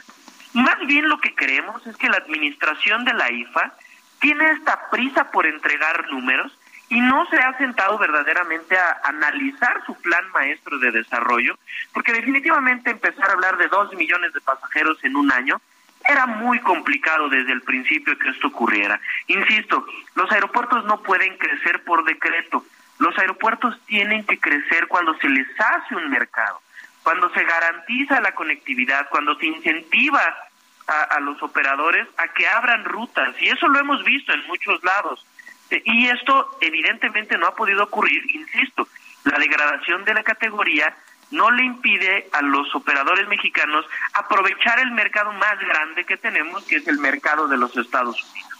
Más 0.57 0.79
bien 0.87 1.07
lo 1.07 1.19
que 1.19 1.35
creemos 1.35 1.85
es 1.85 1.95
que 1.97 2.09
la 2.09 2.17
administración 2.17 3.05
de 3.05 3.13
la 3.13 3.31
IFA 3.31 3.73
tiene 4.19 4.49
esta 4.49 4.89
prisa 4.89 5.29
por 5.29 5.45
entregar 5.45 6.09
números 6.09 6.51
y 6.89 6.99
no 6.99 7.27
se 7.27 7.37
ha 7.37 7.55
sentado 7.59 7.99
verdaderamente 7.99 8.75
a 8.75 9.01
analizar 9.03 9.85
su 9.85 9.93
plan 10.01 10.27
maestro 10.31 10.79
de 10.79 10.89
desarrollo, 10.89 11.59
porque 11.93 12.11
definitivamente 12.11 12.89
empezar 12.89 13.29
a 13.29 13.33
hablar 13.33 13.57
de 13.57 13.67
dos 13.67 13.93
millones 13.93 14.33
de 14.33 14.41
pasajeros 14.41 14.97
en 15.03 15.15
un 15.15 15.31
año 15.31 15.61
era 16.09 16.25
muy 16.25 16.59
complicado 16.61 17.29
desde 17.29 17.51
el 17.51 17.61
principio 17.61 18.17
que 18.17 18.29
esto 18.29 18.47
ocurriera. 18.47 18.99
Insisto, 19.27 19.85
los 20.15 20.31
aeropuertos 20.31 20.85
no 20.85 21.03
pueden 21.03 21.37
crecer 21.37 21.83
por 21.83 22.03
decreto. 22.03 22.65
Los 22.97 23.15
aeropuertos 23.19 23.79
tienen 23.85 24.25
que 24.25 24.39
crecer 24.39 24.87
cuando 24.87 25.13
se 25.19 25.29
les 25.29 25.47
hace 25.59 25.93
un 25.93 26.09
mercado, 26.09 26.59
cuando 27.03 27.29
se 27.29 27.43
garantiza 27.43 28.21
la 28.21 28.33
conectividad, 28.33 29.07
cuando 29.11 29.35
se 29.35 29.45
incentiva 29.45 30.46
a, 30.87 31.03
a 31.15 31.19
los 31.19 31.41
operadores 31.43 32.07
a 32.17 32.27
que 32.29 32.47
abran 32.47 32.85
rutas. 32.85 33.35
Y 33.39 33.49
eso 33.49 33.67
lo 33.67 33.79
hemos 33.79 34.03
visto 34.03 34.33
en 34.33 34.45
muchos 34.47 34.83
lados. 34.83 35.25
Eh, 35.69 35.81
Y 35.85 36.07
esto 36.07 36.57
evidentemente 36.61 37.37
no 37.37 37.47
ha 37.47 37.55
podido 37.55 37.83
ocurrir, 37.83 38.23
insisto, 38.33 38.87
la 39.23 39.37
degradación 39.37 40.05
de 40.05 40.13
la 40.13 40.23
categoría 40.23 40.95
no 41.31 41.51
le 41.51 41.63
impide 41.63 42.29
a 42.31 42.41
los 42.41 42.73
operadores 42.73 43.27
mexicanos 43.27 43.85
aprovechar 44.13 44.79
el 44.79 44.91
mercado 44.91 45.33
más 45.33 45.59
grande 45.59 46.05
que 46.05 46.15
tenemos, 46.15 46.63
que 46.63 46.77
es 46.77 46.87
el 46.87 46.99
mercado 46.99 47.49
de 47.49 47.57
los 47.57 47.75
Estados 47.75 48.23
Unidos. 48.31 48.56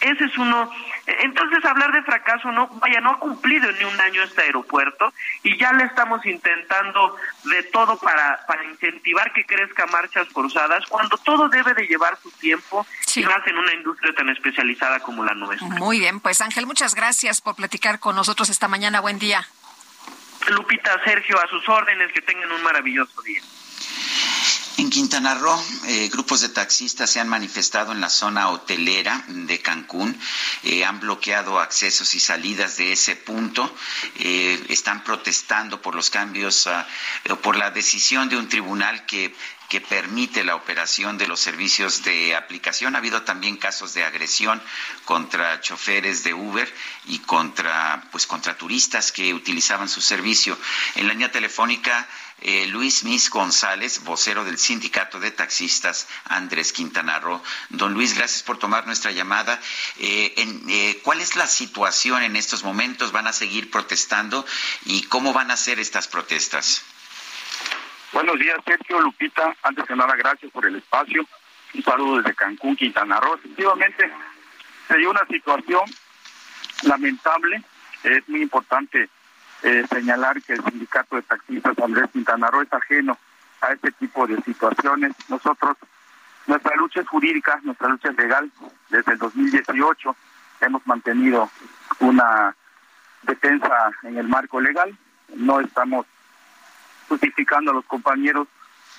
Ese 0.00 0.24
es 0.24 0.38
uno. 0.38 0.70
Entonces, 1.06 1.64
hablar 1.64 1.92
de 1.92 2.02
fracaso, 2.02 2.52
no, 2.52 2.68
vaya, 2.80 3.00
no 3.00 3.12
ha 3.12 3.18
cumplido 3.18 3.70
ni 3.72 3.84
un 3.84 4.00
año 4.00 4.22
este 4.22 4.42
aeropuerto 4.42 5.12
y 5.42 5.56
ya 5.58 5.72
le 5.72 5.84
estamos 5.84 6.24
intentando 6.26 7.16
de 7.44 7.62
todo 7.64 7.98
para, 7.98 8.44
para 8.46 8.64
incentivar 8.64 9.32
que 9.32 9.44
crezca 9.44 9.86
marchas 9.86 10.28
forzadas, 10.28 10.84
cuando 10.86 11.16
todo 11.18 11.48
debe 11.48 11.74
de 11.74 11.86
llevar 11.86 12.18
su 12.22 12.30
tiempo 12.32 12.86
y 13.14 13.22
más 13.24 13.46
en 13.46 13.58
una 13.58 13.72
industria 13.74 14.14
tan 14.14 14.28
especializada 14.28 15.00
como 15.00 15.24
la 15.24 15.34
nuestra. 15.34 15.68
Muy 15.68 15.98
bien, 15.98 16.20
pues 16.20 16.40
Ángel, 16.40 16.66
muchas 16.66 16.94
gracias 16.94 17.40
por 17.40 17.56
platicar 17.56 17.98
con 17.98 18.14
nosotros 18.14 18.48
esta 18.50 18.68
mañana. 18.68 19.00
Buen 19.00 19.18
día. 19.18 19.46
Lupita, 20.48 21.02
Sergio, 21.04 21.38
a 21.40 21.46
sus 21.48 21.68
órdenes, 21.68 22.12
que 22.12 22.22
tengan 22.22 22.50
un 22.52 22.62
maravilloso 22.62 23.20
día. 23.22 23.42
En 24.78 24.90
Quintana 24.90 25.34
Roo, 25.34 25.60
eh, 25.88 26.08
grupos 26.08 26.40
de 26.40 26.50
taxistas 26.50 27.10
se 27.10 27.18
han 27.18 27.28
manifestado 27.28 27.90
en 27.90 28.00
la 28.00 28.08
zona 28.08 28.48
hotelera 28.50 29.24
de 29.26 29.60
Cancún, 29.60 30.16
eh, 30.62 30.84
han 30.84 31.00
bloqueado 31.00 31.58
accesos 31.58 32.14
y 32.14 32.20
salidas 32.20 32.76
de 32.76 32.92
ese 32.92 33.16
punto, 33.16 33.74
eh, 34.20 34.64
están 34.68 35.02
protestando 35.02 35.82
por 35.82 35.96
los 35.96 36.10
cambios, 36.10 36.68
eh, 36.68 37.34
por 37.42 37.56
la 37.56 37.72
decisión 37.72 38.28
de 38.28 38.36
un 38.36 38.48
tribunal 38.48 39.04
que 39.04 39.34
que 39.68 39.80
permite 39.80 40.44
la 40.44 40.54
operación 40.54 41.18
de 41.18 41.26
los 41.26 41.40
servicios 41.40 42.02
de 42.02 42.34
aplicación. 42.34 42.94
Ha 42.94 42.98
habido 42.98 43.22
también 43.22 43.56
casos 43.56 43.94
de 43.94 44.04
agresión 44.04 44.62
contra 45.04 45.60
choferes 45.60 46.24
de 46.24 46.34
Uber 46.34 46.72
y 47.06 47.18
contra 47.20 48.02
pues 48.10 48.26
contra 48.26 48.56
turistas 48.56 49.12
que 49.12 49.34
utilizaban 49.34 49.88
su 49.88 50.00
servicio. 50.00 50.58
En 50.94 51.06
la 51.06 51.12
línea 51.12 51.30
telefónica 51.30 52.08
eh, 52.40 52.66
Luis 52.68 53.02
Mis 53.02 53.30
González, 53.30 54.04
vocero 54.04 54.44
del 54.44 54.58
Sindicato 54.58 55.18
de 55.18 55.32
Taxistas 55.32 56.06
Andrés 56.24 56.72
Quintana 56.72 57.18
Roo. 57.18 57.42
Don 57.68 57.92
Luis, 57.92 58.14
gracias 58.14 58.44
por 58.44 58.58
tomar 58.58 58.86
nuestra 58.86 59.10
llamada. 59.10 59.60
Eh, 59.98 60.34
en, 60.36 60.62
eh, 60.68 61.00
¿Cuál 61.02 61.20
es 61.20 61.34
la 61.34 61.48
situación 61.48 62.22
en 62.22 62.36
estos 62.36 62.62
momentos? 62.62 63.10
¿Van 63.10 63.26
a 63.26 63.32
seguir 63.32 63.70
protestando? 63.70 64.46
¿Y 64.84 65.02
cómo 65.04 65.32
van 65.32 65.50
a 65.50 65.56
ser 65.56 65.80
estas 65.80 66.06
protestas? 66.06 66.82
Buenos 68.12 68.38
días, 68.38 68.56
Sergio 68.64 69.00
Lupita. 69.02 69.54
Antes 69.62 69.86
de 69.86 69.94
nada, 69.94 70.16
gracias 70.16 70.50
por 70.50 70.64
el 70.64 70.76
espacio. 70.76 71.26
Un 71.74 71.82
saludo 71.82 72.16
desde 72.16 72.34
Cancún, 72.34 72.74
Quintana 72.74 73.20
Roo. 73.20 73.34
Efectivamente, 73.34 74.10
se 74.88 74.96
dio 74.96 75.10
una 75.10 75.26
situación 75.26 75.82
lamentable. 76.84 77.62
Es 78.02 78.26
muy 78.28 78.40
importante 78.40 79.10
eh, 79.62 79.84
señalar 79.90 80.40
que 80.42 80.54
el 80.54 80.64
sindicato 80.64 81.16
de 81.16 81.22
taxistas 81.22 81.78
Andrés 81.78 82.08
Quintana 82.10 82.48
Roo 82.48 82.62
es 82.62 82.72
ajeno 82.72 83.18
a 83.60 83.72
este 83.72 83.92
tipo 83.92 84.26
de 84.26 84.40
situaciones. 84.42 85.12
Nosotros, 85.28 85.76
nuestra 86.46 86.76
lucha 86.76 87.02
es 87.02 87.08
jurídica, 87.08 87.60
nuestra 87.62 87.88
lucha 87.88 88.10
legal. 88.12 88.50
Desde 88.88 89.12
el 89.12 89.18
2018 89.18 90.16
hemos 90.62 90.86
mantenido 90.86 91.50
una 92.00 92.56
defensa 93.22 93.90
en 94.02 94.16
el 94.16 94.28
marco 94.28 94.62
legal. 94.62 94.96
No 95.34 95.60
estamos 95.60 96.06
justificando 97.08 97.70
a 97.70 97.74
los 97.74 97.84
compañeros 97.86 98.46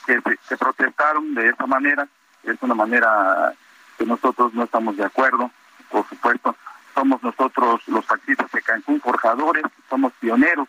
que, 0.06 0.20
se- 0.48 0.58
protestaron 0.58 1.34
de 1.36 1.50
esa 1.50 1.66
manera. 1.68 2.08
Es 2.44 2.58
una 2.62 2.74
manera 2.76 3.54
que 3.98 4.06
nosotros 4.06 4.54
no 4.54 4.64
estamos 4.64 4.98
de 4.98 5.06
acuerdo, 5.06 5.52
por 5.90 6.08
supuesto. 6.08 6.56
Somos 6.96 7.22
nosotros 7.22 7.82
los 7.88 8.06
taxistas 8.06 8.52
de 8.52 8.62
Cancún, 8.62 9.00
forjadores, 9.02 9.64
somos 9.90 10.12
pioneros 10.20 10.68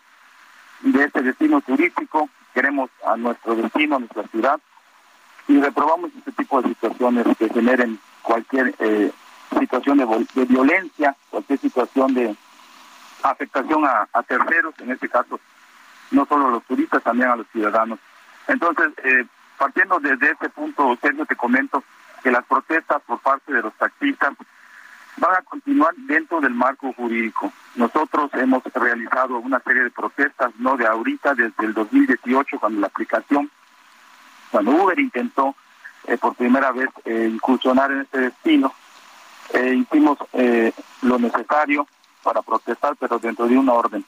de 0.81 1.03
este 1.05 1.21
destino 1.21 1.61
turístico, 1.61 2.29
queremos 2.53 2.89
a 3.05 3.15
nuestro 3.17 3.55
destino, 3.55 3.95
a 3.97 3.99
nuestra 3.99 4.23
ciudad, 4.27 4.59
y 5.47 5.59
reprobamos 5.59 6.11
este 6.17 6.31
tipo 6.31 6.61
de 6.61 6.69
situaciones 6.69 7.25
que 7.37 7.49
generen 7.49 7.99
cualquier 8.21 8.73
eh, 8.79 9.11
situación 9.59 9.97
de, 9.97 10.45
violencia, 10.45 11.15
cualquier 11.29 11.59
situación 11.59 12.13
de 12.13 12.35
afectación 13.23 13.85
a 13.85 14.23
terceros, 14.23 14.73
en 14.79 14.91
este 14.91 15.09
caso 15.09 15.39
no 16.11 16.25
solo 16.25 16.47
a 16.47 16.51
los 16.51 16.63
turistas, 16.63 17.03
también 17.03 17.29
a 17.29 17.35
los 17.35 17.47
ciudadanos. 17.47 17.99
Entonces, 18.47 18.91
eh, 19.03 19.25
partiendo 19.57 19.99
desde 19.99 20.31
este 20.31 20.49
punto, 20.49 20.97
Sergio, 21.01 21.25
te 21.25 21.35
comento 21.35 21.83
que 22.23 22.31
las 22.31 22.45
protestas 22.45 23.01
por 23.03 23.19
parte 23.19 23.53
de 23.53 23.61
los 23.61 23.73
taxistas 23.73 24.33
van 25.17 25.35
a 25.35 25.41
continuar 25.41 25.93
dentro 25.95 26.41
del 26.41 26.53
marco 26.53 26.93
jurídico. 26.93 27.51
Nosotros 27.75 28.31
hemos 28.33 28.63
realizado 28.73 29.37
una 29.39 29.59
serie 29.59 29.83
de 29.83 29.91
protestas, 29.91 30.51
no 30.57 30.77
de 30.77 30.87
ahorita, 30.87 31.33
desde 31.33 31.65
el 31.65 31.73
2018, 31.73 32.59
cuando 32.59 32.81
la 32.81 32.87
aplicación, 32.87 33.49
cuando 34.51 34.71
Uber 34.71 34.99
intentó 34.99 35.55
eh, 36.05 36.17
por 36.17 36.35
primera 36.35 36.71
vez 36.71 36.89
eh, 37.05 37.29
incursionar 37.31 37.91
en 37.91 38.01
este 38.01 38.19
destino, 38.19 38.73
eh, 39.53 39.75
hicimos 39.75 40.17
eh, 40.33 40.71
lo 41.01 41.19
necesario 41.19 41.87
para 42.23 42.41
protestar, 42.41 42.95
pero 42.99 43.19
dentro 43.19 43.47
de 43.47 43.57
una 43.57 43.73
orden. 43.73 44.05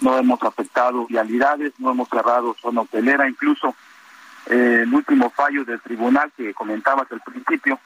No 0.00 0.16
hemos 0.16 0.42
afectado 0.42 1.06
vialidades, 1.06 1.72
no 1.78 1.90
hemos 1.90 2.08
cerrado 2.08 2.54
zona 2.60 2.82
hotelera, 2.82 3.28
incluso 3.28 3.74
eh, 4.46 4.80
el 4.82 4.94
último 4.94 5.30
fallo 5.30 5.64
del 5.64 5.80
tribunal 5.80 6.32
que 6.36 6.54
comentabas 6.54 7.10
al 7.10 7.20
principio, 7.20 7.78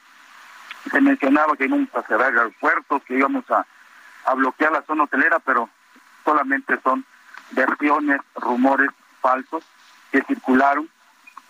se 0.91 1.01
mencionaba 1.01 1.55
que 1.55 1.65
íbamos 1.65 1.93
a 1.95 2.01
cerrar 2.03 2.37
aeropuertos, 2.37 3.03
que 3.03 3.17
íbamos 3.17 3.49
a, 3.49 3.65
a 4.25 4.33
bloquear 4.33 4.71
la 4.71 4.81
zona 4.83 5.05
hotelera, 5.05 5.39
pero 5.39 5.69
solamente 6.23 6.79
son 6.83 7.05
versiones, 7.51 8.19
rumores 8.35 8.89
falsos 9.21 9.63
que 10.11 10.21
circularon 10.23 10.89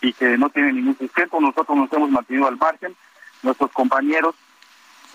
y 0.01 0.13
que 0.13 0.37
no 0.37 0.49
tienen 0.49 0.75
ningún 0.75 0.97
sustento. 0.97 1.39
Nosotros 1.39 1.77
nos 1.77 1.91
hemos 1.93 2.11
mantenido 2.11 2.47
al 2.47 2.57
margen. 2.57 2.95
Nuestros 3.41 3.71
compañeros 3.71 4.35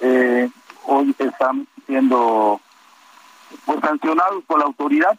eh, 0.00 0.50
hoy 0.84 1.14
están 1.18 1.66
siendo 1.86 2.60
pues 3.64 3.80
sancionados 3.80 4.44
por 4.44 4.58
la 4.58 4.66
autoridad. 4.66 5.18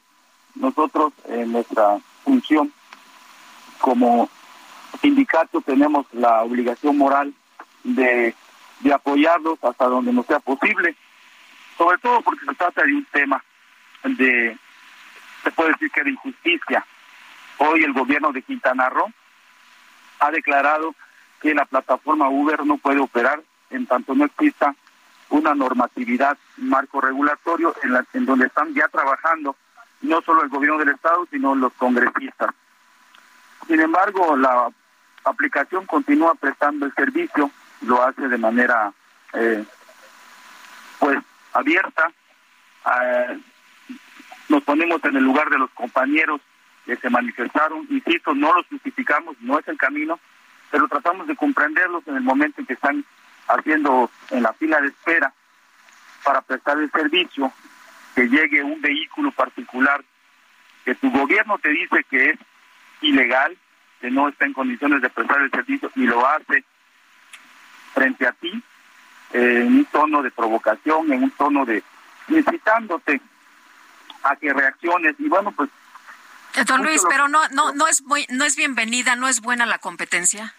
Nosotros 0.55 1.13
en 1.25 1.51
nuestra 1.51 1.99
función 2.23 2.71
como 3.79 4.29
sindicato 5.01 5.61
tenemos 5.61 6.05
la 6.11 6.41
obligación 6.43 6.97
moral 6.97 7.33
de, 7.83 8.35
de 8.81 8.93
apoyarlos 8.93 9.57
hasta 9.63 9.85
donde 9.85 10.11
nos 10.11 10.25
sea 10.25 10.39
posible, 10.39 10.95
sobre 11.77 11.97
todo 11.99 12.21
porque 12.21 12.45
se 12.45 12.55
trata 12.55 12.83
de 12.83 12.93
un 12.93 13.05
tema 13.05 13.43
de, 14.03 14.57
se 15.43 15.51
puede 15.51 15.71
decir 15.71 15.91
que 15.91 16.03
de 16.03 16.11
injusticia. 16.11 16.85
Hoy 17.57 17.83
el 17.83 17.93
gobierno 17.93 18.31
de 18.31 18.41
Quintana 18.41 18.89
Roo 18.89 19.11
ha 20.19 20.31
declarado 20.31 20.95
que 21.41 21.53
la 21.53 21.65
plataforma 21.65 22.29
Uber 22.29 22.65
no 22.65 22.77
puede 22.77 22.99
operar 22.99 23.41
en 23.69 23.85
tanto 23.85 24.15
no 24.15 24.25
exista 24.25 24.75
una 25.29 25.53
normatividad, 25.53 26.37
marco 26.57 26.99
regulatorio 27.01 27.75
en, 27.83 27.93
la, 27.93 28.05
en 28.13 28.25
donde 28.25 28.47
están 28.47 28.73
ya 28.73 28.87
trabajando 28.87 29.55
no 30.01 30.21
solo 30.21 30.43
el 30.43 30.49
gobierno 30.49 30.79
del 30.79 30.89
estado, 30.89 31.27
sino 31.31 31.55
los 31.55 31.73
congresistas. 31.73 32.51
Sin 33.67 33.79
embargo, 33.79 34.35
la 34.35 34.69
aplicación 35.23 35.85
continúa 35.85 36.35
prestando 36.35 36.85
el 36.85 36.93
servicio, 36.93 37.51
lo 37.81 38.03
hace 38.03 38.27
de 38.27 38.37
manera 38.37 38.91
eh, 39.33 39.63
pues 40.99 41.19
abierta. 41.53 42.11
Eh, 43.01 43.39
nos 44.47 44.63
ponemos 44.63 45.03
en 45.03 45.17
el 45.17 45.23
lugar 45.23 45.49
de 45.49 45.59
los 45.59 45.69
compañeros 45.71 46.41
que 46.85 46.95
se 46.95 47.09
manifestaron, 47.09 47.85
insisto, 47.89 48.33
no 48.33 48.53
los 48.53 48.65
justificamos, 48.67 49.35
no 49.41 49.59
es 49.59 49.67
el 49.67 49.77
camino, 49.77 50.19
pero 50.71 50.87
tratamos 50.87 51.27
de 51.27 51.35
comprenderlos 51.35 52.07
en 52.07 52.15
el 52.15 52.23
momento 52.23 52.61
en 52.61 52.67
que 52.67 52.73
están 52.73 53.05
haciendo 53.47 54.09
en 54.31 54.43
la 54.43 54.53
fila 54.53 54.81
de 54.81 54.87
espera 54.87 55.31
para 56.23 56.41
prestar 56.41 56.79
el 56.79 56.89
servicio, 56.91 57.51
que 58.19 58.27
llegue 58.27 58.61
un 58.61 58.81
vehículo 58.81 59.31
particular 59.31 60.03
que 60.83 60.93
tu 60.95 61.09
gobierno 61.09 61.57
te 61.57 61.69
dice 61.69 62.03
que 62.09 62.31
es 62.31 62.39
ilegal, 62.99 63.57
que 64.01 64.11
no 64.11 64.27
está 64.27 64.45
en 64.45 64.51
condiciones 64.51 65.01
de 65.01 65.09
prestar 65.09 65.39
el 65.39 65.49
servicio 65.49 65.89
y 65.95 66.01
lo 66.01 66.27
hace 66.27 66.65
frente 67.93 68.27
a 68.27 68.33
ti 68.33 68.61
eh, 69.31 69.63
en 69.65 69.67
un 69.67 69.85
tono 69.85 70.21
de 70.21 70.31
provocación, 70.31 71.13
en 71.13 71.23
un 71.23 71.31
tono 71.31 71.63
de 71.63 71.81
incitándote 72.27 73.21
a 74.23 74.35
que 74.35 74.51
reacciones 74.51 75.15
y 75.17 75.29
bueno 75.29 75.53
pues 75.53 75.69
Eh, 76.55 76.65
Don 76.65 76.83
Luis, 76.83 77.01
pero 77.07 77.29
no, 77.29 77.47
no, 77.49 77.71
no 77.71 77.87
es 77.87 78.01
muy, 78.03 78.25
no 78.31 78.43
es 78.43 78.57
bienvenida, 78.57 79.15
no 79.15 79.29
es 79.29 79.39
buena 79.39 79.65
la 79.65 79.77
competencia. 79.77 80.53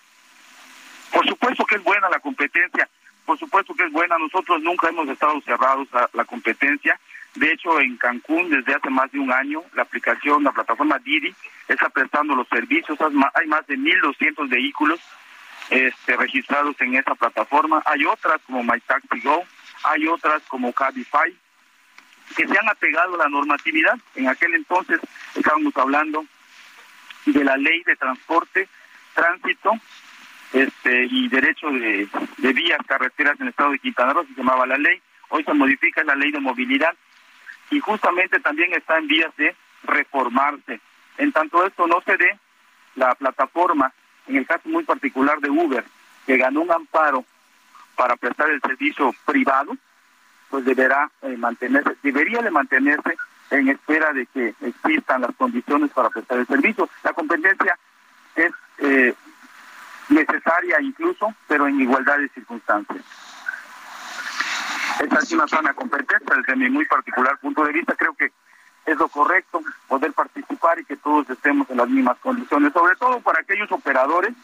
Por 1.13 1.29
supuesto 1.29 1.67
que 1.67 1.75
es 1.75 1.83
buena 1.83 2.09
la 2.09 2.21
competencia, 2.21 2.89
por 3.27 3.39
supuesto 3.39 3.75
que 3.75 3.85
es 3.85 3.93
buena. 3.93 4.17
Nosotros 4.17 4.63
nunca 4.63 4.89
hemos 4.89 5.07
estado 5.11 5.39
cerrados 5.43 5.89
a 5.93 6.09
la 6.15 6.25
competencia. 6.25 6.99
De 7.35 7.53
hecho, 7.53 7.81
en 7.81 7.97
Cancún, 7.97 8.51
desde 8.51 8.75
hace 8.75 8.91
más 8.91 9.11
de 9.13 9.21
un 9.21 9.33
año, 9.33 9.63
la 9.75 9.83
aplicación, 9.83 10.43
la 10.43 10.53
plataforma 10.53 10.99
Didi, 10.99 11.35
está 11.69 11.89
prestando 11.89 12.35
los 12.35 12.49
servicios. 12.49 12.99
Hay 13.35 13.47
más 13.47 13.67
de 13.67 13.79
1.200 13.79 14.49
vehículos 14.49 15.01
este, 15.71 16.17
registrados 16.17 16.75
en 16.81 16.97
esa 16.97 17.15
plataforma. 17.15 17.83
Hay 17.87 18.05
otras 18.05 18.41
como 18.47 18.65
MyTaxiGo, 18.65 19.45
hay 19.85 20.09
otras 20.09 20.43
como 20.49 20.73
Cabify, 20.73 21.33
que 22.37 22.49
se 22.49 22.59
han 22.59 22.69
apegado 22.69 23.15
a 23.15 23.19
la 23.19 23.29
normatividad. 23.29 23.97
En 24.17 24.29
aquel 24.29 24.55
entonces 24.55 25.01
estábamos 25.37 25.77
hablando 25.77 26.25
de 27.27 27.45
la 27.45 27.57
ley 27.57 27.83
de 27.85 27.97
transporte, 27.97 28.69
tránsito 29.15 29.73
este 30.53 31.05
y 31.05 31.29
derecho 31.29 31.71
de, 31.71 32.09
de 32.39 32.53
vías 32.53 32.81
carreteras 32.85 33.37
en 33.37 33.43
el 33.43 33.51
estado 33.51 33.71
de 33.71 33.79
Quintana 33.79 34.13
Roo, 34.15 34.27
se 34.27 34.35
llamaba 34.35 34.67
la 34.67 34.77
ley. 34.77 35.01
Hoy 35.29 35.45
se 35.45 35.55
modifica 35.55 36.03
la 36.03 36.17
ley 36.17 36.33
de 36.33 36.41
movilidad 36.41 36.93
y 37.71 37.81
justamente 37.81 38.41
también 38.41 38.73
está 38.75 38.99
en 38.99 39.07
vías 39.07 39.35
de 39.37 39.55
reformarse. 39.85 40.81
En 41.19 41.33
tanto 41.33 41.65
esto 41.67 41.87
no 41.87 42.01
se 42.03 42.17
dé, 42.17 42.39
la 42.97 43.15
plataforma, 43.15 43.93
en 44.27 44.37
el 44.37 44.47
caso 44.47 44.69
muy 44.69 44.85
particular 44.85 45.39
de 45.41 45.51
Uber, 45.51 45.85
que 46.27 46.37
ganó 46.37 46.63
un 46.63 46.73
amparo 46.73 47.25
para 47.97 48.17
prestar 48.17 48.51
el 48.51 48.61
servicio 48.61 49.15
privado, 49.25 49.77
pues 50.49 50.65
deberá 50.65 51.11
eh, 51.23 51.37
mantenerse, 51.37 51.97
debería 52.03 52.43
de 52.43 52.51
mantenerse 52.51 53.17
en 53.51 53.69
espera 53.69 54.13
de 54.13 54.27
que 54.27 54.55
existan 54.63 55.23
las 55.23 55.35
condiciones 55.37 55.91
para 55.91 56.11
prestar 56.11 56.39
el 56.39 56.47
servicio. 56.47 56.89
La 57.03 57.13
competencia 57.13 57.79
es 58.37 58.53
eh, 58.79 59.15
necesaria 60.09 60.81
incluso, 60.81 61.35
pero 61.47 61.67
en 61.67 61.81
igualdad 61.81 62.19
de 62.19 62.29
circunstancias. 62.31 63.05
Esta 65.01 65.19
es 65.19 65.33
una 65.33 65.49
sana 65.49 65.73
competencia 65.73 66.37
desde 66.37 66.57
mi 66.57 66.69
muy 66.69 66.85
particular 66.85 67.39
punto 67.39 67.65
de 67.65 67.73
vista. 67.73 67.95
Creo 67.95 68.13
que 68.13 68.31
es 68.85 68.99
lo 68.99 69.09
correcto 69.09 69.63
poder 69.89 70.13
participar 70.13 70.79
y 70.79 70.85
que 70.85 70.97
todos 70.99 71.29
estemos 71.31 71.71
en 71.71 71.79
las 71.79 71.89
mismas 71.89 72.19
condiciones, 72.19 72.71
sobre 72.75 72.97
todo 72.97 73.19
para 73.21 73.41
aquellos 73.41 73.73
operadores 73.73 74.35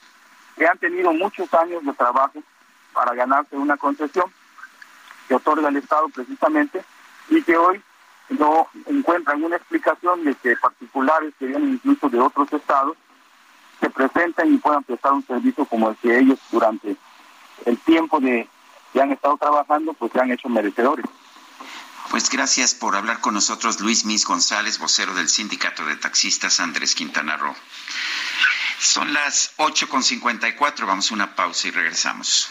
que 0.57 0.67
han 0.67 0.79
tenido 0.79 1.13
muchos 1.13 1.53
años 1.53 1.85
de 1.85 1.93
trabajo 1.93 2.43
para 2.95 3.15
ganarse 3.15 3.55
una 3.55 3.77
concesión 3.77 4.33
que 5.29 5.35
otorga 5.35 5.69
el 5.69 5.77
Estado 5.77 6.09
precisamente 6.09 6.83
y 7.29 7.43
que 7.43 7.59
hoy 7.59 7.83
no 8.31 8.67
encuentran 8.87 9.45
una 9.45 9.57
explicación 9.57 10.25
de 10.25 10.35
que 10.37 10.57
particulares 10.57 11.35
que 11.39 11.49
vienen 11.49 11.75
incluso 11.75 12.09
de 12.09 12.19
otros 12.19 12.51
estados 12.55 12.97
se 13.79 13.91
presenten 13.91 14.55
y 14.55 14.57
puedan 14.57 14.85
prestar 14.85 15.13
un 15.13 15.27
servicio 15.27 15.67
como 15.67 15.91
el 15.91 15.97
que 15.97 16.19
ellos 16.19 16.39
durante 16.51 16.97
el 17.67 17.79
tiempo 17.81 18.21
de 18.21 18.49
que 18.93 19.01
han 19.01 19.13
estado 19.13 19.37
trabajando 19.37 19.93
pues 19.95 20.13
se 20.13 20.21
han 20.21 20.33
hecho 20.33 20.49
merecedores. 20.49 21.07
Pues 22.11 22.31
gracias 22.31 22.75
por 22.75 22.95
hablar 22.95 23.21
con 23.21 23.35
nosotros, 23.35 23.81
Luis 23.81 24.05
Mis 24.05 24.25
González, 24.25 24.79
vocero 24.79 25.15
del 25.15 25.29
Sindicato 25.29 25.85
de 25.85 25.97
Taxistas 25.97 26.61
Andrés 26.61 26.95
Quintana 26.95 27.37
Roo. 27.37 27.55
Son 28.79 29.13
las 29.13 29.57
8.54, 29.57 30.87
vamos 30.87 31.11
a 31.11 31.15
una 31.15 31.35
pausa 31.35 31.69
y 31.69 31.73
regresamos. 31.73 32.51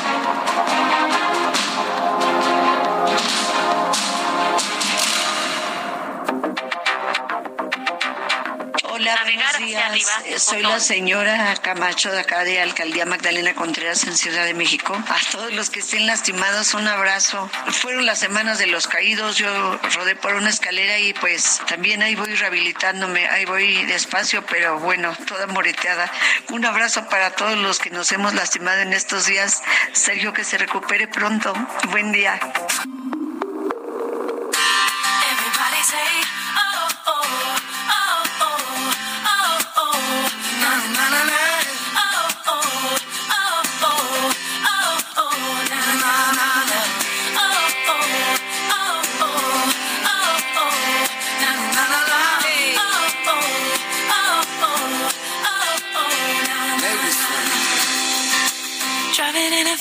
Hola, 9.01 9.19
buenos 9.23 9.57
días. 9.57 10.11
Eh, 10.25 10.37
Soy 10.37 10.61
la 10.61 10.79
señora 10.79 11.55
Camacho 11.55 12.11
de 12.11 12.19
acá 12.19 12.43
de 12.43 12.61
Alcaldía 12.61 13.03
Magdalena 13.07 13.55
Contreras 13.55 14.03
en 14.03 14.15
Ciudad 14.15 14.45
de 14.45 14.53
México. 14.53 14.93
A 14.93 15.31
todos 15.31 15.51
los 15.53 15.71
que 15.71 15.79
estén 15.79 16.05
lastimados, 16.05 16.75
un 16.75 16.87
abrazo. 16.87 17.49
Fueron 17.71 18.05
las 18.05 18.19
semanas 18.19 18.59
de 18.59 18.67
los 18.67 18.85
caídos. 18.85 19.37
Yo 19.37 19.79
rodé 19.95 20.15
por 20.15 20.35
una 20.35 20.51
escalera 20.51 20.99
y 20.99 21.13
pues 21.13 21.61
también 21.67 22.03
ahí 22.03 22.13
voy 22.13 22.35
rehabilitándome. 22.35 23.27
Ahí 23.27 23.45
voy 23.45 23.85
despacio, 23.85 24.45
pero 24.45 24.77
bueno, 24.77 25.17
toda 25.25 25.47
moreteada. 25.47 26.11
Un 26.51 26.63
abrazo 26.63 27.09
para 27.09 27.31
todos 27.31 27.57
los 27.57 27.79
que 27.79 27.89
nos 27.89 28.11
hemos 28.11 28.35
lastimado 28.35 28.81
en 28.81 28.93
estos 28.93 29.25
días. 29.25 29.63
Sergio, 29.93 30.31
que 30.31 30.43
se 30.43 30.59
recupere 30.59 31.07
pronto. 31.07 31.51
Buen 31.89 32.11
día. 32.11 32.39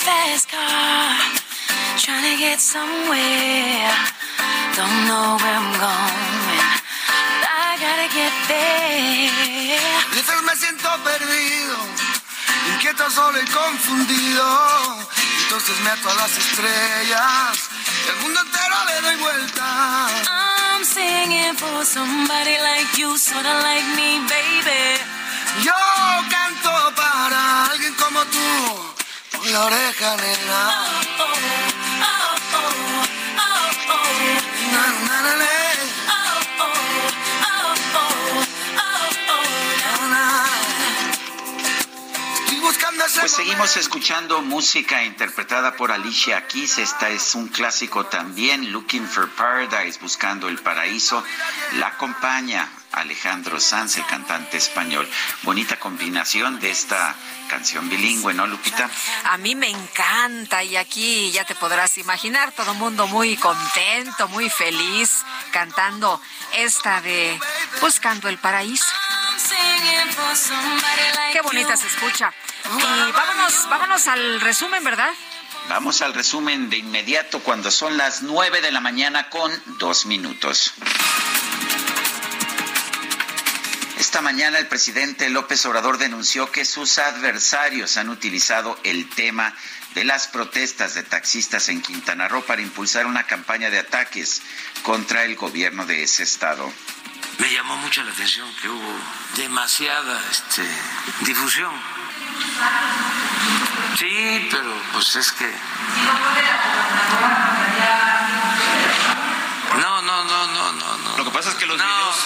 Fast 0.01 0.49
car, 0.49 1.13
trying 2.01 2.25
to 2.33 2.37
get 2.41 2.59
somewhere. 2.61 3.93
Don't 4.77 4.99
know 5.09 5.37
where 5.41 5.57
I'm 5.61 5.73
going, 5.77 6.41
but 6.49 7.53
I 7.53 7.77
gotta 7.85 8.09
get 8.09 8.33
there. 8.49 9.81
Veces 10.17 10.41
me 10.47 10.55
siento 10.57 10.89
perdido, 11.05 11.77
inquieto, 12.73 13.11
solo 13.11 13.39
y 13.41 13.47
confundido. 13.47 14.47
Entonces 15.43 15.77
me 15.85 15.91
ato 15.91 16.09
a 16.11 16.15
las 16.15 16.33
estrellas 16.39 17.69
y 18.07 18.09
al 18.09 18.17
mundo 18.23 18.41
entero 18.41 18.77
le 18.89 18.97
doy 19.07 19.17
vuelta. 19.17 19.67
I'm 20.29 20.85
singing 20.85 21.57
for 21.57 21.85
somebody 21.85 22.57
like 22.69 22.97
you, 22.97 23.19
sorta 23.19 23.55
like 23.61 23.89
me, 23.97 24.21
baby. 24.33 24.97
Yo 25.63 25.75
canto 26.31 26.71
para 26.95 27.67
alguien 27.67 27.93
como 27.95 28.23
tú, 28.27 28.95
la 29.45 29.65
oreja 29.65 30.17
nena. 30.17 30.61
Oh, 30.69 31.25
oh, 31.25 31.35
oh, 32.03 32.37
oh, 33.39 33.71
oh. 33.91 34.05
Na, 34.73 34.83
na, 34.83 34.85
na, 34.93 35.09
na. 35.09 35.09
Oh, 35.09 35.10
Pues 43.21 43.33
seguimos 43.33 43.77
escuchando 43.77 44.43
música 44.43 45.03
interpretada 45.03 45.75
por 45.75 45.91
Alicia 45.91 46.47
Keys. 46.47 46.79
Esta 46.79 47.09
es 47.09 47.35
un 47.35 47.49
clásico 47.49 48.07
también, 48.07 48.71
Looking 48.71 49.09
for 49.09 49.29
Paradise, 49.31 49.99
Buscando 50.01 50.49
el 50.49 50.59
Paraíso. 50.59 51.25
La 51.79 51.89
acompaña 51.89 52.69
Alejandro 52.93 53.59
Sanz, 53.59 53.97
el 53.97 54.07
cantante 54.07 54.57
español. 54.57 55.09
Bonita 55.43 55.81
combinación 55.81 56.61
de 56.61 56.71
esta 56.71 57.17
canción 57.49 57.89
bilingüe, 57.89 58.35
¿no, 58.35 58.47
Lupita? 58.47 58.89
A 59.25 59.37
mí 59.39 59.57
me 59.57 59.69
encanta 59.69 60.63
y 60.63 60.77
aquí 60.77 61.33
ya 61.33 61.45
te 61.45 61.57
podrás 61.57 61.99
imaginar, 61.99 62.53
todo 62.53 62.71
el 62.71 62.79
mundo 62.79 63.09
muy 63.09 63.37
contento, 63.37 64.29
muy 64.29 64.49
feliz, 64.49 65.25
cantando 65.51 66.21
esta 66.57 67.01
de 67.01 67.37
Buscando 67.81 68.29
el 68.29 68.39
Paraíso. 68.39 68.87
Qué 71.33 71.41
bonita 71.41 71.77
se 71.77 71.87
escucha. 71.87 72.33
Y 72.65 73.13
vámonos, 73.13 73.69
vámonos 73.69 74.07
al 74.07 74.41
resumen, 74.41 74.83
¿verdad? 74.85 75.11
Vamos 75.69 76.03
al 76.03 76.15
resumen 76.15 76.69
de 76.71 76.79
inmediato 76.79 77.41
cuando 77.41 77.71
son 77.71 77.97
las 77.97 78.23
9 78.23 78.61
de 78.61 78.73
la 78.73 78.81
mañana 78.81 79.29
con 79.29 79.53
dos 79.79 80.07
minutos. 80.07 80.75
Esta 83.99 84.23
mañana 84.23 84.59
el 84.59 84.67
presidente 84.67 85.31
López 85.31 85.65
Obrador 85.67 85.99
denunció 85.99 86.51
que 86.51 86.65
sus 86.65 86.99
adversarios 86.99 87.97
han 87.97 88.09
utilizado 88.09 88.79
el 88.83 89.09
tema 89.09 89.55
de 89.95 90.05
las 90.05 90.27
protestas 90.27 90.95
de 90.95 91.03
taxistas 91.03 91.69
en 91.69 91.83
Quintana 91.83 92.27
Roo 92.27 92.43
para 92.43 92.63
impulsar 92.63 93.07
una 93.07 93.25
campaña 93.27 93.71
de 93.71 93.79
ataques 93.79 94.43
contra 94.83 95.25
el 95.25 95.37
gobierno 95.37 95.87
de 95.87 96.03
ese 96.03 96.23
estado. 96.23 96.73
Me 97.41 97.51
llamó 97.51 97.77
mucho 97.79 98.03
la 98.03 98.13
atención 98.13 98.47
que 98.61 98.69
hubo 98.69 99.01
demasiada 99.37 100.21
este, 100.31 100.63
difusión. 101.21 101.73
Sí, 103.99 104.49
pero 104.51 104.73
pues 104.93 105.17
es 105.17 105.33
que... 105.33 105.51
No, 109.79 110.03
no, 110.03 110.25
no, 110.25 110.47
no, 110.49 110.73
no, 110.73 110.97
no. 110.99 111.17
Lo 111.17 111.25
que 111.25 111.31
pasa 111.31 111.49
es 111.51 111.55
que 111.55 111.65
los 111.65 111.77
videos, 111.79 112.17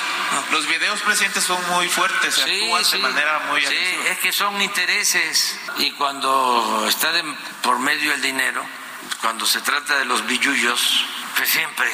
los 0.51 0.67
videos 0.67 1.01
presentes 1.03 1.45
son 1.45 1.65
muy 1.71 1.89
fuertes, 1.89 2.35
se 2.35 2.43
actúan 2.43 2.83
de 2.91 2.99
manera 2.99 3.39
muy 3.51 3.61
sí, 3.61 3.67
agresiva. 3.67 4.05
es 4.09 4.19
que 4.19 4.33
son 4.33 4.61
intereses 4.61 5.61
y 5.79 5.93
cuando 5.93 6.87
está 6.89 7.13
de 7.13 7.23
por 7.63 7.79
medio 7.79 8.13
el 8.13 8.21
dinero, 8.21 8.65
cuando 9.21 9.47
se 9.47 9.61
trata 9.61 9.97
de 9.97 10.07
los 10.07 10.27
billullos, 10.27 11.05
pues 11.37 11.49
siempre 11.49 11.89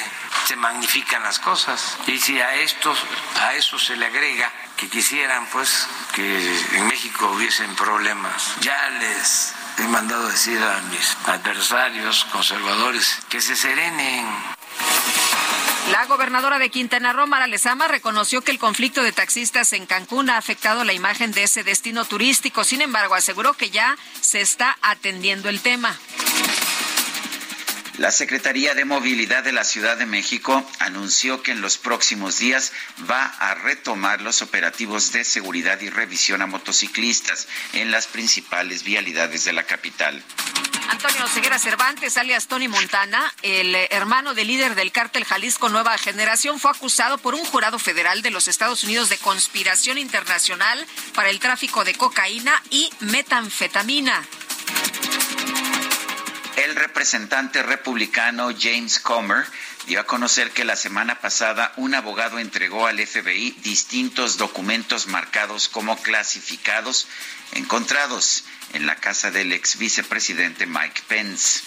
se 0.46 0.56
magnifican 0.56 1.22
las 1.22 1.38
cosas. 1.38 1.98
Y 2.06 2.18
si 2.18 2.40
a 2.40 2.54
estos, 2.56 2.98
a 3.40 3.54
eso 3.54 3.78
se 3.78 3.96
le 3.96 4.06
agrega 4.06 4.52
que 4.76 4.88
quisieran 4.88 5.46
pues 5.52 5.86
que 6.14 6.76
en 6.76 6.86
México 6.88 7.30
hubiesen 7.30 7.74
problemas, 7.76 8.54
ya 8.60 8.90
les 8.90 9.54
he 9.78 9.86
mandado 9.88 10.28
decir 10.28 10.62
a 10.62 10.80
mis 10.90 11.16
adversarios 11.26 12.26
conservadores 12.32 13.18
que 13.28 13.40
se 13.40 13.56
serenen. 13.56 14.26
La 15.90 16.06
gobernadora 16.06 16.60
de 16.60 16.70
Quintana 16.70 17.12
Roo, 17.12 17.26
Mara 17.26 17.48
Lezama, 17.48 17.88
reconoció 17.88 18.42
que 18.42 18.52
el 18.52 18.60
conflicto 18.60 19.02
de 19.02 19.10
taxistas 19.10 19.72
en 19.72 19.86
Cancún 19.86 20.30
ha 20.30 20.36
afectado 20.36 20.84
la 20.84 20.92
imagen 20.92 21.32
de 21.32 21.42
ese 21.42 21.64
destino 21.64 22.04
turístico. 22.04 22.62
Sin 22.62 22.80
embargo, 22.80 23.16
aseguró 23.16 23.54
que 23.54 23.70
ya 23.70 23.96
se 24.20 24.40
está 24.40 24.78
atendiendo 24.82 25.48
el 25.48 25.60
tema. 25.60 25.98
La 28.00 28.10
Secretaría 28.10 28.74
de 28.74 28.86
Movilidad 28.86 29.44
de 29.44 29.52
la 29.52 29.62
Ciudad 29.62 29.98
de 29.98 30.06
México 30.06 30.66
anunció 30.78 31.42
que 31.42 31.50
en 31.50 31.60
los 31.60 31.76
próximos 31.76 32.38
días 32.38 32.72
va 33.10 33.26
a 33.26 33.54
retomar 33.56 34.22
los 34.22 34.40
operativos 34.40 35.12
de 35.12 35.22
seguridad 35.22 35.78
y 35.82 35.90
revisión 35.90 36.40
a 36.40 36.46
motociclistas 36.46 37.46
en 37.74 37.90
las 37.90 38.06
principales 38.06 38.84
vialidades 38.84 39.44
de 39.44 39.52
la 39.52 39.64
capital. 39.64 40.24
Antonio 40.88 41.28
Ceguera 41.28 41.58
Cervantes, 41.58 42.16
alias 42.16 42.46
Tony 42.46 42.68
Montana, 42.68 43.34
el 43.42 43.74
hermano 43.90 44.32
del 44.32 44.46
líder 44.46 44.76
del 44.76 44.92
cártel 44.92 45.26
Jalisco 45.26 45.68
Nueva 45.68 45.98
Generación, 45.98 46.58
fue 46.58 46.70
acusado 46.70 47.18
por 47.18 47.34
un 47.34 47.44
jurado 47.44 47.78
federal 47.78 48.22
de 48.22 48.30
los 48.30 48.48
Estados 48.48 48.82
Unidos 48.82 49.10
de 49.10 49.18
conspiración 49.18 49.98
internacional 49.98 50.86
para 51.14 51.28
el 51.28 51.38
tráfico 51.38 51.84
de 51.84 51.94
cocaína 51.94 52.62
y 52.70 52.88
metanfetamina. 53.00 54.26
El 56.64 56.76
representante 56.76 57.62
republicano 57.62 58.50
James 58.56 58.98
Comer 58.98 59.46
dio 59.86 59.98
a 59.98 60.04
conocer 60.04 60.50
que 60.50 60.66
la 60.66 60.76
semana 60.76 61.18
pasada 61.18 61.72
un 61.76 61.94
abogado 61.94 62.38
entregó 62.38 62.86
al 62.86 62.98
FBI 62.98 63.52
distintos 63.62 64.36
documentos 64.36 65.06
marcados 65.06 65.70
como 65.70 65.96
clasificados 66.02 67.08
encontrados 67.52 68.44
en 68.74 68.84
la 68.84 68.96
casa 68.96 69.30
del 69.30 69.54
ex 69.54 69.78
vicepresidente 69.78 70.66
Mike 70.66 71.00
Pence. 71.08 71.62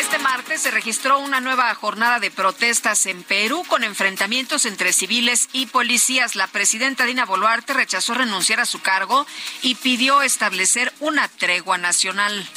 Este 0.00 0.18
martes 0.18 0.62
se 0.62 0.70
registró 0.70 1.18
una 1.18 1.42
nueva 1.42 1.74
jornada 1.74 2.20
de 2.20 2.30
protestas 2.30 3.04
en 3.04 3.22
Perú 3.22 3.64
con 3.68 3.84
enfrentamientos 3.84 4.64
entre 4.64 4.94
civiles 4.94 5.50
y 5.52 5.66
policías. 5.66 6.36
La 6.36 6.46
presidenta 6.46 7.04
Dina 7.04 7.26
Boluarte 7.26 7.74
rechazó 7.74 8.14
renunciar 8.14 8.60
a 8.60 8.66
su 8.66 8.80
cargo 8.80 9.26
y 9.60 9.74
pidió 9.74 10.22
establecer 10.22 10.90
una 11.00 11.28
tregua 11.28 11.76
nacional. 11.76 12.48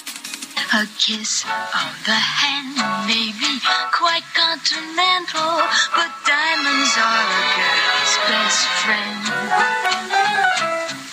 A 0.73 0.85
kiss 0.97 1.45
on 1.45 1.91
the 2.05 2.11
hand 2.11 2.75
may 3.07 3.31
be 3.39 3.59
quite 3.91 4.23
continental, 4.33 5.61
but 5.95 6.11
diamonds 6.25 6.93
are 6.97 7.23
a 7.27 7.43
girl's 7.55 8.15
best 8.27 8.67
friend. 8.83 9.21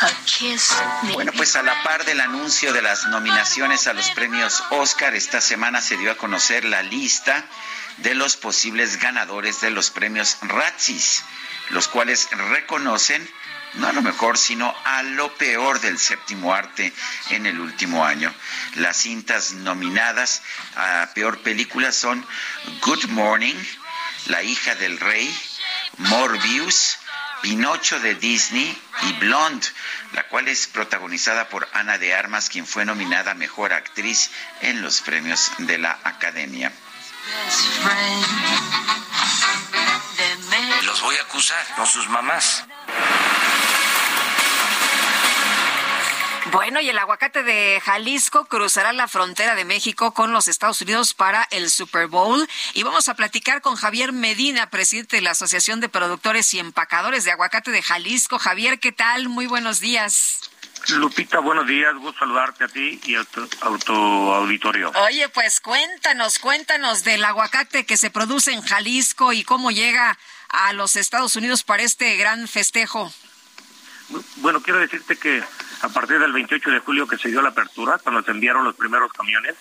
A 0.01 0.11
kiss 0.27 0.75
may 1.05 1.13
Bueno, 1.15 1.33
pues 1.37 1.57
a 1.57 1.63
la 1.63 1.83
par 1.83 2.05
del 2.05 2.21
anuncio 2.21 2.73
de 2.73 2.83
las 2.83 3.07
nominaciones 3.07 3.87
a 3.87 3.93
los 3.93 4.11
premios 4.11 4.63
Oscar, 4.71 5.15
esta 5.15 5.41
semana 5.41 5.81
se 5.81 5.97
dio 5.97 6.13
a 6.13 6.17
conocer 6.17 6.65
la 6.65 6.83
lista 6.83 7.45
de 7.99 8.15
los 8.15 8.37
posibles 8.37 9.01
ganadores 9.01 9.61
de 9.61 9.71
los 9.71 9.91
premios 9.91 10.39
Razzies, 10.43 11.25
los 11.71 11.89
cuales 11.89 12.29
reconocen 12.31 13.29
no 13.75 13.89
a 13.89 13.93
lo 13.93 14.03
mejor, 14.03 14.39
sino 14.39 14.75
a 14.85 15.03
lo 15.03 15.33
peor 15.35 15.81
del 15.81 15.99
séptimo 15.99 16.55
arte 16.55 16.93
en 17.31 17.47
el 17.47 17.61
último 17.61 18.05
año. 18.05 18.33
Las 18.77 18.99
cintas 18.99 19.53
nominadas 19.53 20.43
a 20.77 21.09
peor 21.15 21.41
película 21.43 21.93
son 21.93 22.27
Good 22.83 23.07
Morning, 23.07 23.57
La 24.27 24.43
hija 24.43 24.75
del 24.75 24.99
rey, 24.99 25.35
Morbius, 25.99 26.99
Pinocho 27.43 28.01
de 28.01 28.15
Disney 28.17 28.77
y 29.03 29.13
Blonde, 29.15 29.67
la 30.13 30.25
cual 30.25 30.49
es 30.49 30.67
protagonizada 30.67 31.49
por 31.49 31.69
Ana 31.73 31.99
de 31.99 32.15
Armas, 32.15 32.49
quien 32.49 32.67
fue 32.67 32.85
nominada 32.85 33.35
Mejor 33.35 33.73
Actriz 33.73 34.31
en 34.61 34.83
los 34.83 35.01
premios 35.03 35.53
de 35.59 35.79
la 35.79 35.99
Academia. 36.03 36.73
Los 40.83 41.01
voy 41.03 41.17
a 41.17 41.23
acusar 41.23 41.65
con 41.77 41.87
sus 41.87 42.09
mamás. 42.09 42.65
Bueno, 46.51 46.81
y 46.81 46.89
el 46.89 46.99
aguacate 46.99 47.43
de 47.43 47.81
Jalisco 47.85 48.47
cruzará 48.47 48.95
la 48.95 49.07
frontera 49.07 49.55
de 49.55 49.67
México 49.67 50.15
con 50.15 50.33
los 50.33 50.49
Estados 50.49 50.81
Unidos 50.81 51.13
para 51.13 51.47
el 51.51 51.71
Super 51.71 52.07
Bowl. 52.07 52.49
Y 52.73 52.85
vamos 52.85 53.09
a 53.09 53.15
platicar 53.15 53.61
con 53.61 53.77
Javier 53.77 54.13
Medina, 54.13 54.71
presidente 54.71 55.17
de 55.17 55.23
la 55.23 55.33
Asociación 55.33 55.81
de 55.81 55.91
Productores 55.91 56.55
y 56.55 56.59
Empacadores 56.59 57.25
de 57.25 57.33
Aguacate 57.33 57.71
de 57.71 57.83
Jalisco. 57.83 58.39
Javier, 58.39 58.81
¿qué 58.81 58.93
tal? 58.93 59.29
Muy 59.29 59.47
buenos 59.47 59.81
días. 59.81 60.41
Lupita, 60.89 61.41
buenos 61.41 61.67
días, 61.67 61.95
gusto 61.97 62.21
saludarte 62.21 62.65
a 62.65 62.69
ti 62.69 62.99
y 63.05 63.17
a 63.17 63.25
tu, 63.25 63.43
a 63.43 63.79
tu 63.85 63.93
auditorio. 63.93 64.91
Oye, 65.05 65.29
pues 65.29 65.61
cuéntanos, 65.61 66.39
cuéntanos 66.39 67.05
del 67.05 67.25
aguacate 67.25 67.85
que 67.85 67.99
se 67.99 68.11
produce 68.11 68.53
en 68.53 68.63
Jalisco 68.63 69.35
y 69.35 69.45
cómo 69.45 69.71
llega 69.71 70.17
a 70.49 70.73
los 70.73 70.97
Estados 70.97 71.37
Unidos 71.37 71.63
para 71.63 71.83
este 71.83 72.17
gran 72.17 72.49
festejo. 72.49 73.13
Bueno, 74.37 74.63
quiero 74.63 74.79
decirte 74.79 75.17
que 75.17 75.43
a 75.83 75.89
partir 75.89 76.19
del 76.19 76.33
28 76.33 76.71
de 76.71 76.79
julio 76.81 77.07
que 77.07 77.19
se 77.19 77.29
dio 77.29 77.43
la 77.43 77.51
apertura, 77.51 77.99
cuando 77.99 78.23
se 78.23 78.31
enviaron 78.31 78.65
los 78.65 78.75
primeros 78.75 79.13
camiones, 79.13 79.55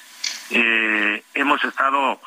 eh, 0.49 1.23
hemos 1.33 1.63
estado 1.63 2.19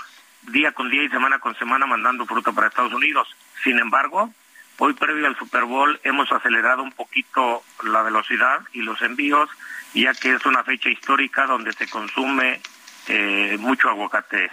día 0.43 0.73
con 0.73 0.91
día 0.91 1.03
y 1.03 1.09
semana 1.09 1.39
con 1.39 1.57
semana 1.57 1.87
mandando 1.87 2.27
fruta 2.27 2.53
para 2.53 2.69
Estados 2.69 2.93
Unidos. 2.93 3.29
Sin 3.65 3.79
embargo, 3.79 4.33
hoy 4.79 4.95
previo 4.95 5.27
al 5.27 5.37
Super 5.37 5.65
Bowl 5.65 6.01
hemos 6.05 6.31
acelerado 6.31 6.83
un 6.83 6.93
poquito 6.93 7.65
la 7.85 8.03
velocidad 8.03 8.61
y 8.73 8.83
los 8.83 9.01
envíos, 9.03 9.51
ya 9.95 10.15
que 10.15 10.35
es 10.35 10.47
una 10.47 10.62
fecha 10.62 10.89
histórica 10.89 11.47
donde 11.47 11.73
se 11.73 11.89
consume 11.89 12.61
eh, 13.09 13.57
mucho 13.59 13.89
aguacate, 13.89 14.51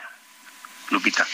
Lupita. 0.89 1.25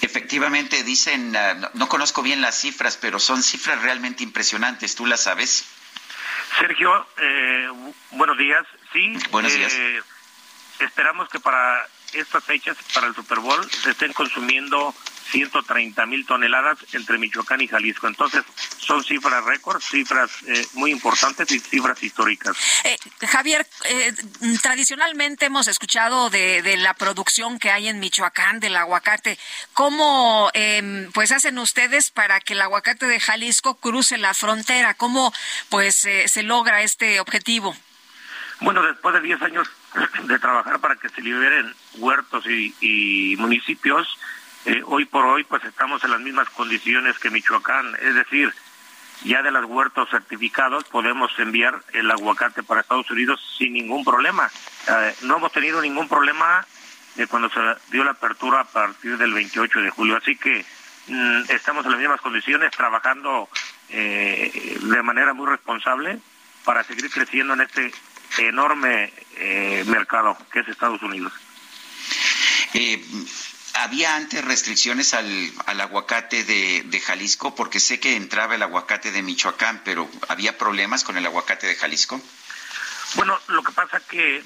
Efectivamente, 0.00 0.82
dicen, 0.82 1.36
ah, 1.36 1.54
no, 1.54 1.70
no 1.74 1.88
conozco 1.88 2.22
bien 2.22 2.40
las 2.40 2.58
cifras, 2.60 2.96
pero 2.96 3.18
son 3.18 3.42
cifras 3.42 3.82
realmente 3.82 4.24
impresionantes, 4.24 4.94
¿tú 4.94 5.06
las 5.06 5.22
sabes? 5.22 5.66
Sergio, 6.58 7.06
eh, 7.18 7.68
bu- 7.70 7.94
buenos 8.12 8.38
días. 8.38 8.64
Sí, 8.92 9.12
Buenos 9.30 9.52
días. 9.52 9.72
eh, 9.72 10.02
esperamos 10.80 11.28
que 11.28 11.40
para 11.40 11.86
estas 12.14 12.44
fechas, 12.44 12.76
para 12.94 13.08
el 13.08 13.14
Super 13.14 13.38
Bowl, 13.40 13.70
se 13.70 13.90
estén 13.90 14.12
consumiendo 14.12 14.94
130 15.30 16.06
mil 16.06 16.26
toneladas 16.26 16.78
entre 16.92 17.18
Michoacán 17.18 17.60
y 17.60 17.66
Jalisco. 17.66 18.06
Entonces, 18.06 18.44
son 18.78 19.02
cifras 19.02 19.44
récord, 19.44 19.80
cifras 19.80 20.30
eh, 20.46 20.66
muy 20.74 20.90
importantes 20.90 21.50
y 21.50 21.58
cifras 21.58 22.02
históricas. 22.02 22.56
Eh, 22.84 22.96
Javier, 23.26 23.66
eh, 23.86 24.12
tradicionalmente 24.62 25.46
hemos 25.46 25.66
escuchado 25.66 26.30
de, 26.30 26.62
de 26.62 26.76
la 26.76 26.94
producción 26.94 27.58
que 27.58 27.70
hay 27.70 27.88
en 27.88 27.98
Michoacán 28.00 28.60
del 28.60 28.76
aguacate. 28.76 29.38
¿Cómo 29.72 30.50
eh, 30.54 31.08
pues 31.12 31.32
hacen 31.32 31.58
ustedes 31.58 32.10
para 32.10 32.40
que 32.40 32.52
el 32.52 32.60
aguacate 32.60 33.06
de 33.06 33.20
Jalisco 33.20 33.74
cruce 33.76 34.18
la 34.18 34.34
frontera? 34.34 34.94
¿Cómo 34.94 35.32
pues 35.68 36.04
eh, 36.04 36.28
se 36.28 36.42
logra 36.42 36.82
este 36.82 37.20
objetivo? 37.20 37.74
Bueno, 38.60 38.82
después 38.82 39.14
de 39.14 39.20
10 39.20 39.42
años 39.42 39.68
de 40.24 40.38
trabajar 40.38 40.80
para 40.80 40.96
que 40.96 41.08
se 41.08 41.22
liberen 41.22 41.72
huertos 41.96 42.44
y, 42.46 43.36
municipios, 43.38 44.18
eh, 44.64 44.82
hoy 44.86 45.04
por 45.04 45.24
hoy 45.24 45.44
pues 45.44 45.62
estamos 45.64 46.02
en 46.04 46.10
las 46.10 46.20
mismas 46.20 46.48
condiciones 46.50 47.18
que 47.18 47.30
Michoacán, 47.30 47.96
es 48.00 48.14
decir, 48.14 48.52
ya 49.24 49.42
de 49.42 49.50
los 49.50 49.64
huertos 49.66 50.10
certificados 50.10 50.84
podemos 50.84 51.30
enviar 51.38 51.82
el 51.92 52.10
aguacate 52.10 52.62
para 52.62 52.80
Estados 52.80 53.10
Unidos 53.10 53.40
sin 53.58 53.74
ningún 53.74 54.04
problema. 54.04 54.50
Eh, 54.88 55.14
no 55.22 55.36
hemos 55.36 55.52
tenido 55.52 55.80
ningún 55.80 56.08
problema 56.08 56.66
de 57.14 57.26
cuando 57.26 57.48
se 57.50 57.60
dio 57.90 58.04
la 58.04 58.12
apertura 58.12 58.60
a 58.60 58.64
partir 58.64 59.16
del 59.16 59.32
28 59.32 59.80
de 59.80 59.90
julio, 59.90 60.16
así 60.16 60.36
que 60.36 60.64
mm, 61.06 61.42
estamos 61.50 61.84
en 61.84 61.92
las 61.92 62.00
mismas 62.00 62.20
condiciones 62.20 62.72
trabajando 62.72 63.48
eh, 63.90 64.78
de 64.82 65.02
manera 65.02 65.32
muy 65.34 65.46
responsable 65.46 66.18
para 66.64 66.82
seguir 66.82 67.10
creciendo 67.10 67.54
en 67.54 67.60
este 67.60 67.92
enorme 68.38 69.12
eh, 69.36 69.84
mercado 69.86 70.36
que 70.52 70.60
es 70.60 70.68
Estados 70.68 71.02
Unidos. 71.02 71.32
Eh, 72.74 73.04
¿Había 73.74 74.14
antes 74.14 74.44
restricciones 74.44 75.14
al, 75.14 75.52
al 75.66 75.80
aguacate 75.80 76.44
de, 76.44 76.82
de 76.84 77.00
Jalisco? 77.00 77.54
Porque 77.54 77.80
sé 77.80 77.98
que 77.98 78.14
entraba 78.14 78.54
el 78.54 78.62
aguacate 78.62 79.10
de 79.10 79.22
Michoacán, 79.22 79.82
pero 79.84 80.08
¿había 80.28 80.56
problemas 80.56 81.02
con 81.02 81.16
el 81.16 81.26
aguacate 81.26 81.66
de 81.66 81.74
Jalisco? 81.74 82.20
Bueno, 83.16 83.38
lo 83.48 83.62
que 83.62 83.72
pasa 83.72 84.00
que 84.00 84.36
eh, 84.36 84.42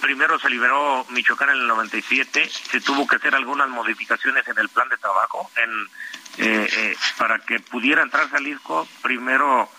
primero 0.00 0.38
se 0.38 0.50
liberó 0.50 1.06
Michoacán 1.10 1.50
en 1.50 1.56
el 1.56 1.66
97, 1.66 2.50
se 2.70 2.80
tuvo 2.80 3.06
que 3.06 3.16
hacer 3.16 3.34
algunas 3.34 3.68
modificaciones 3.68 4.46
en 4.46 4.58
el 4.58 4.68
plan 4.68 4.88
de 4.88 4.98
trabajo 4.98 5.50
en, 5.56 5.88
eh, 6.38 6.68
eh, 6.70 6.96
para 7.16 7.38
que 7.40 7.60
pudiera 7.60 8.02
entrar 8.02 8.28
Jalisco. 8.30 8.86
Primero 9.02 9.70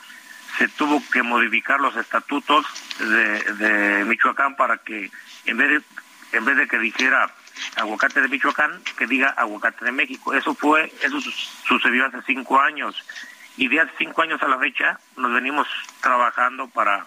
se 0.58 0.68
tuvo 0.70 1.02
que 1.12 1.22
modificar 1.24 1.80
los 1.80 1.96
estatutos 1.96 2.66
de, 3.00 3.44
de 3.54 4.06
Michoacán 4.06 4.56
para 4.56 4.78
que 4.78 5.12
en 5.46 5.58
vez 5.58 5.70
de, 6.32 6.38
en 6.38 6.46
vez 6.46 6.58
de 6.58 6.68
que 6.68 6.78
dijera 6.80 7.30
aguacate 7.78 8.22
de 8.22 8.28
Michoacán, 8.28 8.82
que 8.98 9.08
diga 9.08 9.30
aguacate 9.30 9.86
de 9.86 9.92
México. 9.92 10.34
Eso 10.34 10.54
fue, 10.56 10.92
eso 11.02 11.20
su- 11.22 11.32
sucedió 11.68 12.06
hace 12.06 12.22
cinco 12.26 12.60
años 12.60 12.96
y 13.58 13.68
de 13.70 13.80
hace 13.82 13.92
cinco 13.98 14.22
años 14.22 14.42
a 14.44 14.48
la 14.48 14.60
fecha 14.60 15.00
nos 15.18 15.34
venimos 15.34 15.68
trabajando 16.02 16.68
para 16.68 17.06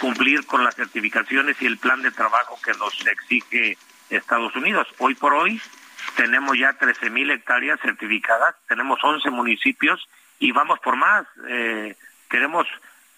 cumplir 0.00 0.46
con 0.46 0.62
las 0.62 0.76
certificaciones 0.76 1.60
y 1.60 1.66
el 1.66 1.78
plan 1.78 2.02
de 2.02 2.10
trabajo 2.12 2.58
que 2.64 2.72
nos 2.74 2.94
exige 3.06 3.76
Estados 4.10 4.54
Unidos. 4.54 4.86
Hoy 4.98 5.14
por 5.16 5.34
hoy 5.34 5.60
tenemos 6.16 6.56
ya 6.56 6.72
13 6.74 7.10
mil 7.10 7.30
hectáreas 7.30 7.80
certificadas, 7.80 8.54
tenemos 8.68 8.98
11 9.02 9.28
municipios 9.30 10.08
y 10.38 10.52
vamos 10.52 10.78
por 10.80 10.96
más. 10.96 11.26
Eh, 11.48 11.96
queremos 12.28 12.66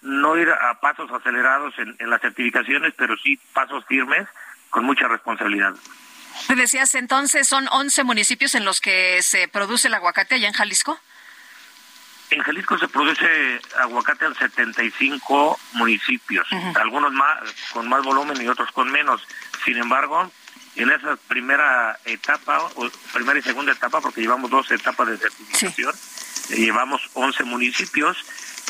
no 0.01 0.37
ir 0.37 0.49
a 0.49 0.79
pasos 0.79 1.11
acelerados 1.11 1.73
en, 1.77 1.95
en 1.99 2.09
las 2.09 2.21
certificaciones, 2.21 2.93
pero 2.97 3.15
sí 3.17 3.39
pasos 3.53 3.85
firmes 3.85 4.27
con 4.69 4.85
mucha 4.85 5.07
responsabilidad. 5.07 5.75
Me 6.49 6.55
decías 6.55 6.95
entonces 6.95 7.47
son 7.47 7.67
11 7.71 8.03
municipios 8.03 8.55
en 8.55 8.65
los 8.65 8.81
que 8.81 9.21
se 9.21 9.47
produce 9.47 9.87
el 9.87 9.93
aguacate 9.93 10.35
allá 10.35 10.47
en 10.47 10.53
Jalisco. 10.53 10.99
En 12.29 12.41
Jalisco 12.41 12.77
se 12.77 12.87
produce 12.87 13.59
aguacate 13.77 14.25
en 14.25 14.33
75 14.33 15.59
municipios, 15.73 16.47
algunos 16.75 17.11
más 17.11 17.39
con 17.73 17.89
más 17.89 18.01
volumen 18.03 18.41
y 18.41 18.47
otros 18.47 18.71
con 18.71 18.89
menos. 18.89 19.21
Sin 19.65 19.75
embargo, 19.75 20.31
en 20.77 20.89
esa 20.91 21.17
primera 21.27 21.99
etapa, 22.05 22.63
o 22.75 22.89
primera 23.13 23.37
y 23.37 23.41
segunda 23.41 23.73
etapa, 23.73 23.99
porque 23.99 24.21
llevamos 24.21 24.49
dos 24.49 24.71
etapas 24.71 25.07
de 25.09 25.17
certificación, 25.17 25.93
eh, 25.93 26.30
llevamos 26.49 27.01
11 27.13 27.43
municipios 27.43 28.17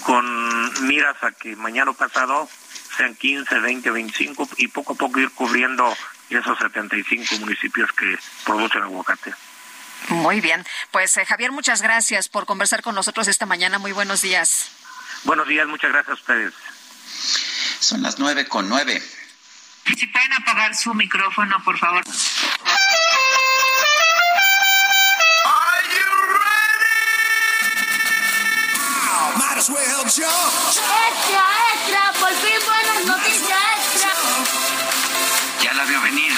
con 0.03 0.87
miras 0.87 1.15
a 1.23 1.31
que 1.31 1.55
mañana 1.55 1.91
o 1.91 1.93
pasado 1.93 2.49
sean 2.97 3.15
15, 3.15 3.59
20, 3.59 3.91
25 3.91 4.49
y 4.57 4.67
poco 4.67 4.93
a 4.93 4.95
poco 4.95 5.19
ir 5.19 5.31
cubriendo 5.31 5.95
esos 6.29 6.57
75 6.57 7.35
municipios 7.39 7.91
que 7.93 8.17
producen 8.45 8.83
aguacate. 8.83 9.33
Muy 10.09 10.41
bien. 10.41 10.65
Pues 10.91 11.15
eh, 11.17 11.25
Javier, 11.25 11.51
muchas 11.51 11.81
gracias 11.81 12.27
por 12.29 12.45
conversar 12.45 12.81
con 12.81 12.95
nosotros 12.95 13.27
esta 13.27 13.45
mañana. 13.45 13.79
Muy 13.79 13.91
buenos 13.91 14.21
días. 14.21 14.71
Buenos 15.23 15.47
días, 15.47 15.67
muchas 15.67 15.91
gracias 15.91 16.17
a 16.17 16.19
ustedes. 16.19 16.53
Son 17.79 18.01
las 18.01 18.17
nueve 18.19 18.47
con 18.47 18.67
nueve. 18.67 19.01
Si 19.85 20.07
pueden 20.07 20.33
apagar 20.33 20.75
su 20.75 20.93
micrófono, 20.93 21.61
por 21.63 21.77
favor. 21.77 22.03
Extra, 30.11 30.27
extra, 31.73 32.13
por 32.19 32.29
fin 32.31 32.59
buenas 32.65 33.05
noticias 33.05 33.59
extra. 33.77 34.11
Ya 35.63 35.73
la 35.73 35.85
veo 35.85 36.01
venir. 36.01 36.33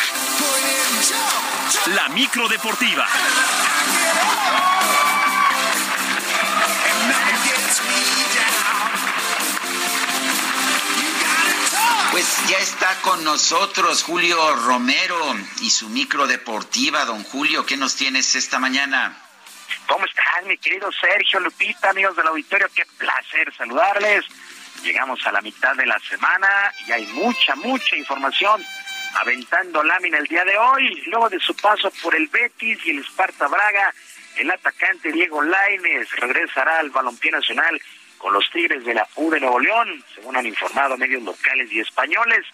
La 1.95 2.07
micro 2.09 2.47
deportiva. 2.49 3.07
Pues 12.11 12.27
ya 12.47 12.59
está 12.59 13.01
con 13.01 13.23
nosotros 13.23 14.03
Julio 14.03 14.55
Romero 14.55 15.35
y 15.61 15.71
su 15.71 15.89
micro 15.89 16.27
deportiva. 16.27 17.05
Don 17.05 17.23
Julio, 17.23 17.65
¿qué 17.65 17.75
nos 17.75 17.95
tienes 17.95 18.35
esta 18.35 18.59
mañana? 18.59 19.17
¿Cómo 19.87 20.05
están, 20.05 20.47
mi 20.47 20.57
querido 20.57 20.91
Sergio 20.91 21.39
Lupita, 21.39 21.89
amigos 21.89 22.15
del 22.15 22.27
auditorio? 22.27 22.67
Qué 22.73 22.85
placer 22.97 23.53
saludarles. 23.55 24.25
Llegamos 24.81 25.25
a 25.25 25.31
la 25.31 25.41
mitad 25.41 25.75
de 25.75 25.85
la 25.85 25.99
semana 25.99 26.71
y 26.87 26.91
hay 26.91 27.05
mucha, 27.07 27.55
mucha 27.55 27.95
información 27.95 28.63
aventando 29.15 29.83
lámina 29.83 30.17
el 30.17 30.27
día 30.27 30.45
de 30.45 30.57
hoy. 30.57 31.03
Luego 31.07 31.29
de 31.29 31.39
su 31.39 31.55
paso 31.55 31.91
por 32.01 32.15
el 32.15 32.27
Betis 32.27 32.79
y 32.85 32.91
el 32.91 32.99
Esparta 32.99 33.47
Braga, 33.47 33.93
el 34.37 34.49
atacante 34.49 35.11
Diego 35.11 35.41
Laines 35.41 36.09
regresará 36.17 36.79
al 36.79 36.89
balompié 36.89 37.31
nacional 37.31 37.79
con 38.17 38.33
los 38.33 38.49
Tigres 38.51 38.85
de 38.85 38.93
la 38.93 39.07
U 39.15 39.29
de 39.29 39.39
Nuevo 39.39 39.59
León, 39.59 40.03
según 40.15 40.37
han 40.37 40.45
informado 40.45 40.97
medios 40.97 41.23
locales 41.23 41.71
y 41.71 41.81
españoles. 41.81 42.45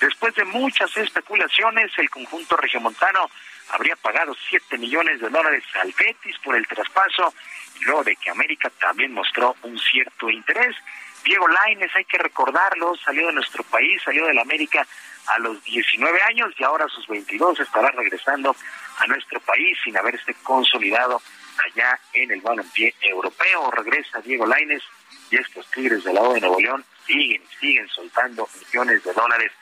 Después 0.00 0.34
de 0.34 0.44
muchas 0.44 0.94
especulaciones, 0.96 1.90
el 1.96 2.10
conjunto 2.10 2.56
regiomontano 2.56 3.30
habría 3.70 3.96
pagado 3.96 4.34
7 4.48 4.78
millones 4.78 5.20
de 5.20 5.28
dólares 5.28 5.64
al 5.80 5.92
Betis 5.98 6.36
por 6.42 6.56
el 6.56 6.66
traspaso, 6.66 7.34
luego 7.82 8.04
de 8.04 8.16
que 8.16 8.30
América 8.30 8.70
también 8.80 9.12
mostró 9.12 9.56
un 9.62 9.78
cierto 9.78 10.30
interés. 10.30 10.76
Diego 11.24 11.48
Laines, 11.48 11.90
hay 11.94 12.04
que 12.04 12.18
recordarlo, 12.18 12.94
salió 12.96 13.26
de 13.28 13.32
nuestro 13.32 13.62
país, 13.64 14.02
salió 14.02 14.26
de 14.26 14.34
la 14.34 14.42
América 14.42 14.86
a 15.26 15.38
los 15.38 15.62
19 15.64 16.20
años 16.22 16.54
y 16.58 16.64
ahora 16.64 16.84
a 16.84 16.88
sus 16.88 17.06
22 17.06 17.60
estará 17.60 17.90
regresando 17.92 18.54
a 18.98 19.06
nuestro 19.06 19.40
país 19.40 19.78
sin 19.82 19.96
haberse 19.96 20.34
consolidado 20.42 21.20
allá 21.64 21.98
en 22.12 22.30
el 22.30 22.40
balompié 22.40 22.94
europeo. 23.00 23.70
Regresa 23.70 24.20
Diego 24.20 24.46
Laines 24.46 24.82
y 25.30 25.36
estos 25.36 25.66
Tigres 25.70 26.04
del 26.04 26.14
lado 26.14 26.34
de 26.34 26.40
Nuevo 26.40 26.60
León 26.60 26.84
siguen, 27.06 27.42
siguen 27.58 27.88
soltando 27.88 28.48
millones 28.66 29.02
de 29.02 29.12
dólares. 29.12 29.52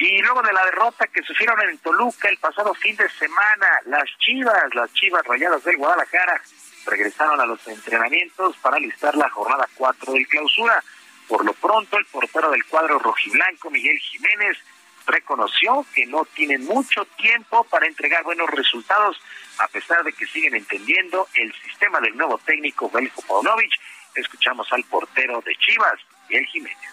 Y 0.00 0.22
luego 0.22 0.40
de 0.40 0.54
la 0.54 0.64
derrota 0.64 1.06
que 1.08 1.22
sufrieron 1.22 1.60
en 1.60 1.76
Toluca 1.76 2.30
el 2.30 2.38
pasado 2.38 2.72
fin 2.72 2.96
de 2.96 3.06
semana, 3.10 3.68
las 3.84 4.08
Chivas, 4.18 4.74
las 4.74 4.90
Chivas 4.94 5.22
Rayadas 5.26 5.62
del 5.62 5.76
Guadalajara, 5.76 6.40
regresaron 6.86 7.38
a 7.38 7.44
los 7.44 7.68
entrenamientos 7.68 8.56
para 8.62 8.78
listar 8.78 9.14
la 9.14 9.28
jornada 9.28 9.68
4 9.74 10.14
del 10.14 10.26
clausura. 10.26 10.82
Por 11.28 11.44
lo 11.44 11.52
pronto, 11.52 11.98
el 11.98 12.06
portero 12.06 12.50
del 12.50 12.64
cuadro 12.64 12.98
rojiblanco, 12.98 13.68
Miguel 13.68 13.98
Jiménez, 13.98 14.56
reconoció 15.06 15.84
que 15.94 16.06
no 16.06 16.24
tienen 16.24 16.64
mucho 16.64 17.04
tiempo 17.18 17.64
para 17.64 17.86
entregar 17.86 18.24
buenos 18.24 18.48
resultados, 18.48 19.20
a 19.58 19.68
pesar 19.68 20.02
de 20.02 20.14
que 20.14 20.24
siguen 20.24 20.54
entendiendo 20.54 21.28
el 21.34 21.52
sistema 21.62 22.00
del 22.00 22.16
nuevo 22.16 22.38
técnico 22.38 22.88
Belko 22.88 23.20
Paunovic. 23.20 23.72
Escuchamos 24.14 24.66
al 24.72 24.82
portero 24.84 25.42
de 25.44 25.54
Chivas, 25.56 26.00
Miguel 26.30 26.46
Jiménez. 26.46 26.88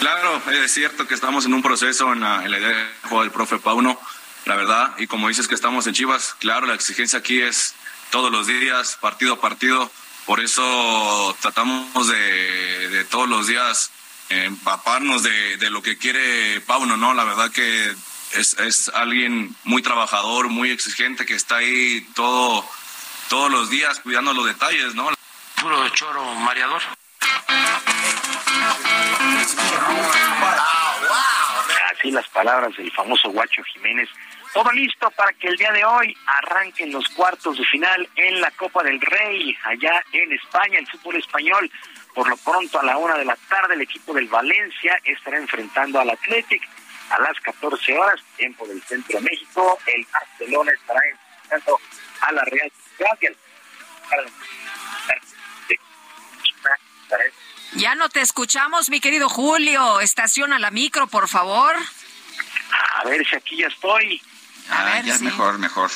Claro, 0.00 0.42
es 0.50 0.72
cierto 0.72 1.06
que 1.06 1.14
estamos 1.14 1.46
en 1.46 1.54
un 1.54 1.62
proceso 1.62 2.12
en 2.12 2.20
la, 2.20 2.44
en 2.44 2.50
idea 2.50 2.68
de 2.68 2.86
juego 3.02 3.22
del 3.22 3.30
profe 3.30 3.58
Pauno, 3.58 4.00
la 4.46 4.56
verdad, 4.56 4.94
y 4.98 5.06
como 5.06 5.28
dices 5.28 5.46
que 5.46 5.54
estamos 5.54 5.86
en 5.86 5.94
Chivas, 5.94 6.34
claro, 6.40 6.66
la 6.66 6.74
exigencia 6.74 7.20
aquí 7.20 7.40
es 7.40 7.74
todos 8.10 8.32
los 8.32 8.46
días, 8.46 8.98
partido 9.00 9.34
a 9.34 9.40
partido, 9.40 9.90
por 10.26 10.40
eso 10.40 11.36
tratamos 11.40 12.08
de, 12.08 13.06
todos 13.10 13.28
los 13.28 13.46
días 13.46 13.90
empaparnos 14.28 15.22
de, 15.22 15.56
de 15.58 15.70
lo 15.70 15.82
que 15.82 15.98
quiere 15.98 16.60
Pauno, 16.60 16.96
¿no? 16.96 17.14
La 17.14 17.24
verdad 17.24 17.50
que 17.50 17.94
es, 18.34 18.58
es 18.58 18.88
alguien 18.94 19.54
muy 19.64 19.82
trabajador, 19.82 20.48
muy 20.48 20.70
exigente, 20.70 21.26
que 21.26 21.34
está 21.34 21.56
ahí 21.56 22.06
todo, 22.14 22.68
todos 23.28 23.50
los 23.50 23.70
días 23.70 24.00
cuidando 24.00 24.32
los 24.32 24.46
detalles, 24.46 24.94
¿no? 24.94 25.08
Puro 25.60 25.88
choro 25.90 26.24
mareador. 26.36 26.82
Así 31.90 32.10
las 32.10 32.28
palabras 32.28 32.76
del 32.76 32.90
famoso 32.92 33.30
Guacho 33.30 33.62
Jiménez. 33.64 34.08
Todo 34.52 34.70
listo 34.72 35.10
para 35.12 35.32
que 35.32 35.48
el 35.48 35.56
día 35.56 35.72
de 35.72 35.84
hoy 35.84 36.14
arranquen 36.26 36.92
los 36.92 37.08
cuartos 37.10 37.56
de 37.56 37.64
final 37.64 38.06
en 38.16 38.40
la 38.40 38.50
Copa 38.50 38.82
del 38.82 39.00
Rey, 39.00 39.56
allá 39.64 40.04
en 40.12 40.32
España, 40.32 40.78
el 40.78 40.86
fútbol 40.86 41.16
español. 41.16 41.70
Por 42.14 42.28
lo 42.28 42.36
pronto, 42.36 42.78
a 42.78 42.84
la 42.84 42.98
una 42.98 43.16
de 43.16 43.24
la 43.24 43.36
tarde, 43.48 43.74
el 43.74 43.80
equipo 43.80 44.12
del 44.12 44.28
Valencia 44.28 44.98
estará 45.04 45.38
enfrentando 45.38 46.00
al 46.00 46.10
Athletic. 46.10 46.62
A 47.10 47.20
las 47.20 47.40
14 47.40 47.98
horas, 47.98 48.20
tiempo 48.36 48.66
del 48.66 48.82
centro 48.82 49.18
de 49.18 49.24
México, 49.24 49.78
el 49.86 50.06
Barcelona 50.12 50.72
estará 50.72 51.00
enfrentando 51.08 51.80
a 52.20 52.32
la 52.32 52.44
Real 52.44 52.72
Sociedad. 52.98 53.36
Ya 57.74 57.94
no 57.94 58.08
te 58.08 58.20
escuchamos, 58.20 58.90
mi 58.90 59.00
querido 59.00 59.28
Julio. 59.28 60.00
Estaciona 60.00 60.58
la 60.58 60.70
micro, 60.70 61.06
por 61.06 61.28
favor. 61.28 61.74
A 62.96 63.04
ver 63.04 63.26
si 63.26 63.36
aquí 63.36 63.56
ya 63.56 63.66
estoy. 63.68 64.20
A 64.70 64.84
ver, 64.84 65.04
ya 65.04 65.18
sí. 65.18 65.24
mejor, 65.24 65.58
mejor. 65.58 65.90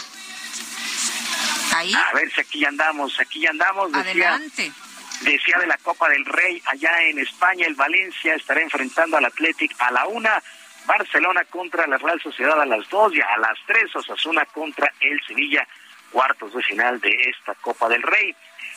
Ahí. 1.74 1.92
A 1.94 2.14
ver 2.14 2.32
si 2.32 2.40
aquí 2.40 2.60
ya 2.60 2.68
andamos, 2.68 3.18
aquí 3.20 3.40
ya 3.40 3.50
andamos. 3.50 3.92
Decía, 3.92 4.34
Adelante. 4.34 4.72
decía 5.20 5.58
de 5.58 5.66
la 5.66 5.76
Copa 5.78 6.08
del 6.08 6.24
Rey, 6.24 6.62
allá 6.66 7.02
en 7.02 7.18
España, 7.18 7.66
el 7.66 7.74
Valencia 7.74 8.34
estará 8.34 8.62
enfrentando 8.62 9.18
al 9.18 9.26
Athletic 9.26 9.74
a 9.78 9.90
la 9.90 10.06
una, 10.06 10.42
Barcelona 10.86 11.44
contra 11.50 11.86
la 11.86 11.98
Real 11.98 12.20
Sociedad 12.22 12.60
a 12.60 12.66
las 12.66 12.88
dos 12.88 13.14
y 13.14 13.20
a 13.20 13.36
las 13.38 13.58
tres, 13.66 13.94
Osasuna 13.94 14.46
contra 14.46 14.90
el 15.00 15.20
Sevilla, 15.26 15.66
cuartos 16.16 16.54
de 16.54 16.62
final 16.62 16.98
de 16.98 17.14
esta 17.28 17.54
Copa 17.56 17.90
del 17.90 18.02
Rey. 18.02 18.34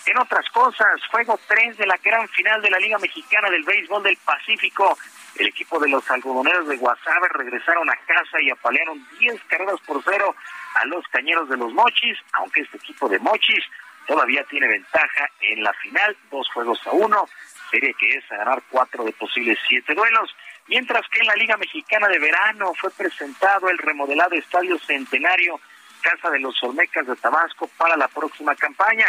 En 0.08 0.18
otras 0.18 0.46
cosas, 0.50 1.00
juego 1.10 1.40
3 1.48 1.78
de 1.78 1.88
la 1.88 1.96
gran 2.04 2.28
final 2.28 2.62
de 2.62 2.70
la 2.70 2.80
Liga 2.80 2.98
Mexicana 2.98 3.50
del 3.50 3.64
Béisbol 3.64 4.04
del 4.04 4.18
Pacífico. 4.18 4.98
El 5.38 5.48
equipo 5.48 5.80
de 5.80 5.88
los 5.88 6.04
algodoneros 6.12 6.68
de 6.68 6.76
Guasave 6.76 7.30
regresaron 7.30 7.90
a 7.90 7.96
casa 7.96 8.42
y 8.42 8.50
apalearon 8.50 9.08
10 9.20 9.42
carreras 9.48 9.80
por 9.88 10.04
cero 10.04 10.36
a 10.74 10.86
los 10.88 11.08
cañeros 11.08 11.48
de 11.48 11.56
los 11.56 11.72
Mochis, 11.72 12.18
aunque 12.34 12.60
este 12.60 12.76
equipo 12.76 13.08
de 13.08 13.20
Mochis 13.20 13.64
todavía 14.06 14.44
tiene 14.50 14.68
ventaja 14.68 15.30
en 15.40 15.64
la 15.64 15.72
final, 15.76 16.18
dos 16.30 16.50
juegos 16.50 16.86
a 16.88 16.92
uno, 16.92 17.30
serie 17.72 17.94
que 17.98 18.18
es 18.18 18.32
a 18.34 18.36
ganar 18.36 18.62
cuatro 18.70 19.06
de 19.06 19.14
posibles 19.14 19.58
siete 19.66 19.96
duelos. 19.96 20.36
Mientras 20.68 21.08
que 21.08 21.20
en 21.20 21.28
la 21.28 21.36
Liga 21.36 21.56
Mexicana 21.56 22.10
de 22.10 22.20
Verano 22.20 22.74
fue 22.74 22.92
presentado 22.92 23.70
el 23.70 23.78
remodelado 23.78 24.36
Estadio 24.36 24.78
Centenario, 24.80 25.58
Casa 26.02 26.30
de 26.30 26.40
los 26.40 26.62
Olmecas 26.64 27.06
de 27.08 27.16
Tabasco, 27.16 27.70
para 27.78 27.98
la 27.98 28.08
próxima 28.08 28.56
campaña. 28.56 29.06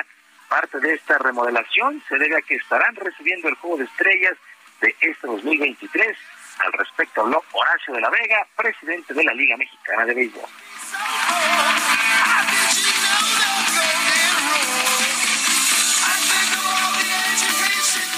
Parte 0.48 0.80
de 0.80 0.94
esta 0.94 1.18
remodelación 1.18 2.02
se 2.08 2.18
debe 2.18 2.36
a 2.36 2.42
que 2.42 2.56
estarán 2.56 2.94
recibiendo 2.96 3.48
el 3.48 3.54
Juego 3.56 3.78
de 3.78 3.84
Estrellas 3.84 4.36
de 4.80 4.94
este 5.00 5.26
2023. 5.26 6.16
Al 6.58 6.72
respecto 6.72 7.22
habló 7.22 7.42
Horacio 7.52 7.94
de 7.94 8.00
la 8.00 8.10
Vega, 8.10 8.46
presidente 8.56 9.14
de 9.14 9.24
la 9.24 9.32
Liga 9.32 9.56
Mexicana 9.56 10.04
de 10.04 10.14
Béisbol. 10.14 10.48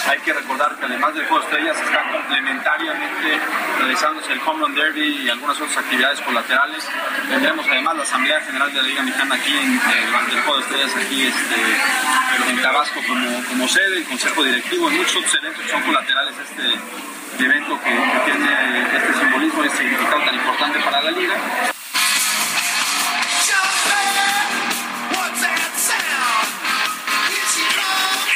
Hay 0.07 0.19
que 0.21 0.33
recordar 0.33 0.75
que 0.77 0.85
además 0.87 1.15
del 1.15 1.27
Juego 1.27 1.45
de 1.45 1.51
Estrellas 1.51 1.77
están 1.81 2.13
complementariamente 2.13 3.41
realizándose 3.79 4.33
el 4.33 4.41
Home 4.45 4.61
Run 4.61 4.75
Derby 4.75 5.23
y 5.25 5.29
algunas 5.31 5.61
otras 5.61 5.77
actividades 5.79 6.21
colaterales. 6.21 6.89
Tendremos 7.29 7.67
además 7.69 7.97
la 7.97 8.03
Asamblea 8.03 8.41
General 8.41 8.73
de 8.73 8.83
la 8.83 8.89
Liga 8.89 9.03
Mexicana 9.03 9.35
aquí 9.37 9.57
en, 9.57 9.77
eh, 9.77 10.07
durante 10.07 10.35
el 10.35 10.41
Juego 10.43 10.57
de 10.57 10.63
Estrellas 10.63 10.97
aquí 10.97 11.23
este, 11.23 12.51
en 12.51 12.63
Tabasco 12.63 13.01
como, 13.07 13.69
sede, 13.69 13.99
el 13.99 14.05
Consejo 14.05 14.43
Directivo 14.43 14.91
y 14.91 14.95
muchos 14.97 15.17
otros 15.17 15.35
eventos 15.37 15.65
que 15.65 15.71
son 15.71 15.83
colaterales 15.83 16.35
este 16.39 17.45
evento 17.45 17.81
que, 17.83 17.91
que 17.91 18.31
tiene 18.31 18.97
este 18.97 19.21
simbolismo 19.21 19.65
y 19.65 19.67
este 19.67 19.79
significado 19.79 20.23
tan 20.25 20.35
importante 20.35 20.79
para 20.81 21.03
la 21.03 21.11
Liga. 21.13 21.72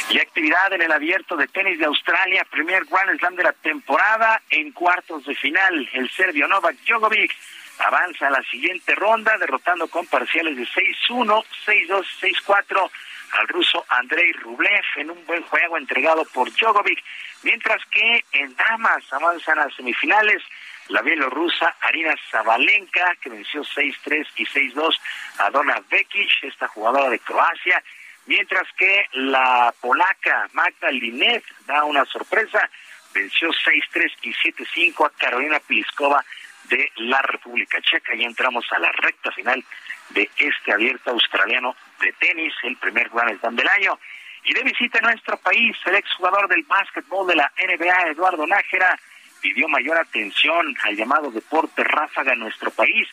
Y 0.09 0.19
actividad 0.19 0.71
en 0.71 0.81
el 0.81 0.91
abierto 0.91 1.35
de 1.35 1.47
tenis 1.47 1.79
de 1.79 1.85
Australia, 1.85 2.45
primer 2.49 2.85
Grand 2.85 3.19
Slam 3.19 3.35
de 3.35 3.43
la 3.43 3.51
temporada 3.51 4.41
en 4.49 4.71
cuartos 4.71 5.25
de 5.25 5.35
final. 5.35 5.89
El 5.91 6.09
serbio 6.09 6.47
Novak 6.47 6.77
Djokovic 6.85 7.35
avanza 7.79 8.27
a 8.27 8.31
la 8.31 8.41
siguiente 8.43 8.95
ronda 8.95 9.37
derrotando 9.37 9.87
con 9.89 10.07
parciales 10.07 10.55
de 10.55 10.63
6-1, 10.63 11.43
6-2, 11.65 12.05
6-4 12.21 12.89
al 13.33 13.47
ruso 13.49 13.85
Andrei 13.89 14.31
Rublev 14.31 14.85
en 14.95 15.11
un 15.11 15.25
buen 15.25 15.43
juego 15.43 15.77
entregado 15.77 16.23
por 16.33 16.49
Djokovic, 16.51 17.03
mientras 17.43 17.83
que 17.87 18.23
en 18.31 18.55
damas 18.55 19.03
avanzan 19.11 19.59
a 19.59 19.69
semifinales 19.75 20.41
la 20.87 21.01
bielorrusa 21.01 21.75
Arina 21.81 22.15
Zabalenka, 22.31 23.15
que 23.21 23.29
venció 23.29 23.61
6-3 23.61 24.25
y 24.37 24.45
6-2 24.45 24.97
a 25.39 25.49
Donna 25.49 25.83
Vekic, 25.89 26.43
esta 26.43 26.69
jugadora 26.69 27.09
de 27.09 27.19
Croacia, 27.19 27.83
mientras 28.27 28.67
que 28.77 29.05
la 29.13 29.73
polaca 29.81 30.47
Magda 30.53 30.91
Linet 30.91 31.43
da 31.65 31.83
una 31.83 32.05
sorpresa, 32.05 32.69
venció 33.13 33.49
6-3 33.49 34.11
y 34.21 34.33
7-5 34.33 35.05
a 35.05 35.09
Carolina 35.17 35.59
Pliskova 35.59 36.23
de 36.69 36.91
la 36.97 37.21
República 37.21 37.81
Checa. 37.81 38.13
Y 38.15 38.23
entramos 38.23 38.65
a 38.71 38.79
la 38.79 38.91
recta 38.91 39.31
final 39.31 39.63
de 40.09 40.29
este 40.37 40.71
abierto 40.71 41.11
australiano 41.11 41.75
de 41.99 42.13
tenis, 42.13 42.53
el 42.63 42.77
primer 42.77 43.09
Grand 43.09 43.39
Slam 43.39 43.55
del 43.55 43.67
año. 43.67 43.99
Y 44.43 44.53
de 44.53 44.63
visita 44.63 44.99
a 44.99 45.01
nuestro 45.01 45.37
país, 45.37 45.75
el 45.85 45.95
exjugador 45.95 46.47
del 46.47 46.63
básquetbol 46.63 47.27
de 47.27 47.35
la 47.35 47.51
NBA, 47.57 48.11
Eduardo 48.11 48.45
Nájera, 48.47 48.97
pidió 49.41 49.67
mayor 49.67 49.97
atención 49.97 50.75
al 50.83 50.95
llamado 50.95 51.31
deporte 51.31 51.83
ráfaga 51.83 52.33
en 52.33 52.39
nuestro 52.39 52.71
país, 52.71 53.07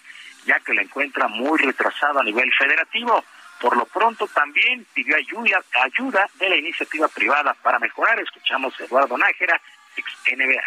ya 0.47 0.61
que 0.61 0.75
lo 0.75 0.83
encuentra 0.83 1.29
muy 1.29 1.59
retrasado 1.59 2.21
a 2.21 2.25
nivel 2.25 2.53
federativo. 2.53 3.25
Por 3.61 3.77
lo 3.77 3.87
pronto 3.87 4.27
también 4.29 4.87
pidió 4.93 5.17
ayuda, 5.17 5.63
ayuda 5.83 6.29
de 6.35 6.49
la 6.49 6.57
iniciativa 6.57 7.09
privada 7.09 7.55
para 7.55 7.79
mejorar. 7.79 8.21
Escuchamos 8.21 8.79
a 8.81 8.85
Eduardo 8.85 9.17
Nájera, 9.17 9.61
ex 9.97 10.07
NBA. 10.37 10.63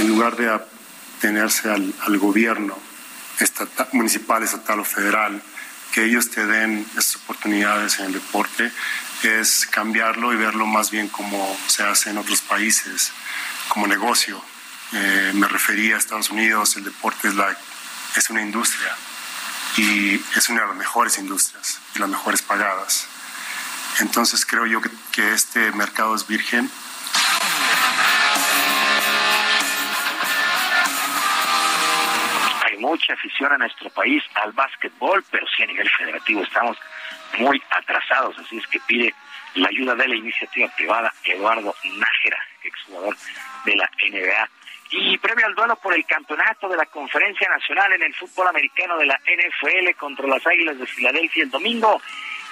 en 0.00 0.08
lugar 0.08 0.36
de 0.36 0.50
atenerse 0.50 1.70
al, 1.70 1.92
al 2.00 2.18
gobierno 2.18 2.76
estatal, 3.40 3.88
municipal, 3.92 4.42
estatal 4.42 4.80
o 4.80 4.84
federal, 4.84 5.42
que 5.96 6.04
ellos 6.04 6.30
te 6.30 6.44
den 6.44 6.86
esas 6.92 7.16
oportunidades 7.16 7.98
en 8.00 8.04
el 8.04 8.12
deporte, 8.12 8.70
es 9.22 9.66
cambiarlo 9.66 10.30
y 10.34 10.36
verlo 10.36 10.66
más 10.66 10.90
bien 10.90 11.08
como 11.08 11.58
se 11.68 11.84
hace 11.84 12.10
en 12.10 12.18
otros 12.18 12.42
países, 12.42 13.12
como 13.68 13.86
negocio. 13.86 14.38
Eh, 14.92 15.32
me 15.32 15.48
refería 15.48 15.94
a 15.94 15.98
Estados 15.98 16.28
Unidos, 16.28 16.76
el 16.76 16.84
deporte 16.84 17.28
es, 17.28 17.34
la, 17.34 17.56
es 18.14 18.28
una 18.28 18.42
industria 18.42 18.94
y 19.78 20.20
es 20.36 20.50
una 20.50 20.60
de 20.60 20.66
las 20.66 20.76
mejores 20.76 21.16
industrias 21.16 21.78
y 21.94 21.98
las 21.98 22.10
mejores 22.10 22.42
pagadas. 22.42 23.06
Entonces 24.00 24.44
creo 24.44 24.66
yo 24.66 24.82
que, 24.82 24.90
que 25.12 25.32
este 25.32 25.72
mercado 25.72 26.14
es 26.14 26.26
virgen 26.26 26.70
mucha 32.86 33.14
afición 33.14 33.52
en 33.52 33.58
nuestro 33.58 33.90
país 33.90 34.22
al 34.34 34.52
básquetbol, 34.52 35.24
pero 35.30 35.44
sí 35.48 35.62
a 35.62 35.66
nivel 35.66 35.88
federativo 35.90 36.42
estamos 36.42 36.76
muy 37.38 37.60
atrasados, 37.70 38.38
así 38.38 38.58
es 38.58 38.66
que 38.68 38.80
pide 38.86 39.12
la 39.54 39.68
ayuda 39.68 39.94
de 39.96 40.06
la 40.06 40.14
iniciativa 40.14 40.68
privada 40.76 41.12
Eduardo 41.24 41.74
Nájera, 41.96 42.38
exjugador 42.62 43.16
de 43.64 43.76
la 43.76 43.90
NBA. 44.08 44.48
Y 44.90 45.18
previo 45.18 45.46
al 45.46 45.54
duelo 45.56 45.74
por 45.76 45.94
el 45.94 46.06
campeonato 46.06 46.68
de 46.68 46.76
la 46.76 46.86
Conferencia 46.86 47.48
Nacional 47.48 47.92
en 47.94 48.02
el 48.04 48.14
fútbol 48.14 48.46
americano 48.46 48.96
de 48.98 49.06
la 49.06 49.18
NFL 49.18 49.96
contra 49.98 50.28
las 50.28 50.46
Águilas 50.46 50.78
de 50.78 50.86
Filadelfia 50.86 51.42
el 51.42 51.50
domingo, 51.50 52.00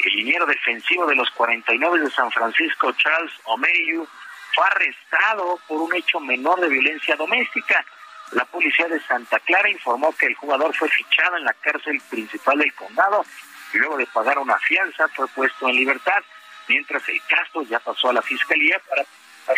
el 0.05 0.13
liniero 0.17 0.45
defensivo 0.47 1.07
de 1.07 1.15
los 1.15 1.31
49 1.31 2.01
de 2.01 2.11
San 2.11 2.31
Francisco, 2.33 2.91
Charles 2.93 3.33
Omeriu, 3.45 4.05
fue 4.53 4.67
arrestado 4.67 5.61
por 5.69 5.81
un 5.81 5.95
hecho 5.95 6.19
menor 6.19 6.61
de 6.61 6.69
violencia 6.69 7.15
doméstica. 7.15 7.85
La 8.33 8.45
policía 8.47 8.89
de 8.89 9.01
Santa 9.01 9.39
Clara 9.41 9.69
informó 9.69 10.13
que 10.17 10.27
el 10.27 10.35
jugador 10.35 10.75
fue 10.75 10.89
fichado 10.89 11.37
en 11.37 11.45
la 11.45 11.53
cárcel 11.55 12.01
principal 12.11 12.59
del 12.59 12.75
condado 12.75 13.25
y 13.73 13.79
luego 13.79 13.97
de 13.97 14.07
pagar 14.07 14.39
una 14.39 14.59
fianza 14.59 15.09
fue 15.09 15.29
puesto 15.29 15.69
en 15.69 15.77
libertad, 15.77 16.23
mientras 16.69 17.09
el 17.09 17.21
caso 17.27 17.63
ya 17.63 17.79
pasó 17.81 18.11
a 18.11 18.15
la 18.15 18.23
fiscalía 18.23 18.81
para, 18.89 19.05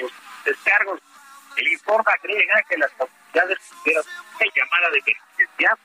los 0.00 0.12
descargos. 0.44 1.00
El 1.56 1.68
informe 1.68 2.12
agrega 2.12 2.62
que 2.68 2.76
las 2.76 2.90
autoridades 2.98 3.58
tuvieron 3.82 4.04
una 4.34 4.52
llamada 4.54 4.90
de 4.90 4.98
emergencia 4.98 5.78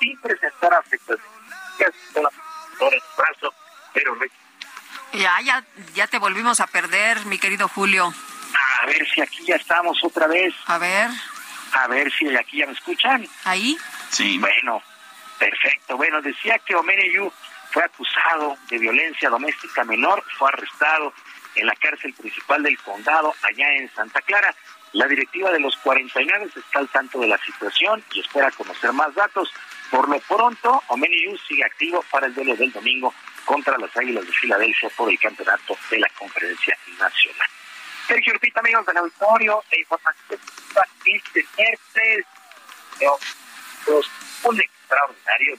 sin 0.00 0.20
presentar 0.20 0.74
afectaciones 0.74 1.26
por 2.78 2.94
el 2.94 3.02
brazo, 3.16 3.54
pero 3.92 4.16
Ya, 5.12 5.40
ya, 5.42 5.64
ya 5.94 6.06
te 6.06 6.18
volvimos 6.18 6.60
a 6.60 6.66
perder, 6.66 7.24
mi 7.26 7.38
querido 7.38 7.68
Julio. 7.68 8.12
a 8.82 8.86
ver 8.86 9.08
si 9.12 9.20
aquí 9.20 9.44
ya 9.44 9.56
estamos 9.56 10.02
otra 10.04 10.26
vez. 10.26 10.54
A 10.66 10.78
ver. 10.78 11.10
A 11.72 11.86
ver 11.88 12.12
si 12.12 12.34
aquí 12.36 12.58
ya 12.58 12.66
me 12.66 12.72
escuchan. 12.72 13.26
¿Ahí? 13.44 13.76
Sí. 14.10 14.38
Bueno, 14.38 14.82
perfecto. 15.38 15.96
Bueno, 15.96 16.22
decía 16.22 16.58
que 16.60 16.74
Omereyu 16.74 17.32
fue 17.72 17.84
acusado 17.84 18.56
de 18.68 18.78
violencia 18.78 19.28
doméstica 19.28 19.84
menor, 19.84 20.24
fue 20.38 20.48
arrestado 20.48 21.12
en 21.54 21.66
la 21.66 21.74
cárcel 21.76 22.14
principal 22.14 22.62
del 22.62 22.78
condado, 22.78 23.34
allá 23.42 23.72
en 23.74 23.92
Santa 23.94 24.20
Clara. 24.22 24.54
La 24.92 25.06
directiva 25.06 25.52
de 25.52 25.60
los 25.60 25.76
49 25.78 26.50
está 26.56 26.80
al 26.80 26.88
tanto 26.88 27.20
de 27.20 27.28
la 27.28 27.38
situación 27.38 28.02
y 28.12 28.20
espera 28.20 28.50
conocer 28.52 28.92
más 28.92 29.14
datos. 29.14 29.52
Por 29.90 30.08
lo 30.08 30.18
pronto, 30.20 30.82
Omereyu 30.88 31.36
sigue 31.48 31.64
activo 31.64 32.04
para 32.10 32.26
el 32.26 32.34
duelo 32.34 32.56
del 32.56 32.72
domingo 32.72 33.14
contra 33.50 33.76
las 33.78 33.96
Águilas 33.96 34.24
de 34.24 34.32
Filadelfia 34.32 34.88
por 34.90 35.10
el 35.10 35.18
campeonato 35.18 35.76
de 35.90 35.98
la 35.98 36.08
Conferencia 36.10 36.78
Nacional. 37.00 37.48
Sergio 38.06 38.32
Lupita, 38.34 38.60
amigos 38.60 38.86
del 38.86 38.96
auditorio, 38.98 39.64
de 39.68 39.80
información 39.80 40.40
este 41.10 41.46
miércoles, 41.56 42.24
los 43.88 44.06
un 44.44 44.60
extraordinario 44.60 45.58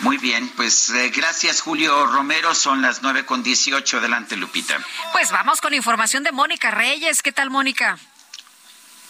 Muy 0.00 0.18
bien, 0.18 0.46
pues 0.56 0.90
eh, 0.90 1.08
gracias 1.08 1.62
Julio 1.62 2.06
Romero, 2.08 2.54
son 2.54 2.82
las 2.82 3.02
nueve 3.02 3.24
con 3.24 3.42
dieciocho. 3.42 3.96
Adelante, 3.96 4.36
Lupita. 4.36 4.78
Pues 5.12 5.30
vamos 5.30 5.62
con 5.62 5.72
información 5.72 6.22
de 6.22 6.32
Mónica 6.32 6.70
Reyes. 6.70 7.22
¿Qué 7.22 7.32
tal, 7.32 7.48
Mónica? 7.48 7.98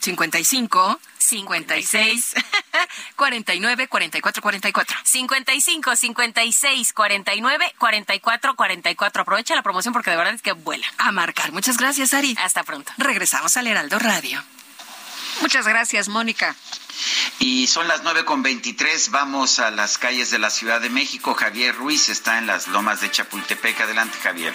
55, 0.00 1.00
56, 1.18 2.34
49, 3.16 3.88
44, 3.88 4.42
44. 4.42 4.96
55 5.04 5.96
56 5.96 6.92
49 6.92 7.74
44 7.78 8.56
44. 8.56 9.22
Aprovecha 9.22 9.54
la 9.54 9.62
promoción 9.62 9.92
porque 9.92 10.10
de 10.10 10.16
verdad 10.16 10.34
es 10.34 10.42
que 10.42 10.52
vuela. 10.52 10.86
A 10.98 11.12
marcar. 11.12 11.52
Muchas 11.52 11.76
gracias, 11.76 12.14
Ari. 12.14 12.36
Hasta 12.42 12.62
pronto. 12.64 12.92
Regresamos 12.98 13.56
al 13.56 13.66
Heraldo 13.66 13.98
Radio. 13.98 14.42
Muchas 15.40 15.66
gracias, 15.66 16.08
Mónica. 16.08 16.54
Y 17.38 17.66
son 17.66 17.88
las 17.88 18.02
nueve 18.02 18.24
con 18.24 18.42
veintitrés. 18.42 19.10
Vamos 19.10 19.58
a 19.58 19.70
las 19.70 19.96
calles 19.96 20.30
de 20.30 20.38
la 20.38 20.50
Ciudad 20.50 20.80
de 20.80 20.90
México. 20.90 21.34
Javier 21.34 21.74
Ruiz 21.74 22.08
está 22.08 22.38
en 22.38 22.46
las 22.46 22.68
lomas 22.68 23.00
de 23.00 23.10
Chapultepec. 23.10 23.80
Adelante, 23.80 24.18
Javier. 24.22 24.54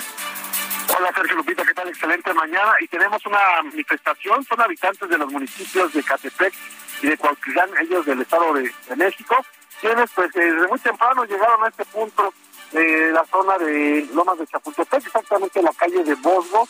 Hola 0.88 1.12
Sergio 1.14 1.36
Lupita, 1.38 1.64
¿qué 1.66 1.74
tal? 1.74 1.90
Excelente 1.90 2.34
mañana. 2.34 2.74
Y 2.80 2.88
tenemos 2.88 3.26
una 3.26 3.40
manifestación, 3.64 4.44
son 4.46 4.62
habitantes 4.62 5.10
de 5.10 5.18
los 5.18 5.32
municipios 5.32 5.92
de 5.94 6.04
Catepec 6.04 6.54
y 7.02 7.08
de 7.08 7.18
Cuauhtitlán, 7.18 7.70
ellos 7.82 8.06
del 8.06 8.22
Estado 8.22 8.54
de, 8.54 8.72
de 8.90 8.96
México, 8.96 9.36
quienes 9.82 10.10
pues 10.12 10.34
eh, 10.36 10.40
desde 10.52 10.68
muy 10.68 10.80
temprano 10.80 11.26
llegaron 11.26 11.64
a 11.64 11.68
este 11.70 11.86
punto 11.86 12.34
de 12.72 13.12
la 13.12 13.26
zona 13.26 13.58
de 13.58 14.08
Lomas 14.14 14.38
de 14.38 14.48
Chapultepec, 14.48 15.06
exactamente 15.06 15.60
en 15.60 15.66
la 15.66 15.74
calle 15.74 16.04
de 16.04 16.16
Bosgo, 16.16 16.68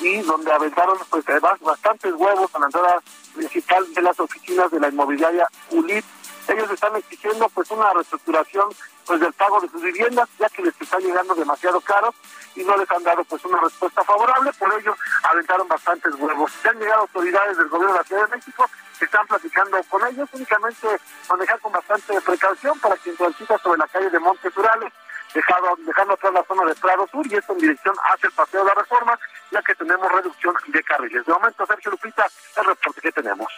y 0.00 0.18
donde 0.22 0.52
aventaron 0.52 0.98
pues 1.08 1.26
eh, 1.28 1.40
bas- 1.40 1.60
bastantes 1.60 2.12
huevos 2.14 2.54
a 2.54 2.58
la 2.58 2.66
entrada 2.66 3.02
principal 3.34 3.94
de 3.94 4.02
las 4.02 4.18
oficinas 4.20 4.70
de 4.70 4.80
la 4.80 4.88
inmobiliaria 4.88 5.46
ULIT. 5.70 6.04
Ellos 6.48 6.70
están 6.70 6.96
exigiendo 6.96 7.48
pues 7.50 7.70
una 7.70 7.92
reestructuración 7.92 8.68
pues 9.06 9.20
del 9.20 9.32
pago 9.32 9.60
de 9.60 9.68
sus 9.68 9.82
viviendas, 9.82 10.28
ya 10.38 10.48
que 10.48 10.62
les 10.62 10.80
está 10.80 10.98
llegando 10.98 11.34
demasiado 11.34 11.80
caro 11.80 12.14
y 12.54 12.64
no 12.64 12.76
les 12.76 12.90
han 12.90 13.02
dado 13.02 13.24
pues 13.24 13.44
una 13.44 13.60
respuesta 13.60 14.02
favorable, 14.04 14.50
por 14.58 14.72
ello 14.80 14.96
aventaron 15.30 15.68
bastantes 15.68 16.14
huevos. 16.14 16.52
Ya 16.64 16.70
han 16.70 16.78
llegado 16.78 17.02
autoridades 17.02 17.56
del 17.56 17.68
gobierno 17.68 17.94
de 17.94 17.98
la 18.00 18.04
Ciudad 18.04 18.28
de 18.28 18.36
México 18.36 18.70
que 18.98 19.04
están 19.04 19.26
platicando 19.26 19.82
con 19.88 20.06
ellos, 20.06 20.28
únicamente 20.32 20.88
manejar 21.28 21.60
con 21.60 21.72
bastante 21.72 22.20
precaución 22.20 22.78
para 22.78 22.96
quien 22.96 23.16
transita 23.16 23.58
sobre 23.58 23.78
la 23.78 23.88
calle 23.88 24.10
de 24.10 24.18
Montes 24.18 24.56
Urales, 24.56 24.92
dejado, 25.34 25.76
dejando 25.78 26.14
atrás 26.14 26.32
la 26.32 26.44
zona 26.44 26.64
de 26.66 26.74
Prado 26.74 27.06
Sur 27.10 27.26
y 27.26 27.34
esto 27.34 27.52
en 27.52 27.58
dirección 27.58 27.94
hacia 28.12 28.28
el 28.28 28.32
Paseo 28.32 28.60
de 28.60 28.66
la 28.66 28.74
Reforma, 28.74 29.18
ya 29.50 29.62
que 29.62 29.74
tenemos 29.74 30.12
reducción 30.12 30.54
de 30.66 30.82
carriles. 30.82 31.26
De 31.26 31.32
momento, 31.32 31.66
Sergio 31.66 31.90
Lupita, 31.90 32.26
el 32.56 32.64
reporte 32.64 33.00
que 33.00 33.12
tenemos. 33.12 33.52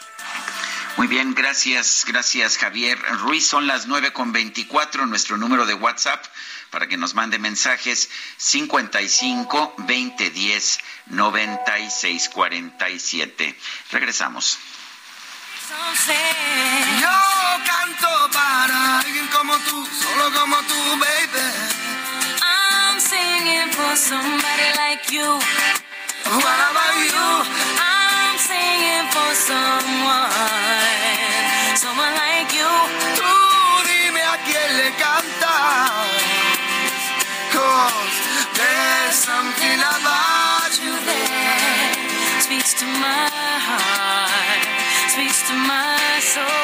Muy 0.97 1.09
bien, 1.09 1.35
gracias, 1.35 2.05
gracias 2.07 2.57
Javier 2.57 2.99
Ruiz. 3.21 3.47
Son 3.47 3.67
las 3.67 3.87
nueve 3.87 4.13
con 4.13 4.33
veinticuatro. 4.33 5.07
Nuestro 5.07 5.37
número 5.37 5.67
de 5.67 5.75
WhatsApp 5.75 6.25
para 6.71 6.87
que 6.89 6.97
nos 6.97 7.15
mande 7.15 7.39
mensajes 7.39 8.11
55 8.37 9.75
2010 9.79 10.79
96 11.07 12.29
47. 12.29 13.59
Regresamos. 13.91 14.59
Yo 17.01 17.09
canto 17.65 18.31
para 18.33 18.99
alguien 19.01 19.27
como 19.29 19.57
tú, 19.59 19.87
solo 19.87 20.33
como 20.39 20.57
tú, 20.63 20.99
baby. 20.99 21.85
I'm 22.43 23.01
singing 23.01 23.71
for 23.73 23.97
somebody 23.97 24.69
like 24.77 25.11
you. 25.11 25.39
What 26.27 26.61
about 26.71 26.97
you? 26.99 27.45
I'm 27.79 28.39
singing 28.39 29.07
for 29.11 29.35
someone, 29.35 30.54
someone 31.77 32.15
like 32.25 32.51
you. 32.61 32.73
Tú 33.19 33.33
dime 33.89 34.23
a 34.23 34.37
quién 34.47 34.71
le 34.79 34.89
cantas. 35.03 36.09
'Cause, 37.53 38.19
baby, 38.59 39.13
something 39.13 39.81
about 39.97 40.73
you 40.83 40.93
that 41.09 42.43
speaks 42.47 42.73
to 42.81 42.87
my 42.87 43.31
heart, 43.69 44.63
speaks 45.15 45.41
to 45.49 45.55
my 45.55 46.21
soul. 46.21 46.64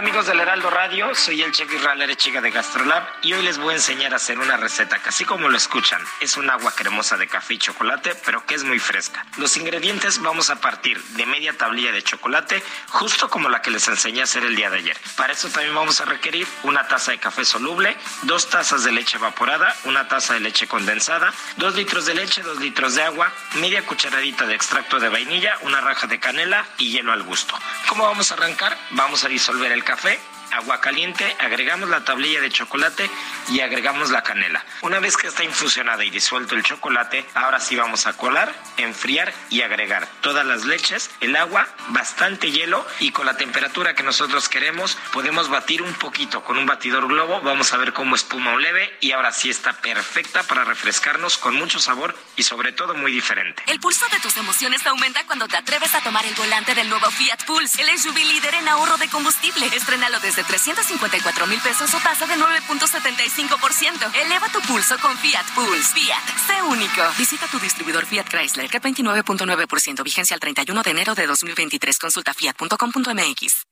Amigos 0.00 0.24
del 0.24 0.40
Heraldo 0.40 0.70
Radio, 0.70 1.14
soy 1.14 1.42
el 1.42 1.52
chef 1.52 1.70
Israel 1.74 2.00
Arechiga 2.00 2.40
de 2.40 2.50
Gastrolab 2.50 3.06
y 3.20 3.34
hoy 3.34 3.42
les 3.42 3.58
voy 3.58 3.74
a 3.74 3.76
enseñar 3.76 4.14
a 4.14 4.16
hacer 4.16 4.38
una 4.38 4.56
receta 4.56 4.98
que 4.98 5.10
así 5.10 5.26
como 5.26 5.50
lo 5.50 5.56
escuchan, 5.58 6.00
es 6.20 6.38
un 6.38 6.48
agua 6.48 6.72
cremosa 6.74 7.18
de 7.18 7.28
café 7.28 7.52
y 7.52 7.58
chocolate, 7.58 8.14
pero 8.24 8.46
que 8.46 8.54
es 8.54 8.64
muy 8.64 8.78
fresca. 8.78 9.26
Los 9.36 9.58
ingredientes 9.58 10.22
vamos 10.22 10.48
a 10.48 10.58
partir 10.58 10.98
de 11.02 11.26
media 11.26 11.52
tablilla 11.52 11.92
de 11.92 12.02
chocolate, 12.02 12.62
justo 12.88 13.28
como 13.28 13.50
la 13.50 13.60
que 13.60 13.70
les 13.70 13.88
enseñé 13.88 14.22
a 14.22 14.24
hacer 14.24 14.42
el 14.42 14.56
día 14.56 14.70
de 14.70 14.78
ayer. 14.78 14.96
Para 15.18 15.34
eso 15.34 15.50
también 15.50 15.74
vamos 15.74 16.00
a 16.00 16.06
requerir 16.06 16.48
una 16.62 16.88
taza 16.88 17.10
de 17.10 17.18
café 17.18 17.44
soluble, 17.44 17.94
dos 18.22 18.48
tazas 18.48 18.84
de 18.84 18.92
leche 18.92 19.18
evaporada, 19.18 19.76
una 19.84 20.08
taza 20.08 20.32
de 20.32 20.40
leche 20.40 20.66
condensada, 20.66 21.30
dos 21.58 21.74
litros 21.74 22.06
de 22.06 22.14
leche, 22.14 22.40
dos 22.40 22.58
litros 22.58 22.94
de 22.94 23.02
agua, 23.02 23.30
media 23.56 23.84
cucharadita 23.84 24.46
de 24.46 24.54
extracto 24.54 24.98
de 24.98 25.10
vainilla, 25.10 25.58
una 25.60 25.82
raja 25.82 26.06
de 26.06 26.18
canela 26.18 26.64
y 26.78 26.90
hielo 26.90 27.12
al 27.12 27.22
gusto. 27.22 27.54
¿Cómo 27.86 28.04
vamos 28.04 28.30
a 28.30 28.36
arrancar? 28.36 28.78
Vamos 28.92 29.24
a 29.24 29.28
disolver 29.28 29.70
el 29.72 29.84
café 29.90 30.20
agua 30.52 30.80
caliente, 30.80 31.36
agregamos 31.38 31.88
la 31.88 32.04
tablilla 32.04 32.40
de 32.40 32.50
chocolate 32.50 33.10
y 33.48 33.60
agregamos 33.60 34.10
la 34.10 34.22
canela. 34.22 34.64
Una 34.82 35.00
vez 35.00 35.16
que 35.16 35.28
está 35.28 35.44
infusionada 35.44 36.04
y 36.04 36.10
disuelto 36.10 36.54
el 36.54 36.62
chocolate, 36.62 37.24
ahora 37.34 37.60
sí 37.60 37.76
vamos 37.76 38.06
a 38.06 38.16
colar, 38.16 38.52
enfriar 38.76 39.32
y 39.48 39.62
agregar 39.62 40.06
todas 40.20 40.46
las 40.46 40.64
leches, 40.64 41.10
el 41.20 41.36
agua, 41.36 41.68
bastante 41.88 42.50
hielo 42.50 42.86
y 42.98 43.12
con 43.12 43.26
la 43.26 43.36
temperatura 43.36 43.94
que 43.94 44.02
nosotros 44.02 44.48
queremos 44.48 44.96
podemos 45.12 45.48
batir 45.48 45.82
un 45.82 45.94
poquito 45.94 46.44
con 46.44 46.58
un 46.58 46.66
batidor 46.66 47.08
globo. 47.08 47.40
Vamos 47.40 47.72
a 47.72 47.76
ver 47.76 47.92
cómo 47.92 48.14
espuma 48.14 48.52
un 48.52 48.62
leve 48.62 48.96
y 49.00 49.12
ahora 49.12 49.32
sí 49.32 49.50
está 49.50 49.72
perfecta 49.72 50.42
para 50.44 50.64
refrescarnos 50.64 51.38
con 51.38 51.54
mucho 51.54 51.78
sabor 51.78 52.16
y 52.36 52.42
sobre 52.42 52.72
todo 52.72 52.94
muy 52.94 53.12
diferente. 53.12 53.62
El 53.66 53.80
pulso 53.80 54.06
de 54.08 54.20
tus 54.20 54.36
emociones 54.36 54.86
aumenta 54.86 55.24
cuando 55.26 55.48
te 55.48 55.56
atreves 55.56 55.94
a 55.94 56.00
tomar 56.00 56.24
el 56.26 56.34
volante 56.34 56.74
del 56.74 56.88
nuevo 56.88 57.10
Fiat 57.10 57.44
Pulse, 57.44 57.82
el 57.82 57.98
SUV 57.98 58.16
líder 58.16 58.54
en 58.54 58.68
ahorro 58.68 58.96
de 58.98 59.08
combustible. 59.08 59.66
Estrenalo 59.66 60.20
desde 60.20 60.39
354 60.44 61.46
mil 61.46 61.60
pesos 61.60 61.92
o 61.94 61.98
tasa 61.98 62.26
de 62.26 62.36
9.75%. 62.36 64.14
Eleva 64.14 64.48
tu 64.48 64.60
pulso 64.62 64.98
con 64.98 65.16
Fiat 65.18 65.46
Pulse. 65.54 65.94
Fiat, 65.94 66.24
sé 66.46 66.62
único. 66.62 67.02
Visita 67.18 67.46
tu 67.48 67.58
distribuidor 67.58 68.06
Fiat 68.06 68.28
Chrysler, 68.28 68.70
que 68.70 68.80
29.9%, 68.80 70.02
vigencia 70.02 70.34
al 70.34 70.40
31 70.40 70.82
de 70.82 70.90
enero 70.90 71.14
de 71.14 71.26
2023. 71.26 71.98
Consulta 71.98 72.34
fiat.com.mx. 72.34 73.66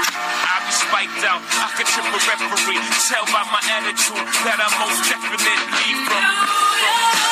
I 0.00 0.60
be 0.64 0.72
spiked 0.72 1.24
out. 1.24 1.42
I 1.44 1.68
could 1.76 1.86
trip 1.86 2.06
a 2.06 2.12
referee. 2.12 2.80
Tell 3.08 3.24
by 3.26 3.44
my 3.52 3.60
attitude 3.68 4.16
that 4.48 4.56
I 4.56 4.68
most 4.80 5.04
definitely 5.08 5.94
from. 6.08 7.29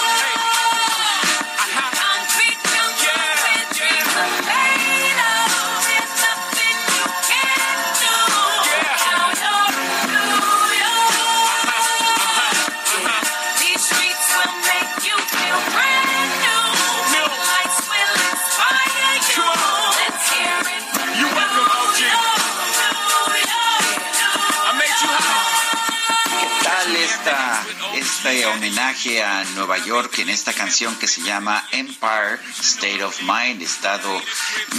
Este 28.18 28.46
homenaje 28.46 29.22
a 29.22 29.44
Nueva 29.54 29.78
York 29.78 30.18
en 30.18 30.28
esta 30.28 30.52
canción 30.52 30.98
que 30.98 31.06
se 31.06 31.22
llama 31.22 31.64
Empire 31.70 32.40
State 32.58 33.04
of 33.04 33.16
Mind, 33.22 33.62
estado 33.62 34.20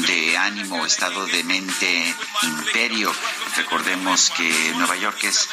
de 0.07 0.37
ánimo, 0.37 0.85
estado 0.85 1.25
de 1.25 1.45
mente, 1.45 2.15
imperio? 2.43 3.15
Recordemos 3.55 4.29
que 4.31 4.73
Nueva 4.75 4.97
York 4.97 5.23
es 5.23 5.47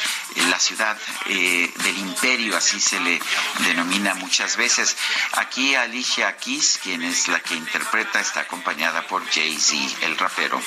la 0.49 0.59
ciudad 0.59 0.97
eh, 1.27 1.71
del 1.83 1.97
imperio, 1.99 2.57
así 2.57 2.79
se 2.81 2.99
le 2.99 3.21
denomina 3.65 4.13
muchas 4.15 4.57
veces. 4.57 4.97
Aquí 5.33 5.73
Alicia 5.75 6.35
Keys, 6.35 6.79
quien 6.83 7.03
es 7.03 7.29
la 7.29 7.39
que 7.39 7.55
interpreta, 7.55 8.19
está 8.19 8.41
acompañada 8.41 9.07
por 9.07 9.25
Jay-Z, 9.29 10.05
el 10.05 10.17
rapero. 10.17 10.61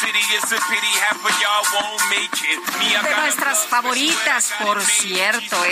City 0.00 0.18
is 0.36 0.52
a 0.52 0.60
pity, 0.68 0.92
half 1.08 1.24
of 1.24 1.34
y'all 1.40 1.64
won't 1.74 2.02
make 2.10 2.30
it. 2.44 2.60
Me, 2.78 2.94
I 2.94 3.02
De 3.02 3.16
nuestras 3.16 3.66
favoritas, 3.66 4.52
por 4.62 4.82
cierto, 4.82 5.64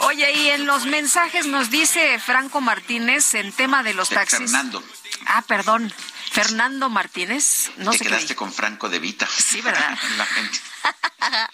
Oye, 0.00 0.32
y 0.32 0.48
en 0.50 0.66
los 0.66 0.86
mensajes 0.86 1.46
nos 1.46 1.70
dice 1.70 2.18
Franco 2.18 2.60
Martínez 2.60 3.34
en 3.34 3.52
tema 3.52 3.82
de 3.82 3.94
los 3.94 4.08
taxis. 4.08 4.38
Fernando, 4.38 4.82
Ah, 5.26 5.42
perdón. 5.46 5.92
Fernando 6.30 6.88
Martínez. 6.88 7.70
No 7.78 7.90
te 7.90 7.98
sé 7.98 8.04
qué 8.04 8.10
quedaste 8.10 8.36
con 8.36 8.52
Franco 8.52 8.88
de 8.88 9.00
Vita. 9.00 9.26
Sí, 9.26 9.60
¿verdad? 9.60 9.98
La 10.16 10.26
gente. 10.26 10.60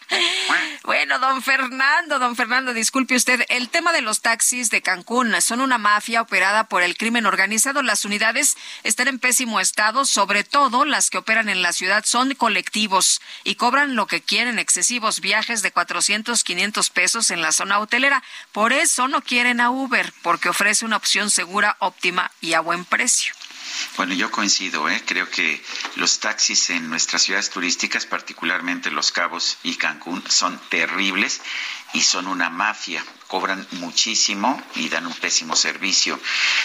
Bueno, 0.85 1.19
don 1.19 1.43
Fernando, 1.43 2.21
don 2.21 2.37
Fernando, 2.37 2.73
disculpe 2.73 3.17
usted. 3.17 3.45
El 3.49 3.69
tema 3.69 3.93
de 3.93 4.01
los 4.01 4.21
taxis 4.21 4.71
de 4.71 4.81
Cancún 4.81 5.35
son 5.43 5.61
una 5.61 5.79
mafia 5.79 6.23
operada 6.23 6.69
por 6.69 6.83
el 6.85 6.97
crimen 6.97 7.27
organizado. 7.27 7.83
Las 7.83 8.05
unidades 8.05 8.57
están 8.85 9.09
en 9.09 9.19
pésimo 9.19 9.59
estado, 9.59 10.05
sobre 10.05 10.45
todo 10.45 10.85
las 10.85 11.11
que 11.11 11.19
operan 11.19 11.49
en 11.49 11.63
la 11.63 11.73
ciudad 11.73 12.05
son 12.07 12.35
colectivos 12.35 13.21
y 13.43 13.57
cobran 13.57 13.97
lo 13.97 14.07
que 14.07 14.21
quieren, 14.23 14.61
excesivos 14.61 15.21
viajes 15.21 15.63
de 15.63 15.73
400, 15.73 16.45
500 16.45 16.91
pesos 16.91 17.31
en 17.33 17.43
la 17.43 17.51
zona 17.51 17.81
hotelera. 17.81 18.23
Por 18.53 18.73
eso 18.73 19.09
no 19.09 19.23
quieren 19.23 19.61
a 19.61 19.71
Uber, 19.71 20.13
porque 20.23 20.49
ofrece 20.49 20.85
una 20.85 20.97
opción 20.97 21.31
segura, 21.31 21.77
óptima 21.81 22.31
y 22.41 22.55
a 22.55 22.61
buen 22.61 22.85
precio. 22.85 23.35
Bueno, 23.97 24.15
yo 24.15 24.31
coincido, 24.31 24.89
¿eh? 24.89 25.03
creo 25.07 25.29
que 25.31 25.63
los 25.97 26.21
taxis 26.21 26.71
en 26.71 26.89
nuestras 26.89 27.23
ciudades 27.23 27.51
turísticas, 27.51 28.07
particularmente 28.07 28.91
Los 28.91 29.13
Cabos 29.13 29.59
y 29.63 29.77
Cancún, 29.77 30.23
son 30.29 30.61
terribles 30.69 31.41
y 31.93 32.03
son 32.03 32.27
una 32.27 32.51
mafia 32.51 33.05
cobran 33.27 33.67
muchísimo 33.73 34.63
y 34.75 34.89
dan 34.89 35.07
un 35.07 35.15
pésimo 35.15 35.57
servicio. 35.57 36.19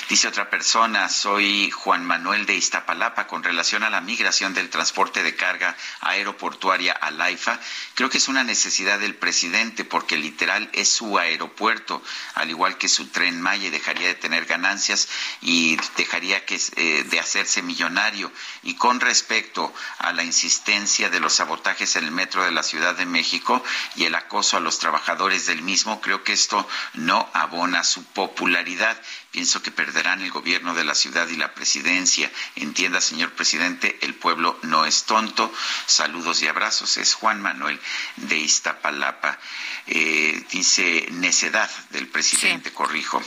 Dice 0.09 0.27
otra 0.27 0.49
persona, 0.49 1.09
soy 1.09 1.71
Juan 1.71 2.05
Manuel 2.05 2.45
de 2.45 2.55
Iztapalapa, 2.55 3.27
con 3.27 3.43
relación 3.43 3.83
a 3.83 3.89
la 3.89 4.01
migración 4.01 4.53
del 4.53 4.69
transporte 4.69 5.23
de 5.23 5.35
carga 5.35 5.75
aeroportuaria 6.01 6.93
a 6.93 7.11
Laifa, 7.11 7.59
creo 7.95 8.09
que 8.09 8.17
es 8.17 8.27
una 8.27 8.43
necesidad 8.43 8.99
del 8.99 9.15
presidente 9.15 9.85
porque 9.85 10.17
literal 10.17 10.69
es 10.73 10.89
su 10.89 11.17
aeropuerto, 11.17 12.01
al 12.35 12.49
igual 12.49 12.77
que 12.77 12.88
su 12.88 13.07
tren 13.07 13.41
Maya, 13.41 13.71
dejaría 13.71 14.07
de 14.07 14.15
tener 14.15 14.45
ganancias 14.45 15.07
y 15.41 15.77
dejaría 15.97 16.45
que, 16.45 16.59
eh, 16.75 17.03
de 17.09 17.19
hacerse 17.19 17.61
millonario. 17.61 18.31
Y 18.63 18.75
con 18.75 18.99
respecto 18.99 19.73
a 19.97 20.13
la 20.13 20.23
insistencia 20.23 21.09
de 21.09 21.19
los 21.19 21.33
sabotajes 21.33 21.95
en 21.95 22.05
el 22.05 22.11
metro 22.11 22.43
de 22.43 22.51
la 22.51 22.63
Ciudad 22.63 22.95
de 22.95 23.05
México 23.05 23.63
y 23.95 24.05
el 24.05 24.15
acoso 24.15 24.57
a 24.57 24.59
los 24.59 24.79
trabajadores 24.79 25.45
del 25.45 25.61
mismo, 25.61 26.01
creo 26.01 26.23
que 26.23 26.33
esto 26.52 26.68
no 26.95 27.30
abona 27.34 27.84
su 27.84 28.03
popularidad. 28.03 28.98
Pienso 29.31 29.63
que 29.63 29.71
perderán 29.71 30.21
el 30.21 30.29
gobierno 30.29 30.73
de 30.73 30.83
la 30.83 30.93
ciudad 30.93 31.27
y 31.29 31.37
la 31.37 31.53
presidencia. 31.53 32.29
Entienda, 32.57 32.99
señor 32.99 33.31
presidente, 33.31 33.97
el 34.01 34.13
pueblo 34.13 34.59
no 34.63 34.85
es 34.85 35.05
tonto. 35.05 35.53
Saludos 35.85 36.41
y 36.41 36.47
abrazos. 36.47 36.97
Es 36.97 37.13
Juan 37.13 37.41
Manuel 37.41 37.79
de 38.17 38.37
Iztapalapa. 38.37 39.39
Eh, 39.87 40.45
dice 40.51 41.07
necedad 41.11 41.69
del 41.91 42.07
presidente, 42.07 42.73
corrijo. 42.73 43.21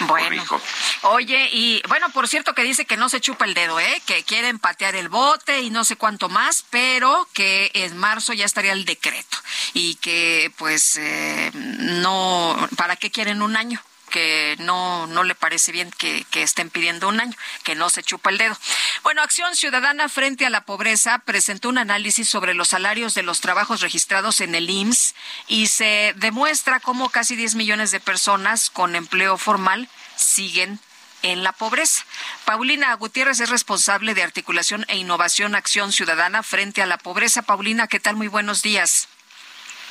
Bueno. 0.00 0.28
Corrijo. 0.28 0.62
Oye, 1.02 1.50
y 1.52 1.82
bueno, 1.88 2.08
por 2.10 2.26
cierto 2.26 2.54
que 2.54 2.62
dice 2.62 2.86
que 2.86 2.96
no 2.96 3.10
se 3.10 3.20
chupa 3.20 3.44
el 3.44 3.52
dedo, 3.52 3.78
¿eh? 3.78 4.02
que 4.06 4.22
quieren 4.24 4.58
patear 4.58 4.94
el 4.96 5.08
bote 5.08 5.60
y 5.60 5.70
no 5.70 5.84
sé 5.84 5.96
cuánto 5.96 6.30
más, 6.30 6.64
pero 6.70 7.28
que 7.34 7.70
en 7.74 7.98
marzo 7.98 8.32
ya 8.32 8.46
estaría 8.46 8.72
el 8.72 8.86
decreto 8.86 9.38
y 9.74 9.96
que 9.96 10.52
pues 10.56 10.96
eh, 10.96 11.50
no, 11.54 12.68
¿para 12.76 12.96
qué 12.96 13.10
quieren 13.10 13.42
un 13.42 13.56
año? 13.56 13.82
Que 14.10 14.56
no, 14.58 15.06
no 15.06 15.22
le 15.22 15.34
parece 15.34 15.72
bien 15.72 15.90
que, 15.90 16.24
que, 16.30 16.42
estén 16.42 16.68
pidiendo 16.68 17.08
un 17.08 17.20
año, 17.20 17.34
que 17.64 17.74
no 17.74 17.88
se 17.88 18.02
chupa 18.02 18.30
el 18.30 18.38
dedo. 18.38 18.56
Bueno, 19.02 19.22
Acción 19.22 19.56
Ciudadana 19.56 20.08
frente 20.08 20.44
a 20.44 20.50
la 20.50 20.64
Pobreza 20.66 21.18
presentó 21.20 21.68
un 21.68 21.78
análisis 21.78 22.28
sobre 22.28 22.54
los 22.54 22.68
salarios 22.68 23.14
de 23.14 23.22
los 23.22 23.40
trabajos 23.40 23.80
registrados 23.80 24.40
en 24.40 24.54
el 24.54 24.68
IMSS 24.68 25.14
y 25.48 25.68
se 25.68 26.12
demuestra 26.16 26.80
cómo 26.80 27.08
casi 27.08 27.36
10 27.36 27.54
millones 27.54 27.90
de 27.90 28.00
personas 28.00 28.68
con 28.68 28.96
empleo 28.96 29.38
formal 29.38 29.88
siguen 30.16 30.80
en 31.22 31.42
la 31.42 31.52
pobreza. 31.52 32.04
Paulina 32.44 32.94
Gutiérrez 32.94 33.40
es 33.40 33.50
responsable 33.50 34.14
de 34.14 34.22
articulación 34.22 34.84
e 34.88 34.96
innovación 34.96 35.54
Acción 35.54 35.92
Ciudadana 35.92 36.42
frente 36.42 36.82
a 36.82 36.86
la 36.86 36.98
pobreza. 36.98 37.42
Paulina, 37.42 37.88
¿qué 37.88 38.00
tal? 38.00 38.16
Muy 38.16 38.28
buenos 38.28 38.62
días. 38.62 39.08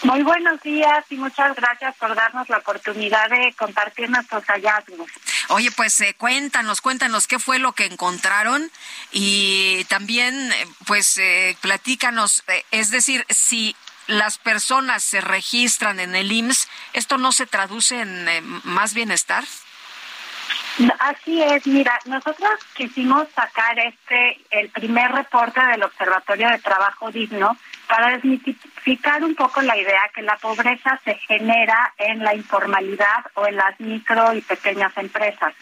Muy 0.03 0.23
buenos 0.23 0.61
días 0.61 1.05
y 1.09 1.17
muchas 1.17 1.55
gracias 1.55 1.95
por 1.97 2.15
darnos 2.15 2.47
la 2.47 2.57
oportunidad 2.57 3.29
de 3.29 3.53
compartir 3.57 4.09
nuestros 4.09 4.45
hallazgos. 4.45 5.09
Oye, 5.49 5.71
pues 5.71 5.99
eh, 6.01 6.15
cuéntanos, 6.17 6.79
cuéntanos 6.79 7.27
qué 7.27 7.37
fue 7.37 7.59
lo 7.59 7.73
que 7.73 7.85
encontraron 7.85 8.71
y 9.11 9.83
también, 9.89 10.51
eh, 10.53 10.67
pues, 10.85 11.17
eh, 11.17 11.57
platícanos, 11.59 12.43
eh, 12.47 12.63
es 12.71 12.91
decir, 12.91 13.25
si 13.29 13.75
las 14.09 14.37
personas 14.37 15.03
se 15.03 15.21
registran 15.21 15.99
en 15.99 16.15
el 16.15 16.31
IMSS, 16.31 16.67
¿esto 16.93 17.17
no 17.17 17.31
se 17.31 17.45
traduce 17.45 18.01
en 18.01 18.27
eh, 18.27 18.41
más 18.41 18.93
bienestar? 18.93 19.43
Así 20.99 21.41
es, 21.41 21.67
mira, 21.67 21.99
nosotros 22.05 22.51
quisimos 22.73 23.27
sacar 23.35 23.77
este, 23.79 24.39
el 24.49 24.69
primer 24.69 25.11
reporte 25.11 25.59
del 25.61 25.83
Observatorio 25.83 26.49
de 26.49 26.59
Trabajo 26.59 27.11
Digno 27.11 27.57
para 27.87 28.17
desmitificar 28.79 29.23
un 29.23 29.35
poco 29.35 29.61
la 29.61 29.77
idea 29.77 30.01
que 30.13 30.21
la 30.21 30.37
pobreza 30.37 30.99
se 31.03 31.15
genera 31.15 31.93
en 31.97 32.23
la 32.23 32.35
informalidad 32.35 33.25
o 33.35 33.45
en 33.45 33.55
las 33.55 33.79
micro 33.79 34.33
y 34.33 34.41
pequeñas 34.41 34.95
empresas. 34.97 35.53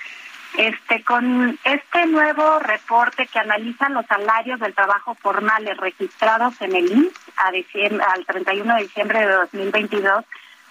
Este, 0.57 1.03
con 1.03 1.59
este 1.63 2.05
nuevo 2.07 2.59
reporte 2.59 3.27
que 3.27 3.39
analiza 3.39 3.89
los 3.89 4.05
salarios 4.07 4.59
del 4.59 4.73
trabajo 4.73 5.13
formales 5.15 5.77
registrados 5.77 6.59
en 6.61 6.75
el 6.75 6.91
INS 6.91 7.13
a 7.37 7.51
diciembre, 7.51 8.03
al 8.07 8.25
31 8.25 8.75
de 8.75 8.83
diciembre 8.83 9.19
de 9.19 9.33
2022, 9.33 10.25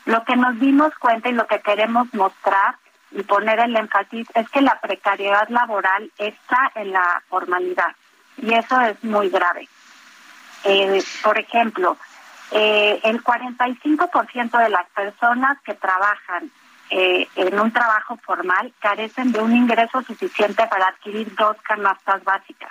lo 0.06 0.24
que 0.24 0.36
nos 0.36 0.58
dimos 0.58 0.92
cuenta 0.98 1.28
y 1.28 1.32
lo 1.32 1.46
que 1.46 1.60
queremos 1.60 2.12
mostrar 2.14 2.76
y 3.12 3.22
poner 3.22 3.60
el 3.60 3.76
énfasis 3.76 4.26
es 4.34 4.48
que 4.48 4.60
la 4.60 4.80
precariedad 4.80 5.48
laboral 5.50 6.10
está 6.18 6.72
en 6.74 6.92
la 6.92 7.22
formalidad 7.28 7.94
y 8.38 8.54
eso 8.54 8.80
es 8.80 9.02
muy 9.04 9.28
grave. 9.28 9.68
Eh, 10.64 11.02
por 11.22 11.38
ejemplo, 11.38 11.96
eh, 12.52 13.00
el 13.04 13.22
45% 13.22 14.58
de 14.58 14.68
las 14.68 14.88
personas 14.90 15.58
que 15.62 15.74
trabajan 15.74 16.50
eh, 16.90 17.26
en 17.34 17.58
un 17.58 17.72
trabajo 17.72 18.16
formal 18.24 18.72
carecen 18.78 19.32
de 19.32 19.40
un 19.40 19.54
ingreso 19.56 20.02
suficiente 20.02 20.66
para 20.68 20.86
adquirir 20.88 21.34
dos 21.34 21.56
canastas 21.62 22.22
básicas. 22.22 22.70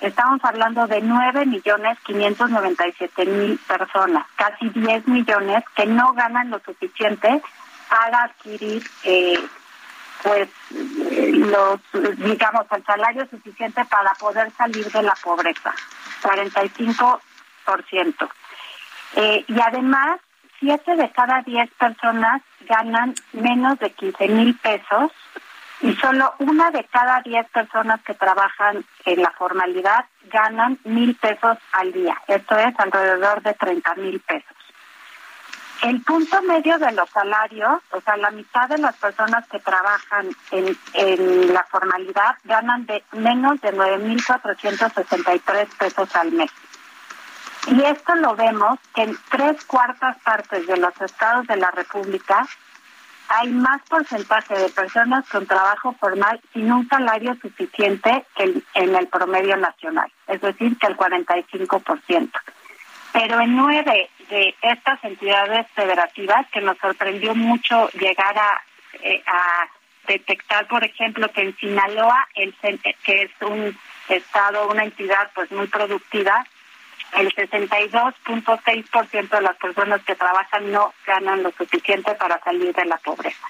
Estamos 0.00 0.42
hablando 0.42 0.86
de 0.86 1.02
9 1.02 1.44
millones 1.44 1.98
597 2.04 3.26
mil 3.26 3.58
personas, 3.58 4.26
casi 4.36 4.70
10 4.70 5.06
millones 5.08 5.62
que 5.76 5.84
no 5.84 6.14
ganan 6.14 6.48
lo 6.48 6.58
suficiente 6.60 7.42
para 7.90 8.24
adquirir 8.24 8.82
eh, 9.04 9.38
pues 10.22 10.48
los 10.70 11.80
digamos 12.18 12.66
el 12.70 12.84
salario 12.84 13.26
suficiente 13.28 13.84
para 13.86 14.12
poder 14.14 14.50
salir 14.52 14.90
de 14.90 15.02
la 15.02 15.14
pobreza 15.22 15.74
45 16.22 17.20
eh, 19.16 19.44
y 19.46 19.60
además 19.60 20.20
siete 20.58 20.94
de 20.96 21.10
cada 21.10 21.42
diez 21.42 21.70
personas 21.78 22.42
ganan 22.68 23.14
menos 23.32 23.78
de 23.78 23.90
15 23.90 24.28
mil 24.28 24.56
pesos 24.58 25.10
y 25.80 25.94
solo 25.96 26.34
una 26.38 26.70
de 26.70 26.84
cada 26.84 27.22
diez 27.22 27.48
personas 27.50 28.02
que 28.02 28.14
trabajan 28.14 28.84
en 29.06 29.22
la 29.22 29.30
formalidad 29.30 30.04
ganan 30.30 30.78
mil 30.84 31.16
pesos 31.16 31.56
al 31.72 31.92
día. 31.92 32.20
Esto 32.28 32.58
es 32.58 32.78
alrededor 32.78 33.42
de 33.42 33.54
30 33.54 33.94
mil 33.94 34.20
pesos. 34.20 34.56
El 35.82 36.02
punto 36.02 36.42
medio 36.42 36.78
de 36.78 36.92
los 36.92 37.08
salarios, 37.08 37.80
o 37.92 38.02
sea, 38.02 38.18
la 38.18 38.30
mitad 38.30 38.68
de 38.68 38.76
las 38.76 38.94
personas 38.96 39.48
que 39.48 39.58
trabajan 39.60 40.28
en, 40.50 40.76
en 40.92 41.54
la 41.54 41.64
formalidad 41.64 42.36
ganan 42.44 42.84
de 42.84 43.02
menos 43.12 43.58
de 43.62 43.72
9.463 43.72 45.68
pesos 45.78 46.14
al 46.16 46.32
mes. 46.32 46.50
Y 47.66 47.82
esto 47.82 48.14
lo 48.16 48.34
vemos 48.34 48.78
que 48.94 49.02
en 49.02 49.16
tres 49.30 49.64
cuartas 49.64 50.16
partes 50.22 50.66
de 50.66 50.76
los 50.76 50.98
estados 51.00 51.46
de 51.46 51.56
la 51.56 51.70
República 51.70 52.46
hay 53.28 53.48
más 53.50 53.80
porcentaje 53.88 54.58
de 54.58 54.68
personas 54.70 55.28
con 55.28 55.46
trabajo 55.46 55.94
formal 56.00 56.40
sin 56.52 56.72
un 56.72 56.88
salario 56.88 57.36
suficiente 57.40 58.24
que 58.34 58.62
en 58.74 58.96
el 58.96 59.06
promedio 59.06 59.56
nacional, 59.56 60.10
es 60.26 60.40
decir, 60.40 60.76
que 60.78 60.86
el 60.88 60.96
45%. 60.96 62.30
Pero 63.12 63.40
en 63.40 63.56
nueve 63.56 64.10
de 64.30 64.54
estas 64.62 65.02
entidades 65.04 65.66
federativas, 65.74 66.46
que 66.50 66.60
nos 66.60 66.78
sorprendió 66.78 67.34
mucho 67.34 67.88
llegar 67.90 68.36
a, 68.36 68.62
eh, 69.02 69.22
a 69.26 69.68
detectar, 70.06 70.66
por 70.66 70.84
ejemplo, 70.84 71.30
que 71.30 71.42
en 71.42 71.56
Sinaloa, 71.56 72.28
el, 72.34 72.54
que 73.04 73.22
es 73.22 73.30
un 73.40 73.76
estado, 74.08 74.68
una 74.68 74.84
entidad 74.84 75.30
pues 75.34 75.50
muy 75.52 75.66
productiva, 75.68 76.44
el 77.16 77.34
62.6% 77.34 79.28
de 79.28 79.40
las 79.40 79.56
personas 79.56 80.02
que 80.02 80.14
trabajan 80.14 80.70
no 80.70 80.92
ganan 81.06 81.42
lo 81.42 81.50
suficiente 81.52 82.14
para 82.14 82.38
salir 82.40 82.74
de 82.74 82.84
la 82.84 82.96
pobreza. 82.98 83.46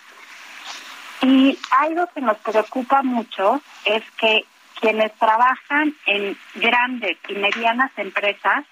Y 1.23 1.59
algo 1.71 2.07
que 2.15 2.21
nos 2.21 2.39
preocupa 2.39 3.03
mucho 3.03 3.61
es 3.85 4.03
que 4.13 4.45
quienes 4.81 5.13
trabajan 5.17 5.95
en 6.07 6.37
grandes 6.55 7.19
y 7.29 7.35
medianas 7.35 7.91
empresas, 7.97 8.65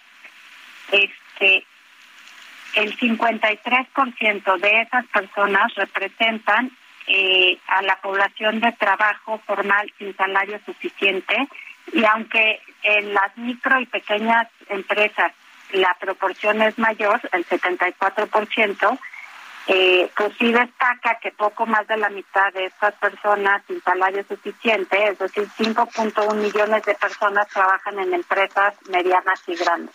este, 0.90 1.66
el 2.74 2.98
53% 2.98 4.59
de 4.59 4.81
esas 4.82 5.06
personas 5.06 5.74
representan 5.74 6.70
eh, 7.06 7.59
a 7.66 7.82
la 7.82 7.97
población 8.01 8.60
de 8.60 8.73
trabajo 8.73 9.40
formal 9.47 9.93
sin 9.98 10.16
salario 10.16 10.60
suficiente 10.65 11.48
y 11.93 12.05
aunque 12.05 12.60
en 12.82 13.15
las 13.15 13.36
micro 13.36 13.81
y 13.81 13.86
pequeñas 13.86 14.48
empresas 14.69 15.32
la 15.73 15.97
proporción 16.01 16.62
es 16.62 16.78
mayor, 16.78 17.20
el 17.32 17.47
74%, 17.47 18.98
eh, 19.70 20.10
pues 20.16 20.32
sí 20.39 20.51
destaca 20.51 21.19
que 21.20 21.31
poco 21.32 21.66
más 21.66 21.86
de 21.89 21.98
la 21.98 22.09
mitad 22.09 22.51
de 22.55 22.66
estas 22.66 22.94
personas 22.94 23.62
sin 23.66 23.82
salario 23.82 24.24
suficiente, 24.27 25.09
es 25.09 25.19
decir, 25.19 25.47
5.1 25.59 26.35
millones 26.36 26.82
de 26.85 26.94
personas 26.94 27.48
trabajan 27.48 27.98
en 27.98 28.15
empresas 28.15 28.74
medianas 28.89 29.43
y 29.47 29.56
grandes. 29.56 29.94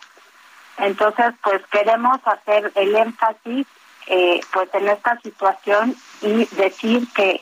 Entonces, 0.78 1.34
pues 1.42 1.62
queremos 1.72 2.20
hacer 2.26 2.72
el 2.76 2.96
énfasis 2.96 3.66
eh, 4.08 4.42
pues 4.52 4.70
en 4.74 4.90
esta 4.90 5.20
situación 5.22 5.96
y 6.22 6.46
decir 6.56 7.08
que 7.16 7.42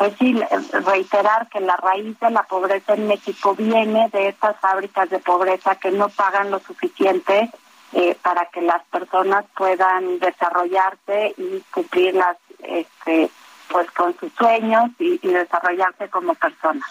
pues 0.00 0.14
sí, 0.18 0.34
reiterar 0.72 1.46
que 1.50 1.60
la 1.60 1.76
raíz 1.76 2.18
de 2.20 2.30
la 2.30 2.42
pobreza 2.44 2.94
en 2.94 3.06
México 3.06 3.54
viene 3.54 4.08
de 4.08 4.28
estas 4.28 4.58
fábricas 4.58 5.10
de 5.10 5.18
pobreza 5.18 5.74
que 5.74 5.90
no 5.90 6.08
pagan 6.08 6.50
lo 6.50 6.58
suficiente 6.58 7.50
eh, 7.92 8.16
para 8.22 8.46
que 8.46 8.62
las 8.62 8.82
personas 8.86 9.44
puedan 9.54 10.18
desarrollarse 10.18 11.34
y 11.36 11.62
cumplir 11.70 12.14
las, 12.14 12.38
este, 12.60 13.30
pues 13.68 13.90
con 13.90 14.18
sus 14.18 14.32
sueños 14.32 14.88
y, 14.98 15.20
y 15.20 15.28
desarrollarse 15.34 16.08
como 16.08 16.34
personas. 16.34 16.88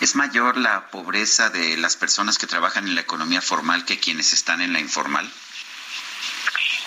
¿Es 0.00 0.16
mayor 0.16 0.56
la 0.56 0.88
pobreza 0.88 1.50
de 1.50 1.76
las 1.76 1.98
personas 1.98 2.38
que 2.38 2.46
trabajan 2.46 2.88
en 2.88 2.94
la 2.94 3.02
economía 3.02 3.42
formal 3.42 3.84
que 3.84 4.00
quienes 4.00 4.32
están 4.32 4.62
en 4.62 4.72
la 4.72 4.80
informal? 4.80 5.30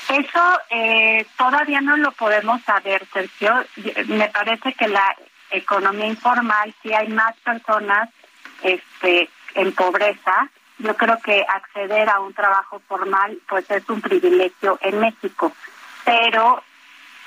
Eso 0.10 0.60
eh, 0.72 1.26
todavía 1.38 1.82
no 1.82 1.98
lo 1.98 2.12
podemos 2.14 2.64
saber, 2.64 3.08
Sergio. 3.14 3.64
Me 4.08 4.28
parece 4.30 4.74
que 4.74 4.88
la 4.88 5.16
economía 5.58 6.08
informal, 6.08 6.74
si 6.82 6.94
hay 6.94 7.08
más 7.10 7.36
personas 7.38 8.10
este, 8.64 9.30
en 9.56 9.74
pobreza, 9.74 10.50
yo 10.80 10.96
creo 10.96 11.20
que 11.22 11.46
acceder 11.48 12.10
a 12.10 12.20
un 12.20 12.34
trabajo 12.34 12.82
formal 12.88 13.40
pues 13.48 13.70
es 13.72 13.88
un 13.90 14.02
privilegio 14.02 14.78
en 14.82 15.00
México. 15.00 15.52
Pero 16.04 16.62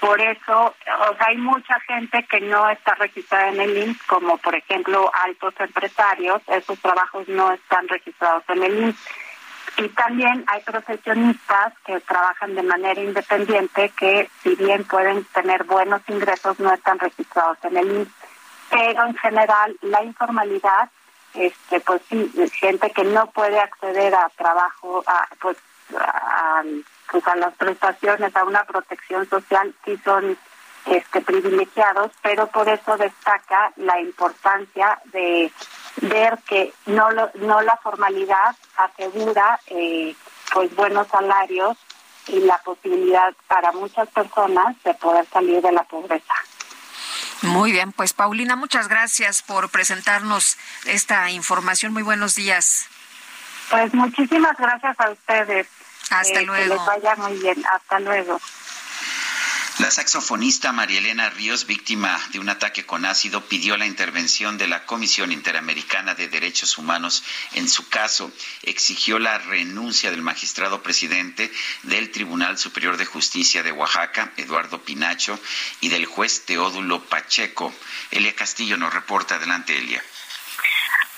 por 0.00 0.20
eso, 0.20 0.66
o 0.66 1.16
sea, 1.16 1.26
hay 1.26 1.38
mucha 1.38 1.80
gente 1.80 2.24
que 2.30 2.40
no 2.40 2.68
está 2.70 2.94
registrada 2.94 3.48
en 3.48 3.60
el 3.60 3.76
IMSS, 3.76 4.02
como 4.04 4.38
por 4.38 4.54
ejemplo 4.54 5.10
altos 5.12 5.54
empresarios, 5.58 6.40
esos 6.46 6.78
trabajos 6.78 7.26
no 7.28 7.52
están 7.52 7.88
registrados 7.88 8.44
en 8.48 8.62
el 8.62 8.78
IMSS. 8.84 9.08
Y 9.78 9.88
también 9.90 10.44
hay 10.46 10.60
profesionistas 10.62 11.72
que 11.84 12.00
trabajan 12.00 12.54
de 12.54 12.62
manera 12.62 13.00
independiente 13.00 13.92
que 13.96 14.28
si 14.42 14.54
bien 14.56 14.84
pueden 14.84 15.24
tener 15.26 15.64
buenos 15.64 16.02
ingresos 16.08 16.58
no 16.58 16.72
están 16.72 16.98
registrados 16.98 17.58
en 17.64 17.76
el 17.76 17.86
IMSS. 17.88 18.17
Pero 18.70 19.06
en 19.06 19.16
general 19.16 19.76
la 19.82 20.02
informalidad, 20.02 20.90
este, 21.34 21.80
pues 21.80 22.02
sí, 22.08 22.32
gente 22.60 22.90
que 22.90 23.04
no 23.04 23.26
puede 23.30 23.58
acceder 23.58 24.14
a 24.14 24.30
trabajo, 24.36 25.02
a, 25.06 25.26
pues, 25.40 25.56
a, 25.96 26.62
pues 27.10 27.26
a 27.26 27.36
las 27.36 27.54
prestaciones, 27.54 28.34
a 28.36 28.44
una 28.44 28.64
protección 28.64 29.28
social, 29.28 29.74
sí 29.84 29.98
son 30.04 30.36
este, 30.86 31.20
privilegiados, 31.20 32.12
pero 32.22 32.46
por 32.46 32.68
eso 32.68 32.96
destaca 32.96 33.72
la 33.76 34.00
importancia 34.00 34.98
de 35.06 35.50
ver 36.02 36.38
que 36.46 36.72
no 36.86 37.10
lo, 37.10 37.30
no 37.34 37.60
la 37.62 37.76
formalidad 37.76 38.56
asegura 38.76 39.60
eh, 39.66 40.14
pues 40.52 40.74
buenos 40.74 41.08
salarios 41.08 41.76
y 42.28 42.40
la 42.40 42.58
posibilidad 42.58 43.34
para 43.46 43.72
muchas 43.72 44.08
personas 44.08 44.82
de 44.82 44.94
poder 44.94 45.26
salir 45.26 45.60
de 45.62 45.72
la 45.72 45.82
pobreza. 45.84 46.34
Muy 47.42 47.70
bien, 47.72 47.92
pues 47.92 48.12
Paulina, 48.12 48.56
muchas 48.56 48.88
gracias 48.88 49.42
por 49.42 49.68
presentarnos 49.70 50.56
esta 50.86 51.30
información. 51.30 51.92
Muy 51.92 52.02
buenos 52.02 52.34
días. 52.34 52.86
Pues 53.70 53.92
muchísimas 53.94 54.56
gracias 54.58 54.98
a 54.98 55.10
ustedes. 55.10 55.66
Hasta 56.10 56.40
Eh, 56.40 56.46
luego. 56.46 56.74
Que 56.74 56.76
les 56.78 56.86
vaya 56.86 57.16
muy 57.16 57.38
bien. 57.38 57.64
Hasta 57.72 58.00
luego. 58.00 58.40
La 59.78 59.92
saxofonista 59.92 60.72
María 60.72 60.98
Elena 60.98 61.30
Ríos, 61.30 61.64
víctima 61.64 62.18
de 62.32 62.40
un 62.40 62.48
ataque 62.48 62.84
con 62.84 63.04
ácido, 63.04 63.44
pidió 63.44 63.76
la 63.76 63.86
intervención 63.86 64.58
de 64.58 64.66
la 64.66 64.84
Comisión 64.84 65.30
Interamericana 65.30 66.16
de 66.16 66.26
Derechos 66.26 66.78
Humanos 66.78 67.22
en 67.52 67.68
su 67.68 67.88
caso. 67.88 68.32
Exigió 68.64 69.20
la 69.20 69.38
renuncia 69.38 70.10
del 70.10 70.20
magistrado 70.20 70.82
presidente 70.82 71.52
del 71.84 72.10
Tribunal 72.10 72.58
Superior 72.58 72.96
de 72.96 73.04
Justicia 73.04 73.62
de 73.62 73.70
Oaxaca, 73.70 74.32
Eduardo 74.36 74.82
Pinacho, 74.82 75.38
y 75.80 75.90
del 75.90 76.06
juez 76.06 76.44
Teodulo 76.44 77.04
Pacheco. 77.04 77.72
Elia 78.10 78.34
Castillo 78.34 78.76
nos 78.76 78.92
reporta. 78.92 79.36
Adelante, 79.36 79.78
Elia. 79.78 80.02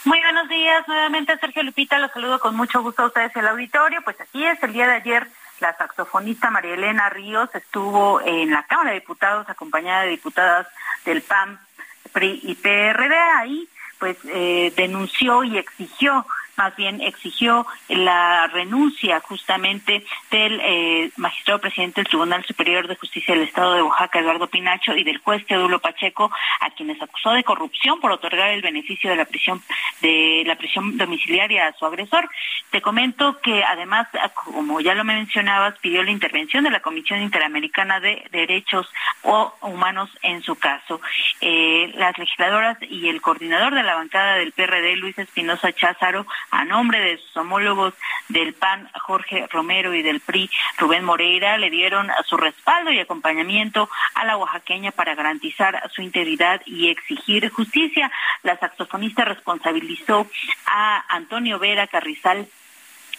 Muy 0.04 0.20
buenos 0.20 0.48
días, 0.50 0.86
nuevamente 0.86 1.36
Sergio 1.38 1.62
Lupita, 1.62 1.98
los 1.98 2.12
saludo 2.12 2.38
con 2.40 2.54
mucho 2.56 2.82
gusto 2.82 3.02
a 3.02 3.06
ustedes 3.06 3.34
en 3.36 3.42
el 3.42 3.48
auditorio. 3.48 4.02
Pues 4.02 4.20
así 4.20 4.44
es, 4.44 4.62
el 4.62 4.74
día 4.74 4.86
de 4.86 4.94
ayer 4.94 5.30
la 5.60 5.76
saxofonista 5.76 6.50
María 6.50 6.74
Elena 6.74 7.08
Ríos 7.08 7.48
estuvo 7.54 8.20
en 8.20 8.50
la 8.50 8.64
Cámara 8.64 8.90
de 8.90 9.00
Diputados 9.00 9.48
acompañada 9.48 10.02
de 10.02 10.10
diputadas 10.10 10.66
del 11.04 11.22
PAN, 11.22 11.58
PRI 12.12 12.40
y 12.42 12.54
PRD. 12.54 13.14
Ahí 13.14 13.68
pues 13.98 14.16
eh, 14.24 14.72
denunció 14.76 15.44
y 15.44 15.58
exigió 15.58 16.26
más 16.60 16.76
bien 16.76 17.00
exigió 17.00 17.66
la 17.88 18.46
renuncia 18.48 19.18
justamente 19.20 20.04
del 20.30 20.60
eh, 20.62 21.10
magistrado 21.16 21.58
presidente 21.58 22.02
del 22.02 22.08
Tribunal 22.08 22.44
Superior 22.44 22.86
de 22.86 22.96
Justicia 22.96 23.34
del 23.34 23.44
Estado 23.44 23.72
de 23.72 23.82
Oaxaca, 23.82 24.18
Eduardo 24.18 24.46
Pinacho, 24.46 24.94
y 24.94 25.02
del 25.02 25.18
juez 25.18 25.46
Teodulo 25.46 25.78
Pacheco, 25.78 26.30
a 26.60 26.68
quienes 26.72 27.00
acusó 27.00 27.30
de 27.30 27.44
corrupción 27.44 27.98
por 27.98 28.12
otorgar 28.12 28.50
el 28.50 28.60
beneficio 28.60 29.08
de 29.08 29.16
la 29.16 29.24
prisión 29.24 29.62
de 30.02 30.42
la 30.46 30.56
prisión 30.56 30.98
domiciliaria 30.98 31.66
a 31.66 31.72
su 31.72 31.86
agresor. 31.86 32.28
Te 32.70 32.82
comento 32.82 33.40
que 33.40 33.64
además, 33.64 34.08
como 34.34 34.82
ya 34.82 34.94
lo 34.94 35.04
mencionabas, 35.04 35.78
pidió 35.78 36.02
la 36.02 36.10
intervención 36.10 36.62
de 36.64 36.70
la 36.70 36.80
Comisión 36.80 37.22
Interamericana 37.22 38.00
de 38.00 38.22
Derechos 38.30 38.86
Humanos 39.62 40.10
en 40.22 40.42
su 40.42 40.56
caso. 40.56 41.00
Eh, 41.40 41.90
las 41.96 42.18
legisladoras 42.18 42.76
y 42.82 43.08
el 43.08 43.22
coordinador 43.22 43.74
de 43.74 43.82
la 43.82 43.94
bancada 43.94 44.34
del 44.34 44.52
PRD, 44.52 44.96
Luis 44.96 45.18
Espinosa 45.18 45.72
Cházaro, 45.72 46.26
a 46.50 46.64
nombre 46.64 47.00
de 47.00 47.18
sus 47.18 47.36
homólogos 47.36 47.94
del 48.28 48.54
PAN, 48.54 48.88
Jorge 49.02 49.46
Romero, 49.50 49.94
y 49.94 50.02
del 50.02 50.20
PRI, 50.20 50.50
Rubén 50.78 51.04
Moreira, 51.04 51.58
le 51.58 51.70
dieron 51.70 52.08
su 52.26 52.36
respaldo 52.36 52.92
y 52.92 52.98
acompañamiento 52.98 53.88
a 54.14 54.24
la 54.24 54.36
oaxaqueña 54.36 54.92
para 54.92 55.14
garantizar 55.14 55.82
su 55.92 56.02
integridad 56.02 56.60
y 56.66 56.88
exigir 56.88 57.50
justicia. 57.50 58.10
La 58.42 58.58
saxofonista 58.58 59.24
responsabilizó 59.24 60.26
a 60.66 61.04
Antonio 61.08 61.58
Vera 61.58 61.86
Carrizal 61.86 62.48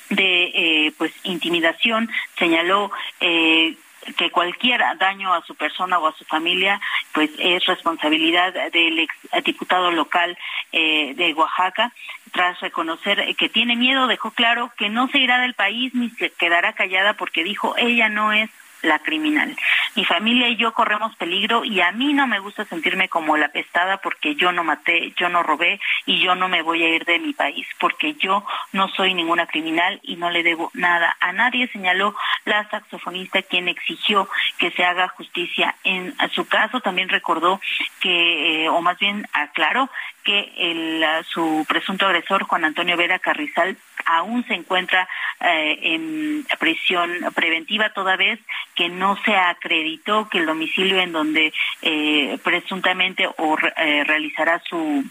de 0.10 0.43
eh, 0.53 0.93
pues 0.98 1.14
intimidación, 1.24 2.10
señaló 2.38 2.92
eh, 3.19 3.76
que 4.18 4.32
cualquier 4.32 4.82
daño 4.98 5.34
a 5.34 5.44
su 5.44 5.56
persona 5.56 6.00
o 6.00 6.08
a 6.08 6.14
su 6.14 6.26
familia 6.26 6.80
pues 7.14 7.30
es 7.38 7.66
responsabilidad 7.66 8.54
del 8.72 9.00
ex 9.00 9.16
diputado 9.44 9.92
local 9.92 10.38
eh, 10.72 11.14
de 11.16 11.34
Oaxaca 11.34 11.94
tras 12.32 12.60
reconocer 12.62 13.36
que 13.36 13.50
tiene 13.50 13.76
miedo 13.76 14.08
dejó 14.08 14.32
claro 14.32 14.72
que 14.78 14.90
no 14.90 15.08
se 15.10 15.20
irá 15.20 15.40
del 15.40 15.54
país 15.54 15.94
ni 15.94 16.10
se 16.12 16.32
quedará 16.32 16.74
callada 16.74 17.14
porque 17.14 17.44
dijo 17.44 17.76
ella 17.78 18.10
no 18.10 18.32
es 18.34 18.50
la 18.82 19.00
criminal. 19.00 19.56
Mi 19.95 20.06
familia 20.06 20.48
y 20.50 20.58
yo 20.58 20.74
corremos 20.74 21.16
peligro 21.16 21.64
y 21.66 21.82
a 21.82 21.92
mí 21.92 22.14
no 22.14 22.27
me 22.27 22.40
gusta 22.40 22.66
sentirme 22.66 23.10
como 23.10 23.38
la 23.38 23.50
pestada 23.50 23.98
porque 23.98 24.35
yo 24.35 24.51
no 24.51 24.64
maté, 24.64 25.14
yo 25.18 25.30
no 25.30 25.43
robé 25.43 25.80
y 26.06 26.19
yo 26.19 26.35
no 26.35 26.48
me 26.48 26.61
voy 26.61 26.84
a 26.84 26.90
ir 26.90 27.06
de 27.06 27.19
mi 27.19 27.34
país 27.34 27.68
porque 27.80 28.14
yo 28.16 28.45
no 28.72 28.88
soy 28.90 29.14
ninguna 29.14 29.48
criminal 29.48 30.00
y 30.03 30.16
no 30.16 30.30
le 30.30 30.43
debo 30.43 30.72
nada 30.74 31.16
a 31.19 31.32
nadie, 31.34 31.68
señaló 31.68 32.16
la 32.45 32.69
saxofonista 32.69 33.42
quien 33.42 33.68
exigió 33.68 34.30
que 34.58 34.72
se 34.72 34.84
haga 34.84 35.08
justicia 35.10 35.76
en 35.84 36.16
su 36.34 36.48
caso. 36.48 36.80
También 36.82 37.10
recordó 37.10 37.60
que, 38.00 38.64
eh, 38.64 38.69
o 38.69 38.82
más 38.82 38.98
bien 39.00 39.27
aclaró 39.34 39.90
que 40.24 40.51
el, 40.58 41.03
su 41.25 41.66
presunto 41.67 42.06
agresor, 42.06 42.43
Juan 42.43 42.66
Antonio 42.66 42.98
Vera 42.98 43.19
Carrizal, 43.19 43.77
aún 44.06 44.45
se 44.48 44.53
encuentra 44.53 45.08
eh, 45.40 45.80
en 45.82 46.45
prisión 46.59 47.09
preventiva 47.35 47.93
toda 47.93 48.16
vez 48.16 48.40
que 48.75 48.90
no 48.90 49.17
se 49.24 49.35
acreditó 49.35 50.27
que 50.30 50.40
el 50.40 50.45
domicilio 50.45 51.00
en 51.00 51.11
donde 51.11 51.53
eh, 51.82 52.38
presuntamente 52.43 53.27
o 53.38 53.58
eh, 53.77 54.03
realizará 54.03 54.59
su 54.67 55.03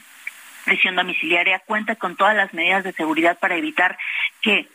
prisión 0.64 0.96
domiciliaria 0.96 1.60
cuenta 1.60 1.96
con 1.96 2.16
todas 2.16 2.36
las 2.36 2.52
medidas 2.52 2.84
de 2.84 2.92
seguridad 2.92 3.38
para 3.38 3.56
evitar 3.56 3.98
que 4.42 4.68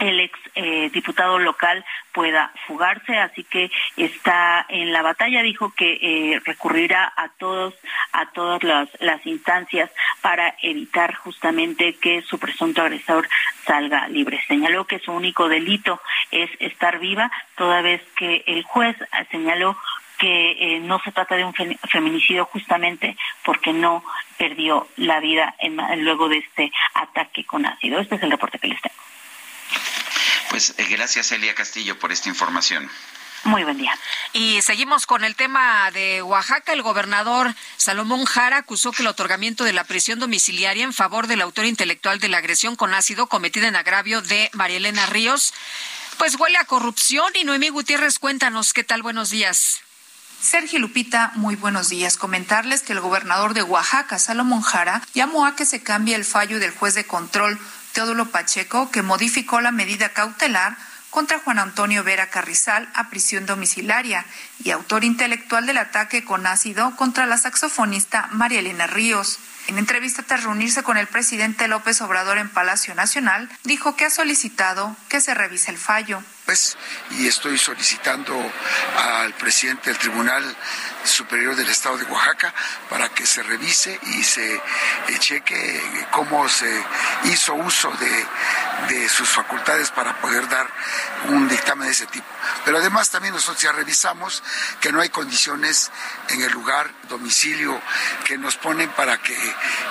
el 0.00 0.20
ex 0.20 0.38
eh, 0.54 0.90
diputado 0.92 1.38
local 1.38 1.84
pueda 2.12 2.52
fugarse, 2.66 3.18
así 3.18 3.44
que 3.44 3.70
está 3.96 4.66
en 4.68 4.92
la 4.92 5.02
batalla, 5.02 5.42
dijo 5.42 5.72
que 5.74 5.98
eh, 6.00 6.40
recurrirá 6.44 7.12
a 7.16 7.28
todos, 7.28 7.74
a 8.12 8.26
todas 8.32 8.62
las, 8.62 8.88
las 9.00 9.24
instancias 9.26 9.90
para 10.20 10.56
evitar 10.62 11.14
justamente 11.14 11.94
que 11.94 12.22
su 12.22 12.38
presunto 12.38 12.82
agresor 12.82 13.28
salga 13.64 14.08
libre. 14.08 14.42
Señaló 14.48 14.86
que 14.86 14.98
su 14.98 15.12
único 15.12 15.48
delito 15.48 16.00
es 16.30 16.50
estar 16.58 16.98
viva, 16.98 17.30
toda 17.56 17.82
vez 17.82 18.02
que 18.16 18.42
el 18.46 18.64
juez 18.64 18.96
señaló 19.30 19.76
que 20.20 20.50
eh, 20.52 20.80
no 20.80 21.00
se 21.00 21.12
trata 21.12 21.34
de 21.34 21.44
un 21.46 21.54
fe 21.54 21.78
feminicidio 21.88 22.44
justamente 22.44 23.16
porque 23.42 23.72
no 23.72 24.04
perdió 24.36 24.86
la 24.96 25.18
vida 25.18 25.54
en, 25.58 25.78
luego 26.04 26.28
de 26.28 26.38
este 26.38 26.70
ataque 26.94 27.44
con 27.44 27.64
ácido. 27.64 27.98
Este 27.98 28.16
es 28.16 28.22
el 28.22 28.30
reporte 28.30 28.58
que 28.58 28.68
les 28.68 28.80
tengo. 28.82 28.94
Pues 30.50 30.74
eh, 30.76 30.86
gracias, 30.88 31.32
Elia 31.32 31.54
Castillo, 31.54 31.98
por 31.98 32.12
esta 32.12 32.28
información. 32.28 32.90
Muy 33.44 33.64
buen 33.64 33.78
día. 33.78 33.98
Y 34.34 34.60
seguimos 34.60 35.06
con 35.06 35.24
el 35.24 35.34
tema 35.34 35.90
de 35.92 36.20
Oaxaca. 36.22 36.74
El 36.74 36.82
gobernador 36.82 37.54
Salomón 37.78 38.26
Jara 38.26 38.58
acusó 38.58 38.92
que 38.92 39.02
el 39.02 39.08
otorgamiento 39.08 39.64
de 39.64 39.72
la 39.72 39.84
prisión 39.84 40.18
domiciliaria 40.18 40.84
en 40.84 40.92
favor 40.92 41.26
del 41.26 41.40
autor 41.40 41.64
intelectual 41.64 42.20
de 42.20 42.28
la 42.28 42.38
agresión 42.38 42.76
con 42.76 42.92
ácido 42.92 43.28
cometida 43.28 43.66
en 43.66 43.76
agravio 43.76 44.20
de 44.20 44.50
María 44.52 44.76
Elena 44.76 45.06
Ríos, 45.06 45.54
pues 46.18 46.36
huele 46.38 46.58
a 46.58 46.64
corrupción. 46.64 47.32
Y 47.34 47.44
Noemí 47.44 47.70
Gutiérrez, 47.70 48.18
cuéntanos 48.18 48.74
qué 48.74 48.84
tal. 48.84 49.02
Buenos 49.02 49.30
días. 49.30 49.80
Sergio 50.40 50.78
Lupita, 50.78 51.32
muy 51.34 51.56
buenos 51.56 51.88
días. 51.88 52.18
Comentarles 52.18 52.82
que 52.82 52.92
el 52.92 53.00
gobernador 53.00 53.54
de 53.54 53.62
Oaxaca, 53.62 54.18
Salomón 54.18 54.62
Jara, 54.62 55.02
llamó 55.14 55.46
a 55.46 55.56
que 55.56 55.64
se 55.64 55.82
cambie 55.82 56.14
el 56.14 56.24
fallo 56.24 56.58
del 56.58 56.72
juez 56.72 56.94
de 56.94 57.06
control 57.06 57.58
Teodulo 57.92 58.26
Pacheco, 58.30 58.90
que 58.90 59.02
modificó 59.02 59.60
la 59.60 59.72
medida 59.72 60.10
cautelar 60.10 60.76
contra 61.10 61.40
Juan 61.40 61.58
Antonio 61.58 62.04
Vera 62.04 62.30
Carrizal 62.30 62.88
a 62.94 63.10
prisión 63.10 63.44
domiciliaria 63.44 64.24
y 64.62 64.70
autor 64.70 65.04
intelectual 65.04 65.66
del 65.66 65.78
ataque 65.78 66.24
con 66.24 66.46
ácido 66.46 66.96
contra 66.96 67.26
la 67.26 67.36
saxofonista 67.36 68.28
María 68.32 68.60
Elena 68.60 68.86
Ríos. 68.86 69.38
En 69.66 69.78
entrevista 69.78 70.22
tras 70.22 70.44
reunirse 70.44 70.82
con 70.82 70.96
el 70.96 71.06
presidente 71.06 71.68
López 71.68 72.00
Obrador 72.00 72.38
en 72.38 72.48
Palacio 72.48 72.94
Nacional, 72.94 73.48
dijo 73.64 73.94
que 73.94 74.04
ha 74.04 74.10
solicitado 74.10 74.96
que 75.08 75.20
se 75.20 75.34
revise 75.34 75.70
el 75.70 75.78
fallo. 75.78 76.22
Pues, 76.46 76.76
y 77.18 77.28
estoy 77.28 77.58
solicitando 77.58 78.34
al 78.96 79.32
presidente 79.34 79.90
del 79.90 79.98
Tribunal 79.98 80.56
Superior 81.04 81.56
del 81.56 81.68
Estado 81.68 81.96
de 81.98 82.04
Oaxaca 82.04 82.52
para 82.88 83.08
que 83.08 83.26
se 83.26 83.42
revise 83.42 83.98
y 84.02 84.22
se 84.22 84.54
eh, 84.54 85.18
cheque 85.18 85.80
cómo 86.10 86.48
se 86.48 86.84
hizo 87.24 87.54
uso 87.54 87.90
de, 88.88 89.08
sus 89.08 89.28
facultades 89.28 89.90
para 89.90 90.20
poder 90.20 90.48
dar 90.48 90.66
un 91.28 91.48
dictamen 91.48 91.86
de 91.86 91.92
ese 91.92 92.06
tipo. 92.06 92.26
Pero 92.64 92.78
además 92.78 93.10
también 93.10 93.34
nosotros 93.34 93.62
ya 93.62 93.72
revisamos 93.72 94.42
que 94.80 94.92
no 94.92 95.00
hay 95.00 95.10
condiciones 95.10 95.90
en 96.28 96.42
el 96.42 96.50
lugar, 96.50 96.90
domicilio 97.08 97.80
que 98.24 98.38
nos 98.38 98.56
ponen 98.56 98.90
para 98.90 99.18
que 99.18 99.36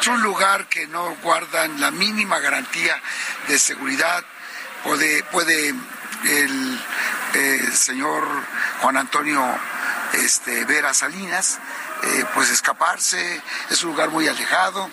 es 0.02 0.08
un 0.08 0.22
lugar 0.22 0.68
que 0.68 0.88
no 0.88 1.16
guardan 1.18 1.80
la 1.80 1.92
mínima 1.92 2.40
garantía 2.40 3.02
de 3.48 3.60
seguridad, 3.60 4.24
puede, 4.84 5.24
puede 5.24 5.74
el 6.24 6.82
eh, 7.34 7.70
señor 7.74 8.28
Juan 8.82 8.98
Antonio 8.98 9.42
este, 10.14 10.66
Vera 10.66 10.94
Salinas, 10.94 11.60
eh, 12.04 12.26
pues 12.34 12.50
escaparse, 12.50 13.42
es 13.70 13.84
un 13.84 13.92
lugar 13.92 14.10
muy 14.10 14.28
alejado. 14.28 14.90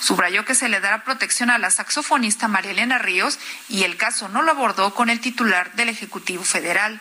Subrayó 0.00 0.44
que 0.44 0.54
se 0.54 0.68
le 0.68 0.80
dará 0.80 1.04
protección 1.04 1.48
a 1.50 1.58
la 1.58 1.70
saxofonista 1.70 2.48
María 2.48 2.72
Elena 2.72 2.98
Ríos 2.98 3.38
y 3.68 3.84
el 3.84 3.96
caso 3.96 4.28
no 4.28 4.42
lo 4.42 4.50
abordó 4.50 4.94
con 4.94 5.10
el 5.10 5.20
titular 5.20 5.72
del 5.74 5.88
Ejecutivo 5.88 6.42
Federal. 6.42 7.00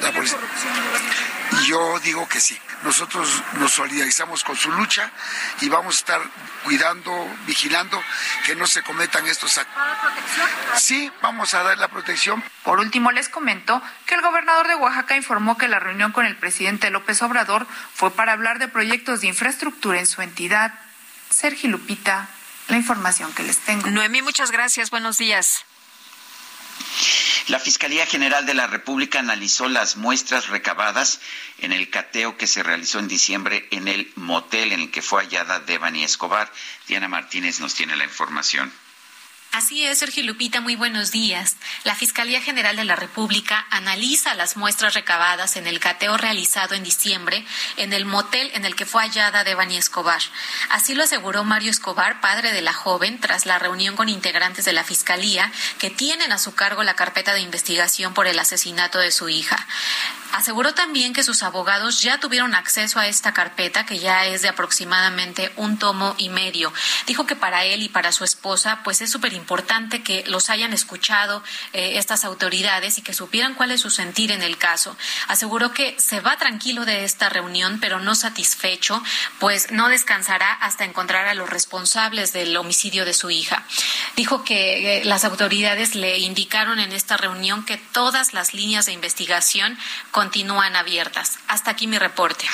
La. 0.00 0.12
Yo 1.66 1.98
digo 2.00 2.26
que 2.28 2.40
sí. 2.40 2.58
Nosotros 2.82 3.42
nos 3.58 3.72
solidarizamos 3.72 4.42
con 4.42 4.56
su 4.56 4.70
lucha 4.70 5.10
y 5.60 5.68
vamos 5.68 5.96
a 5.96 5.98
estar 5.98 6.22
cuidando, 6.64 7.12
vigilando 7.46 8.02
que 8.44 8.54
no 8.56 8.66
se 8.66 8.82
cometan 8.82 9.26
estos 9.26 9.58
actos. 9.58 9.82
Sí, 10.76 11.10
vamos 11.22 11.54
a 11.54 11.62
dar 11.62 11.78
la 11.78 11.88
protección. 11.88 12.42
Por 12.64 12.80
último, 12.80 13.12
les 13.12 13.28
comento 13.28 13.82
que 14.06 14.14
el 14.14 14.22
gobernador 14.22 14.68
de 14.68 14.74
Oaxaca 14.74 15.16
informó 15.16 15.56
que 15.56 15.68
la 15.68 15.78
reunión 15.78 16.12
con 16.12 16.26
el 16.26 16.36
presidente 16.36 16.90
López 16.90 17.22
Obrador 17.22 17.66
fue 17.94 18.10
para 18.10 18.32
hablar 18.32 18.58
de 18.58 18.68
proyectos 18.68 19.20
de 19.20 19.28
infraestructura 19.28 19.98
en 19.98 20.06
su 20.06 20.22
entidad. 20.22 20.74
Sergio 21.30 21.70
Lupita, 21.70 22.28
la 22.68 22.76
información 22.76 23.32
que 23.32 23.42
les 23.42 23.58
tengo. 23.58 23.88
Noemí, 23.90 24.22
muchas 24.22 24.50
gracias. 24.50 24.90
Buenos 24.90 25.18
días. 25.18 25.64
La 27.48 27.58
Fiscalía 27.58 28.06
General 28.06 28.46
de 28.46 28.54
la 28.54 28.68
República 28.68 29.18
analizó 29.18 29.68
las 29.68 29.96
muestras 29.96 30.48
recabadas 30.48 31.20
en 31.58 31.72
el 31.72 31.90
cateo 31.90 32.36
que 32.36 32.46
se 32.46 32.62
realizó 32.62 33.00
en 33.00 33.08
diciembre 33.08 33.66
en 33.72 33.88
el 33.88 34.12
motel 34.14 34.72
en 34.72 34.80
el 34.80 34.90
que 34.90 35.02
fue 35.02 35.24
hallada 35.24 35.58
Devani 35.58 36.04
Escobar. 36.04 36.52
Diana 36.86 37.08
Martínez 37.08 37.58
nos 37.58 37.74
tiene 37.74 37.96
la 37.96 38.04
información. 38.04 38.72
Así 39.52 39.84
es, 39.84 39.98
Sergio 39.98 40.22
Lupita, 40.22 40.60
muy 40.60 40.76
buenos 40.76 41.10
días. 41.10 41.56
La 41.82 41.96
Fiscalía 41.96 42.40
General 42.40 42.76
de 42.76 42.84
la 42.84 42.94
República 42.94 43.66
analiza 43.70 44.34
las 44.34 44.56
muestras 44.56 44.94
recabadas 44.94 45.56
en 45.56 45.66
el 45.66 45.80
cateo 45.80 46.16
realizado 46.16 46.76
en 46.76 46.84
diciembre 46.84 47.44
en 47.76 47.92
el 47.92 48.04
motel 48.04 48.48
en 48.54 48.64
el 48.64 48.76
que 48.76 48.86
fue 48.86 49.02
hallada 49.02 49.42
Devani 49.42 49.76
Escobar. 49.76 50.22
Así 50.68 50.94
lo 50.94 51.02
aseguró 51.02 51.42
Mario 51.42 51.72
Escobar, 51.72 52.20
padre 52.20 52.52
de 52.52 52.62
la 52.62 52.72
joven, 52.72 53.18
tras 53.18 53.44
la 53.44 53.58
reunión 53.58 53.96
con 53.96 54.08
integrantes 54.08 54.64
de 54.64 54.72
la 54.72 54.84
Fiscalía 54.84 55.50
que 55.80 55.90
tienen 55.90 56.30
a 56.30 56.38
su 56.38 56.54
cargo 56.54 56.84
la 56.84 56.94
carpeta 56.94 57.34
de 57.34 57.40
investigación 57.40 58.14
por 58.14 58.28
el 58.28 58.38
asesinato 58.38 59.00
de 59.00 59.10
su 59.10 59.28
hija. 59.28 59.66
Aseguró 60.32 60.74
también 60.74 61.12
que 61.12 61.24
sus 61.24 61.42
abogados 61.42 62.02
ya 62.02 62.20
tuvieron 62.20 62.54
acceso 62.54 63.00
a 63.00 63.08
esta 63.08 63.34
carpeta, 63.34 63.84
que 63.84 63.98
ya 63.98 64.26
es 64.26 64.42
de 64.42 64.48
aproximadamente 64.48 65.52
un 65.56 65.76
tomo 65.76 66.14
y 66.18 66.28
medio. 66.28 66.72
Dijo 67.06 67.26
que 67.26 67.34
para 67.34 67.64
él 67.64 67.82
y 67.82 67.88
para 67.88 68.12
su 68.12 68.22
esposa, 68.22 68.80
pues 68.84 69.00
es 69.00 69.10
súper 69.10 69.34
importante 69.40 70.02
que 70.02 70.24
los 70.26 70.50
hayan 70.50 70.72
escuchado 70.72 71.42
eh, 71.72 71.98
estas 71.98 72.24
autoridades 72.24 72.98
y 72.98 73.02
que 73.02 73.14
supieran 73.14 73.54
cuál 73.54 73.70
es 73.72 73.80
su 73.80 73.90
sentir 73.90 74.30
en 74.30 74.42
el 74.42 74.58
caso. 74.58 74.96
Aseguró 75.28 75.72
que 75.72 75.96
se 75.98 76.20
va 76.20 76.36
tranquilo 76.36 76.84
de 76.84 77.04
esta 77.04 77.28
reunión, 77.28 77.78
pero 77.80 77.98
no 77.98 78.14
satisfecho, 78.14 79.02
pues 79.38 79.72
no 79.72 79.88
descansará 79.88 80.52
hasta 80.52 80.84
encontrar 80.84 81.26
a 81.26 81.34
los 81.34 81.50
responsables 81.50 82.32
del 82.32 82.56
homicidio 82.56 83.04
de 83.04 83.14
su 83.14 83.30
hija. 83.30 83.64
Dijo 84.16 84.44
que 84.44 84.98
eh, 84.98 85.04
las 85.04 85.24
autoridades 85.24 85.94
le 85.94 86.18
indicaron 86.18 86.78
en 86.78 86.92
esta 86.92 87.16
reunión 87.16 87.64
que 87.64 87.78
todas 87.78 88.34
las 88.34 88.54
líneas 88.54 88.86
de 88.86 88.92
investigación 88.92 89.78
continúan 90.10 90.76
abiertas. 90.76 91.38
Hasta 91.48 91.70
aquí 91.70 91.86
mi 91.86 91.98
reporte. 91.98 92.46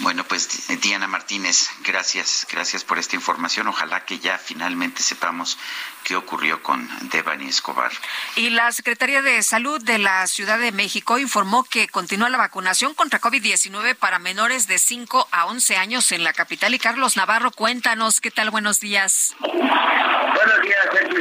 Bueno, 0.00 0.22
pues 0.24 0.68
Diana 0.80 1.08
Martínez, 1.08 1.70
gracias, 1.82 2.46
gracias 2.50 2.84
por 2.84 2.98
esta 2.98 3.16
información. 3.16 3.66
Ojalá 3.66 4.04
que 4.04 4.20
ya 4.20 4.38
finalmente 4.38 5.02
sepamos 5.02 5.58
qué 6.04 6.14
ocurrió 6.14 6.62
con 6.62 6.88
Devani 7.10 7.48
Escobar. 7.48 7.90
Y 8.36 8.50
la 8.50 8.70
Secretaría 8.70 9.22
de 9.22 9.42
Salud 9.42 9.82
de 9.82 9.98
la 9.98 10.26
Ciudad 10.28 10.58
de 10.58 10.70
México 10.70 11.18
informó 11.18 11.64
que 11.64 11.88
continúa 11.88 12.28
la 12.28 12.38
vacunación 12.38 12.94
contra 12.94 13.20
COVID-19 13.20 13.96
para 13.96 14.20
menores 14.20 14.68
de 14.68 14.78
5 14.78 15.28
a 15.32 15.46
11 15.46 15.76
años 15.76 16.12
en 16.12 16.22
la 16.22 16.32
capital. 16.32 16.74
Y 16.74 16.78
Carlos 16.78 17.16
Navarro, 17.16 17.50
cuéntanos, 17.50 18.20
¿qué 18.20 18.30
tal? 18.30 18.50
Buenos 18.50 18.78
días. 18.78 19.34
Buenos 19.40 20.62
días, 20.62 20.88
Sergio 20.92 21.18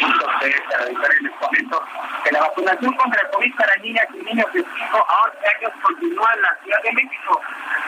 para 0.00 1.20
momento 1.40 1.84
que 2.24 2.32
la 2.32 2.40
vacunación 2.40 2.92
contra 2.96 3.20
el 3.22 3.30
COVID 3.30 3.54
para 3.56 3.76
niñas 3.76 4.06
y 4.14 4.24
niños 4.24 4.46
de 4.52 4.60
5 4.60 4.96
a 4.96 5.22
11 5.30 5.48
años 5.56 5.72
continúa 5.82 6.34
en 6.34 6.42
la 6.42 6.58
Ciudad 6.62 6.82
de 6.82 6.92
México. 6.92 7.40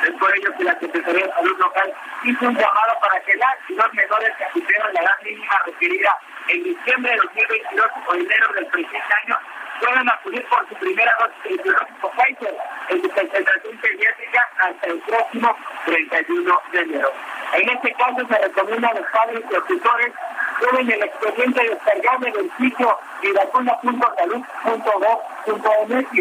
Es 0.04 0.10
por 0.12 0.36
ello 0.36 0.50
que 0.56 0.64
la 0.64 0.78
Secretaría 0.78 1.26
de 1.26 1.32
Salud 1.32 1.58
Local 1.58 1.94
hizo 2.24 2.46
un 2.46 2.54
llamado 2.54 2.92
para 3.00 3.20
que 3.20 3.34
las 3.36 3.54
y 3.68 3.74
los 3.74 3.92
menores 3.94 4.32
que 4.36 4.44
cumplieron 4.52 4.92
la 4.92 5.00
edad 5.00 5.18
mínima 5.24 5.62
requerida 5.64 6.18
en 6.48 6.62
diciembre 6.62 7.12
de 7.12 7.16
2022 7.16 7.90
o 8.06 8.14
enero 8.14 8.52
del 8.54 8.66
presente 8.66 9.14
año 9.24 9.38
puedan 9.80 10.08
acudir 10.08 10.46
por 10.48 10.68
su 10.68 10.74
primera 10.76 11.12
dosis 11.18 11.62
de 11.62 11.72
Pfizer 11.72 12.56
en 12.88 13.02
su 13.02 13.10
concentración 13.10 13.76
pediátrica 13.78 14.48
hasta 14.58 14.86
el 14.86 14.98
próximo 15.00 15.56
31 15.86 16.62
de 16.72 16.80
enero. 16.80 17.12
En 17.52 17.68
este 17.68 17.92
caso 17.94 18.26
se 18.28 18.38
recomienda 18.38 18.88
a 18.88 18.94
los 18.94 19.06
padres 19.10 19.44
y 19.44 19.68
tutores 19.68 20.12
pueden 20.60 20.90
el 20.90 21.02
expediente 21.02 21.68
descargable 21.68 22.30
del 22.32 22.50
sitio 22.58 22.98
vacuna.salud.gov.mx. 23.34 26.12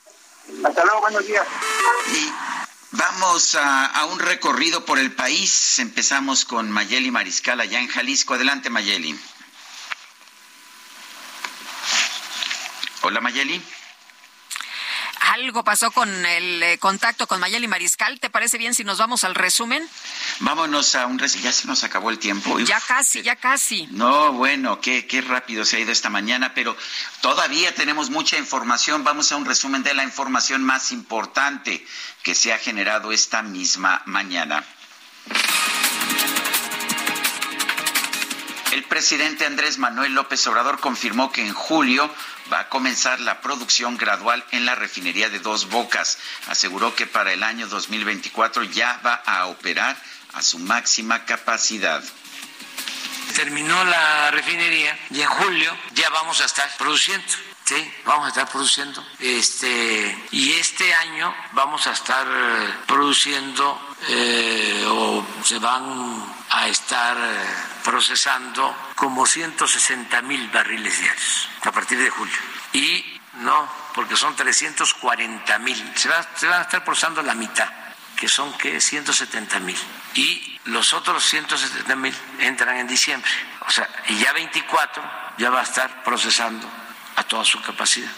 Hasta 0.64 0.86
luego, 0.86 1.02
buenos 1.02 1.28
días. 1.28 1.46
Vamos 2.92 3.54
a, 3.54 4.06
un 4.06 4.20
recorrido 4.20 4.84
por 4.84 4.98
el 4.98 5.12
país. 5.12 5.78
Empezamos 5.78 6.44
con 6.44 6.72
Mayeli 6.72 7.12
Mariscal 7.12 7.60
allá 7.62 7.80
en 7.80 7.88
Jalisco. 7.88 8.34
Adelante, 8.34 8.72
Mayeli. 8.72 9.18
Hola, 13.02 13.22
Mayeli. 13.22 13.62
Algo 15.20 15.64
pasó 15.64 15.92
con 15.92 16.10
el 16.26 16.64
eh, 16.64 16.78
contacto 16.80 17.28
con 17.28 17.40
Mayeli 17.40 17.68
Mariscal. 17.68 18.20
¿Te 18.20 18.30
parece 18.30 18.58
bien 18.58 18.74
si 18.74 18.84
nos 18.84 18.98
vamos 18.98 19.24
al 19.24 19.36
resumen? 19.36 19.88
Vámonos 20.40 20.96
a 20.96 21.06
un 21.06 21.20
resumen. 21.20 21.46
Ya 21.46 21.52
se 21.52 21.68
nos 21.68 21.84
acabó 21.84 22.10
el 22.10 22.20
tiempo. 22.20 22.56
Uf. 22.56 22.64
Ya 22.64 22.82
casi, 22.82 23.22
ya 23.22 23.36
casi. 23.36 23.88
No, 23.92 24.34
bueno, 24.34 24.80
qué, 24.82 25.06
qué 25.06 25.22
rápido 25.22 25.66
se 25.66 25.78
ha 25.78 25.80
ido 25.80 25.92
esta 25.92 26.10
mañana, 26.10 26.54
pero 26.54 26.76
todavía 27.22 27.74
tenemos 27.76 28.10
mucha 28.10 28.38
información. 28.38 29.04
Vamos 29.04 29.32
a 29.32 29.36
un 29.36 29.46
resumen 29.46 29.84
de 29.84 29.94
la 29.94 30.04
información 30.04 30.64
más 30.64 30.92
importante 30.92 31.86
que 32.24 32.36
se 32.36 32.54
ha 32.54 32.58
generado 32.58 33.12
esta 33.12 33.42
misma 33.42 34.02
mañana. 34.06 34.64
El 38.72 38.84
presidente 38.84 39.48
Andrés 39.48 39.80
Manuel 39.80 40.14
López 40.14 40.46
Obrador 40.46 40.80
confirmó 40.80 41.32
que 41.32 41.42
en 41.42 41.54
julio 41.54 42.08
va 42.54 42.60
a 42.60 42.70
comenzar 42.70 43.20
la 43.20 43.42
producción 43.42 43.98
gradual 43.98 44.46
en 44.52 44.64
la 44.64 44.76
refinería 44.76 45.30
de 45.30 45.40
Dos 45.40 45.70
Bocas. 45.70 46.20
Aseguró 46.48 46.94
que 46.94 47.08
para 47.08 47.34
el 47.34 47.42
año 47.42 47.68
2024 47.68 48.64
ya 48.66 49.02
va 49.04 49.16
a 49.26 49.48
operar 49.48 49.98
a 50.34 50.44
su 50.44 50.60
máxima 50.60 51.26
capacidad. 51.26 52.04
Terminó 53.36 53.84
la 53.86 54.30
refinería 54.30 55.00
y 55.10 55.22
en 55.22 55.30
julio 55.30 55.76
ya 55.94 56.10
vamos 56.12 56.40
a 56.42 56.46
estar 56.46 56.70
produciendo. 56.78 57.26
Sí, 57.66 57.92
vamos 58.06 58.26
a 58.26 58.30
estar 58.30 58.50
produciendo. 58.50 59.04
Este, 59.20 60.28
y 60.30 60.54
este 60.54 60.94
año 60.94 61.36
vamos 61.54 61.88
a 61.88 61.92
estar 61.92 62.28
eh, 62.28 62.74
produciendo 62.86 63.80
eh, 64.10 64.86
o 64.88 65.26
se 65.44 65.58
van 65.58 66.39
a 66.50 66.68
estar 66.68 67.18
eh, 67.18 67.46
procesando 67.84 68.76
como 68.96 69.26
160 69.26 70.22
mil 70.24 70.48
barriles 70.50 71.00
diarios 71.00 71.50
a 71.64 71.72
partir 71.72 71.98
de 71.98 72.10
julio. 72.10 72.38
Y 72.74 73.20
no, 73.36 73.70
porque 73.94 74.16
son 74.16 74.36
340 74.36 75.60
mil. 75.60 75.94
Se, 75.96 76.10
va, 76.10 76.26
se 76.36 76.48
van 76.48 76.60
a 76.60 76.64
estar 76.64 76.84
procesando 76.84 77.22
la 77.22 77.36
mitad, 77.36 77.70
que 78.16 78.28
son 78.28 78.52
que 78.58 78.82
170 78.82 79.60
mil. 79.60 79.78
Y 80.16 80.60
los 80.66 80.94
otros 80.94 81.24
170 81.24 81.96
mil 81.96 82.16
entran 82.40 82.78
en 82.78 82.88
diciembre. 82.88 83.30
O 83.68 83.72
sea, 83.72 83.88
y 84.08 84.18
ya 84.18 84.34
24 84.34 85.04
ya 85.38 85.50
va 85.50 85.62
a 85.62 85.64
estar 85.64 86.04
procesando 86.04 86.68
a 87.16 87.24
toda 87.24 87.46
su 87.46 87.62
capacidad. 87.62 88.12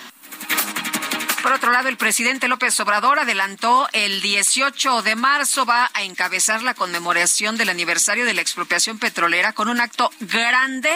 Por 1.41 1.53
otro 1.53 1.71
lado, 1.71 1.89
el 1.89 1.97
presidente 1.97 2.47
López 2.47 2.79
Obrador 2.81 3.17
adelantó 3.17 3.89
el 3.93 4.21
18 4.21 5.01
de 5.01 5.15
marzo 5.15 5.65
va 5.65 5.89
a 5.95 6.03
encabezar 6.03 6.61
la 6.61 6.75
conmemoración 6.75 7.57
del 7.57 7.69
aniversario 7.69 8.25
de 8.25 8.35
la 8.35 8.41
expropiación 8.41 8.99
petrolera 8.99 9.51
con 9.53 9.67
un 9.67 9.81
acto 9.81 10.11
grande, 10.19 10.91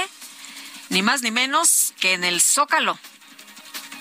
ni 0.89 1.01
más 1.01 1.23
ni 1.23 1.31
menos 1.31 1.95
que 1.99 2.13
en 2.13 2.23
el 2.23 2.41
Zócalo. 2.41 2.99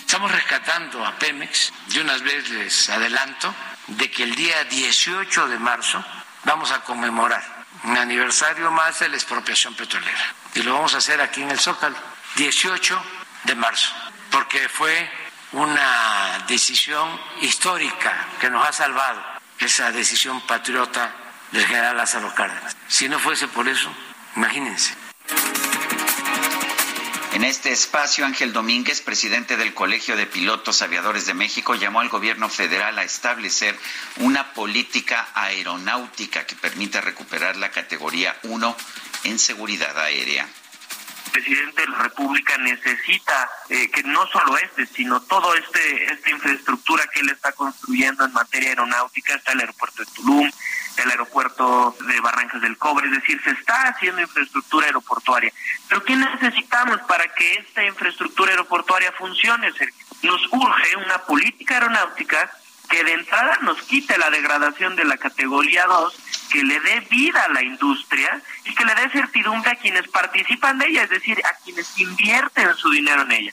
Estamos 0.01 0.31
rescatando 0.31 1.05
a 1.05 1.19
Pemex. 1.19 1.73
De 1.89 2.03
una 2.03 2.19
vez 2.19 2.51
les 2.51 2.91
adelanto 2.91 3.55
de 3.87 4.11
que 4.11 4.25
el 4.25 4.35
día 4.35 4.65
18 4.65 5.49
de 5.49 5.59
marzo 5.59 6.05
vamos 6.45 6.71
a 6.73 6.83
conmemorar 6.83 7.43
un 7.85 7.97
aniversario 7.97 8.71
más 8.71 8.99
de 8.99 9.09
la 9.09 9.17
expropiación 9.17 9.75
petrolera. 9.75 10.35
Y 10.55 10.63
lo 10.63 10.75
vamos 10.75 10.95
a 10.95 10.99
hacer 10.99 11.23
aquí 11.23 11.41
en 11.41 11.51
el 11.51 11.59
Zócalo, 11.59 11.97
18 12.37 13.03
de 13.45 13.55
marzo, 13.55 13.91
porque 14.31 14.69
fue 14.69 15.24
una 15.55 16.45
decisión 16.49 17.09
histórica 17.41 18.29
que 18.41 18.51
nos 18.51 18.69
ha 18.69 18.73
salvado, 18.73 19.23
esa 19.59 19.93
decisión 19.93 20.41
patriota 20.43 21.15
del 21.53 21.65
general 21.67 21.97
Lázaro 21.97 22.35
Cárdenas. 22.35 22.77
Si 22.89 23.09
no 23.09 23.19
fuese 23.19 23.47
por 23.49 23.69
eso, 23.69 23.89
imagínense. 24.37 24.95
En 27.33 27.45
este 27.45 27.73
espacio, 27.73 28.27
Ángel 28.27 28.53
Domínguez, 28.53 29.01
presidente 29.01 29.57
del 29.57 29.75
Colegio 29.75 30.17
de 30.17 30.27
Pilotos 30.27 30.83
Aviadores 30.83 31.27
de 31.27 31.35
México, 31.35 31.75
llamó 31.75 32.01
al 32.01 32.09
gobierno 32.09 32.49
federal 32.49 32.99
a 32.99 33.05
establecer 33.05 33.77
una 34.19 34.53
política 34.53 35.29
aeronáutica 35.35 36.47
que 36.47 36.55
permita 36.57 37.01
recuperar 37.01 37.57
la 37.57 37.71
categoría 37.71 38.37
1 38.43 38.77
en 39.25 39.39
seguridad 39.39 39.99
aérea 39.99 40.49
presidente 41.35 41.83
de 41.83 41.89
la 41.89 41.99
República 41.99 42.57
necesita 42.59 43.51
eh, 43.69 43.91
que 43.91 44.05
no 44.05 44.25
solo 44.29 44.57
este, 44.57 44.87
sino 44.87 45.21
todo 45.23 45.53
este 45.57 46.13
esta 46.13 46.31
infraestructura 46.31 47.05
que 47.13 47.21
él 47.21 47.31
está 47.31 47.51
construyendo 47.53 48.25
en 48.25 48.33
materia 48.33 48.69
aeronáutica, 48.71 49.35
está 49.35 49.53
el 49.53 49.61
aeropuerto 49.61 50.05
de 50.05 50.13
Tulum, 50.13 50.51
el 50.97 51.11
aeropuerto 51.11 51.97
de 52.07 52.21
Barrancas 52.21 52.63
del 52.63 52.79
Cobre, 52.79 53.09
es 53.09 53.15
decir, 53.15 53.43
se 53.43 53.51
está 53.51 53.89
haciendo 53.89 54.21
infraestructura 54.21 54.87
aeroportuaria. 54.87 55.53
Pero 55.89 56.05
¿qué 56.05 56.15
necesitamos 56.15 57.01
para 57.09 57.27
que 57.35 57.55
esta 57.55 57.85
infraestructura 57.85 58.53
aeroportuaria 58.53 59.11
funcione? 59.13 59.73
Nos 60.23 60.41
urge 60.53 60.97
una 60.97 61.19
política 61.19 61.75
aeronáutica 61.75 62.49
que 62.89 63.05
de 63.05 63.13
entrada 63.13 63.59
nos 63.63 63.81
quite 63.83 64.19
la 64.19 64.31
degradación 64.31 64.97
de 64.97 65.05
la 65.05 65.17
categoría 65.17 65.85
2, 65.87 66.15
que 66.51 66.63
le 66.63 66.81
dé 66.81 67.01
vida 67.11 67.43
a 67.45 67.53
la 67.53 67.63
industria 67.63 68.41
y 68.65 68.75
que 68.75 68.85
le 68.85 68.95
dé 68.95 69.11
certidumbre 69.11 69.71
a 69.71 69.77
quienes 69.77 70.09
participan 70.09 70.79
de 70.79 70.87
ella, 70.87 71.03
es 71.05 71.11
decir, 71.11 71.41
a 71.45 71.55
quienes 71.65 71.99
invierten 71.99 72.75
su 72.77 72.91
dinero 72.91 73.23
en 73.23 73.33
ella. 73.33 73.53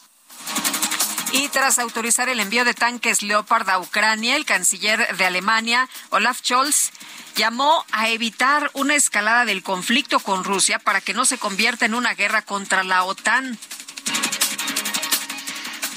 Y 1.34 1.48
tras 1.48 1.80
autorizar 1.80 2.28
el 2.28 2.42
envío 2.42 2.66
de 2.66 2.74
tanques 2.74 3.24
Leopard 3.24 3.70
a 3.70 3.80
Ucrania, 3.80 4.36
el 4.36 4.46
canciller 4.46 5.16
de 5.16 5.26
Alemania, 5.26 5.88
Olaf 6.10 6.42
Scholz, 6.42 6.92
llamó 7.36 7.86
a 7.94 8.10
evitar 8.10 8.70
una 8.74 8.96
escalada 8.96 9.46
del 9.46 9.64
conflicto 9.64 10.20
con 10.20 10.44
Rusia 10.44 10.78
para 10.78 11.00
que 11.00 11.14
no 11.14 11.24
se 11.24 11.38
convierta 11.38 11.86
en 11.86 11.94
una 11.94 12.16
guerra 12.16 12.42
contra 12.42 12.84
la 12.84 13.04
OTAN. 13.04 13.58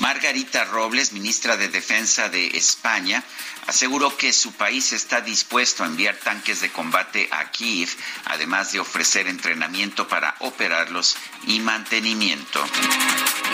Margarita 0.05 0.67
Robles, 0.67 1.13
ministra 1.13 1.57
de 1.57 1.71
Defensa 1.71 2.29
de 2.29 2.49
España, 2.59 3.25
aseguró 3.67 4.15
que 4.19 4.35
su 4.35 4.53
país 4.53 4.93
está 4.93 5.23
dispuesto 5.23 5.83
a 5.83 5.87
enviar 5.87 6.15
tanques 6.17 6.61
de 6.61 6.71
combate 6.71 7.27
a 7.33 7.51
Kiev, 7.51 7.89
además 8.27 8.71
de 8.73 8.81
ofrecer 8.81 9.29
entrenamiento 9.29 10.07
para 10.07 10.35
operarlos 10.41 11.17
y 11.47 11.59
mantenimiento. 11.61 12.63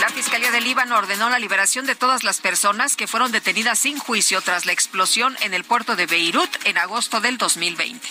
La 0.01 0.09
Fiscalía 0.09 0.51
del 0.51 0.65
Líbano 0.65 0.99
ordenó 0.99 1.31
la 1.31 1.39
liberación 1.39 1.87
de 1.87 1.95
todas 1.95 2.25
las 2.25 2.41
personas 2.41 2.97
que 2.97 3.07
fueron 3.07 3.31
detenidas 3.31 3.79
sin 3.79 3.97
juicio 4.01 4.41
tras 4.41 4.67
la 4.67 4.73
explosión 4.73 5.37
en 5.43 5.55
el 5.55 5.63
puerto 5.63 5.95
de 5.95 6.07
Beirut 6.07 6.51
en 6.65 6.79
agosto 6.79 7.21
del 7.21 7.39
2020. 7.39 8.09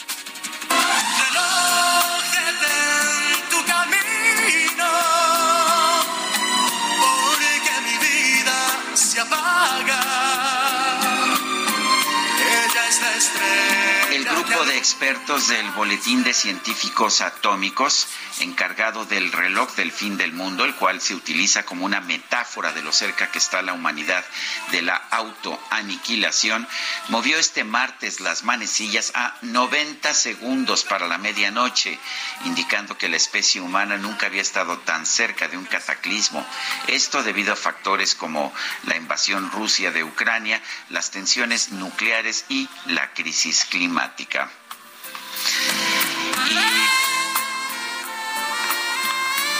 Expertos 14.80 15.50
del 15.50 15.70
Boletín 15.72 16.24
de 16.24 16.34
Científicos 16.34 17.20
Atómicos, 17.20 18.08
encargado 18.40 19.04
del 19.04 19.30
reloj 19.34 19.76
del 19.76 19.92
fin 19.92 20.16
del 20.16 20.32
mundo, 20.32 20.64
el 20.64 20.74
cual 20.74 21.02
se 21.02 21.16
utiliza 21.16 21.66
como 21.66 21.84
una 21.84 22.00
metáfora 22.00 22.72
de 22.72 22.82
lo 22.82 22.94
cerca 22.94 23.30
que 23.30 23.40
está 23.40 23.62
la 23.62 23.74
humanidad 23.74 24.24
de 24.72 24.82
la 24.82 24.96
autoaniquilación, 24.96 26.66
movió 27.10 27.38
este 27.38 27.66
martes 27.66 28.22
las 28.22 28.44
manecillas 28.46 29.12
a 29.16 29.36
90 29.42 30.14
segundos 30.14 30.86
para 30.86 31.10
la 31.10 31.18
medianoche, 31.18 32.00
indicando 32.46 32.98
que 32.98 33.10
la 33.10 33.18
especie 33.18 33.60
humana 33.60 33.98
nunca 33.98 34.28
había 34.28 34.42
estado 34.42 34.78
tan 34.80 35.06
cerca 35.06 35.50
de 35.50 35.58
un 35.58 35.66
cataclismo. 35.66 36.48
Esto 36.88 37.22
debido 37.22 37.52
a 37.52 37.58
factores 37.58 38.16
como 38.16 38.54
la 38.84 38.96
invasión 38.96 39.52
Rusia 39.52 39.92
de 39.92 40.06
Ucrania, 40.06 40.62
las 40.90 41.12
tensiones 41.12 41.74
nucleares 41.74 42.46
y 42.48 42.70
la 42.86 43.14
crisis 43.14 43.66
climática. 43.66 44.50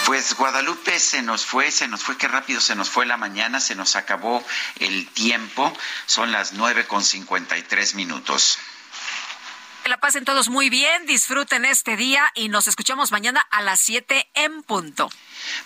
Pues 0.06 0.36
Guadalupe 0.36 1.00
se 1.00 1.22
nos 1.22 1.46
fue, 1.46 1.70
se 1.70 1.88
nos 1.88 2.02
fue, 2.02 2.18
qué 2.18 2.28
rápido 2.28 2.60
se 2.60 2.76
nos 2.76 2.90
fue 2.90 3.06
la 3.06 3.16
mañana, 3.16 3.60
se 3.60 3.76
nos 3.76 3.96
acabó 3.96 4.44
el 4.80 5.08
tiempo, 5.08 5.72
son 6.08 6.32
las 6.32 6.54
nueve 6.54 6.88
con 6.88 7.04
cincuenta 7.04 7.58
y 7.58 7.62
tres 7.62 7.94
minutos. 7.94 8.58
Que 9.84 9.90
la 9.90 10.00
pasen 10.00 10.26
todos 10.26 10.50
muy 10.50 10.70
bien, 10.70 11.06
disfruten 11.06 11.64
este 11.64 11.96
día 11.96 12.32
y 12.34 12.50
nos 12.50 12.68
escuchamos 12.68 13.12
mañana 13.12 13.40
a 13.52 13.62
las 13.62 13.80
7 13.80 14.30
en 14.34 14.64
punto. 14.64 15.10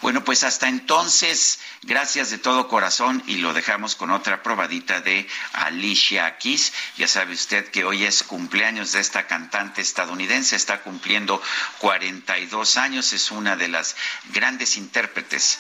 Bueno, 0.02 0.24
pues 0.24 0.44
hasta 0.44 0.68
entonces, 0.68 1.60
gracias 1.84 2.30
de 2.30 2.38
todo 2.38 2.68
corazón 2.68 3.24
y 3.28 3.38
lo 3.38 3.54
dejamos 3.54 3.96
con 3.96 4.12
otra 4.12 4.44
probadita 4.44 5.02
de 5.02 5.28
Alicia 5.54 6.38
Keys. 6.38 6.74
Ya 6.98 7.08
sabe 7.08 7.34
usted 7.34 7.70
que 7.72 7.84
hoy 7.84 8.04
es 8.04 8.24
cumpleaños 8.24 8.92
de 8.92 9.00
esta 9.00 9.28
cantante 9.28 9.82
estadounidense, 9.82 10.56
está 10.56 10.82
cumpliendo 10.82 11.42
42 11.80 12.78
años, 12.78 13.14
es 13.14 13.32
una 13.32 13.56
de 13.56 13.68
las 13.68 13.96
grandes 14.32 14.78
intérpretes 14.78 15.60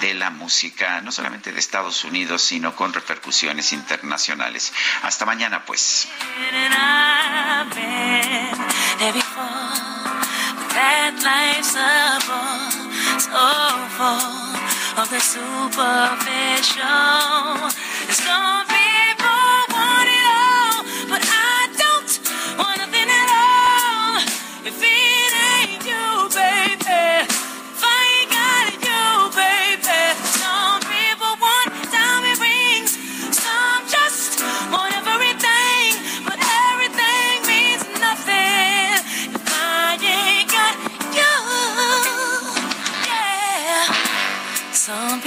de 0.00 0.14
la 0.14 0.30
música, 0.30 1.00
no 1.00 1.12
solamente 1.12 1.52
de 1.52 1.60
Estados 1.60 2.04
Unidos, 2.04 2.42
sino 2.42 2.74
con 2.76 2.92
repercusiones 2.92 3.72
internacionales. 3.72 4.72
Hasta 5.02 5.24
mañana, 5.24 5.64
pues. 5.64 6.08
That 10.74 11.14
life's 11.22 11.78
a 11.78 12.18
ball, 12.26 12.66
so 13.22 13.46
full 13.94 14.58
of 14.98 15.06
the 15.08 15.22
superficial. 15.22 16.82
Some 18.10 18.66
people 18.66 18.74
want 18.74 19.13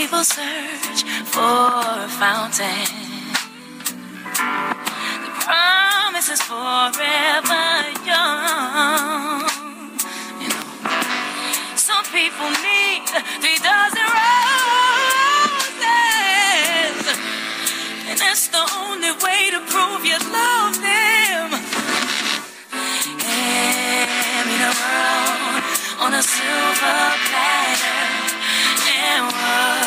people 0.08 0.24
search 0.24 1.04
for 1.26 1.84
a 1.84 2.08
fountain. 2.08 2.88
The 5.26 5.32
promise 5.44 6.30
is 6.30 6.42
forever 6.44 7.68
young. 8.08 9.44
Some 11.76 12.06
people 12.06 12.50
need 12.64 13.04
three 13.44 13.60
dozen 13.60 14.08
roses, 14.16 14.88
and 18.08 18.18
that's 18.18 18.48
the 18.48 18.64
only 18.80 19.12
way 19.26 19.50
to 19.52 19.60
prove 19.68 20.06
you 20.06 20.18
love 20.32 20.76
them. 20.80 21.52
Hand 23.20 24.48
me 24.48 24.56
the 24.56 24.74
world 24.80 25.64
on 26.00 26.14
a 26.14 26.24
silver 26.24 27.02
platter, 27.28 28.00
and 28.88 29.26
what 29.26 29.87